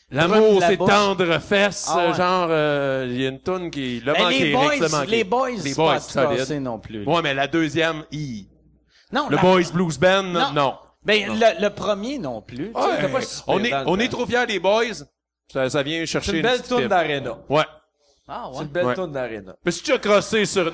L'amour, 0.10 0.62
la 0.62 0.68
c'est 0.70 0.78
tendre 0.78 1.38
fesses, 1.40 1.86
Ah 1.90 1.98
ouais. 1.98 2.04
euh, 2.04 2.14
genre, 2.14 2.48
euh, 2.50 3.06
il 3.10 3.22
y 3.22 3.26
a 3.26 3.30
une 3.30 3.40
toune 3.42 3.70
qui, 3.70 4.02
le 4.06 4.14
manqué, 4.14 4.40
les 4.40 4.52
boys, 4.54 4.76
les 5.06 5.24
boys, 5.26 5.50
les 5.50 5.58
c'est 5.58 5.76
boys, 5.76 5.98
pas 6.14 6.60
non 6.62 6.80
plus. 6.80 7.04
Ouais, 7.06 7.22
mais 7.22 7.34
la 7.34 7.48
deuxième, 7.48 8.04
I. 8.12 8.48
Non, 9.12 9.28
Le 9.30 9.36
la- 9.38 9.42
Boys 9.42 9.72
Blues 9.74 9.98
Band, 9.98 10.24
non. 10.24 10.52
Non. 10.54 10.76
Ben, 11.04 11.28
le, 11.40 11.62
le 11.62 11.70
premier 11.70 12.18
non 12.18 12.42
plus. 12.42 12.74
tu 12.74 12.82
sais. 12.82 12.88
Ouais, 12.88 12.98
t'as 13.02 13.08
pas 13.08 13.22
si 13.22 13.42
on 13.48 13.64
est, 13.64 13.74
on 13.86 13.98
est 14.00 14.10
trop 14.10 14.26
fiers 14.26 14.46
des 14.46 14.60
boys. 14.60 14.84
Ça, 15.52 15.70
ça 15.70 15.82
vient 15.84 16.06
chercher 16.06 16.32
C'est 16.32 16.38
une 16.38 16.44
belle 16.44 16.62
tourne 16.62 16.88
d'arena. 16.88 17.38
Ouais. 17.48 17.64
Ah, 18.30 18.50
C'est 18.52 18.58
ouais. 18.58 18.66
une 18.66 18.72
belle 18.72 18.86
Ouais. 18.88 18.94
tourne 18.96 19.12
d'arena. 19.14 19.54
Mais 19.64 19.72
si 19.72 19.82
tu 19.84 19.94
as 19.94 20.00
crossé 20.00 20.44
sur, 20.46 20.66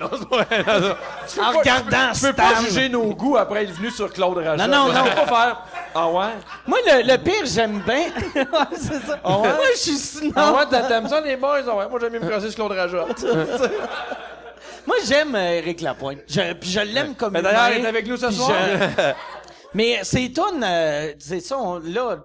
c'est 1.28 1.40
ça- 1.40 1.44
En 1.44 1.52
regardant 1.60 2.12
Tu 2.16 2.22
peux 2.22 2.34
pas 2.34 2.56
juger 2.62 2.90
nos 2.90 3.14
goûts 3.14 3.38
après 3.38 3.66
être 3.66 3.74
venu 3.74 3.92
sur 3.92 4.12
Claude 4.12 4.40
Rajotte. 4.40 4.68
Non, 4.68 4.88
non, 4.88 4.92
non. 4.92 5.04
Tu 5.04 5.10
peux 5.12 5.16
pas 5.16 5.26
faire. 5.28 5.62
Ah 5.94 6.10
ouais? 6.10 6.26
Moi, 6.66 6.80
le, 6.88 7.12
le 7.12 7.18
pire, 7.20 7.46
j'aime 7.46 7.80
bien. 7.86 8.08
Ouais, 8.36 8.44
c'est 8.76 9.00
ça. 9.06 9.20
Ah 9.24 9.38
ouais? 9.38 9.50
Moi, 9.50 9.66
je 9.74 9.78
suis 9.78 9.92
sinon. 9.98 10.34
Ah 10.36 10.54
ouais, 10.54 10.66
t'a- 10.68 10.82
t'aimes 10.88 11.08
ça 11.08 11.22
les 11.22 11.38
boys? 11.38 11.62
Ah 11.70 11.76
ouais, 11.76 11.88
moi 11.88 12.00
j'aime 12.02 12.14
mieux 12.14 12.20
me 12.22 12.28
crosser 12.28 12.50
sur 12.50 12.56
Claude 12.56 12.72
Rajotte. 12.76 13.24
Moi, 14.86 14.96
j'aime 15.08 15.36
euh, 15.36 15.58
Éric 15.60 15.82
Lapointe. 15.82 16.20
Je, 16.28 16.54
puis 16.54 16.70
je 16.70 16.80
l'aime 16.82 17.16
comme 17.16 17.34
Mais 17.34 17.42
d'ailleurs, 17.42 17.78
il 17.78 17.84
est 17.86 17.88
avec 17.88 18.08
nous 18.08 18.18
ce 18.18 18.32
soir. 18.32 18.52
je- 18.52 19.12
Mais 19.76 20.00
c'est 20.04 20.32
tunes, 20.32 20.64
euh, 20.64 21.14
c'est 21.20 21.40
ça, 21.40 21.58
on, 21.58 21.80
là, 21.80 22.24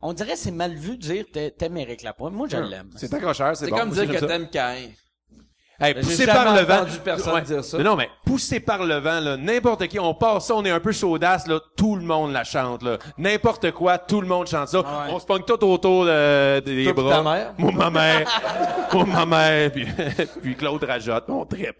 on 0.00 0.12
dirait 0.14 0.32
que 0.32 0.38
c'est 0.38 0.50
mal 0.50 0.74
vu 0.74 0.96
de 0.96 1.02
dire 1.02 1.24
t'a- 1.32 1.50
t'aimes 1.50 1.76
Éric 1.76 2.02
Lapointe. 2.02 2.32
Moi, 2.32 2.46
je 2.50 2.56
l'aime. 2.56 2.90
c'est 2.96 3.12
accrocheur, 3.12 3.56
c'est 3.56 3.66
C'est 3.66 3.70
bon. 3.70 3.76
comme 3.78 3.88
Moi, 3.88 3.96
dire 3.96 4.04
j'aime 4.06 4.14
que 4.14 4.20
ça. 4.20 4.26
t'aimes 4.26 4.48
Cain. 4.50 4.88
Hey, 5.78 5.94
poussé 5.94 6.26
par 6.26 6.54
le 6.54 6.62
vent. 6.62 6.74
entendu 6.76 6.98
personne 7.04 7.40
dire 7.42 7.62
ça. 7.64 7.76
Mais 7.78 7.84
non, 7.84 7.96
mais 7.96 8.08
poussé 8.24 8.60
par 8.60 8.82
le 8.84 8.94
vent, 8.96 9.20
là, 9.20 9.36
n'importe 9.36 9.86
qui, 9.88 9.98
on 10.00 10.14
passe 10.14 10.46
ça, 10.46 10.54
on 10.54 10.64
est 10.64 10.70
un 10.70 10.80
peu 10.80 10.92
chaudasse, 10.92 11.46
là, 11.46 11.60
tout 11.76 11.96
le 11.96 12.02
monde 12.02 12.32
la 12.32 12.44
chante, 12.44 12.82
là. 12.82 12.96
N'importe 13.18 13.70
quoi, 13.72 13.98
tout 13.98 14.20
le 14.22 14.26
monde 14.26 14.46
chante 14.46 14.68
ça. 14.68 14.80
ouais. 14.80 14.86
On 15.10 15.18
se 15.18 15.26
pogne 15.26 15.42
tout 15.42 15.62
autour 15.64 16.06
de- 16.06 16.60
des 16.60 16.84
Toi 16.84 16.92
bras. 16.94 17.16
ta 17.16 17.22
mère? 17.22 17.54
Moi, 17.58 17.72
ma 17.72 17.90
mère. 17.90 18.42
Moi, 18.92 19.04
ma 19.04 19.26
mère, 19.26 19.70
puis, 19.72 19.86
puis 20.42 20.56
Claude 20.56 20.82
rajote, 20.84 21.24
on 21.28 21.44
tripe. 21.44 21.76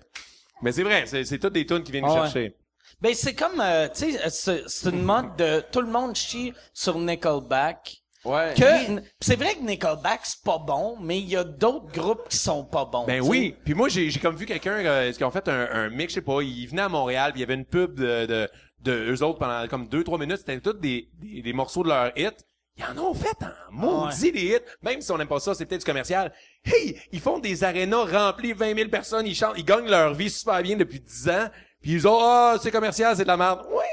Mais 0.63 0.73
c'est 0.73 0.83
vrai, 0.83 1.05
c'est, 1.07 1.25
c'est 1.25 1.39
toutes 1.39 1.53
des 1.55 1.65
tunes 1.65 1.83
qui 1.83 1.93
viennent 1.93 2.05
nous 2.05 2.11
Ah 2.11 2.15
ouais. 2.23 2.31
chercher. 2.31 2.57
Ben, 3.01 3.13
c'est 3.15 3.35
comme, 3.35 3.61
euh, 3.61 3.89
tu 3.95 4.13
sais, 4.13 4.29
c'est, 4.31 4.63
c'est 4.67 4.91
une 4.91 5.03
mode 5.03 5.37
de 5.37 5.63
tout 5.71 5.81
le 5.81 5.87
monde 5.89 6.15
chie 6.17 6.53
sur 6.73 6.99
Nickelback. 6.99 7.97
Ouais. 8.27 8.55
Que, 8.57 9.03
c'est 9.21 9.37
vrai 9.37 9.55
que 9.55 9.61
Nickelback, 9.63 10.21
c'est 10.25 10.43
pas 10.43 10.59
bon, 10.59 10.97
mais 11.01 11.19
il 11.19 11.29
y 11.29 11.37
a 11.37 11.45
d'autres 11.45 11.93
groupes 11.93 12.29
qui 12.29 12.37
sont 12.37 12.65
pas 12.65 12.85
bons. 12.85 13.07
Ben 13.07 13.21
oui. 13.21 13.55
Puis 13.65 13.75
moi, 13.75 13.89
j'ai, 13.89 14.11
j'ai 14.11 14.21
comme 14.21 14.37
vu 14.37 14.47
quelqu'un 14.47 14.85
euh, 14.85 15.13
qui 15.13 15.23
ont 15.25 15.31
fait 15.31 15.49
un, 15.49 15.69
un 15.71 15.91
mix, 15.91 16.11
je 16.11 16.17
sais 16.17 16.21
pas, 16.23 16.43
il 16.43 16.67
venait 16.67 16.83
à 16.83 16.89
Montréal, 16.89 17.33
puis 17.33 17.41
il 17.41 17.43
y 17.43 17.45
avait 17.45 17.55
une 17.55 17.65
pub 17.65 17.95
de, 17.95 18.27
de, 18.27 18.49
de 18.81 19.13
eux 19.13 19.23
autres 19.23 19.39
pendant 19.39 19.67
comme 19.69 19.89
deux, 19.89 20.03
trois 20.05 20.19
minutes. 20.19 20.39
C'était 20.39 20.61
tous 20.61 20.73
des, 20.75 21.09
des, 21.15 21.43
des 21.43 21.53
morceaux 21.53 21.83
de 21.83 21.89
leur 21.89 22.13
hit. 22.17 22.35
Ils 22.79 22.85
en 22.85 22.99
ont 23.11 23.15
fait 23.15 23.37
en 23.43 23.73
maudit 23.73 24.33
des 24.33 24.43
hits. 24.55 24.67
Même 24.83 25.01
si 25.01 25.11
on 25.11 25.17
n'aime 25.17 25.29
pas 25.29 25.41
ça, 25.41 25.55
c'est 25.55 25.65
peut-être 25.65 25.81
du 25.81 25.87
commercial. 25.87 26.33
Hey! 26.65 27.01
Ils 27.11 27.21
font 27.21 27.39
des 27.39 27.65
arénas 27.65 28.05
remplis, 28.05 28.53
20 28.53 28.75
000 28.77 28.91
personnes, 28.91 29.27
ils 29.27 29.35
chantent, 29.35 29.55
ils 29.57 29.65
gagnent 29.65 29.89
leur 29.89 30.13
vie 30.13 30.29
super 30.29 30.61
bien 30.63 30.77
depuis 30.77 31.01
10 31.01 31.29
ans. 31.31 31.49
Puis 31.81 31.93
ils 31.93 32.09
ont, 32.09 32.19
ah, 32.21 32.57
c'est 32.61 32.71
commercial, 32.71 33.17
c'est 33.17 33.23
de 33.23 33.29
la 33.29 33.37
merde. 33.37 33.61
Oui, 33.71 33.85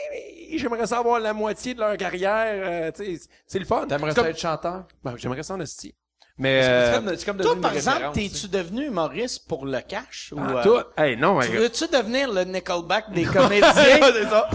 j'aimerais 0.60 0.88
savoir 0.88 1.20
la 1.20 1.34
moitié 1.34 1.74
de 1.74 1.80
leur 1.80 1.96
carrière. 1.98 2.54
euh, 2.66 2.92
tu 2.92 3.18
sais, 3.18 3.28
c'est 3.48 3.60
le 3.60 3.66
fun. 3.66 3.86
T'aimerais 3.88 4.14
ça 4.14 4.30
être 4.30 4.40
chanteur? 4.40 4.86
Ben, 5.04 5.16
j'aimerais 5.18 5.44
ça 5.44 5.54
en 5.56 5.60
esti. 5.60 5.94
Mais, 6.36 6.64
C'est 6.64 6.70
euh, 6.72 6.96
comme, 7.00 7.16
c'est 7.16 7.26
comme 7.26 7.38
Toi, 7.38 7.56
par 7.62 7.76
exemple, 7.76 8.10
t'es-tu 8.16 8.48
devenu 8.48 8.88
humoriste 8.88 9.48
pour 9.48 9.68
le 9.68 9.80
cash? 9.82 10.34
ou, 10.36 10.40
en 10.40 10.58
euh, 10.58 10.64
tout. 10.64 10.80
Hey, 10.98 11.16
non, 11.16 11.40
Tu 11.42 11.50
veux-tu 11.50 11.86
devenir 11.90 12.34
le 12.34 12.44
Nickelback 12.44 13.12
des 13.12 13.24
comédiens? 13.38 13.70
c'est 13.76 14.24
ça. 14.24 14.50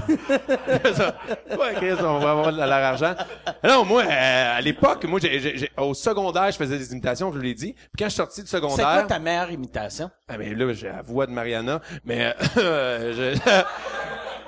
C'est 0.83 0.95
ça. 0.95 1.15
Ouais, 1.51 1.75
Chris, 1.77 1.93
on 2.01 2.19
va 2.19 2.33
avoir 2.33 2.53
de 2.53 2.57
leur 2.59 2.73
argent. 2.73 3.15
Non, 3.63 3.85
moi, 3.85 4.03
euh, 4.03 4.57
à 4.57 4.61
l'époque, 4.61 5.05
moi, 5.05 5.21
j'ai, 5.23 5.39
j'ai- 5.39 5.57
j'ai- 5.57 5.71
au 5.77 5.95
secondaire, 5.95 6.51
je 6.51 6.57
faisais 6.57 6.79
des 6.79 6.91
imitations, 6.91 7.31
je 7.31 7.37
vous 7.37 7.45
l'ai 7.45 7.55
dit. 7.55 7.75
Puis 7.75 7.85
quand 7.97 8.07
je 8.07 8.11
suis 8.11 8.17
sorti 8.17 8.43
du 8.43 8.49
C'est 8.49 8.59
quoi 8.59 8.71
secondaire, 8.71 9.07
ta 9.07 9.21
meilleure 9.21 9.53
imitation? 9.53 10.11
ah, 10.27 10.37
mais 10.37 10.57
là, 10.57 10.73
j'ai 10.73 10.89
la 10.89 11.03
voix 11.03 11.27
de 11.27 11.31
Mariana, 11.33 11.81
mais 12.05 12.35
euh, 12.57 13.35
je, 13.37 13.39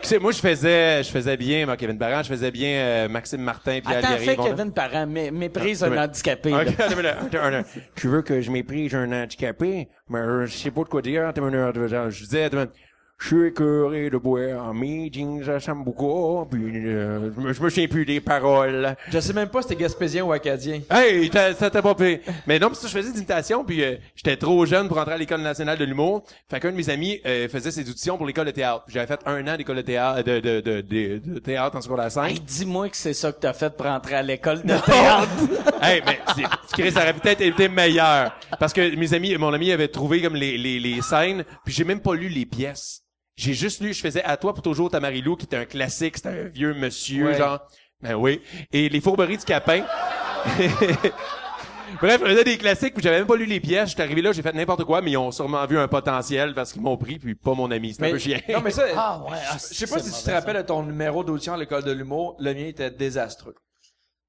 sais, 0.09 0.19
moi, 0.19 0.33
je 0.33 0.39
faisais, 0.41 1.03
je 1.03 1.11
faisais 1.11 1.37
bien, 1.37 1.67
moi, 1.67 1.77
Kevin 1.77 1.99
Parent, 1.99 2.23
je 2.23 2.29
faisais 2.29 2.51
bien 2.51 2.69
euh, 2.71 3.09
Maxime 3.09 3.43
Martin, 3.43 3.81
puis 3.85 3.95
Attends, 3.95 4.09
fais. 4.17 4.37
Kevin 4.37 4.73
Parent, 4.73 5.07
mé- 5.07 5.31
méprise 5.31 5.83
Ah, 5.83 5.87
un 5.87 6.05
handicapé. 6.05 6.51
Là. 6.51 6.65
Tu 7.95 8.09
veux 8.09 8.23
que 8.23 8.41
je 8.41 8.51
méprise 8.51 8.95
un 8.95 9.11
handicapé? 9.13 9.89
Mais 10.09 10.19
euh, 10.19 10.47
je 10.47 10.53
sais 10.57 10.71
pas 10.71 10.83
de 10.83 10.89
quoi 10.89 11.03
dire. 11.03 11.29
Attends, 11.29 11.49
Je 12.11 12.25
disais. 12.25 12.51
Je 13.23 13.27
suis 13.27 13.47
écœuré 13.49 14.09
de 14.09 14.17
boire 14.17 14.65
en 14.67 14.73
meeting 14.73 15.47
à 15.47 15.61
Sambuca, 15.61 16.47
puis 16.51 16.73
euh, 16.87 17.31
je 17.37 17.41
me- 17.41 17.53
je 17.53 17.63
me 17.63 17.69
souviens 17.69 17.87
plus 17.87 18.07
des 18.07 18.19
paroles. 18.21 18.97
Je 19.11 19.21
sais 19.21 19.35
même 19.35 19.51
pas 19.51 19.61
si 19.61 19.69
t'es 19.69 19.77
gaspésien 19.77 20.25
ou 20.25 20.33
acadien. 20.33 20.81
Hey, 20.91 21.29
t'as- 21.29 21.53
ça 21.53 21.69
t'a 21.69 21.83
pas 21.83 21.95
payé. 21.95 22.23
Mais 22.47 22.59
non, 22.59 22.69
parce 22.69 22.81
que 22.81 22.89
je 22.89 22.93
faisais 22.95 23.13
des 23.13 23.19
imitations, 23.19 23.63
puis 23.63 23.85
euh, 23.85 23.97
j'étais 24.17 24.39
trop 24.39 24.65
jeune 24.65 24.89
pour 24.89 24.97
entrer 24.97 25.13
à 25.13 25.19
l'école 25.19 25.43
nationale 25.43 25.77
de 25.77 25.85
l'humour. 25.85 26.25
Fait 26.51 26.61
qu'un 26.61 26.71
de 26.73 26.77
mes 26.77 26.89
amis 26.89 27.21
euh, 27.27 27.47
faisait 27.51 27.71
ses 27.71 27.83
auditions 27.83 28.17
pour 28.17 28.27
l'école 28.27 28.47
de 28.47 28.53
théâtre. 28.53 28.85
J'avais 28.89 29.07
fait 29.07 29.21
un 29.27 29.47
an 29.49 29.57
d'école 29.59 29.77
de 29.77 29.83
théâtre, 29.83 30.23
de, 30.25 30.41
de, 30.41 30.61
de, 30.63 30.81
de, 30.81 31.39
théâtre 31.41 31.77
en 31.77 31.83
secondaire 31.83 32.11
5. 32.11 32.27
Hey, 32.27 32.41
dis-moi 32.41 32.89
que 32.89 32.97
c'est 32.97 33.13
ça 33.13 33.33
que 33.33 33.41
t'as 33.41 33.53
fait 33.53 33.77
pour 33.77 33.85
entrer 33.85 34.15
à 34.15 34.23
l'école 34.23 34.63
de 34.63 34.79
théâtre. 34.79 35.29
hey, 35.83 36.01
mais 36.07 36.19
c'est- 36.35 36.45
Chris, 36.73 36.93
ça 36.93 37.03
aurait 37.03 37.13
peut-être 37.13 37.43
été 37.43 37.69
meilleur. 37.69 38.33
Parce 38.59 38.73
que 38.73 38.97
mes 38.97 39.13
amis, 39.13 39.37
mon 39.37 39.53
ami 39.53 39.73
avait 39.73 39.89
trouvé 39.89 40.23
comme 40.23 40.37
les, 40.37 40.57
les, 40.57 40.81
les 40.81 41.03
scènes, 41.03 41.45
puis 41.67 41.75
j'ai 41.75 41.85
même 41.85 42.01
pas 42.01 42.15
lu 42.15 42.31
les 42.31 42.47
pièces. 42.47 43.03
J'ai 43.41 43.55
juste 43.55 43.81
lu, 43.81 43.95
je 43.95 44.01
faisais 44.01 44.23
À 44.23 44.37
toi 44.37 44.53
pour 44.53 44.63
toujours 44.63 44.91
ta 44.91 45.01
Marilou, 45.01 45.35
qui 45.35 45.47
était 45.47 45.57
un 45.57 45.65
classique, 45.65 46.17
c'était 46.17 46.29
un 46.29 46.45
vieux 46.45 46.75
monsieur, 46.75 47.27
Ouais. 47.29 47.39
genre. 47.39 47.61
Ben 48.03 48.15
oui. 48.15 48.43
Et 48.71 48.89
Les 48.91 49.01
fourberies 49.01 49.39
du 49.39 49.45
Capin. 49.45 49.83
Bref, 52.01 52.21
je 52.23 52.27
faisais 52.31 52.45
des 52.45 52.57
classiques, 52.59 52.95
puis 52.95 53.03
j'avais 53.03 53.19
même 53.19 53.27
pas 53.27 53.37
lu 53.37 53.47
les 53.47 53.59
pièces. 53.61 53.91
J'étais 53.91 54.03
arrivé 54.03 54.23
là, 54.23 54.33
j'ai 54.33 54.43
fait 54.43 54.53
n'importe 54.53 54.85
quoi, 54.85 55.01
mais 55.03 55.11
ils 55.13 55.17
ont 55.17 55.33
sûrement 55.33 55.65
vu 55.67 55.77
un 55.79 55.89
potentiel 55.89 56.55
parce 56.55 56.73
qu'ils 56.73 56.83
m'ont 56.83 56.97
pris, 56.97 57.19
puis 57.19 57.35
pas 57.35 57.55
mon 57.55 57.71
ami. 57.71 57.93
C'était 57.95 58.07
un 58.09 58.11
peu 58.13 58.19
chiant. 58.19 58.39
non, 58.51 58.61
mais 58.63 58.71
ça, 58.71 58.85
Ah 58.97 59.21
ouais, 59.29 59.37
ah, 59.51 59.55
je 59.59 59.75
sais 59.75 59.87
pas 59.87 59.99
si 59.99 60.13
tu 60.13 60.23
te 60.25 60.31
rappelles 60.31 60.59
de 60.59 60.63
ton 60.63 60.83
numéro 60.85 61.25
d'audition 61.25 61.55
à 61.55 61.57
l'école 61.57 61.83
de 61.85 61.91
l'humour. 61.93 62.37
Le 62.39 62.55
mien 62.55 62.67
était 62.67 62.91
désastreux. 62.91 63.55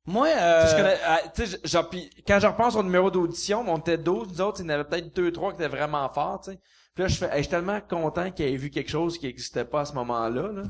Moi, 0.08 0.30
Tu 0.30 0.34
sais, 0.34 0.42
euh, 0.44 0.68
je 0.68 0.76
connais- 0.76 0.98
ah, 1.06 1.20
tu 1.36 1.46
sais, 1.46 1.60
je- 1.64 1.70
genre, 1.70 1.88
pis 1.88 2.10
quand 2.28 2.40
je 2.40 2.48
repense 2.48 2.76
au 2.76 2.82
numéro 2.82 3.12
d'audition, 3.12 3.64
on 3.68 3.78
était 3.78 4.00
12, 4.00 4.30
nous 4.30 4.42
autres, 4.42 4.62
il 4.62 4.64
y 4.64 4.66
en 4.66 4.70
avait 4.70 4.84
peut-être 4.86 5.16
deux, 5.16 5.32
trois 5.32 5.52
qui 5.54 5.58
étaient 5.62 5.68
vraiment 5.76 6.10
forts, 6.10 6.42
tu 6.44 6.52
sais. 6.54 6.60
Puis 6.94 7.04
là, 7.04 7.08
je 7.08 7.16
fais, 7.16 7.26
hey, 7.28 7.38
je 7.38 7.42
suis 7.44 7.50
tellement 7.50 7.80
content 7.80 8.32
qu'il 8.32 8.46
ait 8.46 8.56
vu 8.56 8.70
quelque 8.70 8.90
chose 8.90 9.18
qui 9.18 9.28
existait 9.28 9.64
pas 9.64 9.82
à 9.82 9.86
ce 9.86 9.94
moment-là, 9.94 10.52
là. 10.52 10.64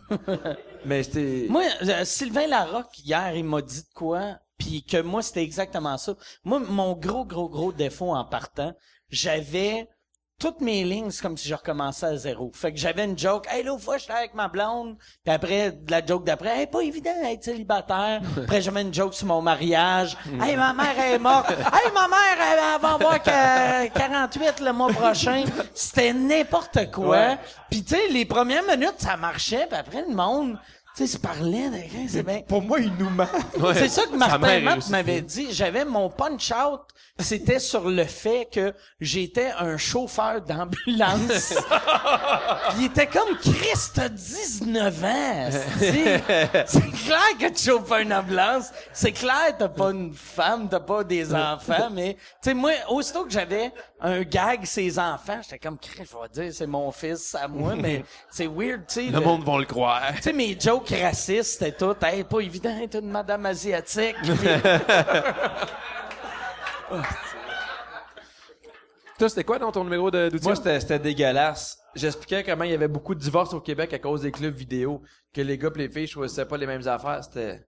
Mais 0.86 1.02
c'était... 1.02 1.48
moi, 1.50 1.64
euh, 1.82 2.06
Sylvain 2.06 2.48
Larocque, 2.48 3.00
hier, 3.00 3.36
il 3.36 3.44
m'a 3.44 3.62
dit 3.62 3.82
de 3.82 3.94
quoi, 3.96 4.38
puis 4.58 4.84
que 4.84 5.02
moi, 5.02 5.24
c'était 5.24 5.44
exactement 5.44 5.98
ça. 5.98 6.16
Moi, 6.44 6.60
mon 6.60 6.94
gros, 6.94 7.26
gros, 7.26 7.50
gros 7.50 7.72
défaut 7.72 8.12
en 8.12 8.24
partant, 8.24 8.74
j'avais 9.10 9.88
toutes 10.42 10.60
mes 10.62 10.84
lignes, 10.84 11.12
c'est 11.12 11.22
comme 11.22 11.38
si 11.38 11.48
je 11.48 11.54
recommençais 11.54 12.08
à 12.08 12.16
zéro. 12.18 12.52
Fait 12.56 12.74
que 12.74 12.80
j'avais 12.80 13.06
une 13.06 13.16
joke. 13.18 13.46
Hey, 13.52 13.64
l'autre 13.64 13.84
fois, 13.84 14.00
j'étais 14.00 14.14
avec 14.14 14.34
ma 14.34 14.48
blonde. 14.48 14.98
Puis 15.24 15.32
après, 15.34 15.72
de 15.72 15.92
la 15.92 16.04
joke 16.04 16.24
d'après, 16.26 16.62
hey, 16.62 16.66
pas 16.68 16.82
évident 16.82 17.12
d'être 17.22 17.44
célibataire. 17.44 18.22
après, 18.44 18.60
j'avais 18.60 18.82
une 18.82 18.92
joke 18.94 19.14
sur 19.14 19.28
mon 19.28 19.39
mariage. 19.42 20.18
hey, 20.42 20.56
ma 20.56 20.74
mère 20.74 21.00
est 21.00 21.20
morte. 21.20 21.52
hey, 21.52 21.92
ma 21.94 22.08
mère, 22.08 22.38
elle, 22.39 22.60
elle 22.76 22.82
va 22.82 22.94
avoir 22.96 23.22
que- 23.22 23.88
48 23.89 24.60
le 24.62 24.74
mois 24.74 24.89
prochain. 24.92 25.44
C'était 25.76 26.12
n'importe 26.14 26.89
quoi. 26.92 27.08
Ouais. 27.10 27.38
Puis 27.70 27.84
tu 27.84 27.96
sais, 27.96 28.08
les 28.10 28.26
premières 28.26 28.64
minutes, 28.64 28.96
ça 28.98 29.16
marchait. 29.18 29.68
Puis 29.70 29.80
après, 29.80 30.04
le 30.08 30.14
monde, 30.16 30.58
tu 30.96 31.08
sais, 31.08 31.14
se 31.14 31.18
parlait. 31.18 31.70
C'est 32.08 32.24
bien. 32.24 32.42
Pour 32.48 32.62
moi, 32.62 32.80
il 32.80 32.94
nous 33.00 33.10
ment. 33.10 33.28
Ouais. 33.60 33.74
C'est 33.76 33.89
ça 33.89 34.06
que 34.06 34.16
Martin 34.16 34.60
Matt 34.60 34.89
m'avait 34.89 35.22
dit. 35.22 35.48
J'avais 35.52 35.86
mon 35.86 36.10
punch-out, 36.10 36.82
c'était 37.20 37.60
sur 37.60 37.89
le 37.89 38.04
fait 38.06 38.48
que 38.52 38.74
j'étais 39.00 39.52
un 39.58 39.78
chauffeur 39.78 40.42
d'ambulance. 40.42 41.54
Il 42.78 42.86
était 42.86 43.08
comme 43.08 43.38
Christ, 43.38 43.92
t'as 43.96 44.10
19 44.10 45.04
ans. 45.04 45.50
C'est 45.80 46.82
clair 47.06 47.38
que 47.39 47.50
tu 47.50 47.64
chauffes 47.70 47.92
une 48.02 48.14
ambulance. 48.14 48.72
C'est 48.94 49.12
clair 49.12 49.56
t'as 49.58 49.70
pas 49.70 49.92
une 49.92 50.14
femme, 50.14 50.68
t'as 50.70 50.80
pas 50.80 51.04
des 51.04 51.34
enfants, 51.34 51.89
mais 51.92 52.16
tu 52.16 52.50
sais 52.50 52.54
moi, 52.54 52.72
aussitôt 52.89 53.26
que 53.26 53.32
j'avais 53.32 53.72
un 54.00 54.22
gag 54.24 54.66
ses 54.66 54.98
enfants, 54.98 55.39
j'étais 55.44 55.60
comme 55.60 55.78
Christ, 55.78 56.12
je 56.12 56.39
vais 56.39 56.46
dire 56.46 56.54
c'est 56.54 56.68
mon 56.68 56.92
fils 56.92 57.36
à 57.36 57.48
moi, 57.48 57.76
mais 57.76 58.04
c'est 58.30 58.48
weird, 58.48 58.88
tu 58.88 58.94
sais. 58.96 59.04
Le 59.08 59.20
monde 59.20 59.44
va 59.44 59.58
le 59.60 59.66
croire. 59.66 60.02
Tu 60.16 60.24
sais, 60.24 60.34
mes 60.34 60.58
jokes 60.60 60.81
racistes, 60.90 61.60
c'était 61.60 61.72
tout, 61.72 61.96
hey, 62.02 62.24
pas 62.24 62.40
évident, 62.40 62.76
t'es 62.90 63.00
une 63.00 63.10
madame 63.12 63.46
asiatique. 63.46 64.16
Puis- 64.24 64.36
Toi, 69.20 69.30
c'était 69.30 69.44
quoi 69.44 69.60
dans 69.60 69.72
ton 69.72 69.84
numéro 69.84 70.10
de- 70.10 70.30
d'outils? 70.30 70.44
Moi, 70.46 70.56
c'était, 70.56 70.80
c'était 70.80 71.00
dégueulasse. 71.00 71.78
J'expliquais 71.94 72.44
comment 72.44 72.64
il 72.64 72.72
y 72.72 72.74
avait 72.74 72.88
beaucoup 72.88 73.14
de 73.14 73.20
divorces 73.20 73.54
au 73.54 73.60
Québec 73.62 73.94
à 73.94 74.00
cause 74.00 74.22
des 74.22 74.32
clubs 74.32 74.56
vidéo, 74.56 75.02
que 75.34 75.42
les 75.42 75.58
gars 75.58 75.70
et 75.76 75.78
les 75.78 75.90
filles 75.90 76.08
choisissaient 76.08 76.46
pas 76.46 76.58
les 76.58 76.66
mêmes 76.66 76.88
affaires. 76.88 77.24
C'était, 77.24 77.62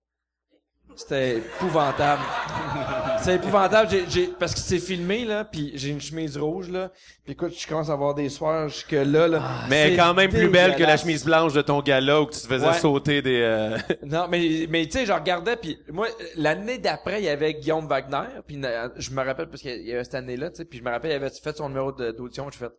c'était 0.96 1.38
épouvantable. 1.38 2.22
c'est 3.22 3.36
épouvantable. 3.36 3.90
J'ai, 3.90 4.04
j'ai, 4.10 4.28
parce 4.28 4.54
que 4.54 4.60
c'est 4.60 4.80
filmé, 4.80 5.26
là, 5.26 5.44
puis 5.46 5.72
j'ai 5.76 5.90
une 5.90 6.02
chemise 6.02 6.38
rouge, 6.38 6.70
là. 6.70 6.92
Puis 7.24 7.34
écoute, 7.34 7.54
je 7.58 7.68
commence 7.68 7.90
à 7.90 7.94
avoir 7.94 8.14
des 8.14 8.30
soirs 8.30 8.68
jusque 8.70 8.92
là, 8.92 9.28
là. 9.28 9.42
mais 9.70 9.90
C'est 9.92 9.96
quand 9.98 10.14
même 10.14 10.30
plus 10.30 10.50
belle 10.50 10.76
que 10.76 10.84
la 10.84 10.98
chemise 10.98 11.24
blanche 11.24 11.54
de 11.54 11.62
ton 11.62 11.82
gala 11.82 12.22
où 12.22 12.26
tu 12.26 12.40
te 12.42 12.48
faisais 12.48 12.68
Ouais. 12.68 12.74
sauter 12.74 13.22
des... 13.22 13.42
euh, 13.42 13.78
Non, 14.04 14.28
mais 14.30 14.68
mais 14.70 14.86
tu 14.86 14.92
sais, 15.00 15.06
je 15.06 15.12
regardais 15.14 15.56
puis 15.56 15.80
moi 15.92 16.08
l'année 16.36 16.78
d'après, 16.78 17.20
il 17.22 17.26
y 17.26 17.30
avait 17.30 17.54
Guillaume 17.54 17.88
Wagner, 17.88 18.28
puis 18.48 18.62
je 18.98 19.12
me 19.12 19.24
rappelle 19.24 19.48
parce 19.48 19.62
qu'il 19.62 19.82
y 19.88 19.94
avait 19.94 20.04
cette 20.04 20.16
année-là, 20.16 20.50
tu 20.50 20.58
sais, 20.58 20.66
puis 20.66 20.80
je 20.80 20.84
me 20.84 20.90
rappelle 20.92 21.12
il 21.12 21.16
avait 21.16 21.30
fait 21.30 21.56
son 21.56 21.70
numéro 21.70 21.92
de- 21.92 22.12
d'audition, 22.12 22.50
je 22.52 22.58
fais 22.58 22.70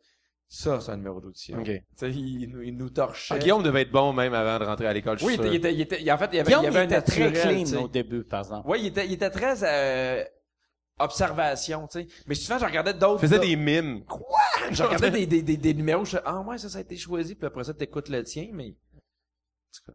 ça, 0.54 0.80
c'est 0.80 0.92
un 0.92 0.96
numéro 0.96 1.20
d'audition. 1.20 1.58
OK. 1.58 1.64
Tu 1.66 1.82
sais, 1.96 2.10
il, 2.12 2.48
nous- 2.50 2.62
il 2.62 2.76
nous 2.76 2.90
torchait. 2.90 3.34
Ah, 3.34 3.38
Guillaume 3.38 3.62
devait 3.62 3.82
être 3.82 3.90
bon 3.90 4.12
même 4.12 4.32
avant 4.34 4.58
de 4.58 4.64
rentrer 4.64 4.86
à 4.86 4.92
l'école, 4.92 5.18
je 5.18 5.24
oui, 5.24 5.34
suis 5.34 5.42
il 5.48 5.54
était, 5.56 5.74
il 5.74 5.80
était, 5.80 6.00
il 6.02 6.12
en 6.12 6.18
fait, 6.18 6.28
il 6.32 6.36
y 6.36 6.40
avait, 6.40 6.46
Guillaume, 6.46 6.62
il 6.62 6.64
y 6.66 6.68
avait 6.68 6.78
un 6.80 6.84
était 6.84 7.02
très 7.02 7.30
naturel, 7.30 7.56
tu 7.58 7.66
sais. 7.66 7.72
clean 7.72 7.82
au 7.84 7.88
début, 7.88 8.24
par 8.24 8.40
exemple. 8.40 8.68
Ouais, 8.68 8.80
il 8.80 8.86
était, 8.86 9.06
il 9.06 9.12
était 9.14 9.30
très 9.30 9.56
euh, 9.64 10.24
observation, 10.98 11.86
tu 11.88 12.00
sais. 12.02 12.06
Mais 12.26 12.34
souvent, 12.34 12.58
je 12.58 12.64
regardais 12.64 12.94
d'autres. 12.94 13.22
Il 13.22 13.28
faisait 13.28 13.40
gars- 13.40 13.46
des 13.46 13.56
mimes. 13.56 14.04
Je 14.70 14.82
regardais 14.82 15.10
des, 15.10 15.26
des, 15.26 15.42
des, 15.42 15.56
des 15.58 15.74
numéros, 15.74 16.06
je 16.06 16.16
ah 16.24 16.40
ouais, 16.40 16.56
ça, 16.56 16.70
ça 16.70 16.78
a 16.78 16.80
été 16.80 16.96
choisi, 16.96 17.34
puis 17.34 17.46
après 17.46 17.64
ça, 17.64 17.74
t'écoutes 17.74 18.08
le 18.08 18.22
tien, 18.22 18.48
mais. 18.52 18.68
en 18.68 18.70
tout 19.74 19.82
cas. 19.86 19.92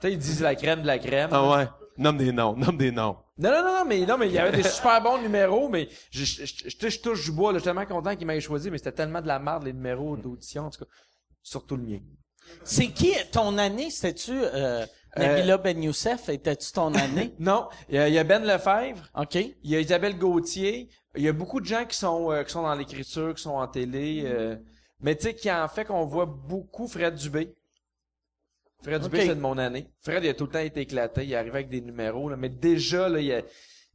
Tu 0.00 0.06
sais, 0.08 0.12
ils 0.14 0.18
disent 0.18 0.40
la 0.40 0.56
crème 0.56 0.82
de 0.82 0.86
la 0.88 0.98
crème. 0.98 1.28
Ah 1.32 1.48
ouais. 1.48 1.66
Nomme 1.98 2.16
des 2.16 2.32
noms, 2.32 2.56
nomme 2.56 2.76
des 2.76 2.90
noms. 2.90 3.16
Non, 3.38 3.50
non, 3.50 3.62
non, 3.62 3.74
non, 3.78 3.84
mais 3.86 4.06
non, 4.06 4.18
mais 4.18 4.28
il 4.28 4.32
y 4.32 4.38
avait 4.38 4.56
des 4.56 4.62
super 4.68 5.02
bons 5.02 5.20
numéros, 5.20 5.68
mais 5.68 5.88
je, 6.10 6.24
je, 6.24 6.44
je, 6.44 6.68
je, 6.68 6.88
je 6.88 7.00
touche 7.00 7.24
du 7.24 7.32
bois, 7.32 7.52
là, 7.52 7.58
je 7.58 7.62
suis 7.62 7.64
tellement 7.64 7.86
content 7.86 8.14
qu'il 8.16 8.26
m'ait 8.26 8.40
choisi, 8.40 8.70
mais 8.70 8.78
c'était 8.78 8.92
tellement 8.92 9.20
de 9.20 9.26
la 9.26 9.38
merde, 9.38 9.64
les 9.64 9.72
numéros 9.72 10.16
d'audition, 10.16 10.66
en 10.66 10.70
tout 10.70 10.84
cas. 10.84 10.90
Surtout 11.42 11.76
le 11.76 11.82
mien. 11.82 11.98
C'est 12.64 12.88
qui, 12.88 13.12
ton 13.30 13.58
année, 13.58 13.90
c'était-tu, 13.90 14.32
euh, 14.32 14.86
Nabila 15.16 15.58
Ben 15.58 15.82
Youssef, 15.82 16.28
étais-tu 16.28 16.72
ton 16.72 16.94
année? 16.94 17.34
Non, 17.38 17.68
il 17.88 17.96
y 17.96 17.98
a, 17.98 18.08
il 18.08 18.14
y 18.14 18.18
a 18.18 18.24
Ben 18.24 18.44
Lefebvre, 18.44 19.10
OK. 19.16 19.34
il 19.34 19.56
y 19.64 19.76
a 19.76 19.80
Isabelle 19.80 20.18
Gauthier, 20.18 20.88
il 21.16 21.22
y 21.22 21.28
a 21.28 21.32
beaucoup 21.32 21.60
de 21.60 21.66
gens 21.66 21.84
qui 21.84 21.96
sont, 21.96 22.32
euh, 22.32 22.42
qui 22.42 22.52
sont 22.52 22.62
dans 22.62 22.74
l'écriture, 22.74 23.34
qui 23.34 23.42
sont 23.42 23.50
en 23.50 23.66
télé, 23.66 24.22
euh, 24.24 24.56
mais 25.00 25.16
tu 25.16 25.24
sais, 25.24 25.34
qui 25.34 25.50
en 25.50 25.68
fait 25.68 25.84
qu'on 25.84 26.06
voit 26.06 26.26
beaucoup 26.26 26.86
Fred 26.86 27.14
Dubé. 27.16 27.54
Fred 28.82 29.02
Dubé, 29.02 29.20
c'est 29.26 29.34
de 29.34 29.40
mon 29.40 29.58
année. 29.58 29.86
Fred, 30.02 30.24
il 30.24 30.28
a 30.28 30.34
tout 30.34 30.44
le 30.46 30.50
temps 30.52 30.58
été 30.58 30.80
éclaté, 30.80 31.24
il 31.24 31.34
arrivait 31.34 31.56
avec 31.58 31.68
des 31.68 31.80
numéros, 31.80 32.28
là, 32.28 32.36
mais 32.36 32.48
déjà, 32.48 33.08
là, 33.08 33.20
il, 33.20 33.32
a- 33.32 33.42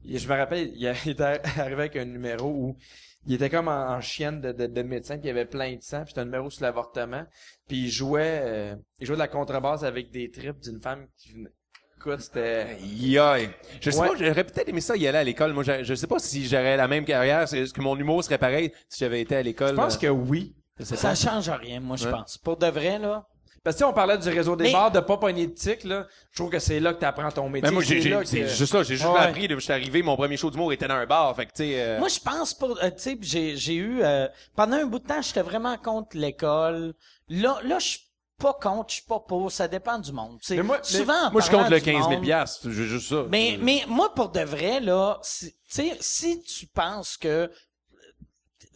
il- 0.05 0.17
je 0.19 0.27
me 0.27 0.35
rappelle, 0.35 0.71
il, 0.75 0.87
a- 0.87 0.93
il 1.05 1.11
était 1.11 1.23
arrivé 1.23 1.73
avec 1.81 1.95
un 1.97 2.05
numéro 2.05 2.49
où 2.49 2.77
il 3.25 3.33
était 3.33 3.49
comme 3.49 3.67
en, 3.67 3.89
en 3.89 3.99
chienne 4.01 4.39
de, 4.39 4.51
de, 4.53 4.67
de 4.67 4.81
médecin, 4.83 5.15
puis 5.15 5.25
il 5.25 5.27
y 5.27 5.31
avait 5.31 5.45
plein 5.45 5.75
de 5.75 5.81
sang, 5.81 5.99
puis 6.03 6.09
c'était 6.09 6.21
un 6.21 6.25
numéro 6.25 6.49
sur 6.49 6.63
l'avortement, 6.63 7.25
puis 7.67 7.83
il 7.85 7.89
jouait, 7.89 8.39
euh, 8.43 8.75
il 8.99 9.05
jouait 9.07 9.15
de 9.17 9.21
la 9.21 9.27
contrebasse 9.27 9.83
avec 9.83 10.11
des 10.11 10.31
tripes 10.31 10.59
d'une 10.61 10.79
femme 10.81 11.07
qui 11.17 11.33
venait. 11.33 11.51
Écoute, 11.97 12.21
c'était... 12.21 12.77
Aïe. 12.79 13.49
Je 13.81 13.89
sais 13.89 13.99
Ouais. 13.99 14.07
pas, 14.09 14.15
j'aurais 14.15 14.43
peut-être 14.43 14.69
aimé 14.69 14.81
ça 14.81 14.95
y 14.95 15.07
aller 15.07 15.17
à 15.17 15.23
l'école. 15.23 15.51
Moi, 15.53 15.63
je, 15.63 15.83
je 15.83 15.95
sais 15.95 16.05
pas 16.05 16.19
si 16.19 16.45
j'aurais 16.47 16.77
la 16.77 16.87
même 16.87 17.03
carrière. 17.05 17.41
Est-ce 17.51 17.73
que 17.73 17.81
mon 17.81 17.97
humour 17.97 18.23
serait 18.23 18.37
pareil 18.37 18.71
si 18.87 18.99
j'avais 18.99 19.19
été 19.19 19.35
à 19.35 19.41
l'école? 19.41 19.71
Je 19.71 19.73
pense 19.75 19.97
que 19.97 20.05
oui. 20.07 20.55
Ça 20.79 20.95
pas. 20.95 21.15
change 21.15 21.49
rien, 21.49 21.79
moi, 21.79 21.97
je 21.97 22.05
Ouais. 22.05 22.11
pense. 22.11 22.37
Pour 22.37 22.55
de 22.57 22.67
vrai, 22.67 22.99
là. 22.99 23.25
Parce 23.63 23.75
que 23.75 23.79
tu 23.79 23.85
sais, 23.85 23.89
on 23.89 23.93
parlait 23.93 24.17
du 24.17 24.29
réseau 24.29 24.55
des 24.55 24.65
Mais- 24.65 24.71
bars, 24.71 24.91
de 24.91 24.99
pas 24.99 25.17
pogner 25.17 25.47
de 25.47 25.53
tic, 25.53 25.83
là. 25.83 26.07
Je 26.31 26.37
trouve 26.37 26.49
que 26.49 26.59
c'est 26.59 26.79
là 26.79 26.93
que 26.93 26.99
t'apprends 26.99 27.31
ton 27.31 27.49
métier. 27.49 27.67
Ben 27.69 27.73
moi, 27.73 27.83
j'ai, 27.83 28.01
C'est 28.01 28.09
là 28.09 28.17
j'ai- 28.23 28.41
que- 28.41 28.47
c'est 28.47 28.55
juste 28.55 28.71
ça. 28.71 28.83
J'ai 28.83 28.95
juste 28.95 29.09
Ouais. 29.09 29.19
appris. 29.19 29.47
là, 29.47 29.55
Je 29.55 29.59
suis 29.61 29.73
arrivé, 29.73 30.01
mon 30.03 30.15
premier 30.15 30.37
show 30.37 30.49
d'humour 30.49 30.71
était 30.71 30.87
dans 30.87 30.93
un 30.95 31.05
bar. 31.05 31.35
Fait 31.35 31.45
que, 31.45 31.51
tu 31.51 31.63
sais, 31.63 31.81
euh, 31.81 31.99
Moi, 31.99 32.07
je 32.07 32.19
pense 32.19 32.53
pour, 32.53 32.77
euh, 32.81 32.89
tu 32.89 32.93
sais, 32.97 33.17
j'ai, 33.21 33.57
j'ai 33.57 33.75
eu, 33.75 34.01
euh, 34.03 34.27
pendant 34.55 34.77
un 34.77 34.85
bout 34.85 34.99
de 34.99 35.07
temps, 35.07 35.21
j'étais 35.21 35.41
vraiment 35.41 35.77
contre 35.77 36.15
l'école. 36.17 36.93
Là, 37.29 37.59
là, 37.63 37.79
je 37.79 37.85
suis 37.87 37.99
pas 38.39 38.53
contre, 38.53 38.89
je 38.89 38.95
suis 38.97 39.05
pas 39.05 39.19
pour, 39.19 39.51
ça 39.51 39.67
dépend 39.67 39.97
du 39.97 40.11
monde. 40.11 40.37
tu 40.39 40.47
sais. 40.47 40.55
Mais 40.57 40.63
moi- 40.63 40.77
mais- 40.77 40.97
souvent, 40.97 41.27
en 41.27 41.31
moi, 41.31 41.41
je 41.41 41.47
parlant 41.47 41.63
compte 41.63 41.71
le 41.71 41.79
du 41.79 41.85
15 41.85 41.95
000 42.03 42.09
monde- 42.11 42.21
piastres. 42.21 42.69
J'ai 42.69 42.85
juste 42.85 43.09
ça. 43.09 43.25
Mais, 43.29 43.57
mais 43.59 43.83
moi, 43.87 44.13
pour 44.13 44.29
de 44.29 44.41
vrai, 44.41 44.79
là, 44.79 45.17
si- 45.23 45.51
tu 45.51 45.57
sais, 45.67 45.97
si 45.99 46.41
tu 46.43 46.67
penses 46.67 47.17
que, 47.17 47.49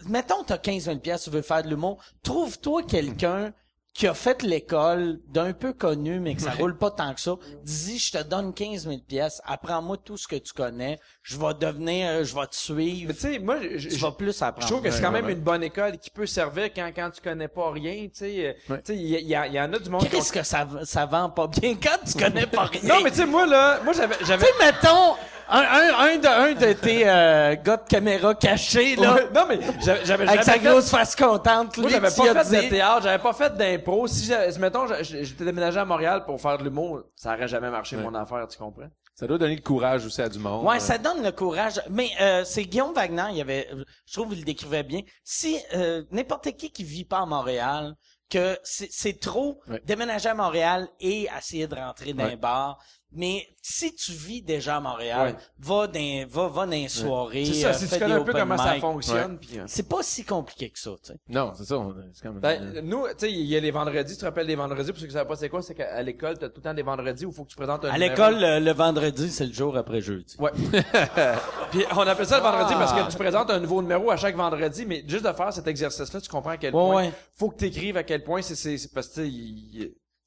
mettons, 0.07 0.43
t'as 0.43 0.57
15 0.57 0.85
000 0.85 0.97
piastres, 0.97 1.25
tu 1.25 1.29
veux 1.35 1.41
faire 1.43 1.63
de 1.63 1.69
l'humour, 1.69 2.03
trouve-toi 2.23 2.83
quelqu'un 2.83 3.53
qui 3.93 4.07
a 4.07 4.13
fait 4.13 4.41
l'école 4.43 5.19
d'un 5.27 5.51
peu 5.51 5.73
connu, 5.73 6.19
mais 6.21 6.33
que 6.35 6.41
ça 6.41 6.51
roule 6.51 6.77
pas 6.77 6.91
tant 6.91 7.13
que 7.13 7.19
ça. 7.19 7.35
Dis, 7.63 7.99
je 7.99 8.11
te 8.13 8.23
donne 8.23 8.53
15 8.53 8.83
000 8.87 8.99
piastres, 9.05 9.41
apprends-moi 9.45 9.97
tout 9.97 10.15
ce 10.15 10.29
que 10.29 10.37
tu 10.37 10.53
connais, 10.53 10.97
je 11.23 11.37
vais 11.37 11.53
devenir, 11.53 12.07
euh, 12.09 12.23
je 12.23 12.33
vais 12.33 12.47
te 12.47 12.55
suivre, 12.55 13.07
Mais 13.09 13.13
tu 13.13 13.19
sais, 13.19 13.39
moi, 13.39 13.57
je, 13.75 13.89
tu 13.89 13.95
je- 13.97 14.01
vas 14.01 14.11
plus 14.13 14.37
je 14.37 14.43
apprendre. 14.45 14.67
trouve 14.71 14.81
que 14.81 14.91
c'est 14.91 15.01
quand 15.01 15.11
même 15.11 15.25
ouais. 15.25 15.33
une 15.33 15.41
bonne 15.41 15.61
école 15.63 15.97
qui 15.97 16.09
peut 16.09 16.25
servir 16.25 16.73
quand, 16.73 16.89
quand 16.95 17.09
tu 17.11 17.21
connais 17.21 17.49
pas 17.49 17.69
rien, 17.71 18.03
tu 18.05 18.11
sais. 18.13 18.55
euh, 18.69 18.77
Tu 18.77 18.81
sais, 18.85 18.95
il 18.95 19.07
y, 19.07 19.35
a- 19.35 19.45
il 19.47 19.51
y 19.53 19.55
y 19.57 19.59
en 19.61 19.73
a 19.73 19.77
du 19.79 19.89
monde 19.89 20.07
Qu'est-ce 20.09 20.31
que 20.31 20.43
ça, 20.43 20.65
ça 20.85 21.05
vend 21.05 21.29
pas 21.29 21.47
bien 21.47 21.75
quand 21.75 21.97
tu 22.09 22.17
connais 22.17 22.47
pas 22.47 22.65
rien? 22.67 22.81
Non, 22.83 23.01
mais 23.03 23.11
tu 23.11 23.17
sais, 23.17 23.25
moi, 23.25 23.45
là, 23.45 23.81
moi, 23.83 23.91
j'avais, 23.93 24.15
j'avais... 24.25 24.45
Tu 24.45 24.51
sais, 24.57 24.65
mettons, 24.71 25.15
un, 25.51 25.59
un, 25.61 25.99
un 25.99 26.17
de, 26.17 26.27
un 26.27 26.53
de 26.53 26.73
tes 26.73 27.07
euh, 27.07 27.55
gars 27.63 27.77
de 27.77 27.87
caméra 27.87 28.33
cachés, 28.35 28.95
là, 28.95 29.13
Ouais, 29.15 29.27
non, 29.33 29.45
mais 29.49 29.59
j'avais, 29.83 30.05
j'avais 30.05 30.27
avec 30.27 30.43
sa 30.43 30.53
jamais 30.53 30.63
fait- 30.63 30.69
grosse 30.71 30.89
face 30.89 31.15
contente, 31.15 31.77
Moi, 31.77 31.85
lui, 31.87 31.93
j'avais 31.93 32.07
pas 32.15 32.39
as 32.39 32.45
fait 32.45 32.63
de 32.63 32.69
théâtre, 32.69 33.01
j'avais 33.03 33.21
pas 33.21 33.33
fait 33.33 33.55
d'impro. 33.55 34.07
Si 34.07 34.25
j'avais, 34.25 34.57
mettons, 34.59 34.87
je- 34.87 35.03
j'étais 35.23 35.43
déménagé 35.45 35.79
à 35.79 35.85
Montréal 35.85 36.23
pour 36.25 36.39
faire 36.41 36.57
de 36.57 36.63
l'humour, 36.63 37.01
ça 37.15 37.33
aurait 37.35 37.47
jamais 37.47 37.69
marché 37.69 37.97
mon 37.97 38.13
affaire, 38.15 38.47
tu 38.47 38.57
comprends? 38.57 38.87
Ça 39.13 39.27
doit 39.27 39.37
donner 39.37 39.55
le 39.55 39.61
courage 39.61 40.05
aussi 40.05 40.21
à 40.21 40.29
du 40.29 40.39
monde. 40.39 40.65
Ouais, 40.65 40.77
Euh, 40.77 40.79
ça 40.79 40.97
donne 40.97 41.21
le 41.21 41.31
courage. 41.31 41.81
Mais 41.89 42.09
euh, 42.21 42.43
c'est 42.45 42.63
Guillaume 42.63 42.93
Wagner, 42.93 43.25
il 43.31 43.37
y 43.37 43.41
avait, 43.41 43.67
je 44.07 44.13
trouve, 44.13 44.33
il 44.33 44.39
le 44.39 44.45
décrivait 44.45 44.83
bien. 44.83 45.01
Si 45.23 45.59
euh, 45.75 46.03
n'importe 46.11 46.49
qui 46.55 46.71
qui 46.71 46.83
vit 46.83 47.05
pas 47.05 47.19
à 47.19 47.25
Montréal, 47.25 47.93
que 48.29 48.57
c'est 48.63 48.87
c'est 48.89 49.19
trop 49.19 49.59
Ouais. 49.67 49.81
déménager 49.85 50.29
à 50.29 50.33
Montréal 50.33 50.87
et 51.01 51.27
essayer 51.37 51.67
de 51.67 51.75
rentrer 51.75 52.13
dans 52.13 52.23
Ouais. 52.23 52.33
un 52.33 52.37
bar. 52.37 52.79
Mais 53.13 53.45
si 53.61 53.93
tu 53.93 54.13
vis 54.13 54.41
déjà 54.41 54.77
à 54.77 54.79
Montréal, 54.79 55.35
Ouais. 55.35 55.35
va 55.59 55.87
dans 55.87 56.25
va 56.29 56.47
va 56.47 56.65
dans 56.65 56.71
les 56.71 56.87
soirées. 56.87 57.43
C'est 57.45 57.53
ça, 57.55 57.67
euh, 57.69 57.73
si 57.73 57.89
tu 57.89 57.99
connais 57.99 58.13
un 58.13 58.23
peu 58.23 58.31
comment 58.31 58.57
ça 58.57 58.75
fonctionne, 58.75 59.37
euh, 59.55 59.63
C'est 59.67 59.87
pas 59.89 60.01
si 60.01 60.23
compliqué 60.23 60.69
que 60.69 60.79
ça, 60.79 60.91
tu 61.03 61.11
sais. 61.11 61.19
Non, 61.27 61.51
c'est 61.53 61.65
ça. 61.65 61.77
on- 61.77 61.93
C'est 62.13 62.23
quand 62.23 62.31
même... 62.31 62.39
Ben, 62.39 62.81
nous, 62.83 63.05
tu 63.09 63.13
sais, 63.17 63.31
il 63.31 63.45
y 63.45 63.55
a 63.57 63.59
les 63.59 63.71
vendredis, 63.71 64.13
tu 64.13 64.19
te 64.19 64.25
rappelles 64.25 64.47
les 64.47 64.55
vendredis, 64.55 64.91
pour 64.91 64.99
ceux 65.01 65.07
qui 65.07 65.11
savent 65.13 65.27
pas 65.27 65.35
c'est 65.35 65.49
quoi, 65.49 65.61
c'est 65.61 65.75
qu'à 65.75 66.01
l'école, 66.01 66.37
t'as 66.37 66.47
tout 66.47 66.57
le 66.57 66.61
temps 66.63 66.73
des 66.73 66.83
vendredis 66.83 67.25
où 67.25 67.31
il 67.31 67.35
faut 67.35 67.43
que 67.43 67.49
tu 67.49 67.57
présentes 67.57 67.83
un 67.83 67.89
À 67.89 67.93
numéro. 67.93 68.11
l'école, 68.11 68.39
le, 68.39 68.59
le 68.59 68.71
vendredi, 68.71 69.29
c'est 69.29 69.45
le 69.45 69.53
jour 69.53 69.75
après 69.75 69.99
jeudi. 70.01 70.35
Ouais. 70.39 70.51
Puis 71.71 71.83
on 71.95 71.99
appelle 72.07 72.25
ça 72.25 72.37
le 72.37 72.43
vendredi 72.43 72.73
Ah. 72.75 72.79
parce 72.79 72.93
que 72.93 73.11
tu 73.11 73.17
présentes 73.17 73.49
un 73.49 73.59
nouveau 73.59 73.81
numéro 73.81 74.09
à 74.11 74.17
chaque 74.17 74.35
vendredi, 74.35 74.85
mais 74.85 75.03
juste 75.07 75.25
de 75.25 75.33
faire 75.33 75.51
cet 75.51 75.67
exercice-là, 75.67 76.21
tu 76.21 76.29
comprends 76.29 76.51
à 76.51 76.57
quel 76.57 76.73
Ouais, 76.73 76.81
point 76.81 76.95
ouais. 77.07 77.11
faut 77.35 77.49
que 77.49 77.57
tu 77.57 77.65
écrives 77.65 77.97
à 77.97 78.03
quel 78.03 78.23
point 78.23 78.41
c'est 78.41 78.55
c'est 78.55 78.77
c'est 78.77 78.93
parce 78.93 79.09
que 79.09 79.21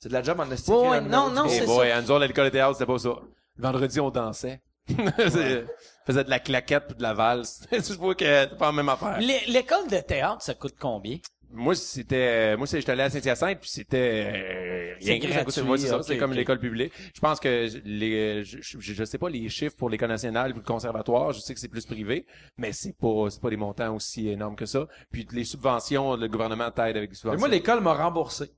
c'est 0.04 0.08
de 0.10 0.12
la 0.14 0.22
job 0.22 0.38
en 0.38 0.50
esti. 0.50 0.70
Ouais, 0.70 0.88
ouais, 0.88 1.00
numéro 1.00 1.28
non, 1.28 1.30
non. 1.30 1.44
Eh 1.46 1.50
c'est 1.50 1.66
ça. 1.66 1.96
à 1.96 2.02
nous 2.02 2.18
l'école 2.18 2.44
de 2.44 2.50
théâtre, 2.50 2.74
c'était 2.74 2.86
pas 2.86 2.98
ça. 2.98 3.14
Le 3.56 3.62
vendredi, 3.62 4.00
on 4.00 4.10
dansait. 4.10 4.60
C'est- 4.88 5.64
faisait 6.06 6.24
de 6.24 6.28
la 6.30 6.38
claquette 6.38 6.84
puis 6.88 6.96
de 6.96 7.02
la 7.02 7.14
valse. 7.14 7.62
tu 7.70 7.92
vois 7.94 8.14
que 8.14 8.24
c'est 8.26 8.58
pas 8.58 8.66
la 8.66 8.72
même 8.72 8.88
affaire. 8.90 9.18
L'é- 9.20 9.40
L'école 9.48 9.88
de 9.90 9.96
théâtre, 10.00 10.42
ça 10.42 10.52
coûte 10.54 10.74
combien? 10.78 11.16
Moi, 11.56 11.74
c'était, 11.76 12.56
moi, 12.56 12.66
c'est, 12.66 12.80
j'étais 12.80 12.92
allé 12.92 13.02
à 13.04 13.10
Saint-Hyacinthe, 13.10 13.60
puis 13.60 13.70
c'était 13.70 13.96
euh, 14.26 14.94
C'est 15.00 15.10
rien. 15.12 15.20
que 15.20 15.28
ça 15.32 15.44
coûtait- 15.44 15.60
gratuit, 15.60 15.70
ouais, 15.70 15.78
c'est 15.78 15.86
ça. 15.86 16.02
c'est 16.02 16.18
comme 16.18 16.32
l'école 16.32 16.58
publique. 16.58 16.92
Je 17.14 17.20
pense 17.20 17.38
que 17.40 17.68
les, 17.84 18.42
je, 18.44 18.58
je, 18.60 18.78
je 18.80 19.04
sais 19.04 19.18
pas 19.18 19.30
les 19.30 19.48
chiffres 19.48 19.76
pour 19.76 19.88
l'école 19.88 20.08
nationale 20.08 20.50
ou 20.52 20.56
le 20.56 20.62
conservatoire. 20.62 21.32
Je 21.32 21.38
sais 21.38 21.54
que 21.54 21.60
c'est 21.60 21.68
plus 21.68 21.86
privé, 21.86 22.26
mais 22.58 22.72
c'est 22.72 22.92
pas, 22.98 23.30
c'est 23.30 23.40
pas 23.40 23.50
des 23.50 23.56
montants 23.56 23.94
aussi 23.94 24.28
énormes 24.28 24.56
que 24.56 24.66
ça. 24.66 24.86
Puis 25.12 25.26
les 25.30 25.44
subventions, 25.44 26.16
le 26.16 26.26
gouvernement 26.28 26.70
t'aide 26.72 26.96
avec 26.96 27.02
les 27.02 27.08
Mais 27.08 27.14
subventions. 27.14 27.38
moi, 27.38 27.48
l'école 27.48 27.80
m'a 27.80 27.94
remboursé. 27.94 28.50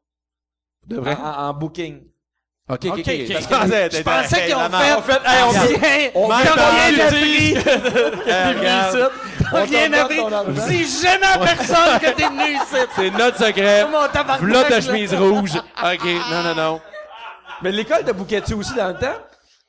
De 0.86 0.96
vrai? 1.00 1.16
En, 1.22 1.48
en- 1.48 1.54
booking. 1.54 2.00
Ok, 2.68 2.80
ok, 2.86 2.98
Ok. 2.98 3.04
Parce 3.32 3.46
que- 3.46 3.96
Je 3.96 4.02
pensais 4.02 4.44
qu'ils 4.46 4.54
ont 4.56 4.60
fait, 4.64 4.68
marde. 4.70 4.98
on 4.98 5.02
fait, 5.02 5.20
hey, 5.24 5.42
on 5.46 5.50
vient, 5.50 6.10
On 6.14 6.24
on 6.24 6.28
vient 6.28 6.38
vient 6.42 6.56
d'en 6.56 7.04
de 7.04 7.10
prix. 7.10 7.54
regarde. 8.58 9.10
T'as 9.52 9.62
rien 9.62 9.66
te 9.66 9.90
donne 9.90 9.94
appris. 9.94 10.16
ton 10.16 10.32
argent. 10.32 10.66
Dis 10.66 11.00
jamais 11.02 11.26
à 11.26 11.38
personne 11.38 11.98
que 12.00 12.10
t'es 12.16 12.26
venu 12.26 12.54
ici. 12.56 12.76
C'est 12.96 13.10
notre 13.16 13.38
secret. 13.38 13.86
V'là 14.40 14.64
ta 14.64 14.80
chemise 14.80 15.14
rouge. 15.14 15.52
Ok, 15.54 16.04
non, 16.30 16.42
non, 16.42 16.54
non. 16.56 16.80
Mais 17.62 17.70
l'école 17.70 18.02
de 18.04 18.10
bouquet-tu 18.12 18.54
aussi 18.54 18.74
dans 18.74 18.88
le 18.88 18.94
temps? 18.94 19.14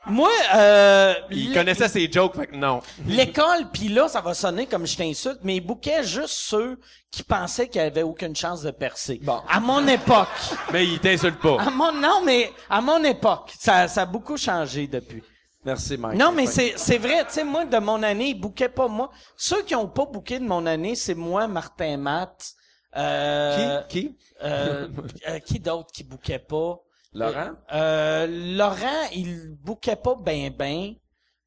Moi, 0.10 0.30
euh, 0.56 1.14
Il 1.32 1.54
connaissait 1.54 1.88
ses 1.88 2.12
jokes, 2.12 2.36
fait 2.36 2.48
que 2.48 2.56
non. 2.56 2.82
l'école, 3.06 3.70
puis 3.74 3.90
là, 3.90 4.08
ça 4.08 4.22
va 4.22 4.34
sonner 4.34 4.66
comme 4.66 4.88
je 4.88 4.96
t'insulte, 4.96 5.40
mais 5.44 5.58
il 5.58 5.62
bouquait 5.62 6.04
juste 6.04 6.34
ceux 6.34 6.80
qui 7.12 7.24
pensaient 7.24 7.68
qu'ils 7.68 7.82
avaient 7.82 8.04
aucune 8.04 8.36
chance 8.36 8.62
de 8.62 8.72
percer. 8.72 9.20
Bon. 9.22 9.42
À 9.50 9.60
mon 9.60 9.86
époque. 9.88 10.28
Mais 10.72 10.86
il 10.86 11.00
t'insulte 11.00 11.40
pas. 11.40 11.62
À 11.62 11.70
mon, 11.70 11.92
non, 11.92 12.22
mais 12.26 12.52
à 12.70 12.82
mon 12.82 13.04
époque. 13.04 13.52
Ça, 13.58 13.88
ça 13.88 14.02
a 14.02 14.06
beaucoup 14.06 14.38
changé 14.38 14.88
depuis. 14.88 15.24
Merci, 15.66 15.98
Mike. 15.98 16.18
Non, 16.18 16.32
mais 16.32 16.46
c'est, 16.46 16.74
c'est 16.78 16.98
vrai, 16.98 17.26
tu 17.26 17.34
sais, 17.34 17.44
moi, 17.44 17.66
de 17.66 17.78
mon 17.78 18.02
année, 18.04 18.30
ils 18.30 18.40
bouquaient 18.40 18.70
pas 18.70 18.88
moi. 18.88 19.10
Ceux 19.36 19.64
qui 19.64 19.76
ont 19.76 19.88
pas 19.88 20.06
bouqué 20.06 20.40
de 20.40 20.46
mon 20.46 20.66
année, 20.66 20.96
c'est 20.96 21.16
moi, 21.16 21.48
Martin 21.48 21.98
Matt, 21.98 22.54
euh, 22.96 23.82
Qui? 23.90 24.02
Qui? 24.08 24.18
euh, 24.44 24.88
euh, 25.30 25.40
qui 25.40 25.60
d'autre 25.60 25.92
qui 25.94 26.04
bouquait 26.04 26.40
pas? 26.40 26.80
Laurent? 27.18 27.50
Euh, 27.74 28.28
Laurent, 28.58 29.08
il 29.14 29.56
bouquait 29.64 29.96
pas 29.96 30.16
ben 30.20 30.50
ben. 30.50 30.94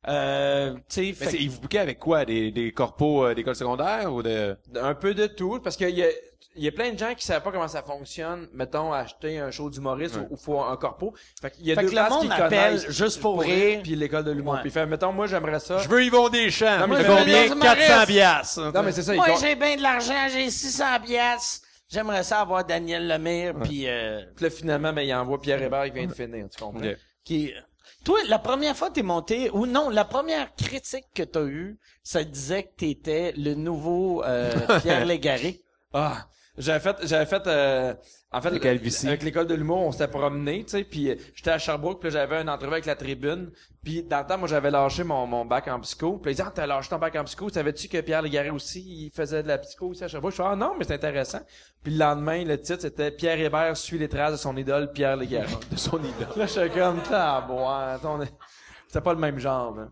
Euh, 0.08 0.74
tu 0.74 0.80
sais, 0.88 1.00
Mais 1.02 1.12
fait 1.30 1.36
il 1.38 1.50
vous 1.50 1.60
bouquait 1.60 1.78
avec 1.78 1.98
quoi? 1.98 2.24
Des, 2.24 2.50
des 2.50 2.72
corpos 2.72 3.24
euh, 3.26 3.34
d'école 3.34 3.54
secondaire 3.54 4.12
ou 4.12 4.22
de... 4.22 4.56
Un 4.80 4.94
peu 4.94 5.12
de 5.12 5.26
tout, 5.26 5.60
parce 5.62 5.76
qu'il 5.76 5.90
y 5.90 6.02
a, 6.02 6.06
il 6.56 6.64
y 6.64 6.68
a 6.68 6.72
plein 6.72 6.90
de 6.92 6.98
gens 6.98 7.14
qui 7.14 7.26
savent 7.26 7.42
pas 7.42 7.52
comment 7.52 7.68
ça 7.68 7.82
fonctionne. 7.82 8.48
Mettons, 8.54 8.94
acheter 8.94 9.38
un 9.38 9.50
show 9.50 9.68
d'humoriste 9.68 10.16
Ouais. 10.16 10.26
ou, 10.30 10.34
ou 10.34 10.36
faut 10.38 10.58
un 10.58 10.74
corpo. 10.78 11.12
Fait 11.42 11.50
qu'il 11.50 11.66
y 11.66 11.72
a 11.72 11.74
Fait 11.74 11.82
deux 11.82 11.88
que 11.88 11.94
le 11.94 12.00
places 12.00 12.10
monde 12.12 12.34
qui 12.34 12.40
appelle 12.40 12.90
juste 12.90 13.20
pour 13.20 13.40
rire. 13.42 13.80
puis 13.82 13.94
l'école 13.94 14.24
de 14.24 14.30
l'humour. 14.30 14.54
Ouais. 14.54 14.60
Puis 14.62 14.70
fait, 14.70 14.86
mettons, 14.86 15.12
moi, 15.12 15.26
j'aimerais 15.26 15.60
ça. 15.60 15.76
Je 15.78 15.88
veux 15.88 16.02
Yvon 16.02 16.30
Deschamps. 16.30 16.86
Non, 16.86 16.94
veux 16.96 17.04
combien? 17.04 17.44
Yvon 17.44 17.60
400 17.60 17.76
Deschamps. 17.76 18.06
piastres. 18.06 18.72
Non, 18.72 18.82
mais 18.82 18.92
c'est 18.92 19.02
ça. 19.02 19.12
Moi, 19.14 19.26
j'ai 19.38 19.54
bien 19.54 19.76
de 19.76 19.82
l'argent, 19.82 20.28
j'ai 20.32 20.50
600 20.50 20.84
pièces. 21.04 21.60
J'aimerais 21.90 22.22
ça 22.22 22.40
avoir 22.40 22.64
Daniel 22.64 23.08
Lemire, 23.08 23.54
puis 23.62 23.88
euh, 23.88 24.22
Puis 24.36 24.44
là, 24.44 24.50
finalement, 24.50 24.92
ben, 24.92 25.02
il 25.02 25.12
envoie 25.12 25.40
Pierre 25.40 25.60
Hébert 25.60 25.84
qui 25.86 25.90
vient 25.90 26.06
de 26.06 26.12
finir, 26.12 26.48
tu 26.48 26.62
comprends? 26.62 26.80
Qui... 27.24 27.52
Toi, 28.04 28.18
la 28.28 28.38
première 28.38 28.76
fois 28.76 28.88
que 28.88 28.94
t'es 28.94 29.02
monté, 29.02 29.50
ou 29.50 29.66
non, 29.66 29.90
la 29.90 30.04
première 30.04 30.54
critique 30.54 31.06
que 31.14 31.22
t'as 31.22 31.44
eue, 31.44 31.78
ça 32.02 32.24
disait 32.24 32.62
que 32.62 32.76
t'étais 32.76 33.32
le 33.36 33.54
nouveau 33.54 34.22
euh, 34.24 34.54
Pierre 34.82 35.04
Légaré. 35.04 35.62
Ah, 35.92 36.28
j'avais 36.56 36.80
fait, 36.80 36.96
j'avais 37.06 37.26
fait, 37.26 37.46
euh, 37.46 37.94
en 38.32 38.40
fait, 38.40 38.48
avec 38.48 39.22
l'école 39.24 39.48
de 39.48 39.54
l'humour, 39.54 39.80
on 39.80 39.90
s'était 39.90 40.06
promené, 40.06 40.62
tu 40.62 40.70
sais, 40.70 40.84
puis 40.84 41.10
euh, 41.10 41.16
j'étais 41.34 41.50
à 41.50 41.58
Sherbrooke, 41.58 42.00
puis 42.00 42.12
j'avais 42.12 42.40
une 42.40 42.48
entrevue 42.48 42.74
avec 42.74 42.86
la 42.86 42.94
tribune, 42.94 43.50
puis 43.82 44.04
dans 44.04 44.20
le 44.20 44.26
temps, 44.26 44.38
moi, 44.38 44.46
j'avais 44.46 44.70
lâché 44.70 45.02
mon, 45.02 45.26
mon 45.26 45.44
bac 45.44 45.66
en 45.66 45.80
psycho, 45.80 46.18
puis 46.18 46.30
ils 46.30 46.34
disaient, 46.36 46.46
ah, 46.46 46.52
t'as 46.54 46.66
lâché 46.66 46.90
ton 46.90 46.98
bac 46.98 47.16
en 47.16 47.24
psycho, 47.24 47.48
savais-tu 47.48 47.88
que 47.88 48.00
Pierre 48.00 48.22
Légaré 48.22 48.50
aussi, 48.50 49.06
il 49.06 49.10
faisait 49.10 49.42
de 49.42 49.48
la 49.48 49.58
psycho 49.58 49.88
aussi 49.88 50.04
à 50.04 50.08
Sherbrooke? 50.08 50.30
Je 50.30 50.36
fais, 50.36 50.44
ah 50.46 50.54
non, 50.54 50.74
mais 50.78 50.84
c'est 50.84 50.94
intéressant. 50.94 51.40
Puis 51.82 51.92
le 51.92 51.98
lendemain, 51.98 52.44
le 52.44 52.60
titre, 52.60 52.82
c'était 52.82 53.10
Pierre 53.10 53.40
Hébert 53.40 53.76
suit 53.76 53.98
les 53.98 54.08
traces 54.08 54.32
de 54.32 54.36
son 54.36 54.56
idole, 54.56 54.92
Pierre 54.92 55.16
Légaré. 55.16 55.52
De 55.72 55.76
son 55.76 55.98
idole. 55.98 56.28
là, 56.36 56.46
j'étais 56.46 56.70
comme, 56.70 57.02
taboire, 57.02 57.98
on 58.04 58.22
est... 58.22 58.32
c'est 58.86 59.00
pas 59.00 59.12
le 59.12 59.18
même 59.18 59.40
genre, 59.40 59.74
là. 59.74 59.88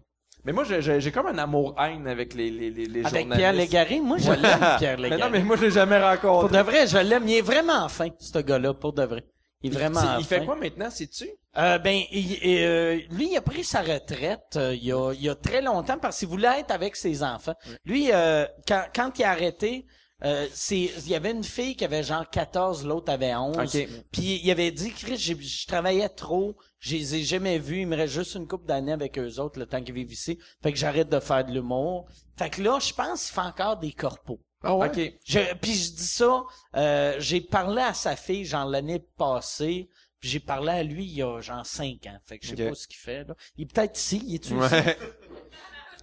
Mais 0.49 0.55
moi, 0.55 0.65
j'ai- 0.65 1.13
comme 1.13 1.27
un 1.27 1.37
amour-haine 1.37 2.07
avec 2.07 2.33
les, 2.33 2.49
les, 2.51 2.71
les, 2.71 2.87
les 2.87 3.01
Avec 3.05 3.11
journalistes. 3.21 3.37
Pierre 3.37 3.53
Légaré, 3.53 4.01
moi, 4.01 4.17
je 4.17 4.31
l'aime, 4.33 4.77
Pierre 4.79 4.97
Mais 4.97 5.11
Légaré. 5.11 5.21
non, 5.21 5.29
mais 5.31 5.43
moi, 5.45 5.57
je 5.57 5.65
l'ai 5.67 5.71
jamais 5.71 5.99
Pour 6.01 6.31
rencontré. 6.31 6.57
de 6.57 6.63
vrai, 6.63 6.87
je 6.87 6.97
l'aime. 6.97 7.29
Il 7.29 7.35
est 7.35 7.43
vraiment 7.43 7.87
fin, 7.91 8.09
ce 8.19 8.39
gars-là, 8.39 8.73
pour 8.73 8.95
de 8.95 9.03
vrai. 9.03 9.25
Il 9.61 9.71
est 9.71 9.77
vraiment 9.79 10.01
fin. 10.01 10.17
il 10.19 10.25
fait 10.25 10.43
quoi 10.47 10.57
maintenant, 10.57 10.89
sais-tu? 10.89 11.29
Euh, 11.59 11.77
ben, 11.77 12.01
il- 12.11 12.33
il- 12.43 12.65
euh, 12.65 12.99
lui, 13.11 13.33
il 13.33 13.37
a 13.37 13.43
pris 13.43 13.63
sa 13.63 13.83
retraite 13.83 14.57
euh, 14.57 14.75
il, 14.75 14.85
y 14.87 14.93
a, 14.93 15.13
il 15.13 15.21
y 15.23 15.29
a 15.29 15.35
très 15.35 15.61
longtemps 15.61 15.99
parce 15.99 16.19
qu'il 16.21 16.29
voulait 16.29 16.61
être 16.61 16.71
avec 16.71 16.97
ses 16.97 17.23
enfants. 17.23 17.55
Lui, 17.85 18.09
euh, 18.11 18.47
quand, 18.67 18.85
quand 18.97 19.19
il 19.19 19.25
a 19.25 19.31
arrêté, 19.33 19.85
euh, 20.25 20.47
c'est, 20.53 20.79
il 21.05 21.09
y 21.09 21.15
avait 21.15 21.33
une 21.33 21.45
fille 21.45 21.77
qui 21.77 21.85
avait 21.85 22.03
genre 22.03 22.29
14, 22.31 22.87
l'autre 22.87 23.13
avait 23.13 23.35
11. 23.35 23.57
Ok. 23.59 23.87
Puis 24.13 24.41
il 24.43 24.51
avait 24.51 24.71
dit, 24.71 24.93
Chris, 24.93 25.19
j'ai- 25.19 25.39
je 25.39 25.67
travaillais 25.67 26.09
trop, 26.09 26.57
je 26.81 26.97
les 26.97 27.16
ai 27.16 27.22
jamais 27.24 27.59
vus, 27.59 27.81
il 27.81 27.87
me 27.87 27.97
reste 27.97 28.14
juste 28.14 28.35
une 28.35 28.47
couple 28.47 28.66
d'années 28.66 28.93
avec 28.93 29.18
eux 29.18 29.41
autres 29.41 29.59
le 29.59 29.66
temps 29.66 29.83
qu'ils 29.83 29.95
vivent 29.95 30.12
ici. 30.12 30.39
Fait 30.62 30.72
que 30.72 30.79
j'arrête 30.79 31.09
de 31.09 31.20
faire 31.20 31.45
de 31.45 31.53
l'humour. 31.53 32.09
Fait 32.37 32.51
que 32.51 32.62
là, 32.62 32.79
je 32.81 32.93
pense 32.93 33.26
qu'il 33.26 33.35
fait 33.35 33.41
encore 33.41 33.79
des 33.79 33.93
corpos. 33.93 34.41
Ah 34.62 34.76
ouais? 34.76 34.89
Ok. 34.89 35.18
Je, 35.24 35.55
puis 35.57 35.74
je 35.74 35.93
dis 35.93 36.07
ça, 36.07 36.43
euh, 36.76 37.16
j'ai 37.18 37.41
parlé 37.41 37.83
à 37.83 37.95
sa 37.95 38.16
fille 38.16 38.45
genre 38.45 38.66
l'année 38.66 39.05
passée, 39.16 39.89
puis 40.20 40.29
j'ai 40.29 40.41
parlé 40.41 40.70
à 40.70 40.83
lui 40.83 41.05
il 41.05 41.14
y 41.14 41.22
a 41.22 41.41
genre 41.41 41.66
cinq 41.66 42.07
ans. 42.07 42.18
Fait 42.24 42.39
que 42.39 42.47
je 42.47 42.55
sais 42.55 42.68
pas 42.68 42.74
ce 42.74 42.87
qu'il 42.89 42.99
fait 42.99 43.24
là. 43.24 43.35
Il 43.57 43.62
est 43.62 43.72
peut-être 43.72 43.99
ici, 43.99 44.22
il 44.26 44.35
est 44.35 44.45
ici? 44.45 44.55
Ouais. 44.55 44.97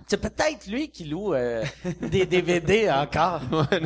C'est 0.08 0.22
peut-être 0.22 0.68
lui 0.68 0.90
qui 0.90 1.06
loue 1.06 1.34
euh, 1.34 1.64
des 2.02 2.26
DVD 2.26 2.92
encore. 2.92 3.42
Ouais. 3.52 3.82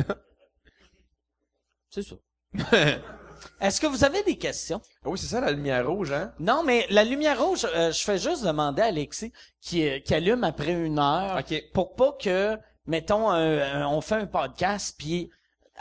C'est 1.88 2.02
ça. 2.02 2.16
Est-ce 3.60 3.80
que 3.80 3.86
vous 3.86 4.04
avez 4.04 4.22
des 4.22 4.36
questions? 4.36 4.80
Ah 5.04 5.08
Oui, 5.08 5.18
c'est 5.18 5.26
ça, 5.26 5.40
la 5.40 5.50
lumière 5.52 5.86
rouge, 5.88 6.12
hein? 6.12 6.32
Non, 6.38 6.62
mais 6.64 6.86
la 6.90 7.04
lumière 7.04 7.42
rouge, 7.42 7.66
euh, 7.74 7.92
je 7.92 8.02
fais 8.02 8.18
juste 8.18 8.44
demander 8.44 8.82
à 8.82 8.86
Alexis 8.86 9.32
qui, 9.60 9.88
euh, 9.88 9.98
qui 10.00 10.14
allume 10.14 10.44
après 10.44 10.72
une 10.72 10.98
heure 10.98 11.38
Ok. 11.38 11.62
pour 11.74 11.94
pas 11.94 12.12
que, 12.20 12.58
mettons, 12.86 13.28
un- 13.30 13.82
un- 13.82 13.86
on 13.88 14.00
fait 14.00 14.16
un 14.16 14.26
podcast 14.26 14.94
puis 14.98 15.30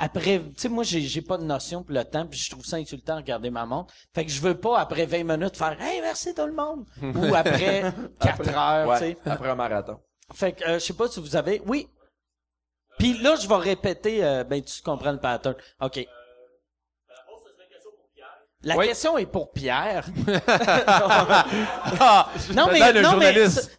après, 0.01 0.39
tu 0.39 0.53
sais, 0.55 0.70
moi 0.70 0.84
j'ai 0.86 1.01
j'ai 1.01 1.22
pas 1.22 1.38
de 1.38 1.43
notion 1.43 1.84
pour 1.84 1.93
le 1.93 2.05
temps 2.05 2.26
puis 2.26 2.39
je 2.39 2.49
trouve 2.49 2.64
ça 2.64 2.78
insultant 2.78 3.16
de 3.16 3.20
regarder 3.22 3.49
ma 3.49 3.66
montre. 3.66 3.93
Fait 4.16 4.24
que 4.26 4.32
je 4.32 4.39
veux 4.39 4.57
pas 4.57 4.80
après 4.80 5.05
20 5.05 5.24
minutes 5.26 5.57
faire 5.57 5.76
hey 5.82 5.99
merci 6.01 6.34
tout 6.34 6.45
le 6.45 6.53
monde 6.53 6.86
ou 7.01 7.36
après 7.36 7.91
4 8.22 8.49
heures, 8.57 8.93
tu 8.93 8.99
sais. 8.99 9.18
Après 9.26 9.49
un 9.49 9.55
marathon. 9.55 9.99
Fait 10.34 10.53
que 10.53 10.64
euh, 10.64 10.74
je 10.76 10.86
sais 10.86 10.93
pas 10.93 11.07
si 11.10 11.20
vous 11.20 11.36
avez 11.36 11.62
oui. 11.66 11.88
Puis 12.97 13.18
là 13.22 13.36
je 13.36 13.47
vais 13.47 13.55
répéter 13.55 14.24
euh, 14.24 14.43
ben 14.45 14.62
tu 14.62 14.82
comprends 14.82 15.12
le 15.12 15.20
pattern. 15.20 15.55
OK. 15.82 16.05
La 18.62 18.76
Oui. 18.76 18.88
question 18.88 19.18
est 19.18 19.26
pour 19.26 19.51
Pierre. 19.51 20.05
Ah, 22.01 22.30
Non 22.53 22.68
mais 22.72 22.93
non 23.01 23.16
mais 23.18 23.34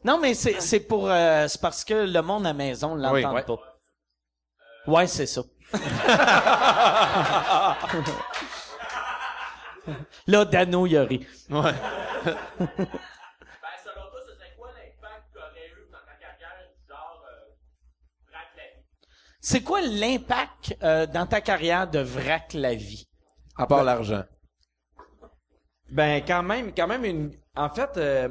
non 0.04 0.18
mais 0.18 0.34
c'est 0.34 0.60
c'est 0.60 0.80
pour 0.80 1.08
euh, 1.10 1.46
c'est 1.48 1.60
parce 1.60 1.84
que 1.84 1.94
le 1.94 2.22
monde 2.22 2.46
à 2.46 2.52
maison 2.54 2.94
l'entend 2.94 3.14
Oui, 3.14 3.24
ouais. 3.24 3.42
pas. 3.42 3.58
Ouais, 4.86 5.06
c'est 5.06 5.26
ça. 5.26 5.42
Là 10.26 10.44
Dano 10.44 10.86
il 10.86 10.96
a 10.96 11.04
ri. 11.04 11.26
Ouais. 11.48 11.62
Ben, 11.62 12.36
selon 13.84 14.06
toi, 14.10 14.20
ce 14.26 14.34
serait 14.34 14.54
quoi 14.58 14.68
l'impact 14.68 15.24
qu'aurait 15.32 15.68
eu 15.68 15.90
dans 15.90 15.98
ta 15.98 16.14
carrière, 16.20 16.58
genre, 16.88 17.22
euh, 17.26 17.50
Vrac 18.30 18.48
la 18.56 18.62
vie? 18.64 18.84
C'est 19.40 19.62
quoi 19.62 19.80
l'impact 19.80 20.76
euh, 20.82 21.06
dans 21.06 21.26
ta 21.26 21.40
carrière 21.40 21.88
de 21.88 22.00
vrac 22.00 22.52
la 22.54 22.74
vie? 22.74 23.08
À 23.56 23.66
part 23.66 23.84
l'argent. 23.84 24.22
Ben, 25.90 26.22
quand 26.26 26.42
même, 26.42 26.72
quand 26.74 26.86
même 26.86 27.04
une, 27.04 27.32
en 27.56 27.68
fait, 27.68 27.90
euh, 27.96 28.28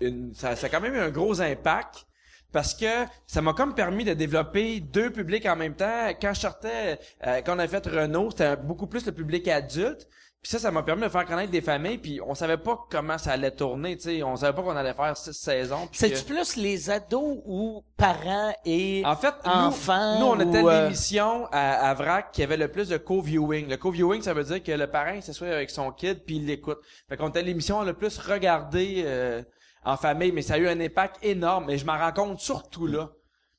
une, 0.00 0.34
ça, 0.34 0.54
ça 0.56 0.66
a 0.66 0.70
quand 0.70 0.80
même 0.80 0.94
eu 0.94 0.98
un 0.98 1.10
gros 1.10 1.40
impact 1.40 2.06
parce 2.52 2.72
que 2.72 3.04
ça 3.26 3.42
m'a 3.42 3.52
comme 3.52 3.74
permis 3.74 4.04
de 4.04 4.14
développer 4.14 4.78
deux 4.78 5.10
publics 5.10 5.44
en 5.46 5.56
même 5.56 5.74
temps. 5.74 6.08
Quand 6.20 6.32
je 6.34 6.40
sortais, 6.40 7.00
euh, 7.26 7.42
quand 7.44 7.56
on 7.56 7.58
a 7.58 7.66
fait 7.66 7.84
Renault, 7.86 8.30
c'était 8.30 8.56
beaucoup 8.56 8.86
plus 8.86 9.04
le 9.06 9.12
public 9.12 9.48
adulte. 9.48 10.06
Puis 10.44 10.50
ça, 10.52 10.58
ça 10.58 10.70
m'a 10.70 10.82
permis 10.82 11.04
de 11.04 11.08
faire 11.08 11.24
connaître 11.24 11.50
des 11.50 11.62
familles. 11.62 11.96
Puis 11.96 12.20
on 12.20 12.34
savait 12.34 12.58
pas 12.58 12.78
comment 12.90 13.16
ça 13.16 13.32
allait 13.32 13.50
tourner, 13.50 13.96
tu 13.96 14.02
sais. 14.02 14.22
On 14.22 14.36
savait 14.36 14.52
pas 14.54 14.60
qu'on 14.60 14.76
allait 14.76 14.92
faire 14.92 15.16
six 15.16 15.32
saisons. 15.32 15.88
C'est-tu 15.90 16.22
que- 16.22 16.26
plus 16.34 16.56
les 16.56 16.90
ados 16.90 17.38
ou 17.46 17.82
parents 17.96 18.52
et 18.66 19.02
En 19.06 19.16
fait, 19.16 19.32
enfants 19.42 20.18
nous, 20.20 20.26
on 20.26 20.40
était 20.40 20.60
ou, 20.60 20.68
euh, 20.68 20.82
l'émission 20.84 21.46
à, 21.50 21.88
à 21.88 21.94
VRAC 21.94 22.30
qui 22.32 22.42
avait 22.42 22.58
le 22.58 22.68
plus 22.68 22.90
de 22.90 22.98
co-viewing. 22.98 23.70
Le 23.70 23.78
co-viewing, 23.78 24.20
ça 24.20 24.34
veut 24.34 24.44
dire 24.44 24.62
que 24.62 24.72
le 24.72 24.86
parent 24.86 25.18
s'assoit 25.22 25.48
avec 25.48 25.70
son 25.70 25.90
kid 25.92 26.22
puis 26.26 26.36
il 26.36 26.44
l'écoute. 26.46 26.78
Fait 27.08 27.16
qu'on 27.16 27.30
était 27.30 27.42
l'émission 27.42 27.82
le 27.82 27.94
plus 27.94 28.18
regardée 28.18 29.02
euh, 29.06 29.42
en 29.82 29.96
famille, 29.96 30.30
mais 30.32 30.42
ça 30.42 30.54
a 30.54 30.58
eu 30.58 30.68
un 30.68 30.78
impact 30.78 31.16
énorme. 31.22 31.70
Et 31.70 31.78
je 31.78 31.86
m'en 31.86 31.96
rends 31.96 32.12
compte 32.12 32.40
surtout 32.40 32.86
là. 32.86 33.08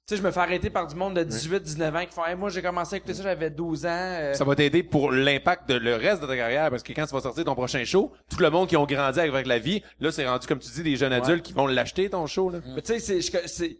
Tu 0.08 0.14
sais, 0.14 0.22
je 0.22 0.24
me 0.28 0.30
fais 0.30 0.40
arrêter 0.40 0.70
par 0.70 0.86
du 0.86 0.94
monde 0.96 1.16
de 1.16 1.24
18, 1.24 1.64
19 1.64 1.96
ans 1.96 2.06
qui 2.06 2.14
font 2.14 2.24
hey, 2.28 2.36
moi 2.36 2.52
j'ai 2.52 2.62
commencé 2.62 2.94
à 2.94 2.98
écouter 2.98 3.16
ça, 3.16 3.24
j'avais 3.24 3.50
12 3.50 3.88
ans. 3.88 3.90
euh, 3.90 4.34
Ça 4.36 4.44
va 4.44 4.54
t'aider 4.56 4.84
pour 4.84 5.12
l'impact 5.12 5.68
de 5.68 5.74
le 5.74 5.96
reste 5.96 6.22
de 6.22 6.28
ta 6.28 6.38
carrière 6.38 6.70
parce 6.70 6.84
que 6.84 6.94
quand 6.94 7.08
tu 7.08 7.14
vas 7.16 7.22
sortir 7.22 7.44
ton 7.44 7.56
prochain 7.56 7.84
show, 7.86 8.12
tout 8.30 8.38
le 8.40 8.52
monde 8.52 8.70
qui 8.70 8.78
ont 8.78 8.86
grandi 8.86 9.20
avec 9.20 9.48
la 9.48 9.58
vie, 9.58 9.82
là 10.00 10.12
c'est 10.12 10.28
rendu 10.28 10.46
comme 10.46 10.60
tu 10.60 10.70
dis 10.70 10.84
des 10.84 10.96
jeunes 10.96 11.12
adultes 11.12 11.44
qui 11.44 11.54
vont 11.54 11.66
l'acheter 11.66 12.08
ton 12.08 12.28
show 12.28 12.52
là. 12.52 12.60
Mais 12.76 12.84
tu 12.84 12.94
sais, 12.94 13.00
c'est, 13.00 13.20
je- 13.20 13.48
c'est, 13.48 13.78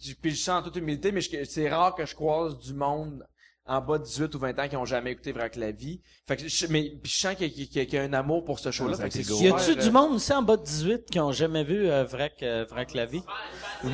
je- 0.00 0.14
puis 0.14 0.30
je 0.30 0.36
sens 0.36 0.60
en 0.60 0.62
toute 0.62 0.76
humilité, 0.76 1.10
mais 1.10 1.20
je- 1.20 1.42
c'est 1.42 1.68
rare 1.68 1.96
que 1.96 2.06
je 2.06 2.14
croise 2.14 2.56
du 2.56 2.72
monde 2.72 3.26
en 3.66 3.80
bas 3.80 3.96
de 3.98 4.04
18 4.04 4.34
ou 4.34 4.38
20 4.38 4.58
ans 4.58 4.68
qui 4.68 4.76
ont 4.76 4.84
jamais 4.84 5.12
écouté 5.12 5.32
Vrac 5.32 5.56
la 5.56 5.70
vie. 5.72 6.00
Fait 6.28 6.36
que 6.36 6.46
je, 6.48 6.66
mais 6.66 6.82
puis 7.02 7.10
je 7.10 7.18
sens 7.18 7.34
qu'il 7.34 7.46
y, 7.48 7.50
a- 7.50 7.66
qu'il 7.66 7.76
y 7.76 7.80
a- 7.80 7.84
qu'il 7.86 7.94
y 7.94 7.98
a 7.98 8.02
un 8.02 8.12
amour 8.12 8.44
pour 8.44 8.58
ce 8.58 8.70
show-là. 8.70 8.96
Fait 8.96 9.08
que 9.08 9.14
c'est 9.14 9.22
Go. 9.26 9.38
Y 9.40 9.48
a-tu 9.48 9.70
euh, 9.70 9.74
du 9.76 9.90
monde 9.90 10.12
aussi 10.14 10.32
en 10.34 10.42
bas 10.42 10.56
de 10.58 10.62
18 10.64 11.06
qui 11.10 11.18
ont 11.18 11.32
jamais 11.32 11.64
vu 11.64 11.88
euh, 11.90 12.04
Vrac, 12.04 12.42
euh, 12.42 12.66
Vrac 12.68 12.92
la 12.94 13.06
vie? 13.06 13.22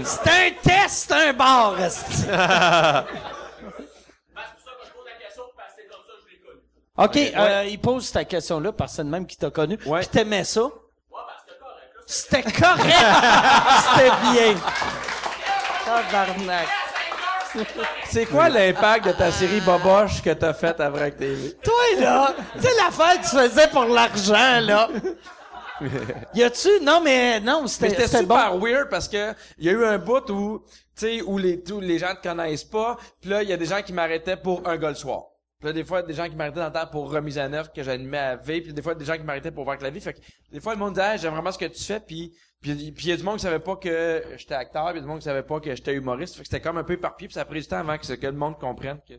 C'est 0.04 0.28
un 0.28 0.50
test, 0.62 1.12
un 1.12 1.32
bar, 1.32 1.80
esti. 1.80 2.02
C'est 2.12 2.16
pour 2.24 2.32
ça 2.34 3.04
que 3.04 4.86
je 4.86 4.92
pose 4.92 5.04
la 5.06 5.24
question, 5.24 5.42
parce 5.56 5.74
que 5.74 5.80
c'est 5.82 5.88
comme 5.88 6.02
ça 6.06 6.12
que 6.16 6.20
je 6.26 6.32
l'ai 6.32 6.40
connu. 6.40 6.60
OK, 6.96 7.16
euh, 7.36 7.64
il 7.70 7.80
pose 7.80 8.10
ta 8.10 8.24
question-là 8.24 8.72
parce 8.72 8.92
que 8.92 8.96
c'est 8.96 9.02
le 9.04 9.08
même 9.10 9.26
qui 9.26 9.36
t'a 9.36 9.50
connu. 9.50 9.78
Ouais. 9.86 10.00
Puis 10.00 10.08
t'aimais 10.08 10.44
ça? 10.44 10.64
Ouais, 10.64 10.70
ben, 11.12 11.22
c'était 12.08 12.42
correct. 12.42 12.52
C'était 12.52 12.52
correct. 12.60 12.94
C'était 13.94 14.10
bien. 14.32 14.60
Tabarnak. 15.84 16.68
C'est 18.06 18.26
quoi 18.26 18.48
l'impact 18.48 19.06
de 19.06 19.12
ta 19.12 19.30
série 19.30 19.60
Boboche 19.60 20.22
que 20.22 20.30
t'as 20.30 20.52
faite 20.52 20.80
à 20.80 20.90
Vrac 20.90 21.16
TV? 21.16 21.54
Toi, 21.62 21.74
là, 21.98 22.34
tu 22.54 22.62
sais 22.62 22.76
l'affaire 22.76 23.20
que 23.20 23.28
tu 23.28 23.36
faisais 23.36 23.68
pour 23.68 23.84
l'argent, 23.84 24.60
là. 24.60 24.88
Y 26.34 26.42
a-tu... 26.42 26.68
Non, 26.82 27.00
mais 27.02 27.40
non, 27.40 27.66
c'était 27.66 27.90
c'était 27.90 28.06
c'était 28.06 28.26
bon. 28.26 28.36
super 28.36 28.58
weird 28.58 28.88
parce 28.90 29.08
que 29.08 29.32
il 29.58 29.64
y 29.64 29.68
a 29.70 29.72
eu 29.72 29.84
un 29.84 29.96
bout 29.98 30.28
où, 30.30 30.62
tu 30.68 31.06
sais, 31.06 31.22
où 31.22 31.38
les, 31.38 31.62
où 31.72 31.80
les 31.80 31.98
gens 31.98 32.14
te 32.14 32.28
connaissent 32.28 32.64
pas. 32.64 32.98
Puis 33.20 33.30
là, 33.30 33.42
il 33.42 33.48
y 33.48 33.52
a 33.52 33.56
des 33.56 33.64
gens 33.64 33.80
qui 33.80 33.92
m'arrêtaient 33.94 34.36
pour 34.36 34.68
un 34.68 34.76
gars 34.76 34.90
le 34.90 34.94
soir. 34.94 35.24
Puis 35.58 35.68
là, 35.68 35.72
des 35.72 35.84
fois, 35.84 36.02
des 36.02 36.14
gens 36.14 36.28
qui 36.28 36.36
m'arrêtaient 36.36 36.60
dans 36.60 36.66
le 36.66 36.72
temps 36.72 36.86
pour 36.86 37.10
remise 37.10 37.38
à 37.38 37.48
neuf 37.48 37.72
que 37.72 37.82
j'animais 37.82 38.18
à 38.18 38.36
V. 38.36 38.60
Puis 38.60 38.72
des 38.72 38.82
fois, 38.82 38.94
des 38.94 39.04
gens 39.04 39.16
qui 39.16 39.22
m'arrêtaient 39.22 39.50
pour 39.50 39.64
voir 39.64 39.78
que 39.78 39.82
la 39.82 39.90
vie. 39.90 40.00
Fait 40.00 40.14
que 40.14 40.20
des 40.52 40.60
fois, 40.60 40.74
le 40.74 40.78
monde 40.78 40.94
disait, 40.94 41.12
Hey, 41.12 41.18
j'aime 41.18 41.32
vraiment 41.32 41.52
ce 41.52 41.58
que 41.58 41.66
tu 41.66 41.82
fais. 41.82 42.00
Puis 42.00 42.34
puis 42.60 42.72
il 42.72 43.06
y 43.06 43.12
a 43.12 43.16
du 43.16 43.22
monde 43.22 43.36
qui 43.36 43.42
savait 43.42 43.58
pas 43.58 43.76
que 43.76 44.22
j'étais 44.36 44.54
acteur. 44.54 44.86
Puis 44.90 44.94
il 44.94 44.96
y 44.96 44.98
a 44.98 45.02
du 45.02 45.08
monde 45.08 45.18
qui 45.18 45.24
savait 45.24 45.42
pas 45.42 45.60
que 45.60 45.74
j'étais 45.74 45.94
humoriste. 45.94 46.34
Fait 46.36 46.42
que 46.42 46.48
c'était 46.48 46.60
comme 46.60 46.76
un 46.78 46.84
peu 46.84 46.92
éparpillé. 46.94 47.28
Puis 47.28 47.34
ça 47.34 47.40
a 47.42 47.44
pris 47.44 47.60
du 47.60 47.66
temps 47.66 47.78
avant 47.78 47.96
que, 47.96 48.04
ce- 48.06 48.12
que 48.12 48.26
le 48.26 48.32
monde 48.32 48.58
comprenne 48.58 48.98
que 49.08 49.14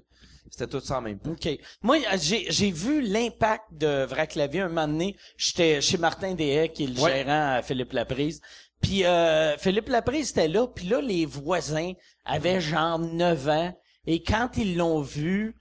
c'était 0.50 0.68
tout 0.68 0.80
ça 0.80 0.98
en 0.98 1.02
même 1.02 1.18
temps. 1.20 1.32
OK. 1.32 1.50
Moi, 1.82 1.98
j'ai, 2.22 2.46
j'ai 2.50 2.72
vu 2.72 3.02
l'impact 3.02 3.64
de 3.72 4.04
Vrac 4.06 4.36
la 4.36 4.48
vie 4.48 4.60
un 4.60 4.68
moment 4.68 4.88
donné. 4.88 5.16
J'étais 5.38 5.82
chez 5.82 5.98
Martin 5.98 6.34
Deshaies, 6.34 6.70
qui 6.70 6.84
est 6.84 6.88
le 6.88 7.02
Ouais. 7.02 7.12
gérant 7.24 7.56
à 7.56 7.62
Philippe 7.62 7.94
Laprise. 7.94 8.42
Puis 8.82 9.06
euh, 9.06 9.58
Philippe 9.58 9.90
Laprise 9.90 10.32
était 10.32 10.48
là. 10.48 10.68
Puis 10.68 10.88
là, 10.88 11.02
les 11.02 11.26
voisins 11.26 11.94
avaient 12.26 12.60
genre 12.62 13.00
9 13.00 13.48
ans. 13.50 13.74
Et 14.06 14.22
quand 14.24 14.50
ils 14.58 14.76
l'ont 14.78 15.02
vu, 15.02 15.56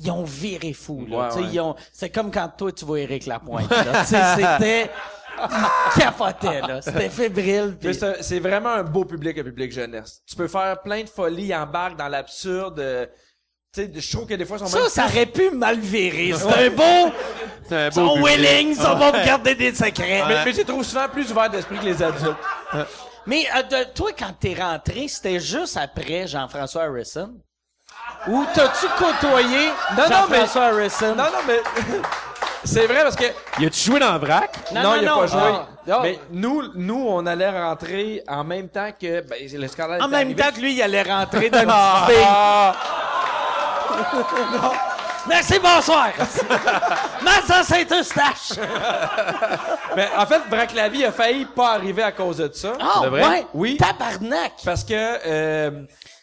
ils 0.00 0.10
ont 0.10 0.24
viré 0.24 0.72
fou. 0.72 1.06
Là. 1.06 1.16
Ouais, 1.18 1.28
Tu 1.28 1.34
sais, 1.34 1.40
ouais. 1.40 1.48
ils 1.52 1.60
ont- 1.60 1.76
c'est 1.92 2.10
comme 2.10 2.30
quand 2.30 2.48
toi, 2.58 2.72
tu 2.72 2.84
vois 2.84 3.00
Éric 3.00 3.26
Lapointe. 3.26 3.70
là. 3.70 4.04
C'était... 4.04 4.90
Là. 6.68 6.80
C'était 6.82 7.08
fébrile. 7.10 7.76
c'est 8.20 8.40
vraiment 8.40 8.70
un 8.70 8.82
beau 8.82 9.04
public, 9.04 9.36
le 9.36 9.44
public 9.44 9.72
jeunesse. 9.72 10.20
Tu 10.26 10.36
peux 10.36 10.48
faire 10.48 10.80
plein 10.82 11.02
de 11.02 11.08
folies, 11.08 11.46
ils 11.46 11.54
embarquent 11.54 11.96
dans 11.96 12.08
l'absurde. 12.08 12.78
euh, 12.80 13.06
Tu 13.74 13.82
sais, 13.84 13.90
je 13.94 14.12
trouve 14.16 14.26
que 14.26 14.34
des 14.34 14.44
fois, 14.44 14.56
ils 14.58 14.60
sont 14.60 14.66
Ça, 14.66 14.78
même 14.80 14.88
ça 14.88 15.04
aurait 15.06 15.26
pu 15.26 15.50
mal 15.50 15.78
virer. 15.78 16.32
C'est 16.36 16.66
un 16.66 16.70
beau... 16.70 17.12
C'est 17.68 17.76
un 17.76 17.86
Ils 17.88 17.92
sont 17.94 18.14
public. 18.14 18.26
willing, 18.26 18.68
ils 18.70 18.76
sont 18.76 18.94
bons 18.96 19.10
pour 19.10 19.24
garder 19.24 19.54
des 19.54 19.74
secrets. 19.74 20.22
Mais, 20.28 20.44
mais 20.44 20.52
je 20.52 20.58
les 20.58 20.64
trouve 20.66 20.84
souvent 20.84 21.08
plus 21.08 21.30
ouverts 21.32 21.48
d'esprit 21.48 21.78
que 21.78 21.84
les 21.84 22.02
adultes. 22.02 22.36
Mais 23.26 23.46
euh, 23.56 23.62
de- 23.62 23.90
toi, 23.94 24.10
quand 24.18 24.34
t'es 24.38 24.52
rentré, 24.54 25.08
c'était 25.08 25.40
juste 25.40 25.78
après 25.78 26.26
Jean-François 26.26 26.82
Harrison? 26.82 27.32
Ou 28.28 28.44
t'as-tu 28.54 28.86
côtoyé 28.98 29.68
Non, 29.96 30.02
non, 30.10 30.26
mais- 30.28 30.36
Jean-François 30.40 30.62
Harrison? 30.64 31.14
Non, 31.14 31.24
non, 31.24 31.38
mais 31.46 31.60
c'est 32.64 32.86
vrai 32.86 33.02
parce 33.02 33.16
que 33.16 33.24
Y 33.60 33.66
a-tu 33.66 33.80
joué 33.90 34.00
dans 34.00 34.18
Vrac? 34.18 34.50
Non, 34.74 34.82
non, 34.82 34.90
non, 34.90 34.96
il 35.00 35.06
a 35.06 35.10
non, 35.10 35.18
pas 35.20 35.26
joué. 35.26 35.40
non. 35.40 35.66
Non. 35.86 36.00
Mais 36.02 36.18
nous, 36.30 36.62
nous, 36.74 37.06
on 37.08 37.26
allait 37.26 37.50
rentrer 37.50 38.22
en 38.26 38.42
même 38.42 38.68
temps 38.68 38.88
que 38.98 39.20
ben, 39.20 39.36
le 39.52 39.68
scandale. 39.68 40.00
en 40.02 40.08
même 40.08 40.14
arrivé. 40.28 40.34
temps 40.42 40.50
que 40.54 40.60
lui, 40.60 40.72
il 40.74 40.82
allait 40.82 41.02
rentrer 41.02 41.50
dans 41.50 41.58
petite 42.06 42.16
fille. 42.16 42.26
Merci, 45.28 45.58
bonsoir. 45.58 46.08
Vincent 47.22 47.62
Saint-Eustache. 47.64 48.52
Mais 49.96 50.08
en 50.16 50.26
fait, 50.26 50.42
Braque 50.50 50.74
la 50.74 50.88
vie 50.88 51.04
a 51.04 51.12
failli 51.12 51.46
pas 51.46 51.72
arriver 51.72 52.02
à 52.02 52.12
cause 52.12 52.36
de 52.38 52.50
ça. 52.52 52.72
Ah, 52.80 53.00
C'est 53.02 53.08
vrai? 53.08 53.22
ouais. 53.28 53.46
Oui. 53.54 53.76
Tabarnak. 53.78 54.52
Parce 54.64 54.84
que 54.84 54.92
euh, 54.94 55.70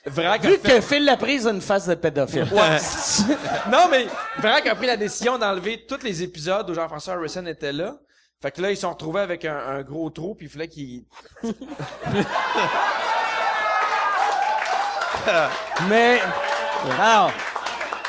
Vrac 0.05 0.45
a 0.45 0.47
Vu 0.49 0.57
fait- 0.57 0.75
que 0.75 0.81
Phil 0.81 1.03
Laprise 1.05 1.47
a 1.47 1.51
une 1.51 1.61
face 1.61 1.87
de 1.87 1.95
pédophile. 1.95 2.47
Non, 3.71 3.87
mais 3.89 4.05
Vrac 4.39 4.67
a 4.67 4.75
pris 4.75 4.87
la 4.87 4.97
décision 4.97 5.37
d'enlever 5.37 5.85
tous 5.87 6.03
les 6.03 6.21
épisodes 6.23 6.69
où 6.69 6.73
Jean-François 6.73 7.15
Harrison 7.15 7.45
était 7.47 7.73
là. 7.73 7.95
Fait 8.41 8.51
que 8.51 8.61
là, 8.61 8.71
ils 8.71 8.75
se 8.75 8.81
sont 8.81 8.89
retrouvés 8.91 9.21
avec 9.21 9.45
un, 9.45 9.55
un 9.57 9.81
gros 9.83 10.09
trou, 10.09 10.33
puis 10.35 10.47
il 10.47 10.51
fallait 10.51 10.67
qu'ils... 10.67 11.03
Mais, 15.87 16.19
non. 16.99 17.27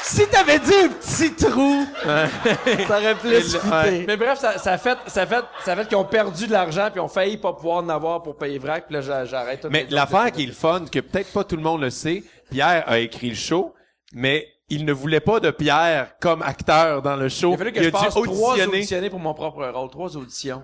Si 0.05 0.27
t'avais 0.29 0.59
dit 0.59 0.74
un 0.74 0.89
petit 0.89 1.33
trou, 1.35 1.87
ça 2.05 2.99
aurait 2.99 3.15
plus 3.15 3.57
fité. 3.57 4.05
Mais 4.07 4.16
bref, 4.16 4.39
ça, 4.39 4.59
ça 4.59 4.73
a 4.73 4.79
fait, 4.79 4.99
ça 5.07 5.23
a 5.23 5.27
fait, 5.27 5.45
ça 5.65 5.73
a 5.73 5.77
fait 5.77 5.87
qu'ils 5.89 5.97
ont 5.97 6.05
perdu 6.05 6.47
de 6.47 6.53
l'argent, 6.53 6.87
puis 6.91 6.97
ils 6.97 7.01
ont 7.05 7.09
failli 7.09 7.37
pas 7.37 7.53
pouvoir 7.53 7.79
en 7.79 7.89
avoir 7.89 8.23
pour 8.23 8.37
payer 8.37 8.59
Vrac, 8.59 8.87
puis 8.87 8.95
là, 8.95 9.01
j'a- 9.01 9.24
j'arrête. 9.24 9.65
Mais 9.70 9.87
l'affaire 9.91 10.31
qui 10.33 10.43
est 10.43 10.47
le 10.47 10.53
fun, 10.53 10.85
que 10.91 10.99
peut-être 11.01 11.33
pas 11.33 11.45
tout 11.45 11.57
le 11.57 11.62
monde 11.62 11.81
le 11.83 11.91
sait, 11.91 12.24
Pierre 12.51 12.85
a 12.87 12.99
écrit 12.99 13.29
le 13.31 13.35
show, 13.37 13.74
mais 14.12 14.47
il 14.69 14.85
ne 14.85 14.93
voulait 14.93 15.20
pas 15.20 15.39
de 15.41 15.51
Pierre 15.51 16.15
comme 16.20 16.43
acteur 16.43 17.01
dans 17.03 17.16
le 17.16 17.29
show. 17.29 17.51
Il 17.51 17.55
a 17.55 17.59
fallu 17.59 17.73
que 17.73 17.79
il 17.81 17.85
je 17.85 17.91
passe 17.91 18.09
trois 18.15 18.55
auditionner. 18.66 19.11
pour 19.11 19.20
mon 19.20 19.35
propre 19.35 19.65
rôle, 19.66 19.91
trois 19.91 20.16
auditions. 20.16 20.62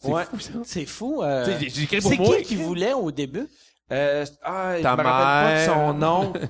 C'est 0.00 0.10
Ouais. 0.10 0.24
fou, 0.24 0.40
ça. 0.40 0.50
C'est 0.64 0.86
fou. 0.86 1.22
euh, 1.22 1.44
C'est 1.46 2.16
qui 2.16 2.42
qui 2.42 2.56
voulait 2.56 2.92
au 2.92 3.10
début? 3.10 3.46
Euh, 3.92 4.24
ah, 4.42 4.74
Ta 4.82 4.92
je 4.92 4.96
me 4.96 5.02
rappelle 5.02 5.04
pas 5.04 5.54
de 5.60 5.66
son 5.66 5.74
mère. 5.76 5.94
nom. 5.94 6.32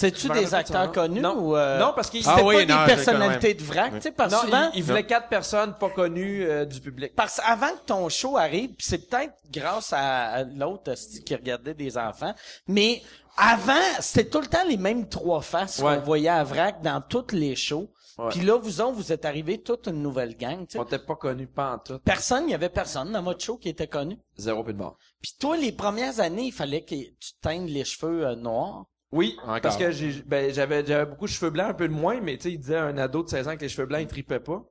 C'est-tu 0.00 0.28
des 0.30 0.54
acteurs 0.54 0.90
connus 0.92 1.20
Non. 1.20 1.36
ou 1.38 1.56
euh, 1.56 1.78
Non, 1.78 1.92
parce 1.94 2.10
qu'il 2.10 2.22
Ah 2.26 2.34
c'était 2.36 2.46
oui, 2.46 2.66
pas 2.66 2.74
non, 2.74 2.80
des 2.86 2.94
personnalités 2.94 3.54
de 3.54 3.62
vrac, 3.62 3.92
tu 3.94 4.00
sais, 4.00 4.12
parce 4.12 4.32
non, 4.32 4.40
souvent, 4.40 4.70
il, 4.72 4.78
il 4.78 4.84
voulait 4.84 5.06
quatre 5.06 5.28
personnes 5.28 5.74
pas 5.78 5.90
connues 5.90 6.44
euh, 6.44 6.64
du 6.64 6.80
public. 6.80 7.14
parce 7.14 7.40
avant 7.44 7.68
que 7.70 7.84
ton 7.86 8.08
show 8.08 8.36
arrive, 8.36 8.70
c'est 8.78 9.08
peut-être 9.08 9.34
grâce 9.50 9.92
à, 9.92 10.28
à 10.30 10.44
l'autre 10.44 10.94
qui 11.24 11.34
regardait 11.34 11.74
des 11.74 11.98
enfants, 11.98 12.34
mais 12.66 13.02
avant, 13.36 13.72
c'était 14.00 14.28
tout 14.28 14.40
le 14.40 14.46
temps 14.46 14.64
les 14.68 14.76
mêmes 14.76 15.08
trois 15.08 15.40
faces 15.40 15.78
Ouais. 15.78 15.96
qu'on 15.96 16.00
voyait 16.02 16.28
à 16.28 16.44
vrac 16.44 16.82
dans 16.82 17.00
tous 17.00 17.32
les 17.32 17.56
shows. 17.56 17.88
Puis 18.30 18.40
là, 18.40 18.56
vous 18.58 18.82
autres, 18.82 18.92
vous 18.96 19.12
êtes 19.12 19.24
arrivés 19.24 19.62
toute 19.62 19.86
une 19.86 20.02
nouvelle 20.02 20.36
gang, 20.36 20.66
tu 20.66 20.72
sais. 20.72 20.78
On 20.78 20.82
était 20.84 20.98
pas 20.98 21.16
connus 21.16 21.46
pas 21.46 21.72
en 21.72 21.78
tout. 21.78 21.98
Personne, 22.04 22.44
il 22.48 22.50
y 22.50 22.54
avait 22.54 22.68
personne 22.68 23.12
dans 23.12 23.22
votre 23.22 23.42
show 23.42 23.56
qui 23.56 23.70
était 23.70 23.86
connu. 23.86 24.18
Zéro 24.36 24.62
plus 24.62 24.74
de 24.74 24.78
mort. 24.78 24.98
Puis 25.22 25.32
toi, 25.40 25.56
les 25.56 25.72
premières 25.72 26.20
années, 26.20 26.42
il 26.44 26.52
fallait 26.52 26.82
que 26.82 26.94
tu 26.94 27.32
teignes 27.40 27.66
les 27.68 27.84
cheveux 27.84 28.26
euh, 28.26 28.34
noirs. 28.34 28.84
Oui, 29.12 29.36
Encore. 29.42 29.60
parce 29.60 29.76
que 29.76 29.90
j'ai, 29.90 30.22
ben, 30.24 30.52
j'avais, 30.54 30.84
j'avais 30.86 31.06
beaucoup 31.06 31.26
de 31.26 31.30
cheveux 31.30 31.50
blancs, 31.50 31.70
un 31.70 31.74
peu 31.74 31.88
de 31.88 31.92
moins, 31.92 32.20
mais 32.20 32.36
tu 32.36 32.44
sais, 32.44 32.52
il 32.52 32.58
disait 32.58 32.76
à 32.76 32.84
un 32.84 32.96
ado 32.98 33.22
de 33.24 33.28
16 33.28 33.48
ans 33.48 33.56
que 33.56 33.62
les 33.62 33.68
cheveux 33.68 33.86
blancs, 33.86 34.00
il 34.02 34.06
tripait 34.06 34.38
pas. 34.40 34.62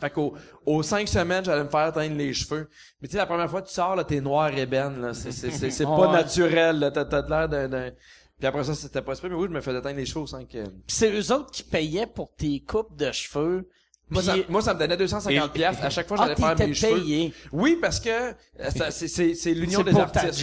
Fait 0.00 0.08
qu'aux, 0.08 0.32
aux 0.64 0.82
cinq 0.82 1.06
semaines, 1.08 1.44
j'allais 1.44 1.64
me 1.64 1.68
faire 1.68 1.92
teindre 1.92 2.16
les 2.16 2.32
cheveux. 2.32 2.70
Mais 3.02 3.08
tu 3.08 3.12
sais, 3.12 3.18
la 3.18 3.26
première 3.26 3.50
fois 3.50 3.60
que 3.60 3.68
tu 3.68 3.74
sors, 3.74 3.94
là, 3.96 4.04
t'es 4.04 4.20
noir 4.22 4.48
ébène, 4.56 5.00
là. 5.02 5.12
C'est, 5.12 5.30
c'est, 5.30 5.50
c'est, 5.70 5.84
pas 5.84 6.10
naturel, 6.10 6.78
là. 6.78 6.90
T'as, 6.90 7.04
t'as 7.04 7.20
l'air 7.28 7.48
d'un, 7.50 7.68
d'un... 7.68 7.90
Puis 8.38 8.46
après 8.46 8.64
ça, 8.64 8.74
c'était 8.74 9.02
pas 9.02 9.14
super, 9.14 9.28
mais 9.30 9.36
oui, 9.36 9.46
je 9.50 9.52
me 9.54 9.60
faisais 9.60 9.82
teindre 9.82 9.98
les 9.98 10.06
cheveux 10.06 10.20
aux 10.20 10.26
cinq, 10.26 10.54
euh. 10.54 10.64
Puis 10.64 10.96
c'est 10.96 11.12
eux 11.12 11.32
autres 11.34 11.50
qui 11.50 11.62
payaient 11.62 12.06
pour 12.06 12.34
tes 12.34 12.60
coupes 12.60 12.96
de 12.96 13.12
cheveux. 13.12 13.68
Moi, 14.08 14.22
ça, 14.22 14.34
moi, 14.48 14.62
ça 14.62 14.72
me 14.72 14.78
donnait 14.78 14.96
250 14.96 15.50
Et- 15.50 15.52
piastres 15.52 15.84
à 15.84 15.90
chaque 15.90 16.08
fois 16.08 16.16
que 16.16 16.22
ah, 16.22 16.26
j'allais 16.28 16.40
faire 16.40 16.50
t'étais 16.56 16.66
mes 16.68 16.74
cheveux. 16.74 16.94
payé. 17.00 17.34
Oui, 17.52 17.76
parce 17.80 18.00
que 18.00 18.08
euh, 18.08 18.32
ça- 18.74 18.90
c'est, 18.90 19.06
c'est, 19.06 19.34
c'est 19.34 19.52
l'union 19.52 19.80
C'est 19.80 19.84
des 19.84 19.90
pour 19.92 20.10
ta 20.10 20.20
artistes. 20.20 20.40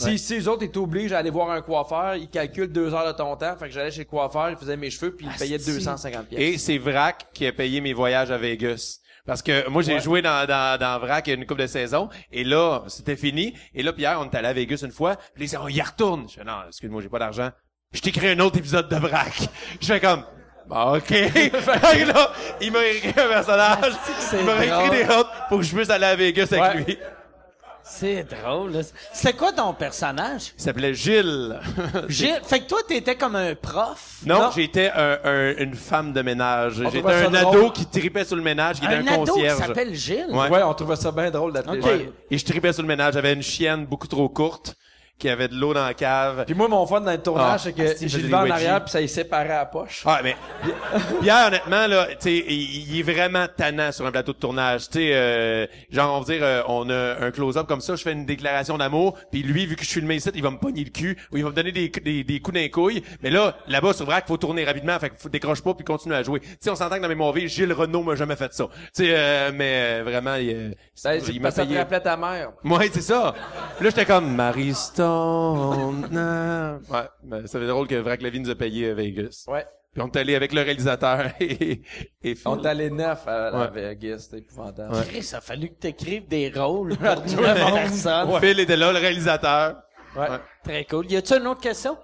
Ouais. 0.00 0.16
Si, 0.16 0.18
si 0.18 0.34
les 0.34 0.48
autres 0.48 0.64
étaient 0.64 0.78
obligés 0.78 1.14
à 1.14 1.18
aller 1.18 1.30
voir 1.30 1.50
un 1.50 1.62
coiffeur, 1.62 2.16
ils 2.16 2.28
calculent 2.28 2.72
deux 2.72 2.92
heures 2.92 3.06
de 3.06 3.16
ton 3.16 3.36
temps, 3.36 3.56
fait 3.56 3.66
que 3.66 3.72
j'allais 3.72 3.92
chez 3.92 4.00
le 4.00 4.04
coiffeur, 4.06 4.50
il 4.50 4.56
faisait 4.56 4.76
mes 4.76 4.90
cheveux, 4.90 5.14
puis 5.14 5.26
il 5.26 5.32
me 5.32 5.38
payait 5.38 5.56
Asti. 5.56 5.72
250 5.72 6.26
pièces. 6.26 6.40
Et 6.40 6.58
c'est 6.58 6.78
Vrac 6.78 7.26
qui 7.32 7.46
a 7.46 7.52
payé 7.52 7.80
mes 7.80 7.92
voyages 7.92 8.30
à 8.30 8.38
Vegas. 8.38 8.98
Parce 9.26 9.40
que 9.40 9.68
moi, 9.68 9.82
j'ai 9.82 10.00
joué 10.00 10.20
dans, 10.20 10.46
dans, 10.46 10.78
dans 10.78 10.98
Vrac 10.98 11.26
il 11.26 11.30
y 11.30 11.32
a 11.32 11.36
une 11.36 11.46
couple 11.46 11.62
de 11.62 11.66
saisons. 11.66 12.10
Et 12.30 12.44
là, 12.44 12.82
c'était 12.88 13.16
fini. 13.16 13.54
Et 13.72 13.82
là, 13.82 13.92
Pierre, 13.92 14.20
on 14.20 14.28
est 14.28 14.34
allé 14.36 14.48
à 14.48 14.52
Vegas 14.52 14.82
une 14.84 14.92
fois. 14.92 15.16
Puis 15.34 15.46
dit, 15.46 15.56
on 15.56 15.68
y 15.68 15.80
retourne. 15.80 16.26
Je 16.28 16.34
fais, 16.34 16.44
non, 16.44 16.58
excuse-moi, 16.68 17.00
j'ai 17.00 17.08
pas 17.08 17.20
d'argent. 17.20 17.50
Je 17.92 18.00
t'écris 18.00 18.28
un 18.28 18.40
autre 18.40 18.58
épisode 18.58 18.88
de 18.88 18.96
Vrac. 18.96 19.48
Je 19.80 19.86
fais 19.86 20.00
comme, 20.00 20.24
bah, 20.68 20.92
OK. 20.96 21.06
fait 21.06 21.50
que 21.50 22.12
là, 22.12 22.32
il 22.60 22.72
m'a 22.72 22.84
écrit 22.84 23.08
un 23.20 23.28
personnage. 23.28 23.92
c'est 24.18 24.40
Il 24.40 24.44
m'a 24.44 24.64
écrit 24.64 24.90
des 24.90 25.04
autres 25.14 25.30
pour 25.48 25.58
que 25.58 25.64
je 25.64 25.74
puisse 25.74 25.90
aller 25.90 26.06
à 26.06 26.16
Vegas 26.16 26.48
avec 26.50 26.86
lui. 26.86 26.98
C'est 27.96 28.24
drôle. 28.24 28.72
là. 28.72 28.80
C'était 29.12 29.36
quoi 29.36 29.52
ton 29.52 29.72
personnage? 29.74 30.52
Il 30.58 30.62
s'appelait 30.62 30.94
Gilles. 30.94 31.58
Gilles, 32.08 32.40
fait 32.44 32.60
que 32.60 32.66
toi, 32.68 32.80
t'étais 32.86 33.14
comme 33.14 33.36
un 33.36 33.54
prof. 33.54 34.16
Non, 34.26 34.40
Non. 34.40 34.50
j'étais 34.54 34.90
un, 34.90 35.18
un- 35.24 35.54
une 35.58 35.74
femme 35.74 36.12
de 36.12 36.22
ménage. 36.22 36.82
On 36.84 36.90
J'étais 36.90 37.06
un 37.12 37.34
ado 37.34 37.50
drôle. 37.52 37.72
qui 37.72 37.86
tripait 37.86 38.24
sur 38.24 38.36
le 38.36 38.42
ménage, 38.42 38.80
qui 38.80 38.86
était 38.86 38.94
Un 38.96 39.06
un, 39.06 39.12
ado 39.12 39.24
qui 39.24 39.30
concierge. 39.30 39.58
s'appelle 39.58 39.94
Gilles? 39.94 40.26
Ouais. 40.30 40.48
Ouais, 40.48 40.62
on 40.62 40.74
trouvait 40.74 40.96
ça 40.96 41.12
bien 41.12 41.30
drôle 41.30 41.52
d'appeler. 41.52 41.80
Ouais. 41.80 42.12
Et 42.30 42.38
je 42.38 42.44
tripais 42.44 42.72
sur 42.72 42.82
le 42.82 42.88
ménage. 42.88 43.14
J'avais 43.14 43.32
une 43.32 43.42
chienne 43.42 43.86
beaucoup 43.86 44.08
trop 44.08 44.28
courte. 44.28 44.74
Qu'il 45.18 45.30
y 45.30 45.32
avait 45.32 45.48
de 45.48 45.54
l'eau 45.54 45.72
dans 45.74 45.84
la 45.84 45.94
cave. 45.94 46.44
Puis 46.44 46.54
moi, 46.54 46.68
mon 46.68 46.84
fun 46.86 47.00
dans 47.00 47.10
le 47.10 47.18
tournage, 47.18 47.52
Ah, 47.54 47.58
c'est 47.58 47.72
que 47.72 48.08
j'ai 48.08 48.18
le 48.18 48.28
vent 48.28 48.42
en 48.46 48.50
arrière 48.50 48.82
puis 48.82 48.90
ça 48.90 49.00
est 49.00 49.06
séparé 49.06 49.50
à 49.50 49.58
la 49.58 49.66
poche. 49.66 50.02
Ah, 50.06 50.20
mais 50.22 50.36
Pierre, 51.22 51.46
honnêtement, 51.48 51.86
là, 51.86 52.06
tu 52.10 52.16
sais, 52.20 52.44
il, 52.48 52.92
il 52.94 52.98
est 53.00 53.02
vraiment 53.02 53.46
tannant 53.56 53.92
sur 53.92 54.06
un 54.06 54.10
plateau 54.10 54.32
de 54.32 54.38
tournage. 54.38 54.88
Tu 54.88 54.98
sais, 54.98 55.10
euh, 55.14 55.66
genre, 55.90 56.16
on 56.16 56.20
va 56.20 56.32
dire, 56.32 56.42
euh, 56.42 56.62
on 56.68 56.88
a 56.90 57.24
un 57.24 57.30
close-up 57.30 57.66
comme 57.66 57.80
ça, 57.80 57.96
je 57.96 58.02
fais 58.02 58.12
une 58.12 58.26
déclaration 58.26 58.76
d'amour, 58.78 59.16
puis 59.30 59.42
lui, 59.42 59.66
vu 59.66 59.76
que 59.76 59.84
je 59.84 59.88
suis 59.88 60.00
le 60.00 60.12
ici, 60.14 60.30
il 60.34 60.42
va 60.42 60.50
me 60.50 60.58
pogner 60.58 60.84
le 60.84 60.90
cul, 60.90 61.16
ou 61.32 61.36
il 61.36 61.44
va 61.44 61.50
me 61.50 61.54
donner 61.54 61.72
des, 61.72 61.88
des, 61.88 62.24
des 62.24 62.40
coups 62.40 62.56
d'un 62.60 62.68
couille. 62.68 63.02
Mais 63.22 63.30
là, 63.30 63.56
là-bas, 63.68 63.92
sur 63.92 64.06
vrac, 64.06 64.26
faut 64.26 64.36
tourner 64.36 64.64
rapidement, 64.64 64.98
fait 64.98 65.10
que 65.10 65.16
faut 65.18 65.28
décroche 65.28 65.62
pas 65.62 65.74
puis 65.74 65.84
continue 65.84 66.14
à 66.14 66.22
jouer. 66.22 66.40
Tu 66.40 66.48
sais, 66.60 66.70
on 66.70 66.76
s'entend 66.76 66.96
que 66.96 67.02
dans 67.02 67.08
mes 67.08 67.14
mauvais, 67.14 67.46
Gilles 67.48 67.72
Renault 67.72 68.02
m'a 68.02 68.14
jamais 68.16 68.36
fait 68.36 68.52
ça. 68.52 68.64
Tu 68.94 69.04
sais, 69.04 69.08
euh, 69.10 69.50
mais 69.54 70.00
euh, 70.00 70.02
vraiment, 70.04 70.34
il, 70.34 70.50
euh, 70.50 70.68
Ben, 71.04 71.20
c'est 71.20 71.32
il 71.32 71.42
ça 71.42 71.50
te 71.52 71.60
payé. 71.68 71.78
rappelait 71.78 72.00
ta 72.00 72.16
mère. 72.16 72.50
Ouais, 72.64 72.90
c'est 72.92 73.00
ça. 73.02 73.34
Là, 73.80 73.90
j'étais 73.90 74.04
comme 74.06 74.34
Marie. 74.34 74.74
Nan. 76.10 76.80
Ouais, 76.90 77.08
ben, 77.22 77.46
ça 77.46 77.58
fait 77.58 77.66
drôle 77.66 77.86
que 77.88 77.94
Vrac 77.96 78.22
Levy 78.22 78.40
nous 78.40 78.50
a 78.50 78.54
payé 78.54 78.90
à 78.90 78.94
Vegas. 78.94 79.44
Ouais. 79.48 79.66
Puis 79.92 80.02
on 80.02 80.08
est 80.08 80.16
allé 80.16 80.34
avec 80.34 80.52
le 80.52 80.62
réalisateur 80.62 81.26
et, 81.40 81.82
et 82.22 82.34
Phil. 82.34 82.42
On 82.48 82.62
est 82.62 82.66
allé 82.66 82.90
neuf 82.90 83.26
à 83.28 83.50
la 83.50 83.58
Ouais. 83.60 83.70
Vegas, 83.94 84.18
c'était 84.24 84.38
épouvantable. 84.38 84.94
Chris, 85.08 85.22
ça 85.22 85.38
a 85.38 85.40
fallu 85.40 85.68
que 85.68 85.74
t'écrives 85.74 86.26
des 86.26 86.50
rôles 86.54 86.96
pour 86.98 87.06
neuf 87.06 87.72
personnes. 87.74 88.40
Phil 88.40 88.60
était 88.60 88.76
là, 88.76 88.92
le 88.92 88.98
réalisateur. 88.98 89.76
Ouais. 90.16 90.28
Ouais. 90.30 90.38
Très 90.64 90.84
cool. 90.84 91.10
Y 91.10 91.16
a-tu 91.16 91.34
une 91.34 91.46
autre 91.46 91.60
question? 91.60 91.96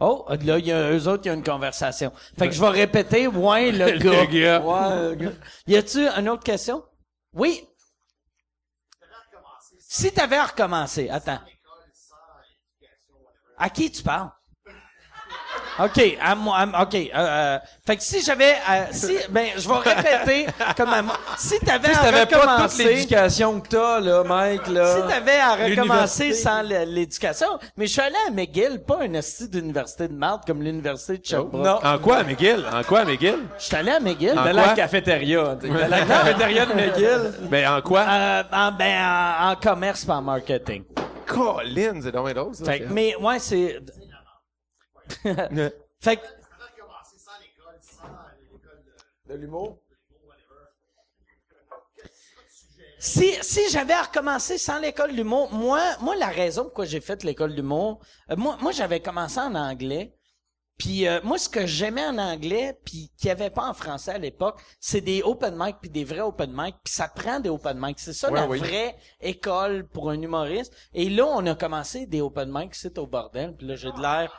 Oh, 0.00 0.26
là, 0.28 0.58
il 0.58 0.66
y 0.66 0.72
a 0.72 0.90
eux 0.90 1.06
autres, 1.08 1.22
il 1.24 1.28
y 1.28 1.30
a 1.30 1.34
une 1.34 1.44
conversation. 1.44 2.10
Fait 2.36 2.48
que 2.48 2.54
je 2.54 2.60
vais 2.60 2.68
répéter, 2.70 3.28
ouais, 3.28 3.70
le 3.72 3.98
gars. 3.98 4.26
gars. 4.26 4.60
Ouais, 4.60 5.08
le 5.10 5.14
gars. 5.14 5.30
Y 5.68 5.76
a-tu 5.76 6.00
une 6.08 6.28
autre 6.28 6.42
question? 6.42 6.82
Oui? 7.32 7.64
Si 9.78 10.10
t'avais 10.12 10.36
à 10.36 10.46
recommencer, 10.46 11.08
attends. 11.08 11.38
À 13.64 13.70
qui 13.70 13.90
tu 13.90 14.02
parles? 14.02 14.28
OK, 15.78 16.18
à 16.20 16.34
moi, 16.34 16.58
à- 16.58 16.82
OK. 16.82 16.94
euh, 16.94 17.08
euh, 17.14 17.58
fait 17.86 17.96
que 17.96 18.02
si 18.02 18.22
j'avais, 18.22 18.52
euh, 18.70 18.84
si, 18.90 19.16
ben, 19.30 19.46
je 19.56 19.66
vais 19.66 19.74
répéter 19.78 20.46
comme 20.76 20.92
à 20.92 21.00
moi. 21.00 21.14
Si 21.38 21.58
t'avais 21.60 21.88
à 21.88 21.94
si 21.94 22.00
t'avais 22.00 22.26
pas 22.26 22.26
toute 22.26 22.42
recommencer, 22.50 22.84
l'éducation 22.84 23.60
que 23.60 23.68
t'as, 23.68 24.00
là, 24.00 24.22
Mike, 24.22 24.66
là. 24.66 24.96
si 24.96 25.08
t'avais 25.08 25.38
à 25.38 25.54
recommencer 25.54 26.34
sans 26.34 26.60
l'éducation, 26.62 27.46
mais 27.78 27.86
je 27.86 27.92
suis 27.92 28.00
allé 28.02 28.16
à 28.28 28.30
McGill, 28.30 28.82
pas 28.86 28.98
un 29.02 29.14
esti 29.14 29.48
d'université 29.48 30.08
de 30.08 30.14
marde 30.14 30.42
comme 30.46 30.62
l'université 30.62 31.16
de 31.18 31.24
Sherbrooke. 31.24 31.64
Non. 31.64 31.78
En 31.82 31.98
quoi, 31.98 32.22
McGill? 32.22 32.66
En 32.70 32.82
quoi, 32.82 33.04
McGill? 33.06 33.38
Je 33.58 33.64
suis 33.64 33.76
allé 33.76 33.92
à 33.92 34.00
McGill. 34.00 34.32
En 34.32 34.44
Dans 34.44 34.52
quoi? 34.52 34.52
la 34.66 34.74
cafétéria. 34.74 35.54
Dans 35.54 35.88
la 35.88 36.00
cafétéria 36.04 36.66
de 36.66 36.72
McGill. 36.74 37.32
Ben, 37.48 37.72
en 37.76 37.80
quoi? 37.80 38.00
Euh, 38.02 38.42
en, 38.52 38.72
ben, 38.72 39.02
en, 39.02 39.50
en 39.52 39.56
commerce 39.56 40.04
pas 40.04 40.16
en 40.16 40.22
marketing. 40.22 40.84
Colin, 41.34 42.00
c'est 42.02 42.12
dommage 42.12 42.34
drôle, 42.34 42.54
ça. 42.54 42.64
Fait 42.64 42.80
que, 42.80 42.92
mais, 42.92 43.16
ouais, 43.16 43.38
c'est... 43.38 43.80
fait 46.00 46.16
que, 46.16 46.26
De 49.26 49.34
l'humour? 49.34 49.78
si, 52.98 53.34
si 53.40 53.68
j'avais 53.70 53.94
à 53.94 54.02
recommencer 54.02 54.58
sans 54.58 54.78
l'école 54.78 55.12
d'humour, 55.12 55.52
moi, 55.52 55.80
moi, 56.00 56.14
la 56.14 56.28
raison 56.28 56.62
pourquoi 56.64 56.84
j'ai 56.84 57.00
fait 57.00 57.24
l'école 57.24 57.54
d'humour, 57.54 57.98
euh, 58.30 58.36
moi, 58.36 58.56
moi, 58.60 58.70
j'avais 58.70 59.00
commencé 59.00 59.40
en 59.40 59.56
anglais. 59.56 60.14
Puis 60.78 61.06
euh, 61.06 61.20
moi, 61.22 61.38
ce 61.38 61.48
que 61.48 61.64
j'aimais 61.66 62.04
en 62.04 62.18
anglais, 62.18 62.76
puis 62.84 63.10
qu'il 63.16 63.26
n'y 63.28 63.30
avait 63.30 63.50
pas 63.50 63.68
en 63.68 63.74
français 63.74 64.12
à 64.12 64.18
l'époque, 64.18 64.58
c'est 64.80 65.00
des 65.00 65.22
open 65.22 65.54
mic 65.56 65.76
puis 65.80 65.90
des 65.90 66.02
vrais 66.04 66.20
open 66.22 66.50
mic, 66.52 66.74
puis 66.82 66.92
ça 66.92 67.06
prend 67.08 67.38
des 67.38 67.50
open 67.50 67.78
mic. 67.80 68.00
C'est 68.00 68.12
ça 68.12 68.30
Ouais, 68.30 68.40
la 68.40 68.46
oui. 68.48 68.58
vraie 68.58 68.96
école 69.20 69.86
pour 69.86 70.10
un 70.10 70.20
humoriste. 70.20 70.72
Et 70.92 71.08
là, 71.08 71.26
on 71.26 71.46
a 71.46 71.54
commencé 71.54 72.06
des 72.06 72.20
open 72.20 72.50
mic, 72.52 72.74
c'est 72.74 72.98
au 72.98 73.06
bordel, 73.06 73.54
puis 73.56 73.66
là, 73.66 73.76
j'ai 73.76 73.92
de 73.92 74.00
l'air... 74.00 74.36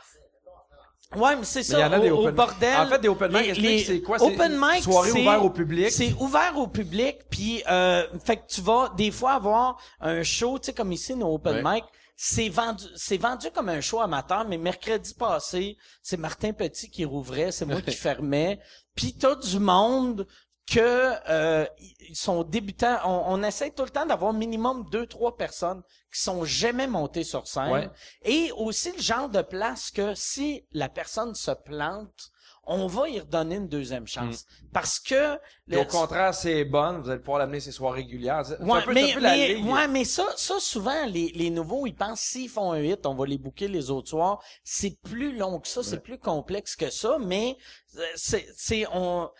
Ouais, 1.16 1.36
mais 1.36 1.44
c'est 1.44 1.62
ça, 1.62 1.78
il 1.78 1.82
y 1.82 1.84
en 1.84 1.92
a 1.92 1.98
au, 1.98 2.02
des 2.02 2.10
au 2.10 2.22
open- 2.22 2.34
bordel. 2.34 2.76
En 2.76 2.86
fait, 2.88 2.98
des 2.98 3.08
open 3.08 3.32
mic, 3.32 3.84
c'est 3.86 4.00
quoi? 4.02 4.20
Open 4.20 4.58
mic, 4.60 4.82
soirée 4.82 5.10
c'est- 5.12 5.20
ouverte 5.20 5.44
au 5.44 5.50
public? 5.50 5.90
C'est 5.92 6.12
ouvert 6.18 6.52
au 6.58 6.66
public, 6.66 7.18
puis 7.30 7.62
euh, 7.70 8.02
fait 8.24 8.38
que 8.38 8.46
tu 8.48 8.60
vas 8.60 8.92
des 8.96 9.12
fois 9.12 9.32
avoir 9.34 9.78
un 10.00 10.24
show, 10.24 10.58
tu 10.58 10.66
sais 10.66 10.72
comme 10.72 10.90
ici 10.90 11.14
nos 11.14 11.32
open 11.34 11.64
Ouais. 11.64 11.74
mic, 11.76 11.84
c'est 12.16 12.48
vendu 12.48 12.84
c'est 12.96 13.16
vendu 13.16 13.50
comme 13.50 13.68
un 13.68 13.80
show 13.80 14.00
amateur, 14.00 14.46
mais 14.46 14.58
mercredi 14.58 15.14
passé, 15.14 15.76
c'est 16.02 16.16
Martin 16.16 16.52
Petit 16.52 16.90
qui 16.90 17.04
rouvrait, 17.04 17.52
c'est 17.52 17.66
moi 17.66 17.82
qui 17.82 17.92
fermais, 17.94 18.60
puis 18.94 19.14
t'as 19.14 19.34
du 19.34 19.58
monde 19.58 20.26
que 20.70 21.12
euh, 21.28 21.66
ils 22.08 22.16
sont 22.16 22.42
débutants. 22.42 22.98
On, 23.04 23.34
on 23.34 23.42
essaie 23.42 23.70
tout 23.70 23.84
le 23.84 23.90
temps 23.90 24.06
d'avoir 24.06 24.32
minimum 24.32 24.88
deux 24.90 25.06
trois 25.06 25.36
personnes 25.36 25.82
qui 26.12 26.20
sont 26.20 26.44
jamais 26.44 26.86
montées 26.86 27.24
sur 27.24 27.46
scène. 27.46 27.70
Ouais. 27.72 27.90
Et 28.24 28.50
aussi 28.52 28.92
le 28.92 29.02
genre 29.02 29.28
de 29.28 29.42
place 29.42 29.90
que 29.90 30.14
si 30.14 30.66
la 30.72 30.88
personne 30.88 31.34
se 31.34 31.50
plante, 31.50 32.30
on 32.66 32.86
va 32.86 33.08
y 33.08 33.20
redonner 33.20 33.56
une 33.56 33.68
deuxième 33.68 34.06
chance. 34.06 34.46
Parce 34.72 34.98
que... 34.98 35.38
Et 35.70 35.76
au 35.76 35.84
contraire, 35.84 36.34
c'est 36.34 36.64
bonne. 36.64 37.00
Vous 37.00 37.10
allez 37.10 37.20
pouvoir 37.20 37.38
l'amener 37.38 37.60
ses 37.60 37.72
soirées 37.72 38.02
régulières. 38.02 38.42
Ouais, 38.60 38.82
peu, 38.82 38.92
mais, 38.92 39.16
ouais, 39.16 40.04
ça, 40.04 40.26
ça, 40.36 40.60
souvent, 40.60 41.06
les, 41.06 41.30
les 41.34 41.50
nouveaux, 41.50 41.86
ils 41.86 41.94
pensent 41.94 42.20
s'ils 42.20 42.48
font 42.48 42.72
un 42.72 42.82
hit, 42.82 43.06
on 43.06 43.14
va 43.14 43.26
les 43.26 43.38
booker 43.38 43.68
les 43.68 43.90
autres 43.90 44.08
soirs. 44.08 44.42
C'est 44.62 44.98
plus 45.02 45.36
long 45.36 45.60
que 45.60 45.68
ça, 45.68 45.82
c'est 45.82 46.02
plus 46.02 46.18
complexe 46.18 46.76
que 46.76 46.90
ça, 46.90 47.18
mais 47.20 47.56
euh, 47.96 48.02
c'est, 48.16 48.46
c'est, 48.56 48.86
on, 48.92 49.30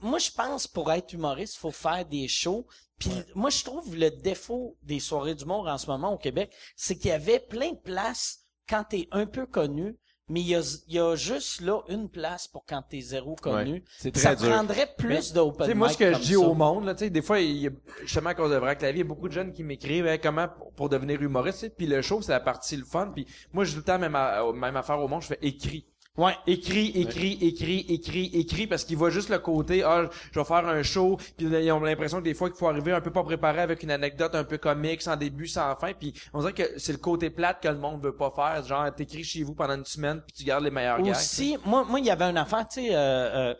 moi, 0.00 0.18
je 0.18 0.30
pense, 0.30 0.66
pour 0.66 0.92
être 0.92 1.12
humoriste, 1.12 1.56
faut 1.56 1.70
faire 1.70 2.04
des 2.04 2.28
shows. 2.28 2.66
Puis 2.98 3.10
moi, 3.34 3.50
je 3.50 3.64
trouve 3.64 3.96
le 3.96 4.10
défaut 4.10 4.76
des 4.82 5.00
soirées 5.00 5.34
d'humour 5.34 5.66
en 5.66 5.78
ce 5.78 5.86
moment 5.86 6.12
au 6.12 6.18
Québec, 6.18 6.54
c'est 6.76 6.96
qu'il 6.96 7.08
y 7.08 7.12
avait 7.12 7.40
plein 7.40 7.72
de 7.72 7.78
places 7.78 8.40
quand 8.68 8.84
t'es 8.84 9.08
un 9.10 9.26
peu 9.26 9.46
connu, 9.46 9.96
mais 10.32 10.40
il 10.40 10.48
y 10.48 10.54
a, 10.56 10.62
y 10.88 10.98
a 10.98 11.14
juste 11.14 11.60
là 11.60 11.80
une 11.88 12.08
place 12.08 12.48
pour 12.48 12.64
quand 12.66 12.82
t'es 12.88 13.00
zéro 13.00 13.36
connu. 13.36 13.84
c'est 13.98 14.16
ça 14.16 14.34
très 14.34 14.44
dur. 14.46 14.54
prendrait 14.56 14.88
plus 14.96 15.32
d'open 15.34 15.66
Tu 15.66 15.72
sais, 15.72 15.78
moi, 15.78 15.88
ce 15.90 15.92
mic 15.92 15.98
que 15.98 16.14
je 16.14 16.20
dis 16.22 16.32
ça. 16.32 16.38
au 16.40 16.54
monde, 16.54 16.86
là, 16.86 16.94
tu 16.94 17.04
sais, 17.04 17.10
des 17.10 17.20
fois, 17.22 17.38
il 17.40 17.56
y 17.58 17.66
a, 17.66 17.70
justement, 18.00 18.30
à 18.30 18.34
cause 18.34 18.50
de 18.50 18.56
Vrac 18.56 18.78
Clavier, 18.78 19.00
il 19.00 19.04
y 19.04 19.06
a 19.06 19.08
beaucoup 19.08 19.28
de 19.28 19.34
jeunes 19.34 19.52
qui 19.52 19.62
m'écrivent, 19.62 20.06
Hey, 20.06 20.18
comment 20.18 20.48
pour, 20.48 20.72
pour 20.72 20.88
devenir 20.88 21.20
humoriste, 21.22 21.76
puis 21.76 21.86
le 21.86 22.00
show, 22.02 22.22
c'est 22.22 22.32
la 22.32 22.40
partie 22.40 22.76
le 22.76 22.84
fun, 22.84 23.12
puis 23.14 23.26
moi, 23.52 23.64
je 23.64 23.70
dis 23.70 23.74
tout 23.76 23.80
le 23.80 23.84
temps, 23.84 23.98
même, 23.98 24.14
à- 24.16 24.50
même 24.52 24.76
affaire 24.76 24.98
au 24.98 25.06
monde, 25.08 25.20
je 25.22 25.26
fais 25.28 25.38
écrit. 25.42 25.86
Ouais. 26.18 26.36
Écrit, 26.46 26.88
écrit, 26.94 27.38
écrit, 27.40 27.86
écrit, 27.88 28.30
écrit, 28.34 28.66
parce 28.66 28.84
qu'il 28.84 28.98
voit 28.98 29.08
juste 29.08 29.30
le 29.30 29.38
côté, 29.38 29.82
ah, 29.82 30.10
je 30.30 30.38
vais 30.38 30.44
faire 30.44 30.68
un 30.68 30.82
show, 30.82 31.16
puis 31.38 31.46
ils 31.46 31.72
ont 31.72 31.80
l'impression 31.80 32.18
que 32.18 32.24
des 32.24 32.34
fois 32.34 32.50
qu'il 32.50 32.58
faut 32.58 32.68
arriver 32.68 32.92
un 32.92 33.00
peu 33.00 33.10
pas 33.10 33.24
préparé 33.24 33.60
avec 33.60 33.82
une 33.82 33.90
anecdote 33.90 34.34
un 34.34 34.44
peu 34.44 34.58
comique, 34.58 35.00
sans 35.00 35.16
début, 35.16 35.46
sans 35.46 35.74
fin, 35.76 35.94
puis 35.94 36.12
on 36.34 36.40
dirait 36.40 36.52
que 36.52 36.78
c'est 36.78 36.92
le 36.92 36.98
côté 36.98 37.30
plate 37.30 37.62
que 37.62 37.68
le 37.68 37.78
monde 37.78 38.02
veut 38.02 38.14
pas 38.14 38.30
faire, 38.30 38.62
genre, 38.62 38.94
t'écris 38.94 39.24
chez 39.24 39.42
vous 39.42 39.54
pendant 39.54 39.74
une 39.74 39.86
semaine, 39.86 40.20
puis 40.26 40.34
tu 40.36 40.44
gardes 40.44 40.64
les 40.64 40.70
meilleurs 40.70 41.00
gars. 41.00 41.12
Aussi, 41.12 41.56
moi, 41.64 41.84
moi, 41.88 41.98
il 41.98 42.04
y 42.04 42.10
avait 42.10 42.26
une 42.26 42.36
affaire, 42.36 42.68
tu 42.68 42.82
sais, 42.82 42.94
euh, 42.94 43.52
euh, 43.52 43.54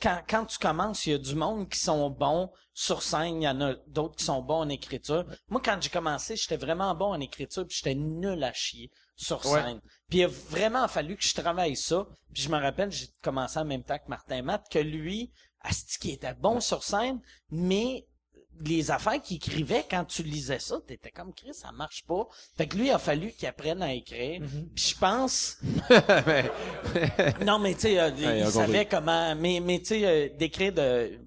quand, 0.00 0.22
quand 0.28 0.46
tu 0.46 0.58
commences, 0.58 1.06
il 1.06 1.12
y 1.12 1.14
a 1.14 1.18
du 1.18 1.34
monde 1.34 1.68
qui 1.68 1.78
sont 1.78 2.10
bons 2.10 2.50
sur 2.74 3.02
scène, 3.02 3.42
il 3.42 3.44
y 3.44 3.48
en 3.48 3.60
a 3.60 3.74
d'autres 3.86 4.16
qui 4.16 4.24
sont 4.24 4.42
bons 4.42 4.60
en 4.60 4.68
écriture. 4.68 5.26
Moi, 5.48 5.60
quand 5.64 5.78
j'ai 5.80 5.90
commencé, 5.90 6.36
j'étais 6.36 6.56
vraiment 6.56 6.94
bon 6.94 7.12
en 7.12 7.20
écriture, 7.20 7.66
puis 7.66 7.76
j'étais 7.76 7.94
nul 7.94 8.42
à 8.42 8.52
chier 8.52 8.90
sur 9.16 9.44
scène. 9.44 9.80
Puis 10.08 10.20
il 10.20 10.24
a 10.24 10.28
vraiment 10.28 10.88
fallu 10.88 11.16
que 11.16 11.22
je 11.22 11.34
travaille 11.34 11.76
ça. 11.76 12.06
Puis 12.32 12.42
je 12.42 12.48
me 12.48 12.58
rappelle, 12.58 12.90
j'ai 12.90 13.08
commencé 13.22 13.58
en 13.58 13.64
même 13.64 13.84
temps 13.84 13.98
que 13.98 14.08
Martin 14.08 14.42
Matt, 14.42 14.66
que 14.70 14.78
lui, 14.78 15.32
asti 15.60 15.98
qui 15.98 16.10
était 16.12 16.34
bon 16.34 16.60
sur 16.60 16.82
scène, 16.82 17.20
mais 17.50 18.06
les 18.60 18.90
affaires 18.90 19.20
qu'il 19.20 19.36
écrivait, 19.36 19.84
quand 19.90 20.04
tu 20.04 20.22
lisais 20.22 20.58
ça, 20.58 20.76
t'étais 20.86 21.10
comme 21.10 21.32
Chris, 21.34 21.54
ça 21.54 21.72
marche 21.72 22.04
pas. 22.06 22.26
Fait 22.56 22.66
que 22.66 22.76
lui, 22.76 22.86
il 22.86 22.90
a 22.90 22.98
fallu 22.98 23.32
qu'il 23.32 23.48
apprenne 23.48 23.82
à 23.82 23.92
écrire. 23.92 24.40
Puis 24.74 24.94
je 24.94 24.98
pense, 24.98 25.58
non, 27.44 27.58
mais 27.58 27.74
tu 27.74 27.80
sais, 27.80 27.98
euh, 27.98 28.10
il, 28.16 28.24
Ouais, 28.24 28.50
savait 28.50 28.86
comment, 28.86 29.34
mais, 29.34 29.60
mais 29.60 29.80
tu 29.80 29.86
sais, 29.86 30.06
euh, 30.06 30.28
d'écrire 30.38 30.72
de, 30.72 31.18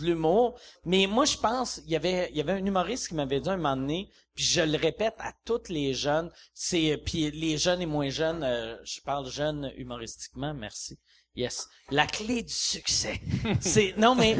de 0.00 0.06
l'humour. 0.06 0.58
Mais 0.84 1.06
moi, 1.06 1.24
je 1.24 1.36
pense, 1.36 1.80
il 1.86 1.92
y 1.92 1.96
avait, 1.96 2.28
il 2.30 2.36
y 2.36 2.40
avait 2.40 2.52
un 2.52 2.64
humoriste 2.64 3.08
qui 3.08 3.14
m'avait 3.14 3.40
dit 3.40 3.48
un 3.48 3.56
moment 3.56 3.76
donné, 3.76 4.08
puis 4.34 4.44
je 4.44 4.60
le 4.60 4.76
répète 4.78 5.14
à 5.18 5.32
toutes 5.44 5.68
les 5.68 5.94
jeunes, 5.94 6.30
c'est, 6.54 6.92
euh, 6.92 6.96
puis 6.96 7.30
les 7.30 7.58
jeunes 7.58 7.82
et 7.82 7.86
moins 7.86 8.10
jeunes, 8.10 8.42
euh, 8.42 8.76
je 8.84 9.00
parle 9.00 9.30
jeunes 9.30 9.72
humoristiquement, 9.76 10.54
merci. 10.54 10.98
Yes. 11.36 11.68
La 11.90 12.06
clé 12.06 12.42
du 12.42 12.52
succès. 12.52 13.20
c'est, 13.60 13.94
non, 13.96 14.14
mais, 14.14 14.36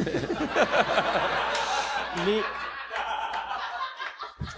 les, 2.13 2.43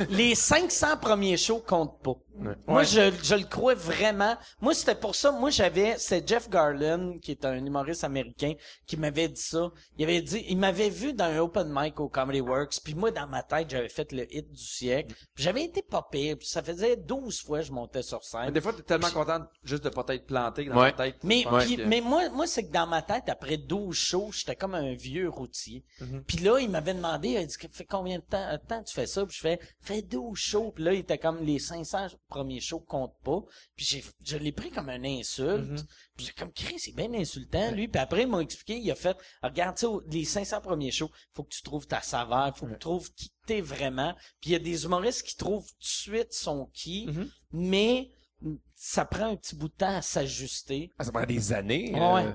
les 0.10 0.36
500 0.36 0.98
premiers 0.98 1.38
shows 1.38 1.64
comptent 1.66 2.02
pas. 2.02 2.14
Moi, 2.36 2.56
Ouais. 2.80 2.86
je, 2.86 3.12
je 3.22 3.36
le 3.36 3.44
crois 3.44 3.76
vraiment. 3.76 4.36
Moi, 4.60 4.74
c'était 4.74 4.96
pour 4.96 5.14
ça. 5.14 5.32
Moi, 5.32 5.52
j'avais, 5.52 5.96
c'est 6.00 6.28
Jeff 6.28 6.50
Garland, 6.50 7.20
qui 7.20 7.30
est 7.32 7.46
un 7.46 7.64
humoriste 7.64 8.04
américain, 8.04 8.54
qui 8.88 8.98
m'avait 8.98 9.28
dit 9.28 9.40
ça. 9.42 9.72
Il 9.98 10.04
avait 10.04 10.22
dit, 10.22 10.44
il 10.50 10.58
m'avait 10.58 10.90
vu 10.90 11.14
dans 11.14 11.26
un 11.26 11.38
open 11.38 11.72
mic 11.72 12.00
au 12.00 12.10
Comedy 12.10 12.42
Works, 12.42 12.80
puis 12.84 12.96
moi, 12.96 13.12
dans 13.12 13.28
ma 13.28 13.44
tête, 13.44 13.70
j'avais 13.70 13.88
fait 13.90 14.12
le 14.12 14.26
hit 14.36 14.52
du 14.52 14.64
siècle. 14.64 15.14
Puis 15.36 15.44
j'avais 15.44 15.64
été 15.64 15.84
pas 15.84 16.08
pire, 16.12 16.36
puis 16.38 16.48
ça 16.48 16.64
faisait 16.64 16.96
12 16.98 17.40
fois 17.44 17.60
que 17.60 17.66
je 17.66 17.72
montais 17.72 18.02
sur 18.02 18.20
Mais 18.34 18.46
scène. 18.46 18.52
des 18.54 18.62
fois, 18.62 18.74
t'es 18.74 18.82
tellement 18.82 19.12
content 19.12 19.46
juste 19.64 19.84
de 19.84 19.90
pas 19.90 20.04
t'être 20.04 20.26
planté 20.26 20.66
dans 20.66 20.82
Ouais. 20.82 20.92
ta 20.92 21.04
tête. 21.06 21.18
Mais, 21.24 21.46
puis- 21.60 21.78
que- 21.78 21.84
mais 21.84 22.02
moi, 22.02 22.30
moi, 22.30 22.48
c'est 22.48 22.64
que 22.66 22.72
dans 22.72 22.88
ma 22.88 23.04
tête, 23.04 23.26
après 23.30 23.58
12 23.58 23.96
shows, 23.96 24.32
j'étais 24.34 24.56
comme 24.56 24.74
un 24.74 24.96
vieux 24.96 25.30
routier. 25.30 25.84
Mhm. 26.02 26.24
Puis 26.26 26.38
là, 26.40 26.58
il 26.60 26.70
m'avait 26.70 26.96
demandé, 26.96 27.30
il 27.30 27.38
a 27.38 27.46
dit, 27.46 27.56
fait 27.72 27.86
combien 27.86 28.18
de 28.18 28.24
temps, 28.24 28.52
de 28.52 28.58
temps 28.58 28.82
tu 28.84 28.94
fais 28.94 29.06
ça? 29.06 29.24
Puis 29.26 29.36
je 29.36 29.42
fais, 29.42 29.60
fait 29.82 30.02
12 30.02 30.38
shows. 30.38 30.72
Puis 30.72 30.84
là, 30.84 30.94
il 30.94 31.00
était 31.00 31.18
comme 31.18 31.44
les 31.44 31.60
500 31.60 32.08
premiers 32.28 32.60
shows 32.62 32.80
comptent 32.80 33.18
pas. 33.24 33.42
Puis 33.76 33.86
j'ai, 33.86 34.04
je 34.24 34.38
l'ai 34.38 34.52
pris 34.52 34.72
comme 34.72 34.90
une 34.90 35.06
insulte. 35.06 35.70
Mhm. 35.70 35.86
Puis 36.16 36.26
j'ai 36.28 36.34
comme 36.34 36.52
crié, 36.52 36.78
c'est 36.80 36.96
bien 36.96 37.14
insultant, 37.14 37.72
lui. 37.72 37.88
Puis 37.88 38.00
après, 38.02 38.22
il 38.24 38.28
m'a 38.28 38.40
expliqué, 38.40 38.78
il 38.78 38.92
a 38.92 38.96
fait, 38.96 39.18
regarde, 39.42 39.84
au- 39.84 40.02
les 40.10 40.26
500 40.26 40.62
premiers 40.62 40.92
shows, 40.92 41.10
faut 41.34 41.44
que 41.44 41.50
tu 41.54 41.62
trouves 41.64 41.88
ta 41.88 42.02
saveur, 42.02 42.56
faut 42.58 42.66
que 42.68 42.74
tu 42.74 42.80
trouves 42.80 43.12
qui 43.14 43.32
t'es 43.46 43.62
vraiment. 43.62 44.14
Puis 44.40 44.52
il 44.52 44.54
y 44.54 44.56
a 44.56 44.60
des 44.60 44.86
humoristes 44.86 45.24
qui 45.28 45.36
trouvent 45.36 45.66
tout 45.68 45.80
de 45.80 45.86
suite 45.86 46.34
son 46.34 46.68
qui, 46.74 47.08
Mhm. 47.08 47.30
mais 47.52 48.10
ça 48.76 49.06
prend 49.06 49.28
un 49.32 49.36
petit 49.38 49.56
bout 49.56 49.70
de 49.70 49.74
temps 49.74 49.96
à 49.98 50.02
s'ajuster. 50.02 50.92
Ah, 51.00 51.04
ça 51.06 51.12
prend 51.12 51.26
des 51.26 51.54
années. 51.54 51.92
Ouais. 51.94 52.26
euh, 52.26 52.32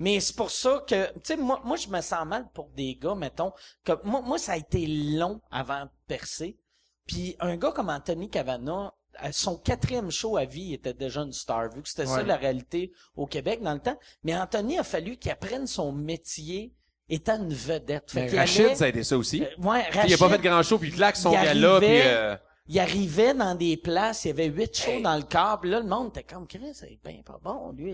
Mais 0.00 0.18
c'est 0.18 0.34
pour 0.34 0.50
ça 0.50 0.82
que, 0.88 1.06
tu 1.14 1.20
sais, 1.22 1.36
moi, 1.36 1.60
moi, 1.64 1.76
je 1.76 1.86
me 1.88 2.00
sens 2.00 2.26
mal 2.26 2.46
pour 2.52 2.68
des 2.70 2.96
gars, 2.96 3.14
mettons, 3.14 3.52
que 3.84 3.92
moi, 4.02 4.20
moi, 4.22 4.38
ça 4.38 4.52
a 4.52 4.56
été 4.56 4.86
long 4.88 5.40
avant 5.50 5.84
de 5.84 5.90
percer. 6.08 6.58
Puis 7.06 7.36
un 7.38 7.56
gars 7.56 7.70
comme 7.70 7.90
Anthony 7.90 8.28
Cavana, 8.28 8.92
à 9.16 9.30
son 9.32 9.56
quatrième 9.56 10.10
show 10.10 10.36
à 10.36 10.44
vie, 10.46 10.72
était 10.74 10.94
déjà 10.94 11.20
une 11.20 11.32
star, 11.32 11.70
vu 11.72 11.82
que 11.82 11.88
c'était 11.88 12.06
ça 12.06 12.22
la 12.22 12.36
réalité 12.36 12.92
au 13.14 13.26
Québec 13.26 13.60
dans 13.62 13.74
le 13.74 13.80
temps. 13.80 13.98
Mais 14.24 14.34
Anthony 14.36 14.78
a 14.78 14.84
fallu 14.84 15.16
qu'il 15.16 15.30
apprenne 15.32 15.66
son 15.66 15.92
métier 15.92 16.72
étant 17.08 17.36
une 17.42 17.52
vedette. 17.52 18.10
Fait 18.10 18.28
Rachid, 18.34 18.64
allait- 18.66 18.74
ça 18.76 18.84
a 18.84 18.88
été 18.88 19.02
ça 19.02 19.18
aussi. 19.18 19.42
Euh, 19.42 19.46
ouais, 19.68 19.84
il 19.92 19.98
a 19.98 20.02
Rachid, 20.02 20.18
pas 20.18 20.30
fait 20.30 20.38
de 20.38 20.42
grand 20.44 20.62
show, 20.62 20.78
puis 20.78 20.92
claque 20.92 21.16
son 21.16 21.32
il 21.32 21.42
gars-là, 21.42 21.78
puis... 21.80 21.88
euh, 21.90 22.36
il 22.72 22.78
arrivait 22.78 23.34
dans 23.34 23.56
des 23.56 23.76
places, 23.76 24.24
il 24.24 24.28
y 24.28 24.30
avait 24.30 24.46
huit 24.46 24.76
shows 24.76 25.00
dans 25.02 25.16
le 25.16 25.24
corps, 25.24 25.58
puis 25.60 25.70
là, 25.70 25.80
le 25.80 25.86
monde 25.86 26.10
était 26.10 26.22
comme, 26.22 26.46
Chris, 26.46 26.60
c'est 26.72 26.98
bien 27.04 27.20
pas 27.26 27.40
bon, 27.42 27.72
lui. 27.76 27.92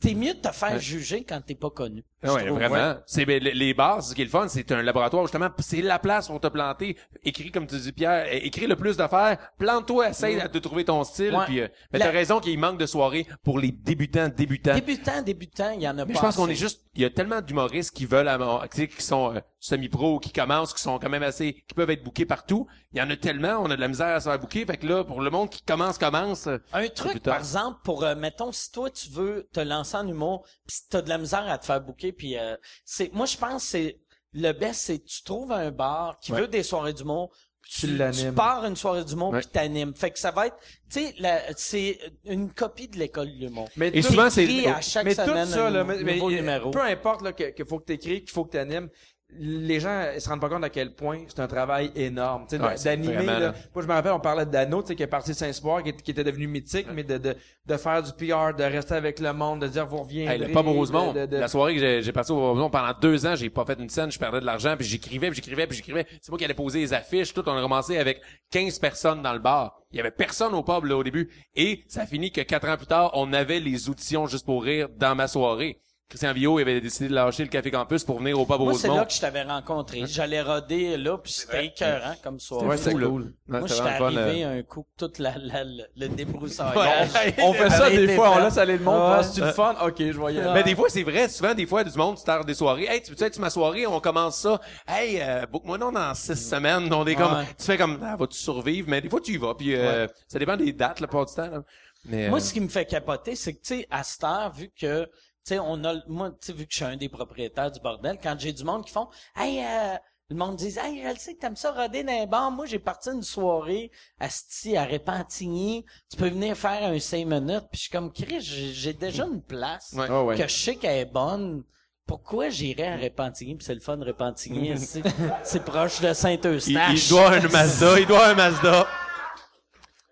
T'es 0.00 0.14
mieux 0.14 0.34
de 0.34 0.40
te 0.40 0.50
faire 0.52 0.78
juger 0.80 1.24
quand 1.24 1.40
t'es 1.44 1.54
pas 1.54 1.70
connu. 1.70 2.04
Ouais, 2.22 2.46
trouve. 2.46 2.58
vraiment. 2.58 2.96
C'est 3.06 3.24
ben, 3.24 3.40
les- 3.40 3.74
bars, 3.74 4.02
ce 4.02 4.12
qui 4.14 4.22
est 4.22 4.24
le 4.24 4.30
fun, 4.30 4.48
c'est 4.48 4.72
un 4.72 4.82
laboratoire 4.82 5.22
justement. 5.24 5.50
C'est 5.60 5.82
la 5.82 6.00
place 6.00 6.28
où 6.28 6.32
on 6.32 6.40
t'a 6.40 6.50
planté. 6.50 6.96
Écris 7.22 7.52
comme 7.52 7.66
tu 7.68 7.76
dis 7.78 7.92
Pierre, 7.92 8.26
écris 8.32 8.66
le 8.66 8.74
plus 8.74 8.96
d'affaires. 8.96 9.38
Plante-toi, 9.56 10.08
essaye 10.08 10.36
de 10.52 10.58
trouver 10.58 10.84
ton 10.84 11.04
style. 11.04 11.32
Ouais. 11.34 11.44
Puis, 11.46 11.60
euh, 11.60 11.68
mais 11.92 12.00
La- 12.00 12.06
t'as 12.06 12.10
raison 12.12 12.40
qu'il 12.40 12.58
manque 12.58 12.78
de 12.78 12.86
soirées 12.86 13.26
pour 13.44 13.60
les 13.60 13.70
débutants, 13.70 14.28
débutants. 14.28 14.74
Débutant, 14.74 15.22
débutant, 15.22 15.70
il 15.70 15.82
y 15.82 15.88
en 15.88 15.96
a 15.98 16.04
mais 16.04 16.12
pas 16.14 16.18
je 16.18 16.24
pense 16.24 16.36
qu'on 16.36 16.48
est 16.48 16.56
juste, 16.56 16.80
il 16.94 17.02
y 17.02 17.04
a 17.04 17.10
tellement 17.10 17.40
d'humoristes 17.40 17.92
qui 17.94 18.04
veulent, 18.06 18.26
avoir- 18.28 18.68
tu 18.68 18.78
sais, 18.78 18.88
qui 18.88 19.02
sont 19.02 19.36
euh, 19.36 19.40
semi-pro, 19.60 20.18
qui 20.18 20.32
commencent, 20.32 20.74
qui 20.74 20.82
sont 20.82 20.98
quand 20.98 21.10
même 21.10 21.22
assez, 21.22 21.62
qui 21.68 21.74
peuvent 21.74 21.90
être 21.90 22.02
bookés 22.02 22.26
partout. 22.26 22.66
Il 22.92 22.98
y 22.98 23.02
en 23.02 23.10
a 23.10 23.16
tellement, 23.20 23.58
on 23.62 23.70
a 23.70 23.76
de 23.76 23.80
la 23.80 23.88
misère 23.88 24.08
à 24.08 24.20
se 24.20 24.28
faire 24.28 24.38
booker. 24.38 24.64
Fait 24.66 24.76
que 24.76 24.86
là, 24.86 25.04
pour 25.04 25.20
le 25.20 25.30
monde 25.30 25.50
qui 25.50 25.62
commence, 25.62 25.98
commence. 25.98 26.46
euh, 26.46 26.58
Un 26.72 26.88
truc, 26.88 27.22
par 27.22 27.38
exemple, 27.38 27.78
pour, 27.84 28.04
euh, 28.04 28.14
mettons, 28.14 28.52
si 28.52 28.70
toi, 28.72 28.90
tu 28.90 29.10
veux 29.10 29.48
te 29.52 29.60
lancer 29.60 29.96
en 29.96 30.06
humour, 30.08 30.44
pis 30.66 30.76
t'as 30.90 31.02
de 31.02 31.08
la 31.08 31.18
misère 31.18 31.48
à 31.48 31.58
te 31.58 31.66
faire 31.66 31.80
bouquer, 31.80 32.12
puis 32.12 32.38
euh, 32.38 32.56
c'est, 32.84 33.12
moi, 33.14 33.26
je 33.26 33.36
pense 33.36 33.62
que 33.64 33.68
c'est, 33.70 33.98
le 34.32 34.52
best, 34.52 34.80
c'est 34.82 34.98
tu 35.04 35.22
trouves 35.22 35.52
un 35.52 35.70
bar 35.70 36.18
qui 36.20 36.32
Ouais. 36.32 36.42
veut 36.42 36.48
des 36.48 36.62
soirées 36.62 36.92
d'humour, 36.92 37.30
Tu 37.70 37.80
tu, 37.86 37.96
l'animes. 37.96 38.28
tu 38.28 38.32
pars 38.34 38.64
une 38.64 38.76
soirée 38.76 39.04
d'humour 39.04 39.30
Ouais. 39.30 39.40
puis 39.40 39.48
t'animes. 39.48 39.94
Fait 39.94 40.10
que 40.10 40.18
ça 40.18 40.30
va 40.30 40.46
être, 40.48 40.56
tu 40.90 41.00
sais, 41.00 41.14
la- 41.18 41.42
c'est 41.56 41.98
une 42.24 42.52
copie 42.52 42.88
de 42.88 42.98
l'école 42.98 43.26
de 43.30 43.44
l'humour. 43.46 43.68
Mais 43.76 43.88
Et 43.88 44.00
tout- 44.02 44.08
souvent, 44.08 44.30
c'est- 44.30 44.46
T'écris 44.46 44.66
à 44.68 44.80
chaque 44.80 45.04
mais 45.04 45.14
tout 45.14 45.22
semaine 45.24 45.46
ça, 45.46 45.66
un 45.66 45.70
là, 45.70 45.84
mais, 45.84 45.98
numéro. 46.18 46.70
peu 46.70 46.80
importe 46.82 47.22
là, 47.22 47.32
que- 47.32 47.50
qu'il 47.50 47.64
faut 47.66 47.78
que 47.78 47.84
tu 47.86 47.92
écris, 47.94 48.20
qu'il 48.20 48.30
faut 48.30 48.44
que 48.44 48.52
tu 48.52 48.58
animes, 48.58 48.88
les 49.38 49.78
gens 49.78 50.06
ils 50.14 50.20
se 50.20 50.28
rendent 50.28 50.40
pas 50.40 50.48
compte 50.48 50.64
à 50.64 50.70
quel 50.70 50.94
point 50.94 51.20
c'est 51.28 51.40
un 51.40 51.46
travail 51.46 51.92
énorme. 51.94 52.46
Tu 52.48 52.56
sais, 52.56 52.62
Ouais, 52.62 52.74
d'animer, 52.82 53.26
là. 53.26 53.54
moi 53.74 53.82
je 53.82 53.86
me 53.86 53.92
rappelle, 53.92 54.12
on 54.12 54.20
parlait 54.20 54.46
de 54.46 54.50
Dano, 54.50 54.80
tu 54.82 54.88
sais, 54.88 54.96
qui 54.96 55.02
est 55.02 55.06
parti 55.06 55.30
de 55.30 55.36
Saint-Sport, 55.36 55.82
qui, 55.82 56.10
était 56.10 56.24
devenu 56.24 56.46
mythique, 56.46 56.86
mais 56.92 57.04
de, 57.04 57.18
de, 57.18 57.36
de 57.66 57.76
faire 57.76 58.02
du 58.02 58.12
PR, 58.12 58.54
de 58.56 58.62
rester 58.64 58.94
avec 58.94 59.20
le 59.20 59.32
monde, 59.34 59.60
de 59.60 59.68
dire 59.68 59.86
vous 59.86 59.98
reviendrez. 59.98 60.34
Hey, 60.34 60.52
le 60.52 60.58
Rosemont, 60.58 61.12
de- 61.12 61.36
la 61.36 61.48
soirée 61.48 61.74
que 61.74 61.80
j'ai, 61.80 62.02
j'ai 62.02 62.12
passée 62.12 62.32
au 62.32 62.40
Rosemont, 62.40 62.70
pendant 62.70 62.92
deux 63.00 63.26
ans, 63.26 63.36
j'ai 63.36 63.50
pas 63.50 63.66
fait 63.66 63.78
une 63.78 63.90
scène, 63.90 64.10
je 64.10 64.18
perdais 64.18 64.40
de 64.40 64.46
l'argent, 64.46 64.74
puis 64.78 64.86
j'écrivais, 64.86 65.28
puis 65.28 65.36
j'écrivais, 65.36 65.66
puis 65.66 65.76
j'écrivais. 65.76 66.06
C'est 66.22 66.30
moi 66.30 66.38
qui 66.38 66.44
allais 66.46 66.54
poser 66.54 66.80
les 66.80 66.94
affiches, 66.94 67.34
tout. 67.34 67.46
On 67.46 67.56
a 67.56 67.60
commencé 67.60 67.98
avec 67.98 68.22
15 68.50 68.78
personnes 68.78 69.22
dans 69.22 69.34
le 69.34 69.40
bar. 69.40 69.78
Il 69.92 69.98
y 69.98 70.00
avait 70.00 70.10
personne 70.10 70.54
au 70.54 70.62
pub, 70.62 70.84
là, 70.84 70.96
au 70.96 71.04
début. 71.04 71.30
Et 71.54 71.84
ça 71.88 72.02
a 72.02 72.06
fini 72.06 72.32
que 72.32 72.40
quatre 72.40 72.68
ans 72.68 72.76
plus 72.76 72.86
tard, 72.86 73.10
on 73.14 73.32
avait 73.34 73.60
les 73.60 73.88
auditions 73.90 74.26
juste 74.26 74.46
pour 74.46 74.62
rire 74.64 74.88
dans 74.96 75.14
ma 75.14 75.28
soirée. 75.28 75.78
Christian 76.08 76.32
Villot 76.32 76.58
il 76.58 76.62
avait 76.62 76.80
décidé 76.80 77.08
de 77.08 77.14
lâcher 77.14 77.42
le 77.42 77.50
Café 77.50 77.70
Campus 77.70 78.02
pour 78.02 78.18
venir 78.18 78.40
au 78.40 78.46
pub 78.46 78.60
Moi, 78.60 78.72
c'est 78.74 78.88
là 78.88 79.04
que 79.04 79.12
je 79.12 79.20
t'avais 79.20 79.42
rencontré. 79.42 80.04
J'allais 80.06 80.40
roder 80.40 80.96
là, 80.96 81.18
puis 81.18 81.30
c'était 81.30 81.66
écœurant 81.66 82.14
comme 82.22 82.40
soirée. 82.40 82.66
Ouais, 82.66 82.76
c'est 82.78 82.92
cool. 82.92 83.34
Moi, 83.46 83.66
j'étais 83.66 83.82
arrivé 83.82 84.44
euh. 84.44 84.58
un 84.58 84.62
coup 84.62 84.86
toute 84.96 85.18
la, 85.18 85.36
la- 85.36 85.64
le, 85.64 86.08
débroussaillage. 86.08 87.10
On 87.42 87.52
fait 87.52 87.68
ça 87.68 87.90
des 87.90 88.08
fois, 88.14 88.30
on 88.30 88.38
laisse 88.38 88.56
aller 88.56 88.78
le 88.78 88.84
monde, 88.84 88.94
Ouais. 88.98 89.16
Ah, 89.18 89.22
c'est 89.22 89.40
le 89.40 89.52
fun, 89.52 89.76
ok, 89.84 89.96
je 89.98 90.12
voyais. 90.12 90.42
Mais 90.54 90.62
des 90.62 90.74
fois, 90.74 90.88
c'est 90.88 91.02
vrai. 91.02 91.28
Souvent, 91.28 91.54
des 91.54 91.66
fois, 91.66 91.84
du 91.84 91.96
monde, 91.96 92.16
tu 92.16 92.24
tardes 92.24 92.46
des 92.46 92.54
soirées. 92.54 92.86
Hey, 92.88 93.02
tu 93.02 93.12
veux 93.12 93.22
être 93.22 93.34
sur 93.34 93.42
ma 93.42 93.50
soirée? 93.50 93.86
On 93.86 94.00
commence 94.00 94.38
ça. 94.38 94.60
Hey, 94.86 95.20
euh, 95.20 95.44
book-moi 95.46 95.76
non 95.76 95.92
dans 95.92 96.14
six 96.14 96.36
semaines. 96.36 96.92
On 96.92 97.06
est 97.06 97.14
comme, 97.16 97.34
Ouais. 97.34 97.44
tu 97.58 97.64
fais 97.64 97.76
comme, 97.76 97.98
ah, 98.02 98.16
vas-tu 98.16 98.38
survivre? 98.38 98.88
Mais 98.88 99.00
des 99.02 99.08
fois, 99.10 99.20
tu 99.20 99.32
y 99.32 99.36
vas. 99.36 99.54
Puis, 99.54 99.74
euh, 99.76 100.06
ça 100.26 100.38
dépend 100.38 100.56
des 100.56 100.72
dates, 100.72 101.00
la 101.00 101.06
plupart 101.06 101.26
du 101.26 101.34
temps, 101.34 101.50
là. 101.50 101.62
Mais, 102.04 102.28
Moi, 102.28 102.38
euh, 102.38 102.40
ce 102.40 102.52
qui 102.52 102.60
me 102.60 102.68
fait 102.68 102.86
capoter, 102.86 103.34
c'est 103.34 103.52
que, 103.54 103.60
tu 103.60 103.80
sais, 103.80 103.86
à 103.90 104.02
cette 104.02 104.24
heure, 104.24 104.52
vu 104.52 104.70
que, 104.70 105.04
tu 105.04 105.10
sais, 105.48 105.58
on 105.58 105.82
a, 105.84 105.94
moi, 106.06 106.30
tu 106.30 106.36
sais, 106.46 106.52
vu 106.52 106.64
que 106.66 106.70
je 106.72 106.76
suis 106.76 106.84
un 106.84 106.96
des 106.96 107.08
propriétaires 107.08 107.70
du 107.70 107.80
bordel, 107.80 108.18
quand 108.22 108.36
j'ai 108.38 108.52
du 108.52 108.64
monde 108.64 108.84
qui 108.84 108.92
font, 108.92 109.08
hey, 109.36 109.60
euh, 109.64 109.96
le 110.30 110.36
monde 110.36 110.56
dit, 110.56 110.74
hey, 110.78 111.02
je 111.02 111.08
le 111.08 111.16
sais 111.16 111.34
que 111.34 111.40
t'aimes 111.40 111.56
ça 111.56 111.72
roder 111.72 112.02
dans 112.04 112.12
les 112.12 112.26
bars. 112.26 112.50
Moi, 112.50 112.66
j'ai 112.66 112.78
parti 112.78 113.08
une 113.10 113.22
soirée 113.22 113.90
à 114.20 114.28
Sti, 114.28 114.76
à 114.76 114.84
Repentigny. 114.84 115.86
Tu 116.10 116.16
peux 116.18 116.28
venir 116.28 116.54
faire 116.56 116.84
un 116.84 116.98
cinq 116.98 117.24
minutes. 117.26 117.64
Puis 117.72 117.78
je 117.78 117.80
suis 117.84 117.90
comme, 117.90 118.12
Chris, 118.12 118.40
j'ai 118.40 118.92
déjà 118.92 119.24
une 119.24 119.40
place 119.42 119.92
Ouais. 119.96 120.06
Ah 120.08 120.22
ouais. 120.24 120.36
que 120.36 120.46
je 120.46 120.52
sais 120.54 120.76
qu'elle 120.76 120.98
est 120.98 121.04
bonne. 121.12 121.64
Pourquoi 122.06 122.48
j'irais 122.50 122.88
à 122.88 122.96
Repentigny? 122.96 123.54
Puis 123.56 123.64
c'est 123.66 123.74
le 123.74 123.80
fun, 123.80 123.98
Repentigny. 124.02 124.76
c'est- 124.78 125.02
c'est 125.44 125.64
proche 125.64 126.00
de 126.00 126.12
Saint-Eustache. 126.12 127.04
il 127.06 127.08
doit 127.08 127.30
un 127.32 127.48
Mazda. 127.48 127.98
il 128.00 128.06
doit 128.06 128.26
un 128.28 128.34
Mazda. 128.34 128.86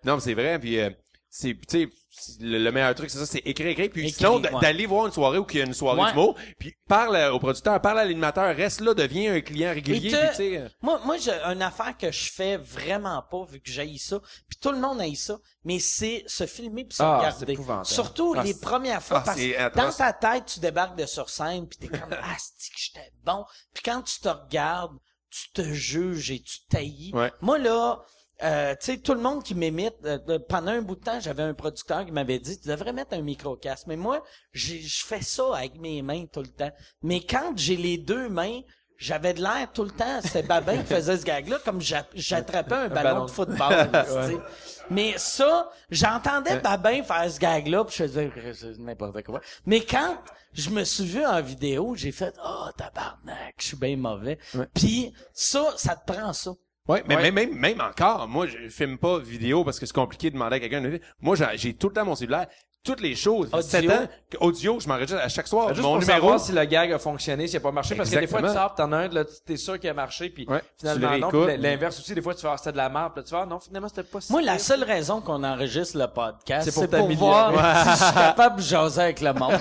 Non, 0.03 0.15
mais 0.15 0.21
c'est 0.21 0.33
vrai. 0.33 0.57
Puis, 0.59 0.79
euh, 0.79 0.89
c'est, 1.29 1.53
tu 1.53 1.59
sais, 1.67 1.89
c'est 2.06 2.06
le, 2.39 2.57
le 2.59 2.71
meilleur 2.71 2.93
truc, 2.95 3.09
c'est 3.09 3.17
ça, 3.17 3.25
c'est 3.25 3.39
écrire, 3.45 3.67
écrire. 3.67 3.89
Puis 3.91 4.07
Écrire, 4.07 4.15
sinon, 4.33 4.41
ouais. 4.41 4.61
d'aller 4.61 4.85
voir 4.85 5.05
une 5.07 5.11
soirée 5.13 5.37
où 5.37 5.45
il 5.51 5.57
y 5.57 5.61
a 5.61 5.65
une 5.65 5.73
soirée 5.73 6.01
Ouais. 6.01 6.09
d'humour. 6.11 6.35
Puis 6.59 6.75
parle 6.87 7.15
euh, 7.15 7.31
au 7.33 7.39
producteur, 7.39 7.79
parle 7.81 7.99
à 7.99 8.05
l'animateur, 8.05 8.55
reste 8.55 8.81
là, 8.81 8.93
deviens 8.93 9.33
un 9.35 9.41
client 9.41 9.73
régulier. 9.73 10.11
Te- 10.11 10.15
Puis, 10.17 10.27
tu 10.29 10.35
sais, 10.35 10.57
euh, 10.57 10.69
Moi, 10.81 10.99
moi, 11.05 11.17
j'ai 11.17 11.31
une 11.31 11.61
affaire 11.61 11.95
que 11.97 12.11
je 12.11 12.31
fais 12.31 12.57
vraiment 12.57 13.23
pas, 13.29 13.45
vu 13.45 13.59
que 13.59 13.69
j'haïs 13.71 13.97
ça. 13.99 14.19
Puis 14.49 14.57
tout 14.61 14.71
le 14.71 14.79
monde 14.79 14.99
haït 15.01 15.15
ça. 15.15 15.37
Mais 15.63 15.79
c'est 15.79 16.23
se 16.27 16.45
filmer 16.45 16.85
puis 16.85 16.95
se 16.95 17.03
Ah, 17.03 17.17
regarder. 17.17 17.57
Surtout 17.83 18.35
Ah, 18.37 18.43
les 18.43 18.53
premières 18.53 19.03
fois. 19.03 19.17
ah, 19.19 19.23
parce 19.25 19.37
que 19.39 19.75
dans 19.75 19.91
ta 19.91 20.13
tête, 20.13 20.45
tu 20.45 20.59
débarques 20.59 20.97
de 20.97 21.05
sur 21.05 21.29
scène 21.29 21.67
puis 21.67 21.77
t'es 21.77 21.87
comme, 21.87 22.09
ah, 22.11 22.35
que 22.35 22.77
j'étais 22.77 23.11
bon? 23.23 23.43
Puis 23.73 23.83
quand 23.83 24.01
tu 24.01 24.19
te 24.19 24.29
regardes, 24.29 24.97
tu 25.29 25.51
te 25.51 25.61
juges 25.73 26.31
et 26.31 26.39
tu 26.41 26.59
taillis. 26.69 27.11
Ouais. 27.13 27.31
Moi, 27.41 27.57
là, 27.59 27.99
euh, 28.43 28.75
tu 28.79 28.85
sais, 28.93 28.97
tout 28.97 29.13
le 29.13 29.19
monde 29.21 29.43
qui 29.43 29.55
m'imite, 29.55 29.95
euh, 30.05 30.17
de- 30.19 30.37
pendant 30.37 30.71
un 30.71 30.81
bout 30.81 30.95
de 30.95 31.03
temps, 31.03 31.19
j'avais 31.19 31.43
un 31.43 31.53
producteur 31.53 32.05
qui 32.05 32.11
m'avait 32.11 32.39
dit, 32.39 32.59
tu 32.59 32.67
devrais 32.69 32.93
mettre 32.93 33.13
un 33.15 33.21
micro-casque. 33.21 33.87
Mais 33.87 33.95
moi, 33.97 34.23
j'ai- 34.53 34.81
je 34.81 35.05
fais 35.05 35.21
ça 35.21 35.43
avec 35.55 35.79
mes 35.79 36.01
mains 36.01 36.25
tout 36.31 36.41
le 36.41 36.47
temps. 36.47 36.71
Mais 37.01 37.21
quand 37.21 37.53
j'ai 37.55 37.75
les 37.77 37.97
deux 37.97 38.29
mains, 38.29 38.61
j'avais 38.99 39.33
de 39.33 39.41
l'air 39.41 39.71
tout 39.73 39.83
le 39.83 39.91
temps. 39.91 40.19
C'est 40.23 40.43
Babin 40.47 40.77
qui 40.77 40.85
faisait 40.93 41.17
ce 41.17 41.23
gag-là, 41.25 41.59
comme 41.63 41.81
j'a- 41.81 42.07
j'attrapais 42.15 42.73
un 42.75 42.89
ballon 42.89 43.03
ballon. 43.11 43.25
de 43.25 43.31
football. 43.31 43.89
Mais 44.89 45.13
ça, 45.17 45.69
j'entendais 45.89 46.59
Babin 46.61 47.03
faire 47.03 47.29
ce 47.31 47.39
gag-là, 47.39 47.83
puis 47.85 47.95
je 47.97 48.03
faisais 48.03 48.31
n'importe 48.79 49.21
quoi. 49.23 49.41
Mais 49.65 49.81
quand 49.83 50.17
je 50.53 50.69
me 50.69 50.83
suis 50.83 51.05
vu 51.05 51.25
en 51.25 51.41
vidéo, 51.41 51.93
j'ai 51.95 52.11
fait 52.11 52.33
«Oh, 52.45 52.67
tabarnak, 52.77 53.55
je 53.59 53.65
suis 53.65 53.77
bien 53.77 53.97
mauvais. 53.97 54.37
Puis 54.73 55.13
ça, 55.33 55.73
ça 55.77 55.95
te 55.95 56.11
prend 56.11 56.33
ça. 56.33 56.51
Ouais, 56.87 57.03
mais 57.07 57.15
Ouais. 57.15 57.31
Même, 57.31 57.49
même, 57.49 57.53
même 57.53 57.81
encore, 57.81 58.27
moi, 58.27 58.47
je 58.47 58.69
filme 58.69 58.97
pas 58.97 59.19
vidéo 59.19 59.63
parce 59.63 59.79
que 59.79 59.85
c'est 59.85 59.95
compliqué 59.95 60.29
de 60.29 60.35
demander 60.35 60.55
à 60.55 60.59
quelqu'un 60.59 60.81
de 60.81 60.99
Moi, 61.21 61.35
j'ai, 61.55 61.73
tout 61.73 61.87
le 61.89 61.93
temps 61.93 62.05
mon 62.05 62.15
cellulaire, 62.15 62.47
toutes 62.83 63.01
les 63.01 63.15
choses. 63.15 63.47
Audio. 63.51 63.61
7 63.61 63.89
ans, 63.89 64.07
que- 64.29 64.37
audio, 64.39 64.79
je 64.79 64.87
m'enregistre 64.87 65.21
à 65.21 65.27
chaque 65.27 65.47
soir. 65.49 65.67
Juste 65.69 65.81
mon 65.81 65.93
pour 65.95 65.99
numéro. 65.99 66.19
savoir 66.21 66.39
si 66.39 66.53
le 66.53 66.63
gag 66.63 66.93
a 66.93 66.99
fonctionné, 66.99 67.45
s'il 67.47 67.57
a 67.57 67.59
pas 67.59 67.71
marché, 67.73 67.95
parce 67.95 68.09
que 68.09 68.17
des 68.17 68.27
fois, 68.27 68.39
tu 68.39 68.45
Exactement. 68.45 68.67
sors, 68.69 68.75
t'en 68.75 68.91
as 68.93 68.97
un, 68.97 69.07
là, 69.09 69.25
t'es 69.45 69.57
sûr 69.57 69.77
qu'il 69.77 69.89
a 69.89 69.93
marché, 69.93 70.29
puis 70.29 70.45
Ouais, 70.47 70.61
finalement, 70.79 71.17
non. 71.31 71.47
l'inverse 71.59 71.99
aussi, 71.99 72.15
des 72.15 72.21
fois, 72.21 72.33
tu 72.33 72.43
vas 72.43 72.55
c'était 72.55 72.71
de 72.71 72.77
la 72.77 72.87
merde, 72.87 73.11
puis 73.13 73.21
là, 73.21 73.23
tu 73.25 73.31
vas, 73.31 73.37
voir, 73.39 73.47
non, 73.49 73.59
finalement, 73.59 73.89
c'était 73.89 74.03
pas 74.03 74.21
si 74.21 74.31
Moi, 74.31 74.41
la 74.41 74.57
seule 74.57 74.85
raison 74.85 75.19
qu'on 75.19 75.43
enregistre 75.43 75.97
le 75.97 76.07
podcast, 76.07 76.69
C'est 76.71 76.89
pour 76.89 76.89
pour, 76.89 77.09
voir 77.17 77.51
si 77.83 77.89
je 77.99 78.05
suis 78.05 78.13
capable 78.13 78.55
de 78.57 78.61
jaser 78.61 79.01
avec 79.01 79.19
le 79.19 79.33
monde. 79.33 79.51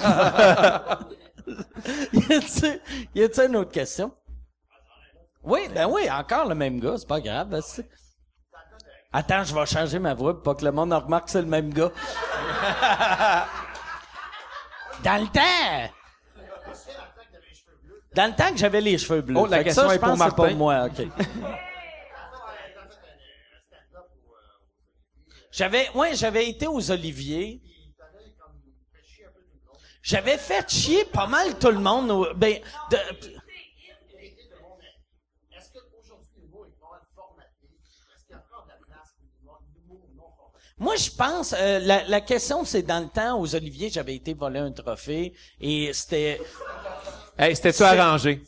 y 2.13 2.33
a-tu, 2.33 2.81
y 3.15 3.23
a-tu 3.23 3.41
une 3.47 3.57
autre 3.57 3.71
question? 3.73 4.13
Oui, 5.47 5.69
ben 5.73 5.87
oui, 5.89 6.11
encore 6.11 6.47
le 6.49 6.55
même 6.55 6.81
gars, 6.81 6.97
c'est 6.99 7.07
pas 7.09 7.21
grave. 7.21 7.49
ben 7.49 7.63
Attends, 9.13 9.45
je 9.45 9.55
vais 9.55 9.65
changer 9.65 9.99
ma 9.99 10.13
voix 10.13 10.35
pour 10.35 10.43
pas 10.43 10.55
que 10.59 10.65
le 10.65 10.73
monde 10.73 10.93
en 10.93 11.01
remarque 11.01 11.27
que 11.27 11.31
c'est 11.31 11.41
le 11.41 11.47
même 11.47 11.73
gars. 11.73 11.91
Dans 15.05 15.23
le 15.23 15.29
temps! 15.29 15.93
Dans 18.15 18.27
le 18.31 18.37
temps 18.37 18.51
que 18.51 18.57
j'avais 18.57 18.81
les 18.81 18.99
cheveux 18.99 19.21
bleus. 19.21 19.37
Oh, 19.39 19.47
la 19.47 19.63
question 19.63 19.89
ça, 19.89 19.95
est 19.95 19.99
pour 19.99 20.17
Martin. 20.17 20.35
pour 20.49 20.51
moi, 20.57 20.87
ok. 20.87 21.07
J'avais, 25.53 25.89
ouais, 25.95 26.15
j'avais 26.15 26.49
été 26.49 26.67
aux 26.67 26.91
Oliviers. 26.91 27.63
J'avais 30.03 30.39
fait 30.39 30.69
chier 30.71 31.05
pas 31.07 31.27
mal 31.27 31.59
tout 31.59 31.71
le 31.71 31.79
monde. 31.79 32.33
ben, 32.37 32.61
de- 32.91 32.97
Est-ce 35.57 35.73
qu'aujourd'hui, 35.73 36.29
l'humour 36.37 36.67
est 36.67 36.79
pas 36.81 37.03
formaté? 37.15 37.69
Moi, 40.79 40.97
je 40.97 41.11
pense, 41.11 41.55
euh, 41.57 41.79
la, 41.79 42.05
la 42.05 42.21
question, 42.21 42.65
c'est 42.65 42.83
dans 42.83 43.01
le 43.01 43.09
temps, 43.09 43.41
aux 43.41 43.55
Oliviers, 43.55 43.89
j'avais 43.89 44.15
été 44.15 44.35
voler 44.35 44.61
un 44.61 44.73
trophée 44.73 45.33
et 45.61 45.93
c'était... 45.93 46.41
Hey, 47.39 47.55
c'était-tu 47.55 47.83
arrangé? 47.83 48.43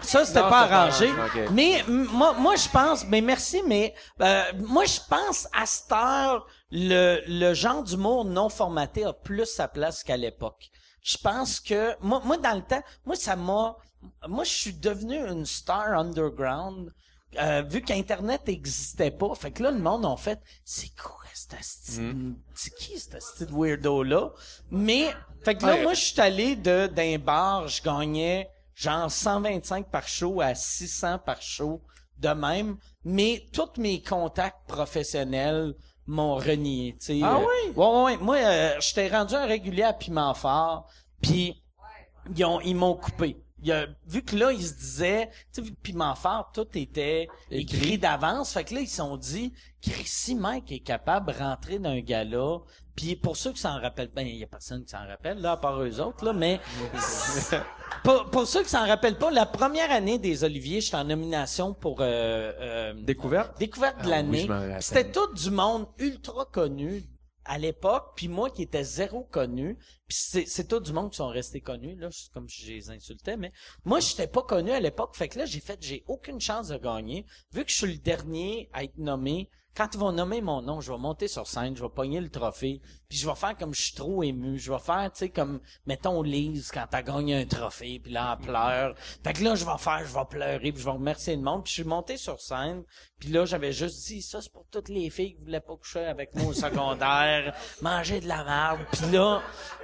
Ça, 0.00 0.24
c'était 0.24 0.40
pas 0.40 0.62
arrangé. 0.62 1.10
Mais 1.52 1.84
moi, 1.86 2.32
moi, 2.32 2.56
je 2.56 2.66
pense, 2.68 3.04
mais 3.06 3.20
merci, 3.20 3.62
mais 3.66 3.94
euh, 4.22 4.44
moi, 4.56 4.86
je 4.86 4.98
pense 5.10 5.46
à 5.54 5.66
cette 5.66 5.92
heure, 5.92 6.46
le, 6.70 7.20
le 7.26 7.52
genre 7.52 7.82
d'humour 7.82 8.24
non 8.24 8.48
formaté 8.48 9.04
a 9.04 9.12
plus 9.12 9.44
sa 9.44 9.68
place 9.68 10.02
qu'à 10.02 10.16
l'époque. 10.16 10.70
Je 11.02 11.18
pense 11.18 11.60
que 11.60 11.94
moi, 12.00 12.22
moi, 12.24 12.38
dans 12.38 12.54
le 12.54 12.62
temps, 12.62 12.82
moi, 13.04 13.14
ça 13.14 13.36
m'a, 13.36 13.76
moi, 14.26 14.44
je 14.44 14.52
suis 14.52 14.72
devenu 14.72 15.16
une 15.16 15.44
star 15.44 15.98
underground. 15.98 16.92
Euh, 17.40 17.62
vu 17.62 17.82
qu'Internet 17.82 18.46
n'existait 18.46 19.10
pas, 19.10 19.34
fait 19.34 19.50
que 19.50 19.62
là, 19.62 19.70
le 19.70 19.78
monde 19.80 20.04
en 20.06 20.16
fait, 20.16 20.40
c'est 20.64 20.94
quoi 20.96 21.16
cet 21.34 21.52
asti- 21.60 22.00
Mm. 22.00 22.36
c'est 22.54 22.74
qui 22.74 22.98
cet 22.98 23.14
asti 23.16 23.46
de 23.46 23.52
weirdo-là? 23.52 24.30
Mais, 24.70 25.14
fait 25.44 25.54
que 25.56 25.64
là, 25.66 25.74
Ouais. 25.74 25.82
moi, 25.82 25.94
je 25.94 26.00
suis 26.04 26.20
allé 26.20 26.56
de, 26.56 26.86
d'un 26.88 27.18
bar, 27.18 27.68
je 27.68 27.82
gagnais 27.82 28.48
genre 28.74 29.10
125 29.10 29.90
par 29.90 30.06
show 30.08 30.40
à 30.40 30.54
600 30.54 31.18
par 31.18 31.40
show 31.42 31.82
de 32.18 32.28
même, 32.30 32.76
mais 33.04 33.46
tous 33.52 33.78
mes 33.80 34.02
contacts 34.02 34.66
professionnels 34.66 35.74
m'ont 36.06 36.36
renié, 36.36 36.96
tu 36.98 37.06
sais. 37.06 37.20
Ah 37.22 37.36
Euh, 37.36 37.46
oui? 37.46 37.72
Ouais, 37.76 37.86
ouais, 37.86 38.02
ouais. 38.04 38.16
Moi, 38.16 38.36
euh, 38.36 38.76
j'étais 38.80 39.08
rendu 39.08 39.34
un 39.34 39.44
régulier 39.46 39.82
à 39.84 39.92
Piment 39.92 40.32
Fort, 40.34 40.88
puis 41.20 41.62
ils 42.34 42.44
ont 42.44 42.60
ils 42.60 42.74
m'ont 42.74 42.94
coupé. 42.96 43.36
Il 43.62 43.72
a, 43.72 43.86
vu 44.06 44.22
que 44.22 44.36
là, 44.36 44.52
ils 44.52 44.66
se 44.66 44.74
disaient, 44.74 45.30
tu 45.52 45.64
sais, 45.64 45.70
Piment 45.82 46.14
Fort, 46.14 46.50
tout 46.54 46.66
était 46.74 47.28
écrit, 47.50 47.76
Écrit. 47.78 47.98
d'avance, 47.98 48.52
fait 48.52 48.64
que 48.64 48.74
là, 48.74 48.80
ils 48.80 48.88
se 48.88 48.96
sont 48.96 49.16
dit, 49.16 49.52
si 50.04 50.34
Mike 50.34 50.70
est 50.72 50.78
capable 50.80 51.32
de 51.32 51.38
rentrer 51.38 51.78
dans 51.78 51.90
un 51.90 52.00
gala, 52.00 52.58
puis 52.94 53.14
pour 53.16 53.36
ceux 53.36 53.52
qui 53.52 53.60
s'en 53.60 53.80
rappellent, 53.80 54.10
ben, 54.14 54.26
il 54.26 54.36
y 54.36 54.44
a 54.44 54.46
personne 54.46 54.84
qui 54.84 54.90
s'en 54.90 55.06
rappelle, 55.06 55.40
là, 55.40 55.52
à 55.52 55.56
part 55.56 55.80
eux 55.82 56.00
autres, 56.00 56.24
là, 56.24 56.32
mais 56.32 56.60
pour, 58.04 58.30
pour 58.30 58.46
ceux 58.46 58.62
qui 58.62 58.68
s'en 58.70 58.86
rappellent 58.86 59.18
pas, 59.18 59.30
la 59.30 59.46
première 59.46 59.90
année 59.90 60.18
des 60.18 60.44
Oliviers, 60.44 60.80
j'étais 60.80 60.96
en 60.96 61.04
nomination 61.04 61.74
pour 61.74 61.98
euh, 62.00 62.52
euh, 62.60 62.94
Découverte? 62.94 63.58
découverte 63.58 63.96
de 63.98 64.12
Ah 64.12 64.22
oui, 64.22 64.46
l'année. 64.46 64.80
C'était 64.80 65.10
tout 65.10 65.32
du 65.34 65.50
monde 65.50 65.86
ultra 65.98 66.44
connu 66.46 67.04
à 67.48 67.58
l'époque, 67.58 68.12
puis 68.14 68.28
moi 68.28 68.50
qui 68.50 68.62
étais 68.62 68.84
zéro 68.84 69.24
connu, 69.24 69.76
puis 70.06 70.18
c'est, 70.46 70.68
tout 70.68 70.80
du 70.80 70.92
monde 70.92 71.10
qui 71.10 71.16
sont 71.16 71.28
restés 71.28 71.60
connus 71.60 71.96
là, 71.96 72.10
comme 72.32 72.48
je 72.48 72.66
les 72.66 72.90
insultais, 72.90 73.36
mais 73.36 73.52
moi 73.84 74.00
j'étais 74.00 74.28
pas 74.28 74.42
connu 74.42 74.70
à 74.70 74.80
l'époque, 74.80 75.16
fait 75.16 75.28
que 75.28 75.38
là 75.38 75.46
j'ai 75.46 75.60
fait, 75.60 75.78
j'ai 75.82 76.04
aucune 76.06 76.40
chance 76.40 76.68
de 76.68 76.76
gagner, 76.76 77.24
vu 77.52 77.64
que 77.64 77.70
je 77.70 77.76
suis 77.76 77.92
le 77.92 77.98
dernier 77.98 78.68
à 78.72 78.84
être 78.84 78.98
nommé. 78.98 79.50
Quand 79.74 79.88
ils 79.94 79.98
vont 79.98 80.12
nommer 80.12 80.40
mon 80.40 80.60
nom, 80.60 80.80
je 80.80 80.92
vais 80.92 80.98
monter 80.98 81.28
sur 81.28 81.46
scène, 81.46 81.76
je 81.76 81.82
vais 81.82 81.88
pogner 81.88 82.20
le 82.20 82.30
trophée, 82.30 82.80
puis 83.08 83.16
je 83.18 83.26
vais 83.26 83.34
faire 83.34 83.56
comme 83.56 83.74
je 83.74 83.80
suis 83.80 83.94
trop 83.94 84.22
ému, 84.22 84.58
je 84.58 84.70
vais 84.70 84.78
faire, 84.78 85.10
tu 85.12 85.20
sais, 85.20 85.28
comme, 85.30 85.60
mettons 85.86 86.22
Lise 86.22 86.70
quand 86.72 86.84
t'as 86.90 87.00
gagné 87.02 87.36
un 87.40 87.46
trophée, 87.46 88.00
puis 88.02 88.12
là 88.12 88.36
elle 88.38 88.46
pleure. 88.46 88.94
Fait 89.24 89.32
que 89.32 89.42
là 89.42 89.54
je 89.54 89.64
vais 89.64 89.78
faire, 89.78 90.02
je 90.06 90.12
vais 90.12 90.24
pleurer, 90.28 90.58
puis 90.72 90.78
je 90.80 90.84
vais 90.84 90.90
remercier 90.90 91.34
le 91.36 91.42
monde, 91.42 91.64
puis 91.64 91.70
je 91.70 91.80
suis 91.80 91.88
monté 91.88 92.16
sur 92.18 92.38
scène, 92.40 92.82
puis 93.18 93.30
là 93.30 93.46
j'avais 93.46 93.72
juste 93.72 94.06
dit, 94.08 94.20
ça 94.20 94.42
c'est 94.42 94.52
pour 94.52 94.66
toutes 94.70 94.90
les 94.90 95.08
filles 95.08 95.36
qui 95.36 95.42
voulaient 95.44 95.60
pas 95.60 95.74
coucher 95.76 96.04
avec 96.04 96.34
moi 96.34 96.48
au 96.50 96.52
secondaire, 96.52 97.54
manger 97.80 98.20
de 98.20 98.28
la 98.28 98.44
merde, 98.44 98.80
puis 98.92 99.10
là 99.10 99.40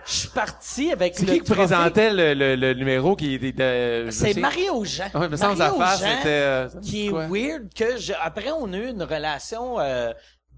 je 0.06 0.12
suis 0.12 0.28
parti 0.28 0.92
avec 0.92 1.18
le 1.18 1.24
qui 1.26 1.32
qui 1.32 1.38
trophée. 1.44 1.54
présentait 1.62 2.12
le, 2.12 2.34
le, 2.34 2.56
le 2.56 2.74
numéro 2.74 3.16
qui 3.16 3.34
était... 3.36 3.52
de- 3.52 4.06
je 4.06 4.10
C'est 4.10 4.34
Mario 4.34 4.84
Jean. 4.84 5.08
Ouais, 5.14 5.30
mais 5.30 5.38
sans 5.38 5.58
affaire, 5.58 5.96
c'était... 5.96 6.26
euh, 6.28 6.68
qui 6.82 7.06
est 7.06 7.10
quoi? 7.10 7.26
weird 7.28 7.72
que 7.74 7.96
je, 7.96 8.12
après 8.20 8.50
on 8.52 8.70
a 8.74 8.76
eu 8.76 8.90
une 8.90 9.02
relation 9.02 9.80
euh, 9.80 10.12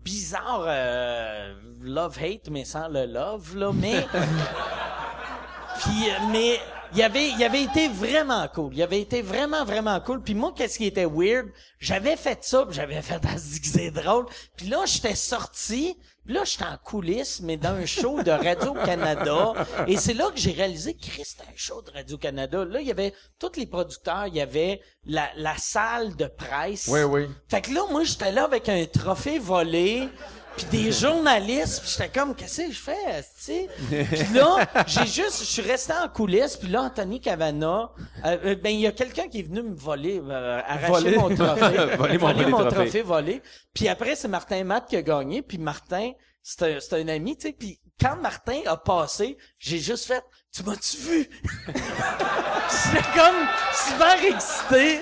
bizarre 0.07 0.65
euh, 0.69 1.53
love 1.83 2.16
hate 2.23 2.49
mais 2.49 2.65
sans 2.65 2.87
le 2.87 3.07
love 3.07 3.57
là 3.57 3.73
mais 3.74 4.07
puis 5.81 6.11
euh, 6.11 6.28
mais 6.31 6.61
il 6.97 7.02
avait 7.02 7.28
il 7.28 7.44
avait 7.44 7.62
été 7.62 7.89
vraiment 7.89 8.48
cool. 8.48 8.74
Il 8.74 8.82
avait 8.82 9.01
été 9.01 9.23
vraiment 9.23 9.64
vraiment 9.64 10.01
cool. 10.01 10.23
Puis 10.23 10.35
moi 10.35 10.52
qu'est-ce 10.56 10.78
qui 10.78 10.86
était 10.86 11.05
weird? 11.05 11.47
J'avais 11.78 12.16
fait 12.16 12.43
ça 12.43 12.64
puis 12.64 12.74
j'avais 12.74 13.02
fait 13.02 13.20
ah, 13.24 13.36
c'est 13.39 13.90
drôle. 13.90 14.27
Puis 14.56 14.68
là 14.68 14.78
j'étais 14.86 15.14
sorti. 15.14 15.97
Puis 16.24 16.35
là 16.35 16.43
j'étais 16.44 16.64
en 16.64 16.77
coulisses 16.78 17.40
mais 17.43 17.56
dans 17.56 17.74
un 17.74 17.86
show 17.86 18.23
de 18.23 18.31
Radio 18.31 18.74
Canada 18.74 19.52
et 19.86 19.97
c'est 19.97 20.14
là 20.14 20.31
que 20.32 20.39
j'ai 20.39 20.52
réalisé 20.52 20.94
que 20.94 21.06
c'était 21.23 21.44
un 21.44 21.56
show 21.56 21.82
de 21.82 21.93
Radio 21.93 22.18
Canada 22.18 22.64
là 22.64 22.81
il 22.81 22.86
y 22.89 22.90
avait 22.90 23.14
tous 23.39 23.52
les 23.56 23.66
producteurs 23.66 24.27
il 24.27 24.35
y 24.35 24.40
avait 24.40 24.81
la, 25.06 25.28
la 25.36 25.56
salle 25.56 26.16
de 26.16 26.27
presse. 26.27 26.89
Oui, 26.89 27.02
oui. 27.02 27.27
fait 27.48 27.62
que 27.62 27.73
là, 27.73 27.82
moi, 27.90 28.05
j'étais 28.05 28.32
là 28.32 28.44
avec 28.44 28.68
un 28.68 28.85
trophée 28.86 29.39
volé, 29.39 30.09
puis 30.57 30.66
des 30.66 30.93
journalistes, 31.01 31.81
puis 31.81 31.91
j'étais 31.91 32.19
comme, 32.19 32.35
qu'est-ce 32.35 32.62
que 32.62 32.73
je 32.73 32.78
fais, 32.78 33.24
tu 33.45 33.69
Puis 33.89 34.35
là, 34.35 34.66
j'ai 34.87 35.07
juste, 35.07 35.41
je 35.41 35.45
suis 35.45 35.62
resté 35.62 35.93
en 35.93 36.09
coulisses, 36.09 36.57
puis 36.57 36.69
là, 36.69 36.83
Anthony 36.83 37.20
Cavana, 37.20 37.91
euh, 38.24 38.37
euh, 38.45 38.55
ben, 38.57 38.70
il 38.70 38.81
y 38.81 38.87
a 38.87 38.93
quelqu'un 38.93 39.28
qui 39.28 39.41
est 39.41 39.43
venu 39.43 39.62
me 39.62 39.74
voler, 39.74 40.20
euh, 40.24 40.61
arracher 40.66 40.89
Voler. 40.89 41.16
mon 41.16 41.35
trophée. 41.35 41.97
Voler 41.97 42.19
mon 42.19 42.33
volé 42.33 42.51
trophée. 42.51 42.74
trophée 42.74 43.03
volé. 43.03 43.43
Puis 43.74 43.89
après, 43.89 44.16
c'est 44.16 44.28
Martin 44.28 44.65
Matt 44.65 44.89
qui 44.89 44.97
a 44.97 45.03
gagné, 45.03 45.43
puis 45.43 45.59
Martin, 45.59 46.12
c'est 46.43 46.62
un, 46.62 46.97
un 46.99 47.09
ami, 47.09 47.37
tu 47.37 47.49
sais, 47.49 47.53
puis 47.53 47.78
quand 48.01 48.16
Martin 48.16 48.61
a 48.66 48.77
passé, 48.77 49.37
j'ai 49.59 49.78
juste 49.78 50.07
fait, 50.07 50.23
tu 50.55 50.62
m'as-tu 50.62 50.97
vu? 50.99 51.31
J'étais 51.66 53.05
comme 53.15 53.47
super 53.73 54.24
excité. 54.24 55.01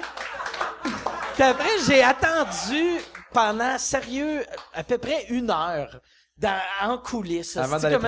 Puis 1.34 1.42
après, 1.42 1.70
j'ai 1.86 2.02
attendu 2.02 3.00
pendant, 3.34 3.76
sérieux, 3.76 4.46
à 4.72 4.82
peu 4.84 4.96
près 4.96 5.26
une 5.28 5.50
heure 5.50 6.00
dans, 6.38 6.58
en 6.82 6.96
coulisses. 6.96 7.56
Avant 7.58 7.78
d'aller 7.78 7.98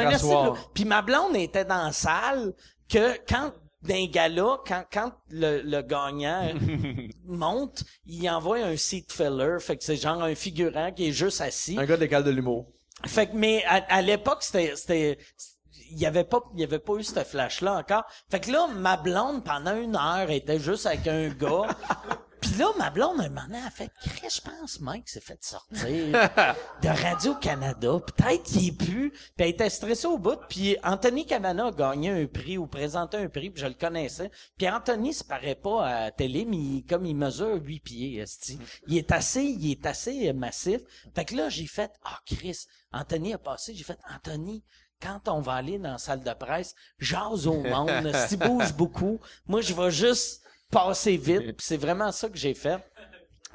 Puis 0.73 0.87
ma 0.87 1.03
blonde 1.03 1.37
était 1.37 1.65
dans 1.67 1.85
la 1.85 1.93
salle 1.93 2.55
que 2.89 3.19
quand 3.29 3.53
d'un 3.83 4.07
gala, 4.07 4.59
quand, 4.67 4.85
quand 4.93 5.13
le, 5.31 5.61
le 5.63 5.83
gagnant 5.83 6.53
monte, 7.25 7.85
il 8.07 8.29
envoie 8.29 8.59
un 8.59 8.77
seat 8.77 9.13
filler. 9.13 9.59
Fait 9.61 9.77
que 9.77 9.85
c'est 9.85 9.97
genre 9.97 10.23
un 10.23 10.35
figurant 10.35 10.91
qui 10.93 11.09
est 11.09 11.13
juste 11.13 11.41
assis. 11.41 11.79
Un 11.79 11.85
gars 11.85 11.97
d'école 11.97 12.25
de 12.25 12.31
l'humour. 12.31 12.67
Fait 13.05 13.29
que, 13.29 13.37
mais 13.37 13.63
à, 13.67 13.85
à 13.89 14.03
l'époque, 14.03 14.43
c'était, 14.43 14.75
c'était, 14.75 15.19
il 15.91 15.99
y 15.99 16.07
avait 16.07 16.25
pas, 16.25 16.43
il 16.55 16.61
y 16.61 16.65
avait 16.65 16.79
pas 16.79 16.95
eu 16.95 17.05
ce 17.05 17.23
flash-là 17.23 17.79
encore. 17.79 18.05
Fait 18.31 18.41
que 18.41 18.51
là, 18.51 18.67
ma 18.75 18.97
blonde, 18.97 19.45
pendant 19.45 19.77
une 19.77 19.95
heure, 19.95 20.31
était 20.31 20.59
juste 20.59 20.87
avec 20.87 21.07
un 21.07 21.29
gars. 21.29 21.69
Puis 22.51 22.59
là, 22.61 22.67
ma 22.79 22.91
blonde, 22.91 23.21
un 23.21 23.29
moment 23.29 23.43
donné, 23.47 23.59
a 23.67 23.71
fait, 23.71 23.91
Chris, 24.03 24.29
je 24.37 24.41
pense, 24.41 24.81
Mike 24.81 25.09
s'est 25.09 25.21
fait 25.21 25.43
sortir 25.43 25.79
de 26.83 26.89
Radio-Canada. 26.89 27.99
Peut-être 28.17 28.43
qu'il 28.45 28.69
est 28.69 28.73
plus. 28.73 29.11
Puis 29.11 29.21
elle 29.39 29.49
était 29.49 29.71
stressée 29.71 30.07
au 30.07 30.19
bout. 30.19 30.39
Puis 30.49 30.77
Anthony 30.83 31.27
Cavana 31.27 31.67
a 31.67 31.71
gagné 31.73 32.11
un 32.11 32.27
prix 32.27 32.59
ou 32.59 32.67
présenté 32.67 33.17
un 33.17 33.29
prix, 33.29 33.51
puis 33.51 33.63
je 33.63 33.67
le 33.67 33.75
connaissais. 33.75 34.31
Puis 34.57 34.69
Anthony 34.69 35.13
se 35.15 35.25
paraît 35.25 35.55
pas 35.55 35.85
à 35.87 36.01
la 36.03 36.11
télé, 36.11 36.45
mais 36.45 36.57
il- 36.57 36.85
comme 36.89 37.07
il 37.07 37.17
mesure 37.17 37.61
8 37.63 37.81
pieds, 37.81 38.17
esti. 38.21 38.59
il 38.87 38.97
est 38.99 39.11
assez, 39.13 39.43
il 39.45 39.71
est 39.73 39.87
assez 39.87 40.29
euh, 40.29 40.33
massif. 40.33 40.81
Fait 41.15 41.25
que 41.25 41.35
là, 41.35 41.49
j'ai 41.49 41.67
fait, 41.67 41.91
ah, 42.05 42.19
Chris, 42.27 42.67
Anthony 42.93 43.35
a 43.35 43.39
passé, 43.39 43.75
j'ai 43.75 43.85
fait, 43.85 43.99
Anthony, 44.15 44.63
quand 45.03 45.29
on 45.29 45.41
va 45.41 45.55
aller 45.55 45.79
dans 45.79 45.93
la 45.93 45.99
salle 45.99 46.23
de 46.23 46.33
presse, 46.33 46.75
jase 46.99 47.47
au 47.47 47.63
monde, 47.63 48.13
s'il 48.29 48.39
bouge 48.39 48.73
beaucoup, 48.75 49.21
moi, 49.47 49.61
je 49.61 49.75
vais 49.75 49.91
juste 49.91 50.43
passer 50.71 51.17
vite. 51.17 51.61
C'est 51.61 51.77
vraiment 51.77 52.13
ça 52.13 52.29
que 52.29 52.37
j'ai 52.37 52.55
fait. 52.55 52.83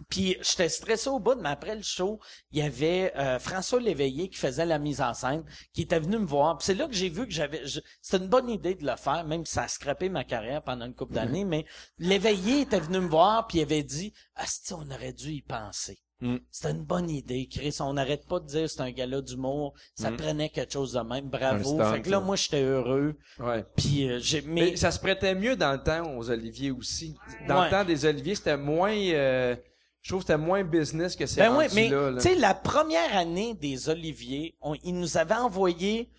Puis 0.09 0.35
j'étais 0.41 0.67
stressé 0.69 1.09
au 1.09 1.19
bout, 1.19 1.35
mais 1.39 1.49
après 1.49 1.75
le 1.75 1.83
show, 1.83 2.19
il 2.51 2.57
y 2.59 2.61
avait 2.63 3.13
euh, 3.17 3.37
François 3.37 3.79
Léveillé 3.79 4.29
qui 4.29 4.37
faisait 4.37 4.65
la 4.65 4.79
mise 4.79 4.99
en 4.99 5.13
scène, 5.13 5.43
qui 5.73 5.83
était 5.83 5.99
venu 5.99 6.17
me 6.17 6.25
voir. 6.25 6.57
Puis 6.57 6.65
c'est 6.65 6.73
là 6.73 6.87
que 6.87 6.93
j'ai 6.93 7.09
vu 7.09 7.27
que 7.27 7.31
j'avais... 7.33 7.67
je- 7.67 7.81
C'était 8.01 8.23
une 8.23 8.29
bonne 8.29 8.49
idée 8.49 8.73
de 8.73 8.83
le 8.85 8.95
faire, 8.95 9.23
même 9.25 9.45
si 9.45 9.53
ça 9.53 9.63
a 9.63 9.67
scrappé 9.67 10.09
ma 10.09 10.23
carrière 10.23 10.63
pendant 10.63 10.85
une 10.87 10.95
couple 10.95 11.13
d'années, 11.13 11.45
mais 11.45 11.65
Léveillé 11.99 12.61
était 12.61 12.79
venu 12.79 12.99
me 12.99 13.07
voir, 13.09 13.45
puis 13.45 13.59
il 13.59 13.61
avait 13.61 13.83
dit 13.83 14.11
«Asti, 14.35 14.73
on 14.73 14.89
aurait 14.89 15.13
dû 15.13 15.33
y 15.33 15.41
penser. 15.43 15.99
Mm. 16.21 16.37
C'était 16.51 16.71
une 16.71 16.85
bonne 16.85 17.09
idée, 17.09 17.47
Chris. 17.51 17.75
On 17.79 17.93
n'arrête 17.93 18.25
pas 18.27 18.39
de 18.39 18.45
dire 18.45 18.69
c'est 18.69 18.81
un 18.81 18.91
gala 18.91 19.21
d'humour. 19.21 19.73
Ça 19.95 20.11
prenait 20.11 20.49
quelque 20.49 20.71
chose 20.73 20.93
de 20.93 20.99
même. 21.01 21.29
Bravo. 21.29 21.79
Fait 21.91 22.01
que 22.01 22.09
là, 22.09 22.19
moi, 22.19 22.35
j'étais 22.35 22.61
heureux. 22.61 23.15
Ouais. 23.39 23.65
Puis 23.75 24.09
euh, 24.09 24.19
j'ai... 24.19 24.41
Mais, 24.41 24.71
Mais, 24.71 24.75
ça 24.75 24.91
se 24.91 24.99
prêtait 24.99 25.35
mieux 25.35 25.55
dans 25.55 25.71
le 25.73 25.81
temps 25.81 26.15
aux 26.17 26.29
Oliviers 26.29 26.71
aussi. 26.71 27.15
Dans 27.47 27.59
Ouais. 27.59 27.65
le 27.65 27.71
temps 27.71 27.83
des 27.83 28.05
Oliviers, 28.05 28.35
c'était 28.35 28.57
moins... 28.57 28.93
euh, 28.95 29.55
je 30.01 30.09
trouve 30.09 30.21
que 30.21 30.27
c'était 30.27 30.37
moins 30.39 30.63
business 30.63 31.15
que 31.15 31.25
c'est 31.27 31.41
Ben 31.41 31.55
oui, 31.55 31.65
mais 31.75 31.89
tu 32.15 32.21
sais, 32.21 32.35
la 32.35 32.55
première 32.55 33.15
année 33.15 33.53
des 33.53 33.87
Oliviers, 33.89 34.55
on, 34.61 34.73
ils 34.83 34.93
nous 34.97 35.17
avaient 35.17 35.35
envoyé 35.35 36.09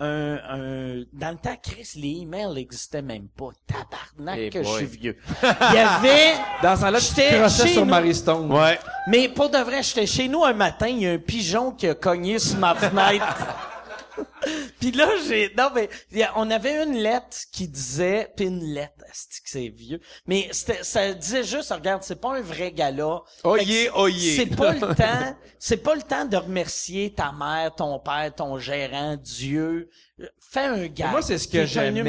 un, 0.00 0.36
un... 0.48 1.04
Dans 1.12 1.30
le 1.30 1.38
temps, 1.38 1.56
Chris, 1.62 1.90
les 1.96 2.22
emails 2.22 2.54
n'existaient 2.54 3.02
même 3.02 3.28
pas. 3.36 3.50
Tabarnak 3.66 4.50
que 4.50 4.62
je 4.62 4.68
suis 4.68 4.86
vieux. 4.86 5.16
Il 5.42 5.74
y 5.74 5.78
avait... 5.78 6.34
Dans 6.62 6.76
ce 6.76 6.82
temps-là, 6.82 7.00
tu 7.00 7.14
chez 7.50 7.68
sur 7.72 7.84
nous. 7.84 7.90
Marie 7.90 8.14
Stone. 8.14 8.52
Ouais. 8.52 8.78
Mais 9.08 9.28
pour 9.28 9.50
de 9.50 9.58
vrai, 9.58 9.82
j'étais 9.82 10.06
chez 10.06 10.28
nous 10.28 10.44
un 10.44 10.52
matin, 10.52 10.88
il 10.88 11.02
y 11.02 11.06
a 11.06 11.12
un 11.12 11.18
pigeon 11.18 11.72
qui 11.72 11.88
a 11.88 11.94
cogné 11.94 12.38
sur 12.38 12.58
ma 12.58 12.74
fenêtre. 12.74 13.26
Puis 14.80 14.92
là, 14.92 15.08
j'ai... 15.26 15.52
Non, 15.56 15.70
mais 15.74 15.88
a- 16.22 16.32
on 16.36 16.50
avait 16.50 16.82
une 16.84 16.96
lettre 16.96 17.36
qui 17.52 17.68
disait... 17.68 18.32
Puis 18.36 18.46
une 18.46 18.62
lettre, 18.64 19.04
c'est 19.12 19.68
vieux. 19.68 20.00
Mais 20.26 20.48
c'était, 20.52 20.82
ça 20.82 21.12
disait 21.12 21.44
juste, 21.44 21.72
regarde, 21.72 22.02
c'est 22.02 22.20
pas 22.20 22.36
un 22.36 22.40
vrai 22.40 22.72
gala. 22.72 23.20
Oyez, 23.44 23.90
oyez. 23.94 24.36
C'est 24.36 24.56
pas 24.56 24.72
le 24.72 24.80
temps... 24.94 25.36
C'est 25.58 25.78
pas 25.78 25.94
le 25.94 26.02
temps 26.02 26.24
de 26.24 26.36
remercier 26.36 27.12
ta 27.12 27.32
mère, 27.32 27.74
ton 27.74 27.98
père, 27.98 28.32
ton 28.34 28.58
gérant, 28.58 29.16
Dieu. 29.16 29.90
Fais 30.40 30.60
un 30.66 30.86
gars. 30.86 31.08
moi, 31.08 31.22
c'est 31.22 31.38
ce 31.38 31.48
que 31.48 31.64
j'aimais. 31.66 32.02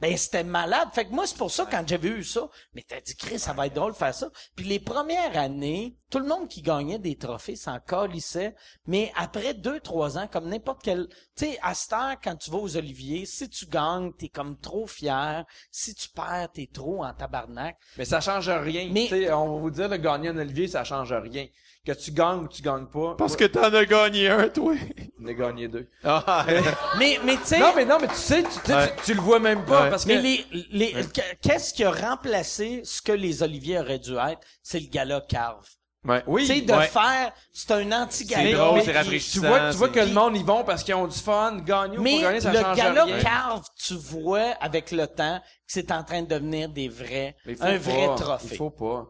Ben, 0.00 0.16
c'était 0.16 0.44
malade. 0.44 0.88
Fait 0.92 1.04
que 1.04 1.10
moi, 1.12 1.26
c'est 1.26 1.36
pour 1.36 1.50
ça, 1.50 1.66
quand 1.70 1.86
j'avais 1.86 2.08
eu 2.08 2.24
ça, 2.24 2.48
mais 2.74 2.82
t'as 2.86 3.00
dit, 3.00 3.14
Chris, 3.16 3.38
ça 3.38 3.52
va 3.52 3.66
être 3.66 3.74
drôle 3.74 3.92
de 3.92 3.96
faire 3.96 4.14
ça. 4.14 4.30
Puis 4.56 4.64
les 4.66 4.80
premières 4.80 5.36
années, 5.36 5.96
tout 6.10 6.18
le 6.18 6.26
monde 6.26 6.48
qui 6.48 6.62
gagnait 6.62 6.98
des 6.98 7.16
trophées 7.16 7.54
s'en 7.56 7.78
calissait. 7.80 8.54
Mais 8.86 9.12
après 9.16 9.54
deux, 9.54 9.78
trois 9.80 10.16
ans, 10.18 10.26
comme 10.26 10.48
n'importe 10.48 10.80
quel, 10.82 11.08
tu 11.36 11.44
sais, 11.46 11.58
à 11.62 11.74
cette 11.74 11.92
heure, 11.92 12.16
quand 12.22 12.36
tu 12.36 12.50
vas 12.50 12.58
aux 12.58 12.76
Oliviers, 12.76 13.26
si 13.26 13.48
tu 13.48 13.66
gagnes, 13.66 14.12
t'es 14.14 14.28
comme 14.28 14.58
trop 14.58 14.86
fier. 14.86 15.44
Si 15.70 15.94
tu 15.94 16.08
perds, 16.08 16.48
t'es 16.52 16.68
trop 16.72 17.04
en 17.04 17.12
tabarnak. 17.12 17.76
Mais 17.98 18.04
ça 18.04 18.20
change 18.20 18.48
rien. 18.48 18.88
Mais- 18.90 19.02
Tu 19.08 19.08
sais, 19.24 19.32
on 19.32 19.54
va 19.54 19.60
vous 19.60 19.70
dire, 19.70 19.88
le 19.88 19.98
gagner 19.98 20.28
un 20.30 20.38
Olivier, 20.38 20.66
ça 20.68 20.82
change 20.84 21.12
rien. 21.12 21.46
Que 21.86 21.92
tu 21.92 22.10
gagnes 22.12 22.40
ou 22.40 22.48
tu 22.48 22.60
gagnes 22.60 22.84
pas. 22.86 23.14
Parce 23.16 23.34
que 23.36 23.44
t'en 23.44 23.62
as 23.72 23.84
gagné 23.86 24.28
un, 24.28 24.48
toi. 24.50 24.74
On 25.22 25.26
a 25.26 25.32
gagné 25.32 25.66
deux. 25.66 25.88
Ah, 26.04 26.44
Mais, 26.98 27.18
mais 27.24 27.36
tu 27.36 27.44
sais, 27.44 27.58
Non, 27.58 27.72
mais 27.74 27.86
non, 27.86 27.96
mais 28.00 28.08
tu 28.08 28.14
sais, 28.16 28.42
tu, 28.42 28.48
tu 28.64 28.72
Ouais. 28.72 28.94
tu, 28.98 29.02
tu 29.06 29.14
le 29.14 29.20
vois 29.22 29.38
même 29.38 29.64
pas 29.64 29.84
Ouais. 29.84 29.90
parce 29.90 30.04
que. 30.04 30.08
Mais 30.10 30.20
les, 30.20 30.44
les, 30.72 30.94
qu'est-ce 31.40 31.72
qui 31.72 31.82
a 31.84 31.90
remplacé 31.90 32.82
ce 32.84 33.00
que 33.00 33.12
les 33.12 33.42
Oliviers 33.42 33.78
auraient 33.80 33.98
dû 33.98 34.14
être? 34.16 34.40
C'est 34.62 34.78
le 34.80 34.88
gala 34.88 35.22
Carve. 35.26 35.66
ouais. 36.06 36.22
Oui. 36.26 36.42
Tu 36.46 36.54
sais, 36.54 36.60
de 36.60 36.70
ouais. 36.72 36.86
faire, 36.86 37.32
c'est 37.50 37.70
un 37.72 37.92
anti-gala. 37.92 38.42
C'est 38.42 38.52
drôle, 38.52 38.74
mais 38.74 38.80
c'est 38.84 38.90
qui- 38.92 38.96
rafraîchissant. 38.98 39.40
tu 39.40 39.46
vois, 39.46 39.70
tu 39.70 39.76
vois 39.78 39.88
que 39.88 40.00
le 40.00 40.12
monde 40.12 40.36
y 40.36 40.42
vont 40.42 40.64
parce 40.64 40.84
qu'ils 40.84 40.94
ont 40.94 41.06
du 41.06 41.18
fun, 41.18 41.60
gagner 41.64 41.96
ou 41.96 42.02
Mais 42.02 42.16
pas 42.16 42.22
gagner, 42.24 42.40
ça 42.42 42.52
le 42.52 42.60
change 42.60 42.76
gala 42.76 43.04
rien. 43.04 43.18
Carve, 43.20 43.64
tu 43.82 43.94
vois 43.94 44.50
avec 44.60 44.90
le 44.90 45.06
temps 45.06 45.40
que 45.40 45.44
c'est 45.66 45.90
en 45.92 46.04
train 46.04 46.20
de 46.20 46.28
devenir 46.28 46.68
des 46.68 46.88
vrais, 46.90 47.36
Mais 47.46 47.52
il 47.52 47.56
faut 47.56 47.64
un 47.64 47.78
vrai 47.78 48.06
pas. 48.06 48.14
trophée. 48.16 48.48
Il 48.50 48.56
faut 48.58 48.70
pas. 48.70 49.06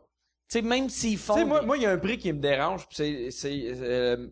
Tu 0.51 0.59
sais, 0.59 0.63
même 0.63 0.89
s'ils 0.89 1.17
font. 1.19 1.35
Tu 1.35 1.41
sais, 1.41 1.45
moi, 1.47 1.77
il 1.77 1.83
y 1.83 1.87
a 1.87 1.91
un 1.93 1.99
prix 1.99 2.19
qui 2.19 2.33
me 2.33 2.41
dérange, 2.41 2.87
c'est, 2.91 3.31
c'est, 3.31 3.63
euh, 3.81 4.27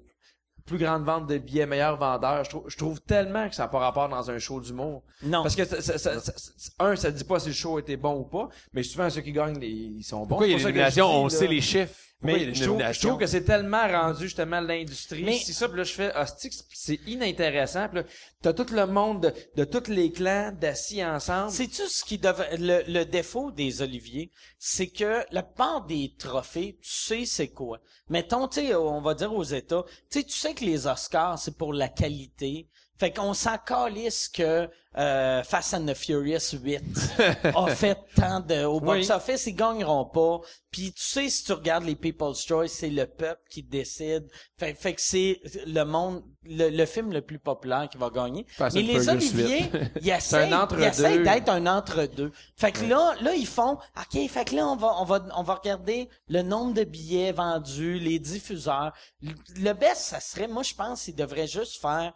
plus 0.66 0.76
grande 0.78 1.04
vente 1.04 1.26
de 1.28 1.38
billets, 1.38 1.64
meilleur 1.66 1.96
vendeur. 1.96 2.44
Je 2.44 2.50
trouve, 2.50 2.64
je 2.66 2.76
trouve 2.76 3.00
tellement 3.00 3.48
que 3.48 3.54
ça 3.54 3.62
n'a 3.62 3.68
pas 3.68 3.78
rapport 3.78 4.08
dans 4.08 4.30
un 4.30 4.38
show 4.38 4.60
d'humour. 4.60 5.02
non. 5.22 5.42
Parce 5.42 5.54
que, 5.56 5.64
ça, 5.64 5.80
ça, 5.80 5.96
ça- 5.96 6.20
ça- 6.20 6.32
ça- 6.36 6.70
un, 6.80 6.94
ça 6.96 7.10
dit 7.10 7.24
pas 7.24 7.38
si 7.38 7.48
le 7.48 7.54
show 7.54 7.78
était 7.78 7.96
bon 7.96 8.16
ou 8.18 8.24
pas, 8.24 8.48
mais 8.72 8.82
souvent, 8.82 9.08
ceux 9.08 9.20
qui 9.22 9.32
gagnent, 9.32 9.58
les- 9.58 9.68
ils 9.68 10.02
sont 10.02 10.20
bons. 10.20 10.26
Pourquoi 10.26 10.46
il 10.46 10.50
y 10.50 10.54
a 10.80 10.90
des 10.90 11.00
On 11.02 11.24
là. 11.24 11.30
sait 11.30 11.46
les 11.46 11.60
chiffres. 11.60 11.94
Pourquoi 12.20 12.36
Mais 12.38 12.44
je 12.46 12.50
trouve, 12.50 12.62
je 12.64 12.66
nominations? 12.70 13.08
trouve 13.10 13.20
que 13.20 13.26
c'est 13.28 13.44
tellement 13.44 13.86
rendu 13.86 14.24
justement 14.24 14.60
l'industrie. 14.60 15.22
Mais- 15.22 15.38
C'est 15.38 15.52
ça, 15.52 15.68
puis 15.68 15.78
là 15.78 15.84
je 15.84 15.92
fais 15.92 16.12
hostie, 16.16 16.50
que 16.50 16.56
c'est 16.74 16.98
inintéressant. 17.06 17.88
Puis 17.88 17.98
là, 18.00 18.04
t'as 18.42 18.52
tout 18.52 18.66
le 18.74 18.86
monde 18.86 19.22
de, 19.22 19.62
de 19.62 19.64
tous 19.64 19.88
les 19.88 20.10
clans 20.10 20.50
d'assis 20.52 21.04
ensemble. 21.04 21.52
Sais-tu 21.52 21.82
ce 21.86 22.04
qui 22.04 22.18
devait, 22.18 22.56
le, 22.56 22.82
le 22.88 23.04
défaut 23.04 23.52
des 23.52 23.82
Oliviers, 23.82 24.32
c'est 24.58 24.88
que 24.88 25.22
la 25.30 25.44
part 25.44 25.86
des 25.86 26.12
trophées, 26.18 26.76
tu 26.82 26.90
sais 26.90 27.24
c'est 27.24 27.48
quoi. 27.48 27.78
Mettons, 28.08 28.48
tu 28.48 28.62
sais, 28.66 28.74
on 28.74 29.00
va 29.00 29.14
dire 29.14 29.32
aux 29.32 29.44
États, 29.44 29.84
tu 30.10 30.18
sais, 30.20 30.24
tu 30.24 30.36
sais 30.36 30.54
que 30.54 30.64
les 30.64 30.86
Oscars, 30.88 31.38
c'est 31.38 31.56
pour 31.56 31.72
la 31.72 31.88
qualité. 31.88 32.66
Fait 32.98 33.12
qu'on 33.12 33.32
s'en 33.34 33.56
calisse 33.58 34.28
que 34.28 34.68
euh, 34.96 35.42
Fast 35.44 35.74
and 35.74 35.86
the 35.86 35.94
Furious 35.94 36.52
8 36.60 36.82
a 37.54 37.66
fait 37.68 37.96
tant 38.16 38.40
de... 38.40 38.64
Au 38.64 38.80
Oui. 38.80 38.98
box-office, 38.98 39.46
ils 39.46 39.54
gagneront 39.54 40.06
pas. 40.06 40.40
Puis 40.72 40.92
tu 40.92 41.02
sais, 41.04 41.28
si 41.28 41.44
tu 41.44 41.52
regardes 41.52 41.84
les 41.84 41.94
People's 41.94 42.44
Choice, 42.44 42.68
c'est 42.68 42.90
le 42.90 43.06
peuple 43.06 43.40
qui 43.48 43.62
décide. 43.62 44.28
Fait, 44.58 44.74
fait 44.74 44.94
que 44.94 45.00
c'est 45.00 45.40
le 45.66 45.84
monde, 45.84 46.24
le, 46.42 46.70
le 46.70 46.86
film 46.86 47.12
le 47.12 47.20
plus 47.20 47.38
populaire 47.38 47.88
qui 47.88 47.98
va 47.98 48.10
gagner. 48.10 48.44
Fast 48.48 48.74
Mais 48.74 48.82
les 48.82 49.08
Oliviers, 49.08 49.70
ils 50.02 50.10
essayent 50.10 51.22
d'être 51.22 51.48
un 51.50 51.66
entre-deux. 51.66 52.32
Fait 52.56 52.72
que 52.72 52.84
là, 52.84 53.14
là, 53.20 53.34
ils 53.34 53.46
font, 53.46 53.74
OK, 53.96 54.28
fait 54.28 54.44
que 54.44 54.56
là, 54.56 54.66
on 54.66 54.76
va, 54.76 54.94
on 55.00 55.04
va, 55.04 55.24
on 55.36 55.42
va 55.44 55.54
regarder 55.54 56.08
le 56.28 56.42
nombre 56.42 56.74
de 56.74 56.82
billets 56.82 57.30
vendus, 57.30 58.00
les 58.00 58.18
diffuseurs. 58.18 58.92
Le, 59.22 59.32
le 59.58 59.72
best, 59.74 60.00
ça 60.00 60.18
serait, 60.18 60.48
moi, 60.48 60.64
je 60.64 60.74
pense, 60.74 61.06
ils 61.06 61.14
devraient 61.14 61.46
juste 61.46 61.80
faire, 61.80 62.12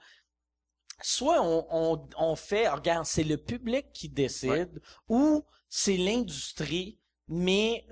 soit 1.03 1.41
on, 1.43 1.67
on, 1.71 2.09
on 2.19 2.37
fait, 2.37 2.69
regarde, 2.69 3.05
c'est 3.07 3.25
le 3.25 3.37
public 3.37 3.87
qui 3.93 4.09
décide, 4.09 4.81
ou 5.09 5.45
c'est 5.69 5.97
l'industrie, 5.97 6.99
mais 7.29 7.85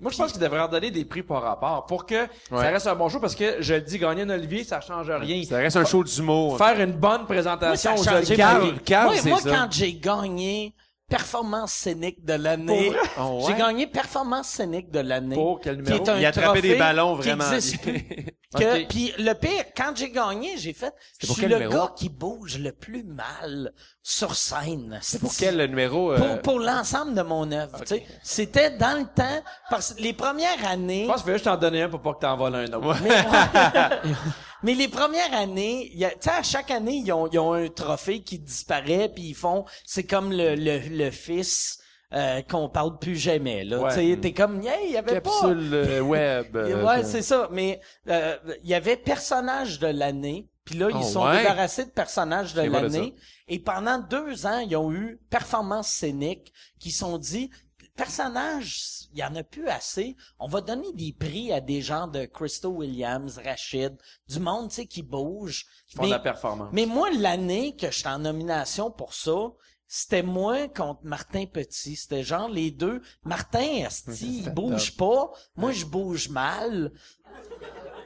Moi, 0.00 0.10
je 0.12 0.16
pense 0.18 0.32
qu'ils 0.32 0.40
devraient 0.40 0.60
en 0.60 0.68
donner 0.68 0.90
des 0.90 1.04
prix 1.04 1.22
par 1.22 1.42
rapport 1.42 1.86
pour 1.86 2.04
que 2.06 2.26
ça 2.50 2.56
reste 2.58 2.86
un 2.86 2.94
bon 2.94 3.08
show 3.08 3.20
parce 3.20 3.34
que 3.34 3.62
je 3.62 3.74
le 3.74 3.80
dis, 3.80 3.98
gagner 3.98 4.22
un 4.22 4.30
Olivier, 4.30 4.64
ça 4.64 4.80
change 4.80 5.10
rien. 5.10 5.42
Ça 5.44 5.56
reste 5.58 5.76
un 5.76 5.84
show 5.84 6.04
d'humour. 6.04 6.58
Faire 6.58 6.78
une 6.80 6.92
bonne 6.92 7.24
présentation 7.26 7.94
aux 7.94 8.08
a 8.08 8.22
cave, 8.22 9.04
moi, 9.04 9.16
c'est 9.16 9.30
moi, 9.30 9.40
ça. 9.40 9.50
quand 9.50 9.68
j'ai 9.72 9.94
gagné 9.94 10.74
performance 11.08 11.72
scénique 11.72 12.24
de 12.24 12.32
l'année, 12.34 12.92
Oh, 13.18 13.40
ouais? 13.40 13.52
j'ai 13.52 13.58
gagné 13.58 13.86
performance 13.86 14.48
scénique 14.48 14.90
de 14.90 15.00
l'année. 15.00 15.36
Pour 15.36 15.60
quel 15.60 15.76
qui 15.76 15.82
numéro? 15.92 16.04
est 16.04 16.08
un 16.10 16.18
Il 16.18 16.26
attrapait 16.26 16.46
trophée 16.46 16.68
des 16.68 16.76
ballons 16.76 17.16
qui 17.16 17.28
vraiment 17.28 17.52
existe 17.52 17.84
bien. 17.84 17.94
plus. 18.00 18.26
Que- 18.54 18.82
Ok. 18.82 18.88
Puis 18.88 19.12
le 19.18 19.32
pire, 19.34 19.64
quand 19.76 19.92
j'ai 19.96 20.10
gagné, 20.10 20.56
j'ai 20.56 20.72
fait, 20.72 20.92
je 21.18 21.26
suis 21.32 21.42
le 21.46 21.54
numéro? 21.58 21.72
gars 21.72 21.92
qui 21.96 22.08
bouge 22.08 22.58
le 22.58 22.72
plus 22.72 23.02
mal 23.04 23.72
sur 24.02 24.34
scène. 24.34 24.98
C'est 25.02 25.18
pour 25.20 25.34
quel 25.36 25.56
numéro? 25.66 26.12
euh, 26.12 26.16
Pour, 26.18 26.42
pour 26.42 26.58
l'ensemble 26.60 27.14
de 27.14 27.22
mon 27.22 27.50
œuvre. 27.52 27.80
tu 27.80 27.96
sais. 27.96 28.06
C'était 28.22 28.70
dans 28.76 28.98
le 28.98 29.06
temps, 29.06 29.42
parce 29.70 29.94
que 29.94 30.02
les 30.02 30.12
premières 30.12 30.64
années... 30.66 31.04
Je 31.04 31.10
pense 31.10 31.22
fallait 31.22 31.34
juste 31.34 31.46
t'en 31.46 31.56
donner 31.56 31.82
un 31.82 31.88
pour 31.88 32.00
pas 32.02 32.14
que 32.14 32.20
t'en 32.20 32.36
voles 32.36 32.54
un 32.54 32.72
autre. 32.72 32.96
Mais, 33.02 33.10
mais 34.62 34.74
les 34.74 34.88
premières 34.88 35.32
années, 35.34 35.90
tu 35.92 35.98
sais, 36.20 36.30
à 36.30 36.42
chaque 36.42 36.70
année, 36.70 37.02
ils 37.04 37.12
ont, 37.12 37.28
ils 37.30 37.38
ont 37.38 37.52
un 37.54 37.68
trophée 37.68 38.22
qui 38.22 38.38
disparaît, 38.38 39.10
puis 39.14 39.24
ils 39.30 39.34
font, 39.34 39.64
c'est 39.84 40.04
comme 40.04 40.30
le, 40.32 40.54
le, 40.54 40.78
le 40.90 41.10
fils 41.10 41.78
euh, 42.14 42.42
qu'on 42.42 42.68
parle 42.68 42.98
plus 42.98 43.16
jamais. 43.16 43.64
Là, 43.64 43.80
Ouais. 43.80 44.16
T'es 44.16 44.32
comme, 44.32 44.62
il 44.62 44.90
y 44.92 44.96
avait 44.96 45.20
pas. 45.20 45.30
Capsule 45.30 45.70
euh, 45.74 46.00
web. 46.02 46.56
euh, 46.56 46.84
Ouais, 46.84 47.00
que- 47.00 47.06
c'est 47.06 47.22
ça. 47.22 47.48
Mais 47.50 47.80
euh, 48.08 48.36
il 48.62 48.68
y 48.70 48.74
avait 48.74 48.96
personnage 48.96 49.78
de 49.80 49.88
l'année. 49.88 50.48
Puis 50.64 50.78
là, 50.78 50.88
ils 50.90 50.96
Oh, 50.98 51.02
sont 51.02 51.24
ouais? 51.26 51.38
débarrassés 51.38 51.84
de 51.84 51.90
personnage 51.90 52.54
de 52.54 52.62
l'année. 52.62 53.14
Et 53.48 53.58
pendant 53.58 53.98
deux 53.98 54.46
ans, 54.46 54.60
ils 54.60 54.74
ont 54.76 54.90
eu 54.92 55.20
performance 55.28 55.88
scénique 55.88 56.52
qui 56.78 56.90
sont 56.90 57.18
dit 57.18 57.50
personnages, 57.96 59.06
il 59.12 59.18
y 59.20 59.24
en 59.24 59.34
a 59.36 59.42
plus 59.42 59.68
assez. 59.68 60.16
On 60.38 60.48
va 60.48 60.60
donner 60.60 60.92
des 60.94 61.12
prix 61.12 61.52
à 61.52 61.60
des 61.60 61.80
gens 61.80 62.06
de 62.06 62.24
Crystal 62.26 62.70
Williams, 62.70 63.40
Rachid, 63.44 63.96
du 64.28 64.40
monde, 64.40 64.68
tu 64.70 64.76
sais, 64.76 64.86
qui 64.86 65.02
bouge. 65.02 65.66
Font 65.94 66.02
Mais- 66.02 66.08
de 66.08 66.12
la 66.14 66.18
performance. 66.18 66.68
mais 66.72 66.86
moi, 66.86 67.08
l'année 67.16 67.76
que 67.76 67.90
j'étais 67.90 68.08
en 68.08 68.18
nomination 68.18 68.90
pour 68.90 69.14
ça, 69.14 69.52
c'était 69.86 70.22
moi 70.22 70.68
contre 70.68 71.00
Martin 71.04 71.46
Petit. 71.46 71.96
C'était 71.96 72.22
genre 72.22 72.48
les 72.48 72.70
deux. 72.70 73.00
Martin, 73.24 73.84
asti, 73.86 74.42
il 74.44 74.50
bouge 74.50 74.96
pas. 74.96 75.30
Moi, 75.56 75.72
je 75.72 75.84
bouge 75.84 76.28
mal. 76.28 76.92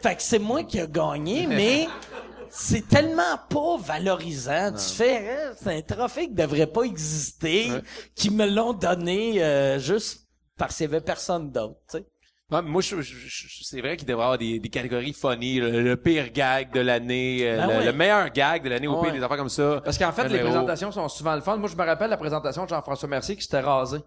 Fait 0.02 0.14
que 0.14 0.22
c'est 0.22 0.38
moi 0.38 0.64
qui 0.64 0.80
a 0.80 0.86
gagné, 0.86 1.46
mais 1.48 1.88
c'est 2.50 2.86
tellement 2.86 3.38
pas 3.48 3.76
valorisant. 3.78 4.72
Tu 4.72 4.94
fais, 4.94 5.30
hein, 5.30 5.52
c'est 5.56 5.76
un 5.76 5.82
trophée 5.82 6.28
qui 6.28 6.34
devrait 6.34 6.66
pas 6.66 6.82
exister, 6.82 7.70
qui 8.14 8.30
me 8.30 8.46
l'ont 8.46 8.72
donné 8.72 9.42
euh, 9.42 9.78
juste 9.78 10.28
parce 10.56 10.76
qu'il 10.76 10.84
y 10.84 10.88
avait 10.88 11.00
personne 11.00 11.50
d'autre, 11.50 11.78
tu 11.90 11.98
sais. 11.98 12.06
Ouais, 12.50 12.62
moi, 12.62 12.80
je, 12.80 13.00
je- 13.02 13.14
je- 13.28 13.62
c'est 13.62 13.80
vrai 13.82 13.96
qu'il 13.96 14.06
devrait 14.08 14.22
y 14.22 14.24
avoir 14.24 14.38
des, 14.38 14.58
des 14.58 14.68
catégories 14.70 15.12
funny. 15.12 15.58
Le, 15.60 15.82
le 15.82 15.96
pire 15.98 16.32
gag 16.32 16.72
de 16.72 16.80
l'année, 16.80 17.40
euh, 17.42 17.56
Ben 17.58 17.66
le, 17.66 17.78
ouais. 17.80 17.84
le 17.84 17.92
meilleur 17.92 18.30
gag 18.30 18.62
de 18.64 18.70
l'année, 18.70 18.86
au 18.88 18.96
Ouais. 18.98 19.02
pire, 19.10 19.12
des 19.18 19.22
affaires 19.22 19.36
comme 19.36 19.50
ça. 19.50 19.82
Parce 19.84 19.98
qu'en 19.98 20.12
fait, 20.12 20.22
les 20.24 20.28
numéro. 20.30 20.48
présentations 20.48 20.90
sont 20.90 21.08
souvent 21.08 21.34
le 21.34 21.42
fun. 21.42 21.58
Moi, 21.58 21.68
je 21.68 21.76
me 21.76 21.84
rappelle 21.84 22.08
la 22.08 22.16
présentation 22.16 22.64
de 22.64 22.68
Jean-François 22.70 23.08
Mercier 23.08 23.36
qui 23.36 23.42
s'était 23.42 23.60
rasé. 23.60 23.98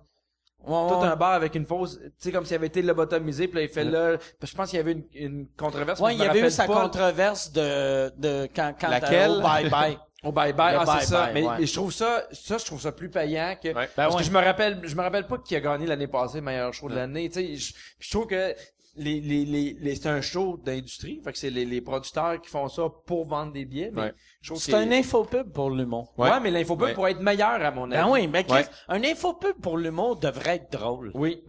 Ouais, 0.64 0.88
Tout 0.90 0.96
ouais. 1.02 1.08
un 1.08 1.16
bar 1.16 1.34
avec 1.34 1.56
une 1.56 1.66
fausse, 1.66 1.98
tu 2.00 2.12
sais, 2.20 2.32
comme 2.32 2.46
s'il 2.46 2.56
avait 2.56 2.68
été 2.68 2.82
lobotomisé, 2.84 3.48
puis 3.48 3.56
là, 3.58 3.62
il 3.64 3.68
fait 3.70 3.84
là, 3.84 4.18
je 4.44 4.56
pense 4.56 4.70
qu'il 4.70 4.78
y 4.78 4.80
avait 4.80 4.92
une, 4.92 5.04
une 5.16 5.48
controverse. 5.58 6.00
Ouais, 6.00 6.14
il 6.16 6.20
y 6.22 6.24
avait 6.24 6.46
eu 6.48 6.52
sa 6.52 6.66
pas. 6.68 6.82
controverse 6.84 7.52
de, 7.52 8.10
de 8.20 8.48
quand, 8.56 8.74
quand 8.80 8.90
Laquelle? 8.90 9.32
au 9.32 9.42
bye 9.42 9.70
bye. 9.70 9.98
Au 10.24 10.32
bye 10.32 10.54
bye, 10.54 10.74
Le 10.76 10.80
ah, 10.88 11.00
c'est 11.00 11.08
ça. 11.08 11.26
bye-bye, 11.28 11.34
Mais, 11.34 11.44
ouais. 11.48 11.56
mais 11.60 11.66
je 11.66 11.74
trouve 11.74 11.92
ça, 11.92 12.26
ça, 12.32 12.58
je 12.60 12.66
trouve 12.66 12.80
ça 12.80 12.92
plus 12.92 13.10
payant 13.10 13.56
que, 13.62 13.70
Ouais. 13.70 13.90
parce 13.96 14.14
Ben 14.14 14.20
que 14.20 14.24
je 14.24 14.32
me 14.32 14.38
rappelle, 14.40 14.80
je 14.84 14.96
me 14.96 15.02
rappelle 15.02 15.26
pas 15.26 15.40
qui 15.40 15.56
a 15.56 15.60
gagné 15.62 15.88
l'année 15.88 16.06
passée 16.08 16.42
meilleur 16.42 16.72
show 16.74 16.88
de 16.90 16.96
l'année, 16.96 17.28
tu 17.30 17.40
sais, 17.40 17.56
je, 17.56 17.74
je 18.00 18.10
trouve 18.12 18.28
que 18.28 18.54
les, 18.98 19.20
les, 19.20 19.46
les, 19.46 19.76
les- 19.80 19.96
c'est 19.96 20.10
un 20.10 20.22
show 20.22 20.60
d'industrie, 20.64 21.22
fait 21.24 21.32
que 21.32 21.38
c'est 21.40 21.50
les, 21.50 21.66
les 21.66 21.82
producteurs 21.82 22.40
qui 22.40 22.50
font 22.50 22.68
ça 22.68 22.84
pour 23.08 23.26
vendre 23.26 23.54
des 23.54 23.66
billets, 23.66 23.90
mais 23.94 24.02
Ouais. 24.02 24.14
C'est 24.58 24.74
un 24.76 24.92
infopub 24.92 25.52
pour 25.52 25.72
l'humour. 25.72 26.14
Ouais, 26.18 26.30
Ouais. 26.30 26.40
mais 26.40 26.52
l'infopub 26.52 26.84
Ouais. 26.88 26.94
pourrait 26.94 27.12
être 27.12 27.22
meilleur 27.22 27.64
à 27.64 27.72
mon 27.72 27.90
avis. 27.90 28.04
Ben 28.04 28.10
oui, 28.10 28.28
mais 28.28 28.46
Ouais. 28.52 28.66
un 28.90 29.04
infopub 29.04 29.54
pour 29.62 29.78
l'humour 29.78 30.18
devrait 30.20 30.58
être 30.58 30.72
drôle. 30.72 31.12
Oui. 31.16 31.44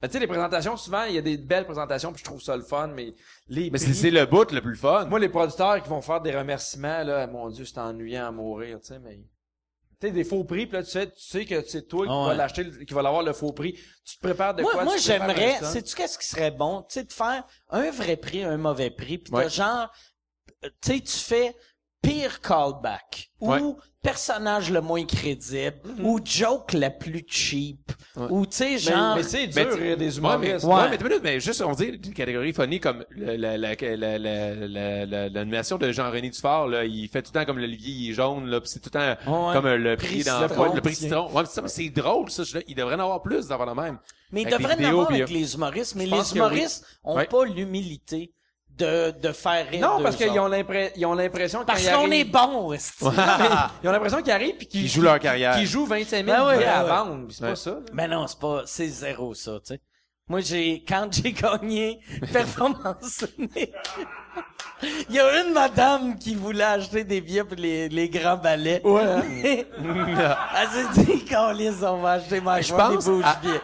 Ben, 0.00 0.08
tu 0.08 0.14
sais, 0.14 0.18
les 0.20 0.26
présentations, 0.26 0.76
souvent, 0.78 1.04
il 1.04 1.14
y 1.14 1.18
a 1.18 1.22
des 1.22 1.36
belles 1.36 1.66
présentations, 1.66 2.10
puis 2.12 2.20
je 2.20 2.24
trouve 2.24 2.40
ça 2.40 2.56
le 2.56 2.62
fun, 2.62 2.86
mais 2.88 3.14
les 3.48 3.70
Mais 3.70 3.76
c'est 3.78 3.86
prix- 3.86 3.94
c'est 3.94 4.10
le 4.10 4.24
bout 4.24 4.50
le 4.50 4.62
plus 4.62 4.76
fun. 4.76 5.04
Moi, 5.04 5.18
les 5.18 5.28
producteurs 5.28 5.82
qui 5.82 5.88
vont 5.90 6.00
faire 6.00 6.22
des 6.22 6.34
remerciements, 6.36 7.02
là, 7.02 7.26
mon 7.26 7.50
Dieu, 7.50 7.66
c'est 7.66 7.78
ennuyant 7.78 8.28
à 8.28 8.30
mourir, 8.30 8.80
tu 8.80 8.86
sais, 8.86 8.98
mais... 8.98 9.16
Tu 10.00 10.06
sais, 10.06 10.12
des 10.14 10.24
faux 10.24 10.44
prix, 10.44 10.64
puis 10.66 10.78
là, 10.78 10.82
tu 10.82 10.90
sais, 10.90 11.06
tu 11.10 11.20
sais 11.20 11.44
que 11.44 11.62
c'est 11.62 11.86
toi 11.86 12.06
qui 12.06 12.12
Ah 12.12 12.16
vas 12.24 12.28
ouais. 12.30 12.36
l'acheter, 12.36 12.86
qui 12.86 12.94
va 12.94 13.02
l'avoir 13.02 13.22
le 13.22 13.34
faux 13.34 13.52
prix. 13.52 13.74
Tu 14.02 14.16
te 14.16 14.22
prépares 14.22 14.54
de 14.54 14.62
Moi, 14.62 14.72
quoi? 14.72 14.84
moi 14.84 14.94
tu 14.96 15.02
te 15.02 15.08
prépares 15.10 15.28
j'aimerais, 15.36 15.56
un 15.58 15.70
sais-tu 15.72 15.94
qu'est-ce 15.94 16.18
qui 16.18 16.26
serait 16.26 16.50
bon? 16.50 16.80
Tu 16.88 16.94
sais, 16.94 17.04
de 17.04 17.12
faire 17.12 17.44
un 17.68 17.90
vrai 17.90 18.16
prix, 18.16 18.42
un 18.42 18.56
mauvais 18.56 18.88
prix, 18.88 19.18
puis 19.18 19.34
Ouais. 19.34 19.50
genre, 19.50 19.92
euh, 20.64 20.70
tu 20.80 20.92
sais, 20.94 21.00
tu 21.00 21.12
fais 21.18 21.54
pire 22.02 22.40
callback 22.40 23.30
Ouais. 23.40 23.60
ou 23.60 23.76
personnage 24.02 24.70
le 24.70 24.80
moins 24.80 25.04
crédible 25.04 25.78
ou 26.02 26.18
joke 26.24 26.72
la 26.72 26.90
plus 26.90 27.24
cheap 27.26 27.92
ou 28.16 28.46
tu 28.46 28.56
sais 28.56 28.78
genre 28.78 29.16
mais 29.16 29.22
c'est 29.22 29.54
Mais 29.54 29.64
dur, 29.66 29.84
y 29.84 29.92
a 29.92 29.96
des 29.96 30.18
Ouais, 30.18 30.36
mais, 30.38 30.46
humoristes. 30.48 30.64
ouais, 30.66 30.74
Ouais. 30.74 30.98
mais, 31.02 31.18
mais 31.22 31.40
juste, 31.40 31.60
on 31.62 31.72
dit 31.72 31.84
une 32.02 32.14
catégorie 32.14 32.52
funny 32.52 32.80
comme 32.80 33.04
le- 33.10 33.36
la- 33.36 33.56
la- 33.58 33.74
la- 33.74 33.96
la- 34.18 34.54
la- 34.54 35.06
la- 35.06 35.28
l'animation 35.28 35.76
de 35.78 35.92
Jean-René 35.92 36.30
Dufort, 36.30 36.68
là, 36.68 36.84
il 36.84 37.08
fait 37.08 37.22
tout 37.22 37.30
le 37.34 37.40
temps 37.40 37.46
comme 37.46 37.58
l'Olivier, 37.58 37.92
il 37.94 38.10
est 38.10 38.14
jaune, 38.14 38.46
là, 38.46 38.60
pis 38.60 38.68
c'est 38.70 38.80
tout 38.80 38.90
le 38.94 39.16
temps 39.26 39.46
Ouais. 39.48 39.54
comme 39.54 39.66
euh, 39.66 39.76
le 39.76 39.96
prix 39.96 40.22
dans 40.24 40.40
le 40.40 40.80
prix 40.80 40.94
citron. 40.94 41.28
C'est 41.44 41.46
ça, 41.46 41.62
mais 41.62 41.68
c'est 41.68 41.88
drôle, 41.90 42.30
ça. 42.30 42.42
je- 42.44 42.58
il 42.66 42.74
devrait 42.74 42.94
en 42.96 43.00
avoir 43.00 43.22
plus 43.22 43.46
d'avoir 43.48 43.66
la 43.66 43.74
même. 43.74 43.98
mais 44.32 44.42
il 44.42 44.48
devrait 44.48 44.76
en 44.86 44.88
avoir 44.88 45.10
avec 45.10 45.28
les 45.30 45.54
humoristes 45.54 45.94
mais 45.96 46.06
les 46.06 46.34
humoristes 46.34 46.86
ont 47.04 47.16
Ouais. 47.16 47.26
pas 47.26 47.44
l'humilité 47.44 48.32
de 48.80 49.10
de 49.20 49.32
faire 49.32 49.68
rire 49.70 49.80
Non, 49.88 50.02
parce 50.02 50.16
qu'ils 50.16 50.38
ont 50.38 50.46
l'impression, 50.48 50.92
ils 50.96 51.06
ont 51.06 51.14
l'impression 51.14 51.64
parce 51.64 51.80
qu'ils 51.82 51.92
qu'on 51.92 52.10
est 52.10 52.24
bon. 52.24 52.72
Ils 52.72 53.88
ont 53.88 53.92
l'impression 53.92 54.22
qu'ils 54.22 54.32
arrivent 54.32 54.56
puis 54.56 54.66
qu'ils 54.66 54.82
Ils 54.82 54.88
jouent 54.88 55.02
leur 55.02 55.18
carrière. 55.18 55.54
Qu'ils 55.56 55.66
jouent 55.66 55.86
25 55.86 56.24
000 56.24 56.26
Ben 56.26 56.46
ouais, 56.46 56.56
billets 56.58 56.66
à 56.68 56.82
ouais. 56.82 56.88
vendre. 56.90 57.26
C'est 57.30 57.42
Ouais. 57.44 57.50
pas 57.50 57.56
ça. 57.56 57.78
Mais 57.92 58.08
non, 58.08 58.26
c'est 58.26 58.38
pas, 58.40 58.62
c'est 58.66 58.88
zéro 58.88 59.34
ça, 59.34 59.52
tu 59.60 59.74
sais. 59.74 59.80
Moi, 60.28 60.40
j'ai, 60.40 60.84
quand 60.86 61.08
j'ai 61.12 61.32
gagné 61.32 62.00
Performance 62.32 63.24
Unique, 63.36 63.72
il 65.08 65.14
y 65.16 65.20
a 65.20 65.42
une 65.44 65.52
madame 65.52 66.16
qui 66.18 66.34
voulait 66.36 66.62
acheter 66.64 67.04
des 67.04 67.20
billets 67.20 67.44
pour 67.44 67.56
les, 67.56 67.88
les 67.88 68.08
grands 68.08 68.36
ballets. 68.36 68.80
Ouais. 68.84 69.02
hein. 69.02 69.22
Elle 70.56 70.68
s'est 70.68 71.02
dit, 71.04 71.24
Carlis, 71.24 71.70
on 71.82 71.98
va 71.98 72.12
acheter 72.12 72.40
ma 72.40 72.60
Je 72.60 72.70
des 72.70 72.76
pense 72.76 73.04
bouches 73.06 73.24
à- 73.24 73.38
billets. 73.42 73.60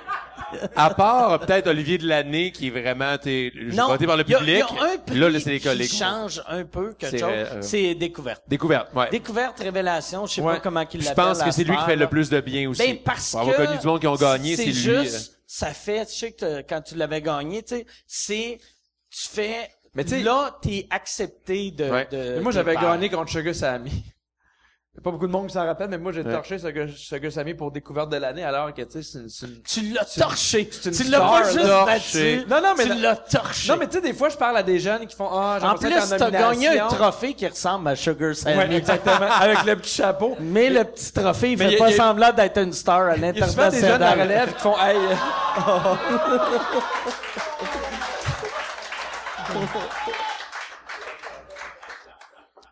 À 0.74 0.91
part, 0.95 1.39
peut-être, 1.41 1.66
Olivier 1.69 1.99
de 1.99 2.07
l'année, 2.07 2.53
qui 2.53 2.69
est 2.69 2.70
vraiment, 2.70 3.16
t'es, 3.19 3.53
voté 3.73 4.07
par 4.07 4.16
le 4.16 4.24
il 4.27 4.31
y 4.31 4.35
a- 4.35 4.39
public. 4.39 4.57
Y 4.59 4.62
a, 4.62 4.85
un 4.85 4.99
prix 4.99 5.19
là, 5.19 5.41
c'est 5.41 5.51
les 5.51 5.61
collègues. 5.61 5.89
qui 5.89 5.97
change 5.97 6.43
un 6.49 6.65
peu 6.65 6.95
quelque 6.95 7.11
C'est, 7.12 7.19
chose. 7.19 7.31
euh, 7.33 7.62
c'est 7.62 7.95
découverte. 7.95 8.43
Découverte, 8.49 8.93
ouais. 8.95 9.11
Découverte, 9.11 9.59
révélation, 9.61 10.27
je 10.27 10.35
sais 10.35 10.41
Ouais. 10.41 10.55
pas 10.55 10.61
comment 10.61 10.85
qu'il 10.87 11.01
Je 11.03 11.07
l'appelle. 11.09 11.24
pense 11.24 11.43
que 11.43 11.51
c'est 11.51 11.65
lui 11.65 11.77
qui 11.77 11.85
fait 11.85 11.97
le 11.97 12.07
plus 12.09 12.28
de 12.31 12.41
bien 12.41 12.69
aussi. 12.69 12.83
Ben, 12.87 12.99
parce 13.05 13.31
Pour 13.33 13.41
que. 13.43 13.51
avoir 13.51 13.66
connu 13.66 13.78
du 13.78 13.87
monde 13.87 14.01
qui 14.01 14.07
ont 14.07 14.15
gagné, 14.16 14.57
c'est 14.57 14.65
lui. 14.66 14.73
juste, 14.73 15.31
euh, 15.33 15.35
ça 15.47 15.69
fait, 15.69 16.05
tu 16.07 16.12
sais 16.15 16.33
que 16.33 16.62
quand 16.62 16.81
tu 16.83 16.95
l'avais 16.97 17.20
gagné, 17.23 17.62
tu 17.62 17.77
sais, 17.77 17.87
c'est, 18.07 18.59
tu 19.11 19.28
fais, 19.28 19.70
Mais 19.95 20.05
tu 20.05 20.11
sais- 20.11 20.23
là, 20.23 20.59
t'es 20.61 20.87
accepté 20.91 21.70
de, 21.70 21.85
Ouais. 21.91 22.07
de 22.11 22.35
Mais 22.37 22.41
moi, 22.41 22.53
j'avais 22.53 22.74
gagné 22.74 23.09
contre 23.09 23.31
Sugar 23.31 23.55
Sammy. 23.55 24.05
Il 24.97 25.01
y 25.01 25.02
a 25.02 25.05
pas 25.05 25.10
beaucoup 25.10 25.27
de 25.27 25.32
monde 25.32 25.47
qui 25.48 25.52
s'en 25.52 25.66
rappelle, 25.66 25.90
mais 25.90 25.98
moi, 25.98 26.10
j'ai 26.10 26.23
Ouais. 26.23 26.32
torché 26.32 26.59
Sugar, 26.59 26.86
Sugar 26.97 27.31
Sammy 27.31 27.52
pour 27.52 27.70
découverte 27.70 28.09
de 28.09 28.16
l'année, 28.16 28.43
alors 28.44 28.73
que, 28.73 28.81
tu 28.81 28.93
sais, 28.93 29.02
c'est 29.02 29.18
une, 29.18 29.28
c'est 29.28 29.47
une- 29.47 29.60
Tu 29.62 29.93
l'as 29.93 30.06
torché. 30.06 30.70
c'est 30.73 30.86
une 30.89 30.94
Tu 30.97 31.02
l'as 31.05 31.18
star, 31.18 31.31
pas 31.32 31.44
juste 31.52 31.66
là. 31.66 31.85
battu. 31.85 32.44
Non, 32.48 32.62
non, 32.62 32.74
mais 32.78 32.82
tu 32.85 32.89
la- 32.89 32.94
l'as 33.10 33.16
torché. 33.16 33.68
Non, 33.73 33.77
mais 33.77 33.86
tu 33.89 33.93
sais, 33.97 34.01
des 34.01 34.14
fois, 34.14 34.31
je 34.31 34.39
parle 34.39 34.56
à 34.56 34.62
des 34.62 34.78
jeunes 34.78 35.06
qui 35.06 35.14
font, 35.14 35.28
ah, 35.31 35.59
en 35.60 35.77
j'aimerais 35.77 35.77
plus, 36.01 36.09
ça 36.09 36.14
être 36.14 36.24
t'as 36.24 36.31
gagné 36.31 36.68
un 36.68 36.70
nomination. 36.77 36.97
trophée 36.97 37.35
qui 37.35 37.47
ressemble 37.47 37.89
à 37.89 37.94
Sugar 37.94 38.35
Sammy. 38.35 38.56
Ouais, 38.56 38.74
exactement. 38.74 39.31
Avec 39.39 39.64
le 39.64 39.77
petit 39.77 39.94
chapeau. 39.97 40.35
Mais 40.40 40.70
le 40.70 40.85
petit 40.85 41.12
trophée, 41.12 41.52
il 41.52 41.59
Mais 41.59 41.66
fait 41.66 41.73
y 41.73 41.77
a- 41.77 41.78
pas 41.78 41.90
y 41.90 41.93
a- 41.93 41.97
semblant 41.98 42.32
d'être 42.32 42.56
une 42.59 42.73
star 42.73 43.02
à 43.02 43.16
Il 43.18 43.23
y 43.23 43.43
a 43.43 43.47
souvent 43.48 43.68
des 43.68 43.81
jeunes 43.81 43.90
à 44.02 44.16
l'international. 44.16 44.28
relève 44.28 44.55
qui 44.55 44.60
font, 44.62 44.78
hey, 44.78 44.97
euh, 44.97 45.14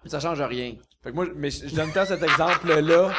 ça 0.06 0.20
change 0.20 0.40
rien. 0.42 0.74
Fait 1.04 1.10
que 1.10 1.14
moi, 1.14 1.26
mais 1.36 1.50
je 1.50 1.72
donne 1.76 1.92
tant 1.92 2.04
cet 2.06 2.22
exemple-là. 2.22 3.12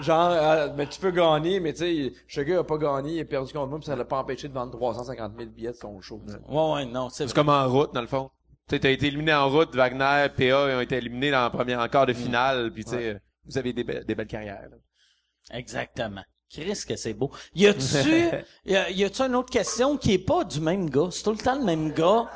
Genre, 0.00 0.30
euh, 0.30 0.68
mais 0.76 0.86
tu 0.86 1.00
peux 1.00 1.10
gagner, 1.10 1.58
mais 1.58 1.72
tu 1.72 1.78
sais, 1.78 2.12
Sugar 2.28 2.60
a 2.60 2.64
pas 2.64 2.76
gagné, 2.78 3.14
il 3.14 3.20
a 3.20 3.24
perdu 3.24 3.52
contre 3.52 3.66
moi, 3.68 3.78
puis 3.78 3.86
ça 3.86 3.96
l'a 3.96 4.04
pas 4.04 4.18
empêché 4.18 4.46
de 4.48 4.52
vendre 4.52 4.70
350 4.72 5.32
000 5.36 5.50
billets 5.50 5.72
de 5.72 5.76
son 5.76 6.00
show. 6.00 6.20
tu 6.24 6.30
sais. 6.32 6.38
Ouais, 6.48 6.72
ouais, 6.74 6.84
non, 6.84 7.08
c'est 7.08 7.16
C'est 7.16 7.24
vrai. 7.24 7.34
comme 7.34 7.48
en 7.48 7.68
route, 7.68 7.92
dans 7.94 8.00
le 8.02 8.06
fond. 8.06 8.30
Tu 8.68 8.76
sais, 8.76 8.80
t'as 8.80 8.90
été 8.90 9.06
éliminé 9.08 9.32
en 9.34 9.48
route, 9.48 9.74
Wagner, 9.74 10.26
PA, 10.36 10.44
ils 10.44 10.52
ont 10.76 10.80
été 10.80 10.96
éliminés 10.98 11.30
dans 11.32 11.44
le 11.44 11.50
premier 11.50 11.76
quart 11.90 12.06
de 12.06 12.12
finale, 12.12 12.70
puis 12.72 12.84
tu 12.84 12.90
sais, 12.92 13.08
euh, 13.14 13.18
vous 13.46 13.56
avez 13.58 13.72
des, 13.72 13.82
be- 13.82 14.04
des 14.04 14.14
belles 14.14 14.26
carrières. 14.28 14.68
là. 14.70 15.56
Exactement. 15.58 16.22
Chris, 16.50 16.80
que 16.86 16.96
c'est 16.96 17.12
beau. 17.14 17.30
Y 17.54 17.66
a-tu, 17.66 18.30
y 18.66 18.76
a- 18.76 18.90
y 18.90 19.04
a-tu 19.04 19.22
une 19.22 19.34
autre 19.34 19.50
question 19.50 19.96
qui 19.96 20.14
est 20.14 20.18
pas 20.24 20.44
du 20.44 20.60
même 20.60 20.88
gars? 20.90 21.08
C'est 21.10 21.22
tout 21.22 21.32
le 21.32 21.38
temps 21.38 21.58
le 21.58 21.64
même 21.64 21.92
gars. 21.92 22.26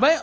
Ben, 0.00 0.18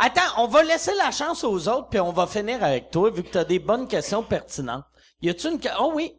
attends, 0.00 0.42
on 0.42 0.46
va 0.46 0.62
laisser 0.62 0.94
la 0.94 1.10
chance 1.10 1.44
aux 1.44 1.68
autres 1.68 1.88
puis 1.88 2.00
on 2.00 2.12
va 2.12 2.26
finir 2.26 2.62
avec 2.64 2.90
toi 2.90 3.10
vu 3.10 3.22
que 3.22 3.28
t'as 3.28 3.44
des 3.44 3.58
bonnes 3.58 3.86
questions 3.86 4.22
pertinentes. 4.22 4.84
Y 5.22 5.30
a-tu 5.30 5.48
une, 5.48 5.60
oh 5.78 5.92
oui. 5.94 6.16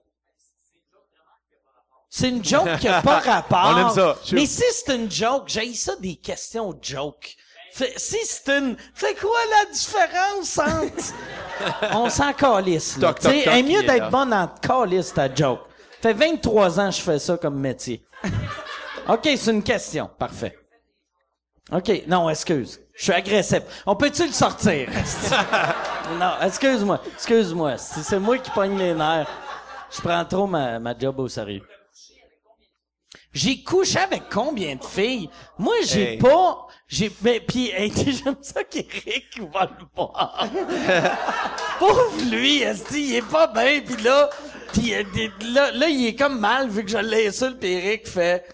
C'est 2.10 2.30
une 2.30 2.44
joke 2.44 2.78
qui 2.80 2.88
a 2.88 3.02
pas 3.02 3.20
rapport. 3.20 3.72
On 3.74 3.78
aime 3.78 3.90
ça. 3.90 4.18
Mais 4.34 4.46
si 4.46 4.64
c'est 4.72 4.94
une 4.94 5.10
joke, 5.10 5.44
j'ai 5.48 5.74
ça 5.74 5.96
des 5.96 6.18
questions 6.18 6.78
joke. 6.82 7.36
Fait- 7.72 7.94
si 7.98 8.18
c'est 8.26 8.50
une, 8.50 8.76
c'est 8.94 9.18
quoi 9.18 9.40
la 9.50 9.72
différence 9.72 10.58
entre, 10.58 11.94
on 11.96 12.10
s'en 12.10 12.34
calisse, 12.34 12.98
là. 12.98 13.14
Toc, 13.14 13.22
toc, 13.22 13.32
Tu 13.32 13.38
sais, 13.40 13.46
toc, 13.46 13.54
elle 13.54 13.60
est 13.60 13.70
il 13.70 13.74
mieux 13.74 13.84
d'être 13.84 14.10
bonne 14.10 14.34
en 14.34 14.48
calisse, 14.48 15.14
ta 15.14 15.34
joke. 15.34 15.62
Fait 16.02 16.12
23 16.12 16.80
ans 16.82 16.90
que 16.90 16.96
je 16.98 17.02
fais 17.02 17.20
ça 17.20 17.38
comme 17.38 17.58
métier. 17.58 18.04
OK, 19.08 19.22
c'est 19.24 19.52
une 19.52 19.64
question. 19.64 20.10
Parfait. 20.20 20.58
OK, 21.72 22.04
non, 22.08 22.30
excuse. 22.30 22.81
Je 22.96 23.04
suis 23.04 23.14
agressif. 23.14 23.62
On 23.86 23.96
peut-tu 23.96 24.26
le 24.28 24.32
sortir? 24.34 24.90
non, 26.20 26.34
excuse-moi. 26.42 27.02
Excuse-moi. 27.16 27.78
Si 27.78 28.04
c'est 28.04 28.20
moi 28.20 28.38
qui 28.38 28.52
pogne 28.52 28.78
les 28.78 28.94
nerfs, 28.94 29.28
je 29.90 30.02
prends 30.02 30.26
trop 30.26 30.48
ma, 30.48 30.78
ma 30.80 30.98
job 30.98 31.20
au 31.20 31.28
sérieux. 31.28 31.64
J'ai 33.34 33.64
couché 33.64 33.98
avec 34.00 34.24
combien 34.30 34.76
de 34.76 34.84
filles? 34.84 35.30
Moi, 35.58 35.76
j'ai 35.86 36.14
Hey. 36.14 36.18
pas, 36.18 36.68
j'ai, 36.88 37.10
mais, 37.22 37.40
pis, 37.40 37.72
hey, 37.74 37.92
j'aime 37.96 38.36
ça 38.42 38.64
qu'Éric 38.66 39.40
va 39.54 39.66
le 39.80 39.86
voir. 39.96 40.46
Pauvre 41.80 42.12
lui, 42.30 42.62
esti, 42.62 43.08
il 43.10 43.16
est 43.16 43.22
pas 43.22 43.48
bien, 43.48 43.80
pis 43.80 44.02
là, 44.04 44.30
pis 44.74 44.94
euh, 44.94 45.04
là, 45.54 45.72
là, 45.72 45.88
il 45.88 46.08
est 46.08 46.16
comme 46.16 46.40
mal 46.40 46.68
vu 46.70 46.84
que 46.84 46.92
je 46.92 46.98
l'insulte, 46.98 47.60
pis 47.60 47.68
Eric 47.68 48.08
fait, 48.08 48.46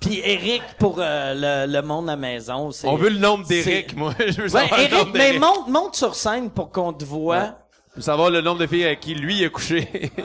pis 0.00 0.20
Eric 0.24 0.62
pour 0.78 0.96
euh, 0.98 1.66
le, 1.66 1.72
le 1.72 1.82
monde 1.82 2.08
à 2.08 2.12
la 2.12 2.16
maison, 2.16 2.70
c'est... 2.70 2.88
On 2.88 2.96
veut 2.96 3.10
le 3.10 3.18
nombre 3.18 3.46
d'Éric, 3.46 3.94
moi. 3.94 4.14
Je 4.18 4.40
veux 4.42 4.42
Ouais, 4.44 4.48
savoir 4.48 4.78
le 4.78 4.84
Eric, 4.84 4.92
nombre 4.94 5.10
mais 5.14 5.38
monte, 5.38 5.68
monte 5.68 5.94
sur 5.96 6.14
scène 6.14 6.50
pour 6.50 6.70
qu'on 6.72 6.92
te 6.92 7.04
voit. 7.04 7.54
Je 7.92 7.96
veux 7.96 8.02
savoir 8.02 8.30
le 8.30 8.40
nombre 8.40 8.60
de 8.60 8.66
filles 8.66 8.84
avec 8.86 9.00
qui 9.00 9.14
lui 9.14 9.44
a 9.44 9.48
couché. 9.50 10.10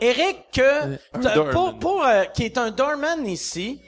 Eric, 0.00 0.38
que, 0.52 1.50
pour, 1.52 1.78
pour, 1.78 2.04
euh, 2.04 2.24
qui 2.24 2.44
est 2.44 2.56
un 2.56 2.70
doorman 2.70 3.26
ici, 3.26 3.80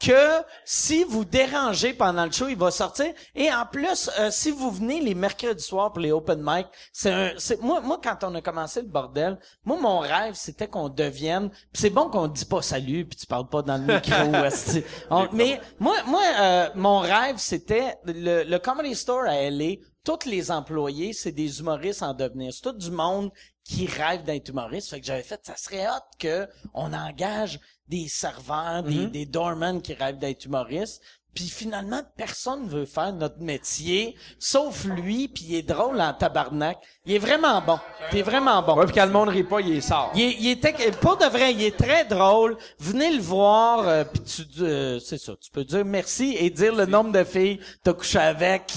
que 0.00 0.42
si 0.64 1.04
vous 1.04 1.24
dérangez 1.24 1.92
pendant 1.92 2.24
le 2.24 2.32
show, 2.32 2.48
il 2.48 2.56
va 2.56 2.70
sortir. 2.70 3.12
Et 3.34 3.52
en 3.52 3.66
plus, 3.66 4.10
euh, 4.18 4.30
si 4.30 4.50
vous 4.50 4.70
venez 4.70 5.00
les 5.00 5.14
mercredis 5.14 5.62
soirs 5.62 5.92
pour 5.92 6.00
les 6.00 6.10
open 6.12 6.40
mic, 6.42 6.66
c'est 6.92 7.12
un, 7.12 7.32
c'est, 7.36 7.60
moi, 7.60 7.80
moi, 7.82 8.00
quand 8.02 8.16
on 8.24 8.34
a 8.34 8.40
commencé 8.40 8.80
le 8.80 8.88
bordel, 8.88 9.38
moi, 9.64 9.78
mon 9.80 9.98
rêve, 9.98 10.34
c'était 10.34 10.66
qu'on 10.68 10.88
devienne, 10.88 11.50
pis 11.50 11.80
c'est 11.82 11.90
bon 11.90 12.08
qu'on 12.08 12.28
dit 12.28 12.44
pas 12.46 12.62
salut 12.62 13.04
puis 13.06 13.16
tu 13.18 13.26
parles 13.26 13.48
pas 13.48 13.62
dans 13.62 13.76
le 13.76 13.94
micro. 13.94 14.80
On- 15.10 15.28
mais 15.32 15.60
moi, 15.78 15.96
moi, 16.06 16.22
euh, 16.40 16.68
mon 16.74 17.00
rêve, 17.00 17.36
c'était 17.38 17.96
le, 18.04 18.44
le 18.44 18.58
Comedy 18.58 18.94
Store 18.94 19.24
à 19.26 19.50
LA, 19.50 19.74
tous 20.02 20.24
les 20.26 20.50
employés, 20.50 21.12
c'est 21.12 21.30
des 21.32 21.60
humoristes 21.60 22.02
en 22.02 22.14
devenir. 22.14 22.52
C'est 22.54 22.62
tout 22.62 22.72
du 22.72 22.90
monde 22.90 23.30
qui 23.70 23.86
rêve 23.86 24.24
d'être 24.24 24.48
humoriste. 24.48 24.90
Fait 24.90 25.00
que 25.00 25.06
j'avais 25.06 25.22
fait, 25.22 25.40
ça 25.44 25.54
serait 25.56 25.86
hot 25.86 26.02
que 26.18 26.48
on 26.74 26.92
engage 26.92 27.60
des 27.86 28.08
serveurs, 28.08 28.82
des, 28.82 29.06
des 29.06 29.26
doormen 29.26 29.80
qui 29.80 29.94
rêvent 29.94 30.18
d'être 30.18 30.44
humoristes. 30.44 31.00
Puis 31.34 31.48
finalement, 31.48 32.02
personne 32.16 32.66
veut 32.68 32.86
faire 32.86 33.12
notre 33.12 33.38
métier, 33.38 34.16
sauf 34.40 34.84
lui, 34.86 35.28
puis 35.28 35.44
il 35.48 35.54
est 35.54 35.62
drôle 35.62 36.00
en 36.00 36.12
tabarnak. 36.12 36.78
Il 37.04 37.14
est 37.14 37.18
vraiment 37.18 37.60
bon. 37.60 37.78
Il 38.10 38.18
est 38.18 38.22
vraiment 38.22 38.60
bon. 38.62 38.76
Ouais, 38.76 38.86
puis 38.86 38.94
quand 38.96 39.06
le 39.06 39.12
monde 39.12 39.28
rit 39.28 39.44
pas, 39.44 39.60
il 39.60 39.76
est 39.76 39.80
sort. 39.80 40.10
Il, 40.16 40.22
est, 40.22 40.32
il 40.40 40.48
était, 40.50 40.72
pour 40.90 41.16
de 41.18 41.26
vrai, 41.26 41.52
il 41.52 41.62
est 41.62 41.76
très 41.76 42.04
drôle. 42.04 42.56
Venez 42.80 43.12
le 43.14 43.22
voir, 43.22 43.86
euh, 43.86 44.02
puis 44.02 44.20
tu, 44.24 44.42
euh, 44.62 44.98
c'est 44.98 45.18
ça, 45.18 45.34
tu 45.40 45.52
peux 45.52 45.62
dire 45.64 45.84
merci 45.84 46.34
et 46.36 46.50
dire 46.50 46.74
le 46.74 46.86
nombre 46.86 47.12
de 47.12 47.22
filles 47.22 47.60
t'as 47.84 47.92
couché 47.92 48.18
avec. 48.18 48.72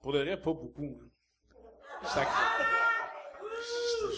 Pour 0.00 0.14
de 0.14 0.20
vrai, 0.20 0.38
pas 0.38 0.52
beaucoup. 0.54 0.96
hein. 2.02 2.83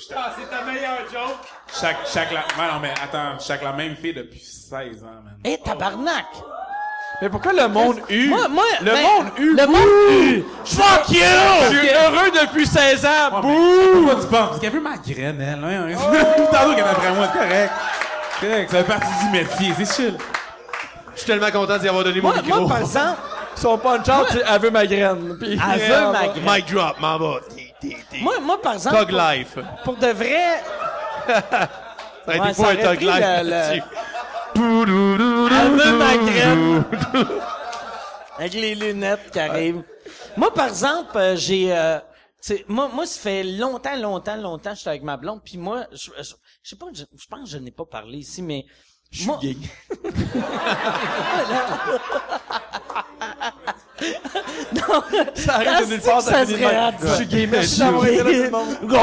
Chaque... 0.09 0.19
Ah, 0.19 0.33
c'est 0.39 0.51
ta 0.51 0.65
meilleure 0.65 0.99
joke! 1.13 1.37
Chaque, 1.81 1.97
chaque 2.13 2.33
la... 2.33 2.41
Ouais, 2.41 2.73
non, 2.73 2.81
mais 2.81 2.91
attends, 3.03 3.39
chaque 3.39 3.63
la 3.63 3.73
même 3.73 3.97
fille 3.97 4.15
depuis 4.15 4.41
16 4.41 5.03
ans, 5.05 5.23
man. 5.25 5.37
Eh, 5.45 5.59
tabarnak! 5.65 6.27
Mais 7.23 7.31
pourquoi 7.31 7.53
le 7.55 7.69
monde 7.69 8.01
eut? 8.11 8.29
Moi, 8.29 8.47
moi, 8.49 8.65
le 8.81 8.91
ben, 8.91 9.03
monde 9.03 9.27
eut. 9.39 9.57
Le 9.57 9.67
monde 9.67 10.11
eut! 10.11 10.45
Fuck 10.67 11.09
you! 11.11 11.23
Je 11.71 11.79
suis 11.79 11.89
heureux 11.89 12.31
depuis 12.43 12.67
16 12.67 13.07
ans. 13.07 13.09
Ouais, 13.37 13.41
Bouh! 13.43 13.93
Pourquoi 14.07 14.15
tu 14.23 14.27
penses? 14.29 14.49
Parce 14.49 14.61
qu'elle 14.61 14.73
veut 14.73 14.81
ma 14.81 14.97
graine, 14.99 15.41
elle. 15.41 15.65
Hein? 15.65 15.97
Tout 16.37 16.43
tantôt 16.53 16.71
qu'elle 16.71 16.79
est 16.79 16.89
après 16.89 17.13
moi, 17.15 17.29
c'est 17.33 17.39
correct. 17.39 17.73
C'est 18.41 18.47
correct, 18.49 18.71
ça 18.71 18.77
fait 18.79 18.85
partie 18.85 19.25
du 19.25 19.31
métier, 19.33 19.73
c'est 19.85 19.95
chill. 19.97 20.19
Je 21.15 21.19
suis 21.21 21.27
tellement 21.27 21.51
content 21.51 21.79
d'y 21.79 21.89
avoir 21.89 22.05
donné 22.05 22.21
mon 22.21 22.29
Moi, 22.29 22.43
micro. 22.43 22.61
moi, 22.61 22.69
par 22.69 22.79
exemple, 22.81 23.19
Son 23.55 23.79
punch-out, 23.79 24.27
c'est 24.33 24.43
elle 24.47 24.61
veut 24.61 24.71
ma 24.71 24.87
graine. 24.87 25.39
Puis- 25.41 25.53
elle 25.73 25.81
veut 25.89 26.13
ma 26.13 26.27
graine. 26.29 26.43
Mic 26.47 26.71
drop, 26.75 27.01
m'en 27.01 27.17
va. 27.19 27.37
Moi, 28.21 28.41
moi, 28.41 28.61
par 28.61 28.75
exemple, 28.75 28.97
Tug 28.99 29.09
pour, 29.11 29.19
life. 29.21 29.57
pour 29.85 29.97
de 29.97 30.07
vrai, 30.09 30.63
Ça 32.27 32.33
a 32.33 32.51
été 32.73 32.85
un 32.85 32.95
tug 32.95 33.03
life 33.03 33.25
le- 33.45 33.81
le- 35.49 35.77
veut 35.77 35.93
ma 35.97 36.17
graine. 36.17 36.85
avec 38.39 38.55
les 38.55 38.75
lunettes 38.75 39.31
qui 39.31 39.39
arrivent. 39.39 39.83
Moi, 40.37 40.53
par 40.53 40.67
exemple, 40.69 41.17
euh, 41.17 41.37
j'ai... 41.37 41.73
euh, 41.77 41.99
moi, 42.69 42.89
moi, 42.93 43.07
ça 43.07 43.21
fait 43.21 43.43
longtemps, 43.45 43.97
longtemps, 43.97 44.37
longtemps 44.37 44.71
que 44.73 44.77
j'étais 44.79 44.91
avec 44.91 45.03
ma 45.03 45.17
blonde. 45.17 45.41
Puis 45.45 45.59
moi, 45.59 45.87
je, 45.93 46.11
je, 46.19 46.23
je 46.63 46.69
sais 46.71 46.77
pas, 46.77 46.87
je, 46.93 47.03
je 47.19 47.27
pense 47.29 47.41
que 47.45 47.51
je 47.51 47.59
n'ai 47.59 47.71
pas 47.73 47.85
parlé 47.85 48.19
ici, 48.19 48.43
mais... 48.43 48.65
Je 49.11 49.23
suis 49.23 49.31
gay. 49.41 49.57
non, 54.75 55.03
Ça 55.35 55.55
arrive 55.55 55.87
de 55.89 55.93
nulle 55.95 56.01
part, 56.03 56.21
ça 56.23 56.45
finit 56.47 56.65
hot, 56.65 56.71
Je 57.03 57.15
suis 57.15 57.27
gay, 57.27 57.47
gon, 57.47 58.67
gon, 58.83 58.89
gon. 58.89 58.99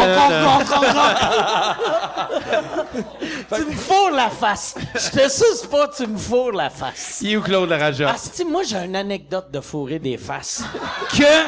tu 3.56 3.66
me 3.66 3.72
fourres 3.74 4.12
la 4.12 4.30
face. 4.30 4.76
Je 4.96 5.10
te 5.10 5.30
suce 5.30 5.66
pas, 5.70 5.88
tu 5.88 6.08
me 6.08 6.18
fourres 6.18 6.52
la 6.54 6.70
face. 6.70 7.18
Qui 7.20 7.34
est 7.34 7.38
où 7.38 7.42
Claude 7.42 7.70
Laraja? 7.70 8.10
Asti, 8.12 8.46
moi, 8.46 8.64
j'ai 8.64 8.78
une 8.78 8.96
anecdote 8.96 9.52
de 9.52 9.60
fourrer 9.62 10.00
des 10.00 10.18
faces. 10.18 10.64
que... 11.12 11.48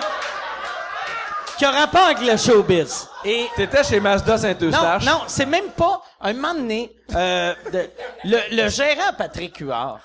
qui 1.58 1.66
a 1.66 1.72
rapport 1.72 2.04
avec 2.04 2.20
le 2.22 2.36
showbiz. 2.38 3.08
Et... 3.24 3.46
T'étais 3.56 3.84
chez 3.84 4.00
Mazda 4.00 4.34
Non, 4.34 4.38
Saint-Eustache. 4.42 5.06
non, 5.06 5.22
c'est 5.28 5.46
même 5.46 5.70
pas 5.76 6.02
un 6.22 6.34
moment 6.34 6.54
donné, 6.54 6.92
euh, 7.16 7.54
de- 7.72 7.90
le, 8.26 8.38
le 8.64 8.70
gérant 8.70 9.14
Patrick 9.18 9.58
Huard, 9.60 10.00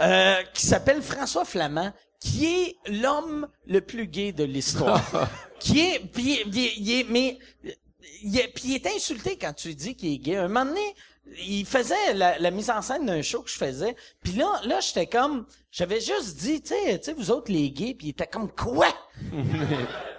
euh, 0.00 0.36
qui 0.54 0.66
s'appelle 0.66 1.02
François 1.02 1.44
Flamand, 1.44 1.92
qui 2.22 2.46
est 2.46 2.76
l'homme 2.86 3.48
le 3.66 3.80
plus 3.80 4.06
gay 4.06 4.32
de 4.32 4.44
l'histoire. 4.44 5.02
qui 5.58 5.80
est, 5.80 5.98
puis 6.12 6.34
est- 6.34 7.00
est- 7.00 7.06
mais, 7.10 7.38
il 8.22 8.38
est, 8.38 8.48
puis 8.48 8.64
il 8.66 8.74
est 8.76 8.86
insulté 8.86 9.36
quand 9.36 9.52
tu 9.52 9.74
dis 9.74 9.96
qu'il 9.96 10.12
est 10.14 10.18
gay. 10.18 10.36
Un 10.36 10.46
moment 10.48 10.66
donné, 10.66 10.94
il 11.44 11.64
faisait 11.66 12.14
la, 12.14 12.38
la 12.38 12.50
mise 12.50 12.70
en 12.70 12.80
scène 12.82 13.06
d'un 13.06 13.22
show 13.22 13.42
que 13.42 13.50
je 13.50 13.56
faisais, 13.56 13.96
puis 14.22 14.34
là, 14.34 14.60
là, 14.64 14.80
j'étais 14.80 15.06
comme, 15.06 15.46
j'avais 15.70 16.00
juste 16.00 16.36
dit, 16.36 16.62
tu 16.62 16.68
sais, 16.68 16.98
tu 16.98 17.04
sais, 17.06 17.12
vous 17.14 17.30
autres 17.30 17.50
les 17.50 17.70
gays, 17.70 17.94
puis 17.94 18.08
il 18.08 18.10
était 18.10 18.26
comme 18.26 18.50
quoi? 18.50 18.88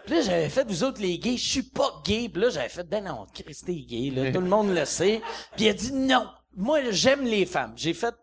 Puis 0.05 0.15
là, 0.15 0.21
j'avais 0.21 0.49
fait, 0.49 0.67
vous 0.67 0.83
autres, 0.83 1.01
les 1.01 1.17
gays, 1.17 1.37
je 1.37 1.49
suis 1.49 1.63
pas 1.63 2.01
gay. 2.05 2.27
Puis 2.27 2.41
là, 2.41 2.49
j'avais 2.49 2.67
fait, 2.67 2.83
ben 2.83 3.05
non, 3.05 3.25
Christ, 3.33 3.65
t'es 3.67 3.75
gay, 3.75 4.09
là. 4.13 4.33
Tout 4.33 4.41
le 4.41 4.47
monde 4.49 4.75
le 4.75 4.83
sait. 4.83 5.21
Puis 5.55 5.63
il 5.63 5.69
a 5.69 5.73
dit, 5.73 5.93
non. 5.93 6.27
Moi, 6.57 6.91
j'aime 6.91 7.23
les 7.23 7.45
femmes. 7.45 7.71
J'ai 7.77 7.93
fait, 7.93 8.13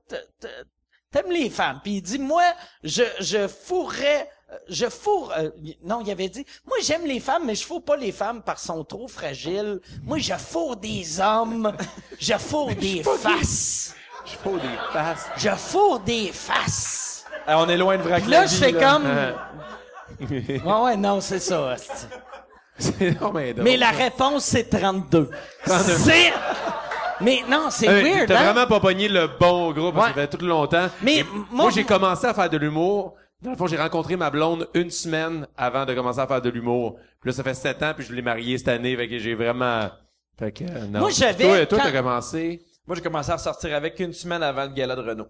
t'aimes 1.11 1.31
les 1.33 1.51
femmes. 1.51 1.81
Puis 1.83 1.95
il 1.97 2.03
dit, 2.03 2.19
moi, 2.19 2.45
je, 2.85 3.03
je 3.21 3.49
fourrais, 3.49 4.29
euh, 4.51 4.57
je 4.69 4.89
fourre, 4.89 5.33
euh, 5.37 5.51
non, 5.85 6.03
il 6.05 6.11
avait 6.11 6.29
dit, 6.29 6.45
moi, 6.67 6.77
j'aime 6.83 7.07
les 7.07 7.21
femmes, 7.21 7.43
mais 7.47 7.55
je 7.55 7.65
fourre 7.65 7.85
pas 7.85 7.97
les 7.97 8.13
femmes 8.13 8.43
parce 8.43 8.67
qu'elles 8.67 8.77
sont 8.77 8.85
trop 8.85 9.09
fragiles. 9.09 9.81
Moi, 10.05 10.19
je 10.19 10.35
fourre 10.35 10.77
des 10.77 11.21
hommes. 11.21 11.73
Je 12.19 12.35
fourre 12.35 12.75
des 12.75 13.03
faces. 13.03 13.95
Je 14.27 14.37
fous 14.37 14.59
des 14.59 14.93
passes. 14.93 15.27
Je 15.37 15.51
fourre 15.51 16.01
des 16.01 16.31
faces. 16.33 17.25
Eh, 17.49 17.55
on 17.55 17.69
est 17.69 17.77
loin 17.77 17.97
de 17.97 18.03
vrai 18.03 18.21
Puis 18.21 18.31
là, 18.31 18.47
je 18.47 18.55
fais 18.55 18.73
comme, 18.73 19.05
ouais, 20.31 20.61
ouais, 20.63 20.97
non, 20.97 21.21
c'est 21.21 21.41
ça. 21.41 21.75
C'est 22.79 23.21
non, 23.21 23.31
mais 23.33 23.55
Mais 23.59 23.77
la 23.77 23.91
réponse, 23.91 24.43
c'est 24.45 24.71
32. 24.71 25.31
C'est... 25.67 26.33
Mais 27.21 27.43
non, 27.49 27.69
c'est 27.71 27.89
Euh, 27.89 28.03
weird, 28.03 28.29
T'as 28.29 28.41
hein? 28.41 28.53
vraiment 28.53 28.67
pas 28.67 28.81
pogné 28.81 29.09
le 29.09 29.29
bon 29.39 29.73
groupe 29.73 29.95
parce 29.95 30.09
que 30.13 30.21
ça 30.21 30.27
fait 30.27 30.37
tout 30.37 30.45
longtemps. 30.45 30.89
Mais 31.03 31.19
Et 31.19 31.25
moi- 31.25 31.47
moi, 31.51 31.71
j'ai 31.71 31.85
commencé 31.85 32.27
à 32.27 32.35
faire 32.35 32.49
de 32.51 32.57
l'humour. 32.57 33.15
Dans 33.43 33.51
le 33.53 33.57
fond, 33.57 33.67
j'ai 33.67 33.77
rencontré 33.79 34.17
ma 34.17 34.31
blonde 34.31 34.69
une 34.75 34.91
semaine 34.91 35.47
avant 35.57 35.87
de 35.87 35.95
commencer 35.95 36.21
à 36.21 36.27
faire 36.27 36.43
de 36.43 36.51
l'humour. 36.51 36.97
Puis 37.21 37.31
là, 37.31 37.33
ça 37.37 37.43
fait 37.43 37.55
sept 37.55 37.83
ans, 37.83 37.93
puis 37.97 38.05
je 38.05 38.13
l'ai 38.13 38.23
mariée 38.23 38.59
cette 38.59 38.69
année, 38.69 38.95
fait 38.97 39.09
que 39.09 39.19
j'ai 39.19 39.35
vraiment... 39.35 39.89
Fait 40.39 40.53
que, 40.53 40.65
euh, 40.65 40.87
non. 40.91 41.01
Moi, 41.01 41.11
j'avais- 41.11 41.45
Toi, 41.45 41.67
toi, 41.67 41.79
quand- 41.79 41.85
t'as 41.85 41.93
commencé... 41.99 42.63
Moi, 42.87 42.97
j'ai 42.97 43.03
commencé 43.03 43.31
à 43.31 43.37
ressortir 43.37 43.75
avec 43.75 43.99
une 44.01 44.13
semaine 44.13 44.43
avant 44.43 44.65
le 44.65 44.71
gala 44.71 44.97
de 44.97 45.01
Renault. 45.03 45.29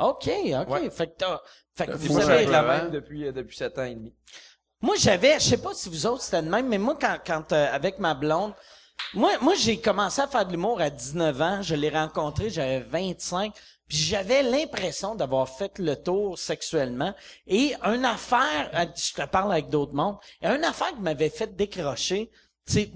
OK, 0.00 0.28
OK. 0.28 0.70
Ouais. 0.70 0.90
Fait 0.90 1.06
que 1.08 1.12
t'as... 1.18 1.40
Fait 1.74 1.86
que 1.86 1.92
vous 1.92 2.12
moi, 2.12 2.20
je 2.20 2.24
suis 2.24 2.32
avez... 2.34 2.42
avec 2.46 2.50
la 2.50 2.62
même 2.62 2.90
depuis, 2.90 3.26
euh, 3.26 3.32
depuis 3.32 3.56
7 3.56 3.78
ans 3.78 3.84
et 3.84 3.94
demi. 3.94 4.12
Moi, 4.80 4.94
j'avais... 4.98 5.34
Je 5.34 5.44
sais 5.44 5.56
pas 5.62 5.70
si 5.74 5.88
vous 5.88 6.06
autres, 6.06 6.22
c'était 6.22 6.42
de 6.42 6.48
même, 6.48 6.68
mais 6.68 6.78
moi, 6.78 6.96
quand, 7.00 7.16
quand 7.24 7.52
euh, 7.52 7.66
avec 7.72 7.98
ma 7.98 8.14
blonde... 8.14 8.52
Moi, 9.14 9.30
moi 9.40 9.54
j'ai 9.54 9.78
commencé 9.80 10.20
à 10.22 10.26
faire 10.26 10.46
de 10.46 10.52
l'humour 10.52 10.80
à 10.80 10.88
19 10.90 11.40
ans. 11.42 11.62
Je 11.62 11.74
l'ai 11.74 11.90
rencontré, 11.90 12.48
j'avais 12.50 12.80
25. 12.80 13.52
Puis 13.88 13.98
j'avais 13.98 14.42
l'impression 14.42 15.14
d'avoir 15.14 15.48
fait 15.48 15.78
le 15.78 15.96
tour 15.96 16.38
sexuellement. 16.38 17.12
Et 17.46 17.74
une 17.84 18.06
affaire... 18.06 18.70
euh, 18.74 18.86
Je 18.96 19.12
te 19.12 19.26
parle 19.26 19.52
avec 19.52 19.68
d'autres 19.68 19.94
mondes. 19.94 20.16
Et 20.40 20.46
une 20.46 20.64
affaire 20.64 20.94
qui 20.94 21.00
m'avait 21.00 21.28
fait 21.28 21.54
décrocher, 21.54 22.30
c'est... 22.64 22.90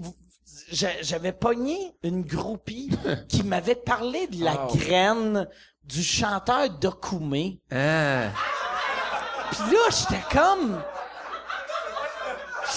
J'avais 0.71 1.33
pogné 1.33 1.93
une 2.03 2.23
groupie 2.23 2.89
qui 3.29 3.43
m'avait 3.43 3.75
parlé 3.75 4.25
de 4.27 4.43
la 4.43 4.67
Oh. 4.67 4.75
graine 4.75 5.47
du 5.83 6.03
chanteur 6.03 6.69
Dokoumé. 6.71 7.61
Ah. 7.71 8.29
Puis 9.51 9.71
là, 9.71 9.79
j'étais 9.91 10.23
comme... 10.31 10.81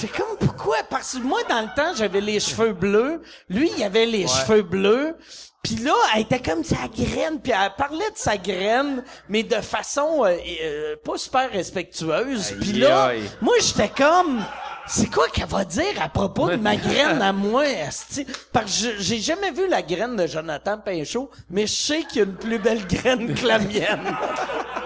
J'étais 0.01 0.19
comme, 0.19 0.37
pourquoi? 0.39 0.79
Parce 0.89 1.15
que 1.15 1.19
moi, 1.19 1.41
dans 1.49 1.61
le 1.61 1.69
temps, 1.77 1.93
j'avais 1.95 2.21
les 2.21 2.41
cheveux 2.41 2.73
bleus. 2.73 3.21
Lui, 3.49 3.71
il 3.77 3.85
avait 3.85 4.07
les 4.07 4.27
cheveux 4.27 4.63
bleus. 4.63 5.15
Puis 5.63 5.77
là, 5.77 5.93
elle 6.15 6.23
était 6.23 6.41
comme 6.41 6.65
sa 6.65 6.89
graine. 6.89 7.39
Puis 7.43 7.53
elle 7.53 7.73
parlait 7.77 8.11
de 8.11 8.17
sa 8.17 8.39
graine, 8.39 9.05
mais 9.29 9.43
de 9.43 9.57
façon 9.57 10.25
euh, 10.25 10.37
euh, 10.63 10.97
pas 11.05 11.19
super 11.19 11.51
respectueuse. 11.51 12.55
Puis 12.61 12.73
là, 12.73 13.07
aïe. 13.07 13.23
moi, 13.43 13.55
j'étais 13.61 13.91
comme... 13.91 14.43
C'est 14.87 15.11
quoi 15.11 15.29
qu'elle 15.29 15.47
va 15.47 15.65
dire 15.65 16.03
à 16.03 16.09
propos 16.09 16.49
de 16.49 16.57
ma 16.57 16.75
graine 16.77 17.21
à 17.23 17.33
moi? 17.33 17.65
Parce 18.53 18.83
que 18.83 18.99
j'ai 18.99 19.19
jamais 19.21 19.53
vu 19.53 19.69
la 19.69 19.83
graine 19.83 20.17
de 20.17 20.27
Jonathan 20.27 20.79
Pinchot, 20.79 21.31
mais 21.49 21.67
je 21.67 21.75
sais 21.75 22.03
qu'il 22.05 22.19
y 22.19 22.21
a 22.23 22.25
une 22.25 22.35
plus 22.35 22.59
belle 22.59 22.87
graine 22.87 23.35
que 23.35 23.47
la 23.47 23.59
mienne. 23.59 24.17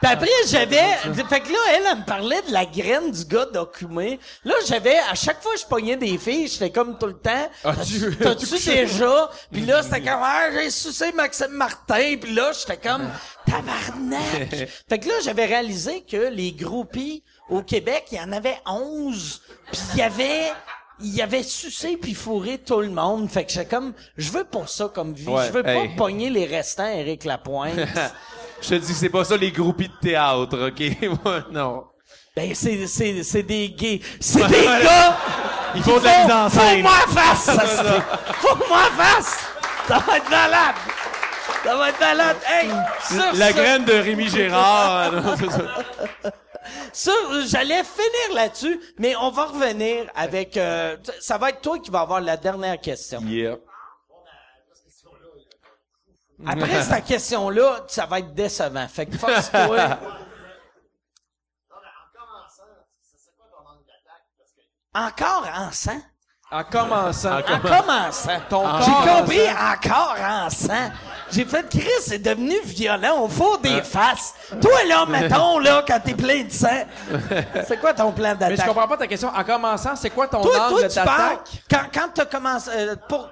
Puis 0.00 0.12
après, 0.12 0.28
j'avais... 0.48 0.96
Fait 1.28 1.40
que 1.40 1.52
là, 1.52 1.58
elle, 1.74 1.82
elle 1.90 1.98
me 1.98 2.04
parlait 2.04 2.42
de 2.42 2.52
la 2.52 2.66
graine 2.66 3.10
du 3.10 3.24
gars 3.24 3.46
d'Okumé. 3.46 4.20
Là, 4.44 4.54
j'avais... 4.66 4.98
À 5.10 5.14
chaque 5.14 5.42
fois 5.42 5.54
que 5.54 5.60
je 5.60 5.66
pognais 5.66 5.96
des 5.96 6.18
filles, 6.18 6.48
j'étais 6.48 6.70
comme 6.70 6.98
tout 6.98 7.06
le 7.06 7.18
temps... 7.18 7.50
As-tu- 7.64 8.16
T'as-tu 8.16 8.46
déjà? 8.66 9.30
Puis 9.50 9.62
là, 9.62 9.82
c'était 9.82 10.02
comme... 10.02 10.20
Ah, 10.22 10.48
j'ai 10.52 10.70
sucé 10.70 11.12
Maxime 11.12 11.52
Martin. 11.52 12.16
Puis 12.20 12.34
là, 12.34 12.52
j'étais 12.52 12.76
comme... 12.76 13.08
Tabarnak! 13.46 14.68
fait 14.88 14.98
que 14.98 15.08
là, 15.08 15.14
j'avais 15.24 15.46
réalisé 15.46 16.02
que 16.02 16.28
les 16.28 16.52
groupies 16.52 17.22
au 17.48 17.62
Québec, 17.62 18.06
il 18.12 18.18
y 18.18 18.20
en 18.20 18.32
avait 18.32 18.58
11. 18.66 19.42
Puis 19.72 19.80
il 19.94 19.98
y 19.98 20.02
avait... 20.02 20.52
Il 20.98 21.14
y 21.14 21.20
avait 21.20 21.42
sucé 21.42 21.98
puis 21.98 22.14
fourré 22.14 22.56
tout 22.56 22.80
le 22.80 22.88
monde. 22.88 23.30
Fait 23.30 23.44
que 23.44 23.52
j'étais 23.52 23.66
comme... 23.66 23.92
Je 24.16 24.30
veux 24.30 24.44
pas 24.44 24.66
ça 24.66 24.90
comme 24.94 25.12
vie. 25.12 25.28
Ouais, 25.28 25.46
je 25.46 25.52
veux 25.52 25.66
hey. 25.68 25.88
pas 25.88 25.94
pogner 25.94 26.30
les 26.30 26.46
restants 26.46 26.86
Éric 26.86 27.24
Lapointe. 27.24 27.76
Je 28.62 28.68
te 28.70 28.74
dis, 28.76 28.94
c'est 28.94 29.08
pas 29.08 29.24
ça 29.24 29.36
les 29.36 29.52
groupies 29.52 29.88
de 29.88 29.94
théâtre, 30.08 30.68
OK? 30.68 31.20
Moi, 31.24 31.40
non. 31.50 31.84
Ben, 32.34 32.54
c'est, 32.54 32.86
c'est, 32.86 33.22
c'est 33.22 33.42
des 33.42 33.70
gays. 33.70 34.00
C'est 34.20 34.46
des 34.46 34.64
gars! 34.64 35.16
Ils 35.74 35.82
font 35.82 35.98
de 35.98 36.04
la 36.04 36.24
mise 36.24 36.32
en 36.32 36.48
scène. 36.50 36.84
Faut-moi 36.84 37.06
face! 37.08 37.40
ça, 37.44 37.66
c'est- 37.66 38.32
Faut-moi 38.46 38.82
face! 38.96 39.36
Ça 39.88 39.98
va 39.98 40.16
être 40.18 40.30
malade! 40.30 40.74
Ça 41.64 41.76
va 41.76 41.88
être 41.90 42.00
malade! 42.00 42.36
Hey! 42.46 42.68
Sur 43.08 43.38
La 43.38 43.48
ce- 43.48 43.52
graine 43.54 43.84
de 43.84 43.92
Rémi 43.92 44.28
Gérard. 44.28 45.12
euh, 45.14 45.20
non, 45.20 45.36
ça. 45.36 46.30
sur- 46.92 47.46
j'allais 47.46 47.82
finir 47.84 48.34
là-dessus, 48.34 48.80
mais 48.98 49.14
on 49.16 49.30
va 49.30 49.46
revenir 49.46 50.04
avec, 50.14 50.56
euh, 50.56 50.96
ça 51.20 51.38
va 51.38 51.50
être 51.50 51.60
toi 51.62 51.78
qui 51.78 51.90
va 51.90 52.00
avoir 52.00 52.20
la 52.20 52.36
dernière 52.36 52.80
question. 52.80 53.20
Yeah. 53.26 53.56
Après 56.44 56.82
cette 56.82 57.04
question-là, 57.04 57.84
ça 57.88 58.04
va 58.06 58.18
être 58.18 58.34
décevant. 58.34 58.86
Fait 58.88 59.06
que 59.06 59.16
force-toi. 59.16 59.98
Encore 64.94 65.46
en 65.54 65.70
sang? 65.72 66.00
En 66.50 66.62
commençant? 66.62 67.38
En 67.38 67.58
commençant? 67.60 68.40
Ton 68.48 68.64
J'ai 68.80 68.90
en 68.92 69.16
compris 69.18 69.40
encore 69.50 70.16
en 70.20 70.48
sang. 70.48 70.90
J'ai 71.32 71.44
fait 71.44 71.68
Chris 71.68 71.90
c'est 72.02 72.20
devenu 72.20 72.54
violent. 72.64 73.16
On 73.18 73.28
fout 73.28 73.60
des 73.62 73.82
faces. 73.82 74.32
Toi 74.60 74.84
là, 74.88 75.04
mettons 75.06 75.58
là, 75.58 75.82
quand 75.86 75.98
t'es 76.04 76.14
plein 76.14 76.44
de 76.44 76.52
sang. 76.52 76.84
C'est 77.66 77.78
quoi 77.80 77.92
ton 77.94 78.12
plan 78.12 78.34
Mais 78.38 78.50
je 78.50 78.50
d'attaque? 78.50 78.66
comprends 78.68 78.88
pas 78.88 78.96
ta 78.96 79.06
question. 79.08 79.28
En 79.34 79.42
commençant, 79.44 79.96
c'est 79.96 80.10
quoi 80.10 80.28
ton 80.28 80.40
Toi, 80.40 80.68
angle 80.70 80.82
d'attaque? 80.82 81.62
Quand, 81.68 81.82
quand 81.92 82.08
t'as 82.14 82.26
commencé, 82.26 82.70
euh, 82.72 82.96
pour. 83.08 83.28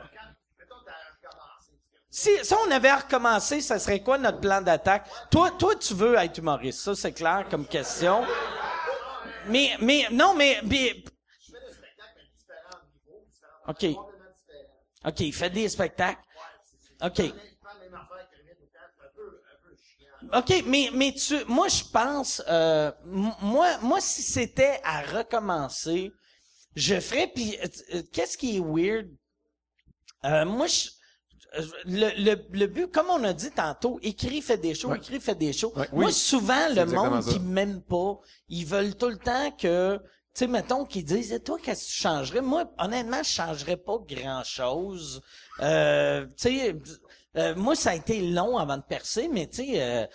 Si, 2.16 2.30
si 2.44 2.54
on 2.54 2.70
avait 2.70 2.94
recommencé, 2.94 3.60
ça 3.60 3.76
serait 3.80 4.00
quoi 4.00 4.18
notre 4.18 4.38
plan 4.38 4.62
d'attaque? 4.62 5.10
Toi, 5.32 5.50
toi, 5.58 5.74
tu 5.74 5.94
veux 5.94 6.14
être 6.14 6.38
humoriste. 6.38 6.78
Ça, 6.78 6.94
c'est 6.94 7.10
clair 7.10 7.44
comme 7.50 7.66
question. 7.66 8.24
Mais, 9.48 9.72
mais, 9.80 10.06
non, 10.12 10.32
mais, 10.32 10.60
mais- 10.62 11.02
OK. 13.66 13.86
OK, 15.04 15.20
il 15.20 15.34
fait 15.34 15.50
des 15.50 15.68
spectacles. 15.68 16.20
OK. 17.02 17.20
OK, 20.32 20.62
mais, 20.66 20.90
mais 20.94 21.14
tu, 21.14 21.44
moi, 21.46 21.66
je 21.66 21.82
pense, 21.82 22.40
euh, 22.46 22.92
moi, 23.06 23.76
moi, 23.78 24.00
si 24.00 24.22
c'était 24.22 24.80
à 24.84 25.02
recommencer, 25.02 26.12
je 26.76 27.00
ferais, 27.00 27.26
puis, 27.26 27.58
euh, 27.58 27.66
euh, 27.96 28.02
qu'est-ce 28.12 28.38
qui 28.38 28.58
est 28.58 28.60
weird? 28.60 29.08
Euh, 30.24 30.44
moi, 30.44 30.68
je, 30.68 30.90
le, 31.86 32.10
le, 32.18 32.36
le 32.52 32.66
but, 32.66 32.90
comme 32.90 33.06
on 33.10 33.22
a 33.24 33.32
dit 33.32 33.50
tantôt, 33.50 33.98
écrit, 34.02 34.40
fait 34.42 34.56
des 34.58 34.74
shows, 34.74 34.94
écrit, 34.94 35.20
fait 35.20 35.34
des 35.34 35.52
shows. 35.52 35.72
Ouais. 35.76 35.88
Moi, 35.92 36.06
Oui. 36.06 36.12
souvent, 36.12 36.68
le 36.74 36.84
monde 36.86 37.22
ça. 37.22 37.30
qui 37.32 37.40
m'aime 37.40 37.80
pas, 37.82 38.18
ils 38.48 38.64
veulent 38.66 38.94
tout 38.94 39.08
le 39.08 39.18
temps 39.18 39.50
que, 39.52 39.96
tu 39.96 40.02
sais, 40.34 40.46
mettons 40.46 40.84
qu'ils 40.84 41.04
disent, 41.04 41.32
Eh, 41.32 41.40
toi, 41.40 41.58
qu'est-ce 41.62 41.84
que 41.86 41.90
tu 41.92 42.00
changerais? 42.00 42.40
Moi, 42.40 42.64
honnêtement, 42.78 43.22
je 43.22 43.28
changerais 43.30 43.76
pas 43.76 43.98
grand-chose. 44.06 45.20
Euh, 45.60 46.26
tu 46.26 46.32
sais, 46.58 46.76
euh, 47.36 47.54
moi, 47.56 47.74
ça 47.74 47.90
a 47.90 47.94
été 47.96 48.20
long 48.20 48.58
avant 48.58 48.76
de 48.76 48.82
percer, 48.82 49.28
mais 49.28 49.48
tu 49.48 49.64
sais, 49.64 49.82
euh, 49.82 50.06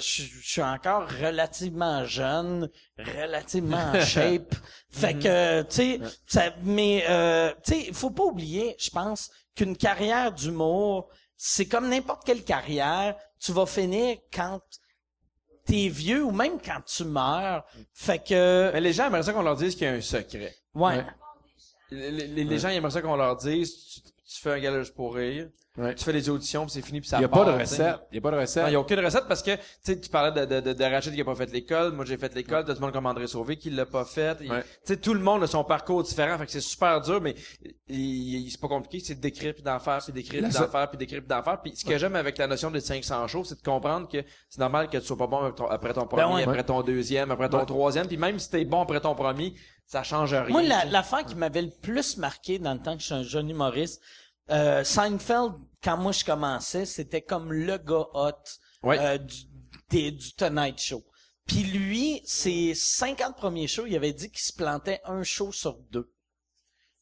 suis 0.00 0.62
encore 0.62 1.08
relativement 1.08 2.04
jeune, 2.04 2.68
relativement 2.98 3.92
en 3.94 4.00
shape. 4.04 4.54
Fait 4.90 5.14
que, 5.14 5.62
tu 5.62 6.00
sais, 6.26 6.52
mais, 6.62 7.04
euh, 7.08 7.52
tu 7.64 7.72
sais, 7.74 7.92
faut 7.92 8.10
pas 8.10 8.24
oublier, 8.24 8.76
je 8.78 8.90
pense, 8.90 9.30
qu'une 9.58 9.76
carrière 9.76 10.30
d'humour, 10.32 11.08
c'est 11.36 11.66
comme 11.66 11.88
n'importe 11.88 12.24
quelle 12.24 12.44
carrière, 12.44 13.16
tu 13.40 13.50
vas 13.52 13.66
finir 13.66 14.18
quand 14.32 14.60
t'es 15.64 15.88
vieux 15.88 16.22
ou 16.24 16.30
même 16.30 16.60
quand 16.64 16.80
tu 16.86 17.04
meurs. 17.04 17.64
Fait 17.92 18.22
que, 18.24 18.70
Mais 18.72 18.80
les 18.80 18.92
gens 18.92 19.06
aimeraient 19.06 19.24
ça 19.24 19.32
qu'on 19.32 19.42
leur 19.42 19.56
dise 19.56 19.74
qu'il 19.74 19.84
y 19.86 19.90
a 19.90 19.94
un 19.94 20.00
secret. 20.00 20.54
ouais. 20.74 21.04
Les, 21.90 22.10
les- 22.10 22.44
les 22.44 22.58
gens 22.58 22.68
aimeraient 22.68 22.90
ça 22.92 23.00
qu'on 23.02 23.16
leur 23.16 23.36
dise, 23.36 23.74
tu, 24.28 24.40
fais 24.40 24.52
un 24.52 24.58
gala 24.58 24.80
juste 24.80 24.94
pour 24.94 25.14
rire, 25.14 25.48
Ouais. 25.76 25.94
tu 25.94 26.02
fais 26.04 26.12
les 26.12 26.28
auditions, 26.28 26.62
puis 26.64 26.72
c'est 26.72 26.82
fini, 26.82 27.00
puis 27.00 27.08
ça 27.08 27.18
Il 27.18 27.22
y 27.22 27.24
a 27.24 27.28
part, 27.28 27.44
pas 27.44 27.52
de 27.52 27.60
recette. 27.60 28.00
Il 28.10 28.16
y 28.16 28.18
a 28.18 28.20
pas 28.20 28.32
de 28.32 28.36
recette. 28.36 28.64
il 28.66 28.72
y 28.72 28.74
a 28.74 28.80
aucune 28.80 28.98
recette 28.98 29.28
parce 29.28 29.42
que, 29.44 29.54
tu 29.54 29.62
sais, 29.80 30.00
tu 30.00 30.10
parlais 30.10 30.32
de, 30.32 30.44
de, 30.44 30.60
de, 30.60 30.72
de 30.72 30.84
Rachid 30.84 31.14
qui 31.14 31.20
a 31.20 31.24
pas 31.24 31.36
fait 31.36 31.52
l'école. 31.52 31.92
Moi, 31.92 32.04
j'ai 32.04 32.16
fait 32.16 32.34
l'école. 32.34 32.64
T'as 32.64 32.74
du 32.74 32.80
monde 32.80 32.90
comme 32.92 33.06
André 33.06 33.28
Sauvé 33.28 33.56
qui 33.56 33.70
l'a 33.70 33.86
pas 33.86 34.04
fait. 34.04 34.40
Ouais. 34.40 34.62
Tu 34.62 34.68
sais, 34.82 34.96
tout 34.96 35.14
le 35.14 35.20
monde 35.20 35.44
a 35.44 35.46
son 35.46 35.62
parcours 35.62 36.02
différent. 36.02 36.36
Fait 36.36 36.46
que 36.46 36.50
c'est 36.50 36.60
super 36.60 37.00
dur, 37.00 37.20
mais 37.20 37.36
il- 37.88 38.46
il- 38.46 38.50
c'est 38.50 38.60
pas 38.60 38.66
compliqué. 38.66 38.98
C'est 39.04 39.20
d'écrire 39.20 39.54
puis 39.54 39.62
d'en 39.62 39.78
faire, 39.78 39.98
puis 40.02 40.12
d'écrire 40.12 40.42
puis 40.42 40.52
d'en 40.52 40.68
faire, 40.68 40.88
puis 40.90 40.98
d'écrire 40.98 41.20
puis 41.20 41.28
d'en 41.28 41.42
faire. 41.44 41.60
Puis 41.62 41.76
ce 41.76 41.84
que 41.84 41.96
j'aime 41.96 42.16
avec 42.16 42.38
la 42.38 42.48
notion 42.48 42.72
des 42.72 42.80
500 42.80 43.28
shows, 43.28 43.44
c'est 43.44 43.58
de 43.58 43.62
comprendre 43.62 44.08
que 44.08 44.18
c'est 44.48 44.58
normal 44.60 44.88
que 44.90 44.98
tu 44.98 45.04
sois 45.06 45.16
pas 45.16 45.28
bon 45.28 45.38
après 45.44 45.54
ton- 45.54 45.68
après 45.68 45.92
ton 45.94 46.06
premier, 46.08 46.22
Ben 46.24 46.34
ouais. 46.34 46.42
après 46.42 46.64
ton 46.64 46.82
deuxième, 46.82 47.30
après 47.30 47.48
ton 47.48 47.64
troisième. 47.64 48.08
Puis 48.08 48.16
même 48.16 48.40
si 48.40 48.50
t'es 48.50 48.64
bon 48.64 48.82
après 48.82 49.00
ton 49.00 49.14
premier, 49.14 49.54
ça 49.88 50.02
change 50.04 50.32
rien. 50.34 50.48
Moi, 50.50 50.62
la, 50.62 50.84
l'affaire 50.84 51.24
qui 51.24 51.34
m'avait 51.34 51.62
le 51.62 51.70
plus 51.70 52.16
marqué 52.18 52.58
dans 52.60 52.74
le 52.74 52.80
temps 52.80 52.94
que 52.94 53.00
je 53.00 53.06
suis 53.06 53.14
un 53.14 53.22
jeune 53.24 53.50
humoriste, 53.50 54.00
euh, 54.50 54.84
Seinfeld, 54.84 55.54
quand 55.82 55.96
moi 55.96 56.12
je 56.12 56.24
commençais, 56.24 56.84
c'était 56.86 57.22
comme 57.22 57.52
le 57.52 57.76
gars 57.78 58.06
hot 58.14 58.32
Ouais. 58.84 58.98
euh, 59.00 59.18
du, 59.18 59.34
des- 59.90 60.12
du 60.12 60.32
Tonight 60.34 60.80
Show. 60.80 61.02
Puis 61.46 61.64
lui, 61.64 62.20
ses 62.24 62.74
50 62.74 63.36
premiers 63.36 63.66
shows, 63.66 63.86
il 63.86 63.96
avait 63.96 64.12
dit 64.12 64.30
qu'il 64.30 64.40
se 64.40 64.52
plantait 64.52 65.00
un 65.04 65.22
show 65.24 65.50
sur 65.50 65.78
deux. 65.90 66.12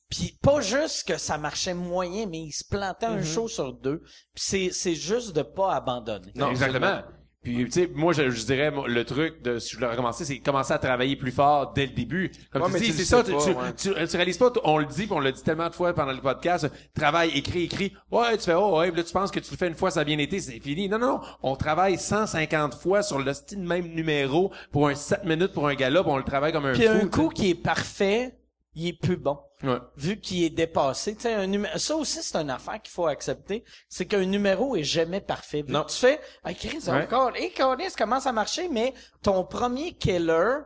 Puis 0.09 0.39
pas 0.41 0.61
juste 0.61 1.07
que 1.09 1.19
ça 1.19 1.37
marchait 1.37 1.75
moyen, 1.75 2.27
mais 2.27 2.39
il 2.39 2.53
se 2.53 2.63
plantait 2.65 3.07
un 3.07 3.23
show 3.25 3.49
sur 3.49 3.73
deux. 3.73 3.99
Puis 4.35 4.45
c'est, 4.47 4.71
c'est 4.71 4.95
juste 4.95 5.33
de 5.35 5.43
pas 5.43 5.75
abandonner. 5.75 6.31
Non, 6.37 6.51
exactement. 6.51 7.03
Puis, 7.47 7.65
tu 7.67 7.71
sais, 7.71 7.89
moi, 7.95 8.13
je, 8.13 8.29
je 8.29 8.45
dirais, 8.45 8.73
moi, 8.73 8.89
le 8.89 9.05
truc 9.05 9.41
de, 9.41 9.61
si 9.61 9.71
je 9.71 9.77
voulais 9.77 9.89
recommencer, 9.89 10.25
c'est 10.25 10.41
commencer 10.41 10.73
à 10.73 10.79
travailler 10.79 11.15
plus 11.15 11.31
fort 11.31 11.73
dès 11.75 11.87
le 11.87 11.93
début. 11.93 12.33
Comme 12.51 12.63
Ouais, 12.63 12.73
tu 12.73 12.87
dis, 12.87 12.93
c'est 12.93 13.05
ça, 13.05 13.23
tu, 13.23 13.31
pas, 13.31 13.39
tu, 13.39 13.51
ouais. 13.51 13.73
tu, 14.03 14.09
tu 14.09 14.17
réalises 14.17 14.37
pas, 14.39 14.53
on 14.65 14.79
le 14.79 14.85
dit, 14.87 15.03
puis 15.05 15.13
on 15.13 15.21
l'a 15.21 15.31
dit 15.31 15.45
tellement 15.45 15.69
de 15.69 15.75
fois 15.77 15.93
pendant 15.95 16.11
le 16.11 16.21
podcast, 16.21 16.69
travaille, 16.93 17.31
écris, 17.39 17.63
écris. 17.63 17.93
Ouais, 18.11 18.37
tu 18.37 18.43
fais, 18.47 18.55
oh, 18.55 18.79
ouais, 18.81 18.91
là, 18.91 19.05
tu 19.05 19.13
penses 19.13 19.31
que 19.31 19.39
tu 19.39 19.53
le 19.53 19.57
fais 19.57 19.69
une 19.69 19.77
fois, 19.77 19.93
ça 19.93 20.01
a 20.01 20.05
bien 20.05 20.19
été, 20.19 20.41
c'est 20.41 20.59
fini. 20.59 20.89
Non, 20.89 20.99
non, 20.99 21.07
non. 21.07 21.21
On 21.45 21.55
travaille 21.55 21.99
150 21.99 22.75
fois 22.75 23.03
sur 23.05 23.21
le 23.21 23.33
style 23.33 23.61
même 23.63 23.95
numéro 23.95 24.51
pour 24.73 24.89
un 24.89 24.97
7 24.97 25.23
minutes 25.25 25.53
pour 25.53 25.69
un 25.69 25.75
gala, 25.77 26.03
puis 26.03 26.11
on 26.13 26.17
le 26.17 26.25
travaille 26.25 26.53
comme 26.53 26.67
un 26.67 26.73
Puis 26.73 26.83
fou. 26.83 26.91
un 26.91 27.07
coup 27.07 27.29
qui 27.29 27.51
est 27.51 27.55
parfait, 27.55 28.35
il 28.75 28.89
est 28.89 29.01
plus 29.01 29.17
bon. 29.17 29.39
Ouais. 29.63 29.79
vu 29.97 30.21
qu'il 30.21 30.43
est 30.45 30.51
dépassé. 30.51 31.17
Tu 31.17 31.29
un 31.29 31.47
numé- 31.47 31.71
ça 31.79 31.97
aussi, 31.97 32.23
c'est 32.23 32.37
une 32.37 32.51
affaire 32.51 32.81
qu'il 32.83 32.93
faut 32.93 33.07
accepter. 33.07 33.65
C'est 33.89 34.05
qu'un 34.07 34.25
numéro 34.27 34.77
est 34.77 34.85
jamais 34.85 35.21
parfait. 35.21 35.63
Vu 35.63 35.73
Non. 35.73 35.85
que 35.85 35.91
tu 35.91 35.97
fais, 35.97 36.21
ah, 36.45 36.53
Chris, 36.53 36.81
Ouais. 36.87 37.03
encore, 37.05 37.33
et 37.37 37.51
Chris, 37.51 37.93
commence 37.97 38.27
à 38.27 38.33
marcher, 38.33 38.69
mais 38.69 38.93
ton 39.23 39.45
premier 39.45 39.93
killer, 39.95 40.59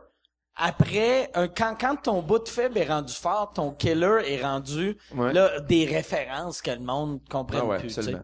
après, 0.55 1.31
un, 1.33 1.47
quand, 1.47 1.75
quand 1.79 1.95
ton 2.03 2.21
bout 2.21 2.39
de 2.39 2.49
faible 2.49 2.77
est 2.77 2.85
rendu 2.89 3.13
fort, 3.13 3.51
ton 3.55 3.71
killer 3.71 4.19
est 4.25 4.41
rendu, 4.43 4.97
Ouais. 5.15 5.31
là, 5.31 5.61
des 5.61 5.85
références 5.85 6.61
que 6.61 6.71
le 6.71 6.79
monde 6.81 7.21
comprenne 7.29 7.61
Ah 7.63 7.67
ouais, 7.67 7.77
plus, 7.79 7.97
absolument. 7.97 8.23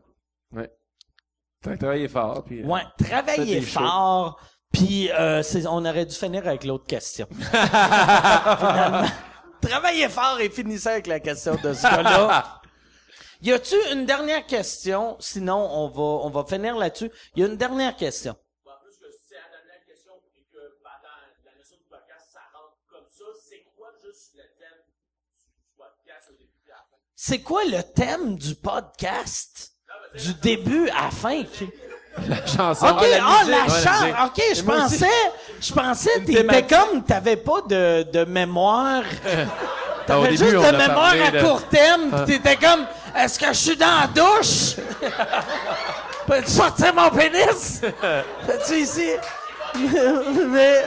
T'as 1.63 1.75
travaillé 1.75 2.07
fort, 2.07 2.43
puis... 2.43 2.61
euh, 2.61 2.67
Ouais, 2.67 2.81
travailler 3.03 3.61
fort. 3.61 4.39
Puis 4.71 5.09
euh, 5.11 5.41
c'est- 5.41 5.65
on 5.65 5.83
aurait 5.85 6.05
dû 6.05 6.13
finir 6.13 6.45
avec 6.47 6.65
l'autre 6.65 6.85
question. 6.85 7.27
Finalement. 7.51 9.07
Travaillez 9.61 10.09
fort 10.09 10.39
et 10.39 10.49
finissez 10.49 10.89
avec 10.89 11.07
la 11.07 11.19
question 11.19 11.55
de 11.55 11.73
ce 11.73 11.83
gars-là. 11.83 12.61
Y 13.39 13.51
a-tu 13.51 13.75
une 13.91 14.07
dernière 14.07 14.47
question? 14.47 15.15
Sinon, 15.19 15.57
on 15.57 15.89
va 15.89 16.01
on 16.25 16.29
va 16.31 16.43
finir 16.43 16.75
là-dessus. 16.75 17.11
Y 17.35 17.43
a 17.43 17.45
une 17.45 17.55
dernière 17.55 17.95
question. 17.95 18.35
C'est 27.19 27.39
du 27.39 27.43
quoi 27.43 27.65
le 27.65 27.81
thème 27.93 28.37
du 28.37 28.55
podcast 28.55 29.73
au 30.15 30.33
début 30.41 30.87
à 30.89 31.05
la 31.05 31.11
fin? 31.11 31.43
La 32.27 32.45
chanson. 32.45 32.87
OK, 32.87 33.05
ah, 33.21 33.43
la 33.47 33.57
Ouais, 33.57 33.69
chance! 33.83 34.01
musique. 34.01 34.15
OK, 34.25 34.43
je 34.55 34.61
pensais, 34.63 35.31
je 35.61 35.73
pensais, 35.73 36.19
t'étais 36.25 36.63
comme, 36.63 37.03
t'avais 37.03 37.35
pas 37.37 37.61
de, 37.67 38.03
de 38.11 38.25
mémoire. 38.25 39.03
T'avais 40.07 40.31
juste 40.37 40.43
de 40.43 40.77
mémoire 40.77 41.13
à 41.27 41.31
de- 41.31 41.41
court 41.41 41.63
terme, 41.63 42.11
pis 42.25 42.39
t'étais 42.39 42.55
comme, 42.55 42.85
est-ce 43.13 43.37
que 43.37 43.47
je 43.47 43.51
suis 43.53 43.75
dans 43.75 43.85
la 43.87 44.07
douche? 44.07 44.75
Peux-tu 46.27 46.49
sortir 46.51 46.93
mon 46.95 47.09
pénis? 47.09 47.81
Peux-tu 48.47 48.73
ici? 48.79 49.09
mais, 49.75 50.85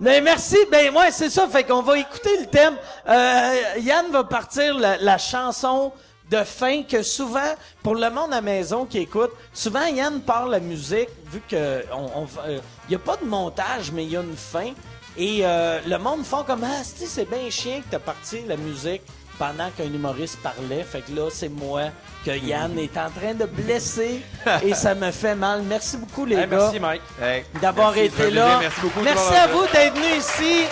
mais 0.00 0.20
merci. 0.22 0.56
Ben 0.70 0.94
ouais, 0.96 1.10
c'est 1.10 1.30
ça. 1.30 1.46
Fait 1.48 1.64
qu'on 1.64 1.82
va 1.82 1.98
écouter 1.98 2.38
le 2.40 2.46
thème. 2.46 2.74
Euh, 3.08 3.54
Yann 3.80 4.06
va 4.10 4.24
partir 4.24 4.74
la, 4.78 4.96
la 4.98 5.18
chanson 5.18 5.92
de 6.32 6.44
fin 6.44 6.82
que 6.82 7.02
souvent, 7.02 7.54
pour 7.82 7.94
le 7.94 8.10
monde 8.10 8.32
à 8.32 8.36
la 8.36 8.40
maison 8.40 8.86
qui 8.86 8.98
écoute, 8.98 9.30
souvent 9.52 9.84
Yann 9.84 10.22
part 10.22 10.48
la 10.48 10.60
musique, 10.60 11.10
vu 11.30 11.42
que 11.48 11.84
on, 11.92 12.26
euh, 12.46 12.58
y 12.88 12.94
a 12.94 12.98
pas 12.98 13.18
de 13.18 13.26
montage, 13.26 13.92
mais 13.92 14.04
il 14.04 14.12
y 14.12 14.16
a 14.16 14.22
une 14.22 14.36
fin. 14.36 14.72
Et 15.18 15.40
euh, 15.42 15.80
le 15.86 15.98
monde 15.98 16.24
font 16.24 16.42
comme 16.42 16.64
ah, 16.64 16.82
c'est 16.84 17.28
bien 17.28 17.50
chien 17.50 17.80
que 17.80 17.90
t'as 17.90 17.98
parti 17.98 18.40
la 18.48 18.56
musique 18.56 19.02
pendant 19.38 19.68
qu'un 19.76 19.92
humoriste 19.92 20.38
parlait. 20.42 20.84
Fait 20.84 21.02
que 21.02 21.12
là, 21.14 21.28
c'est 21.30 21.50
moi 21.50 21.82
que 22.24 22.30
Yann 22.30 22.78
est 22.78 22.96
en 22.96 23.10
train 23.10 23.34
de 23.34 23.44
blesser 23.44 24.22
et 24.64 24.72
ça 24.72 24.94
me 24.94 25.10
fait 25.10 25.34
mal. 25.34 25.62
Merci 25.62 25.98
beaucoup 25.98 26.24
les 26.24 26.36
Hey, 26.36 26.48
gars 26.48 26.56
merci, 26.56 26.80
Mike. 26.80 27.02
Hey, 27.20 27.44
d'avoir 27.60 27.94
été 27.94 28.30
là. 28.30 28.58
Merci 28.58 28.80
beaucoup. 28.80 29.00
Merci 29.02 29.34
à 29.34 29.48
vous 29.48 29.66
d'être 29.72 29.94
venus 29.94 30.16
ici. 30.24 30.64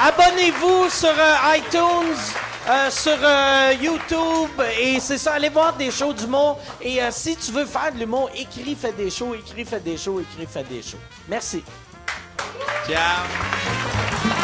Abonnez-vous 0.00 0.88
sur 0.90 1.08
euh, 1.08 1.56
iTunes, 1.56 2.14
euh, 2.68 2.90
sur 2.90 3.16
euh, 3.22 3.72
YouTube 3.80 4.50
et 4.80 5.00
c'est 5.00 5.18
ça. 5.18 5.34
Allez 5.34 5.48
voir 5.48 5.76
des 5.76 5.90
shows 5.90 6.12
d'humour. 6.12 6.60
Et 6.80 7.02
euh, 7.02 7.08
si 7.10 7.36
tu 7.36 7.52
veux 7.52 7.64
faire 7.64 7.92
de 7.92 7.98
l'humour, 7.98 8.30
écris, 8.34 8.74
fais 8.74 8.92
des 8.92 9.10
shows, 9.10 9.34
écris, 9.34 9.64
fais 9.64 9.80
des 9.80 9.96
shows, 9.96 10.20
écris, 10.20 10.46
fais 10.46 10.64
des 10.64 10.82
shows. 10.82 10.98
Merci. 11.28 11.62
Ciao. 12.86 14.37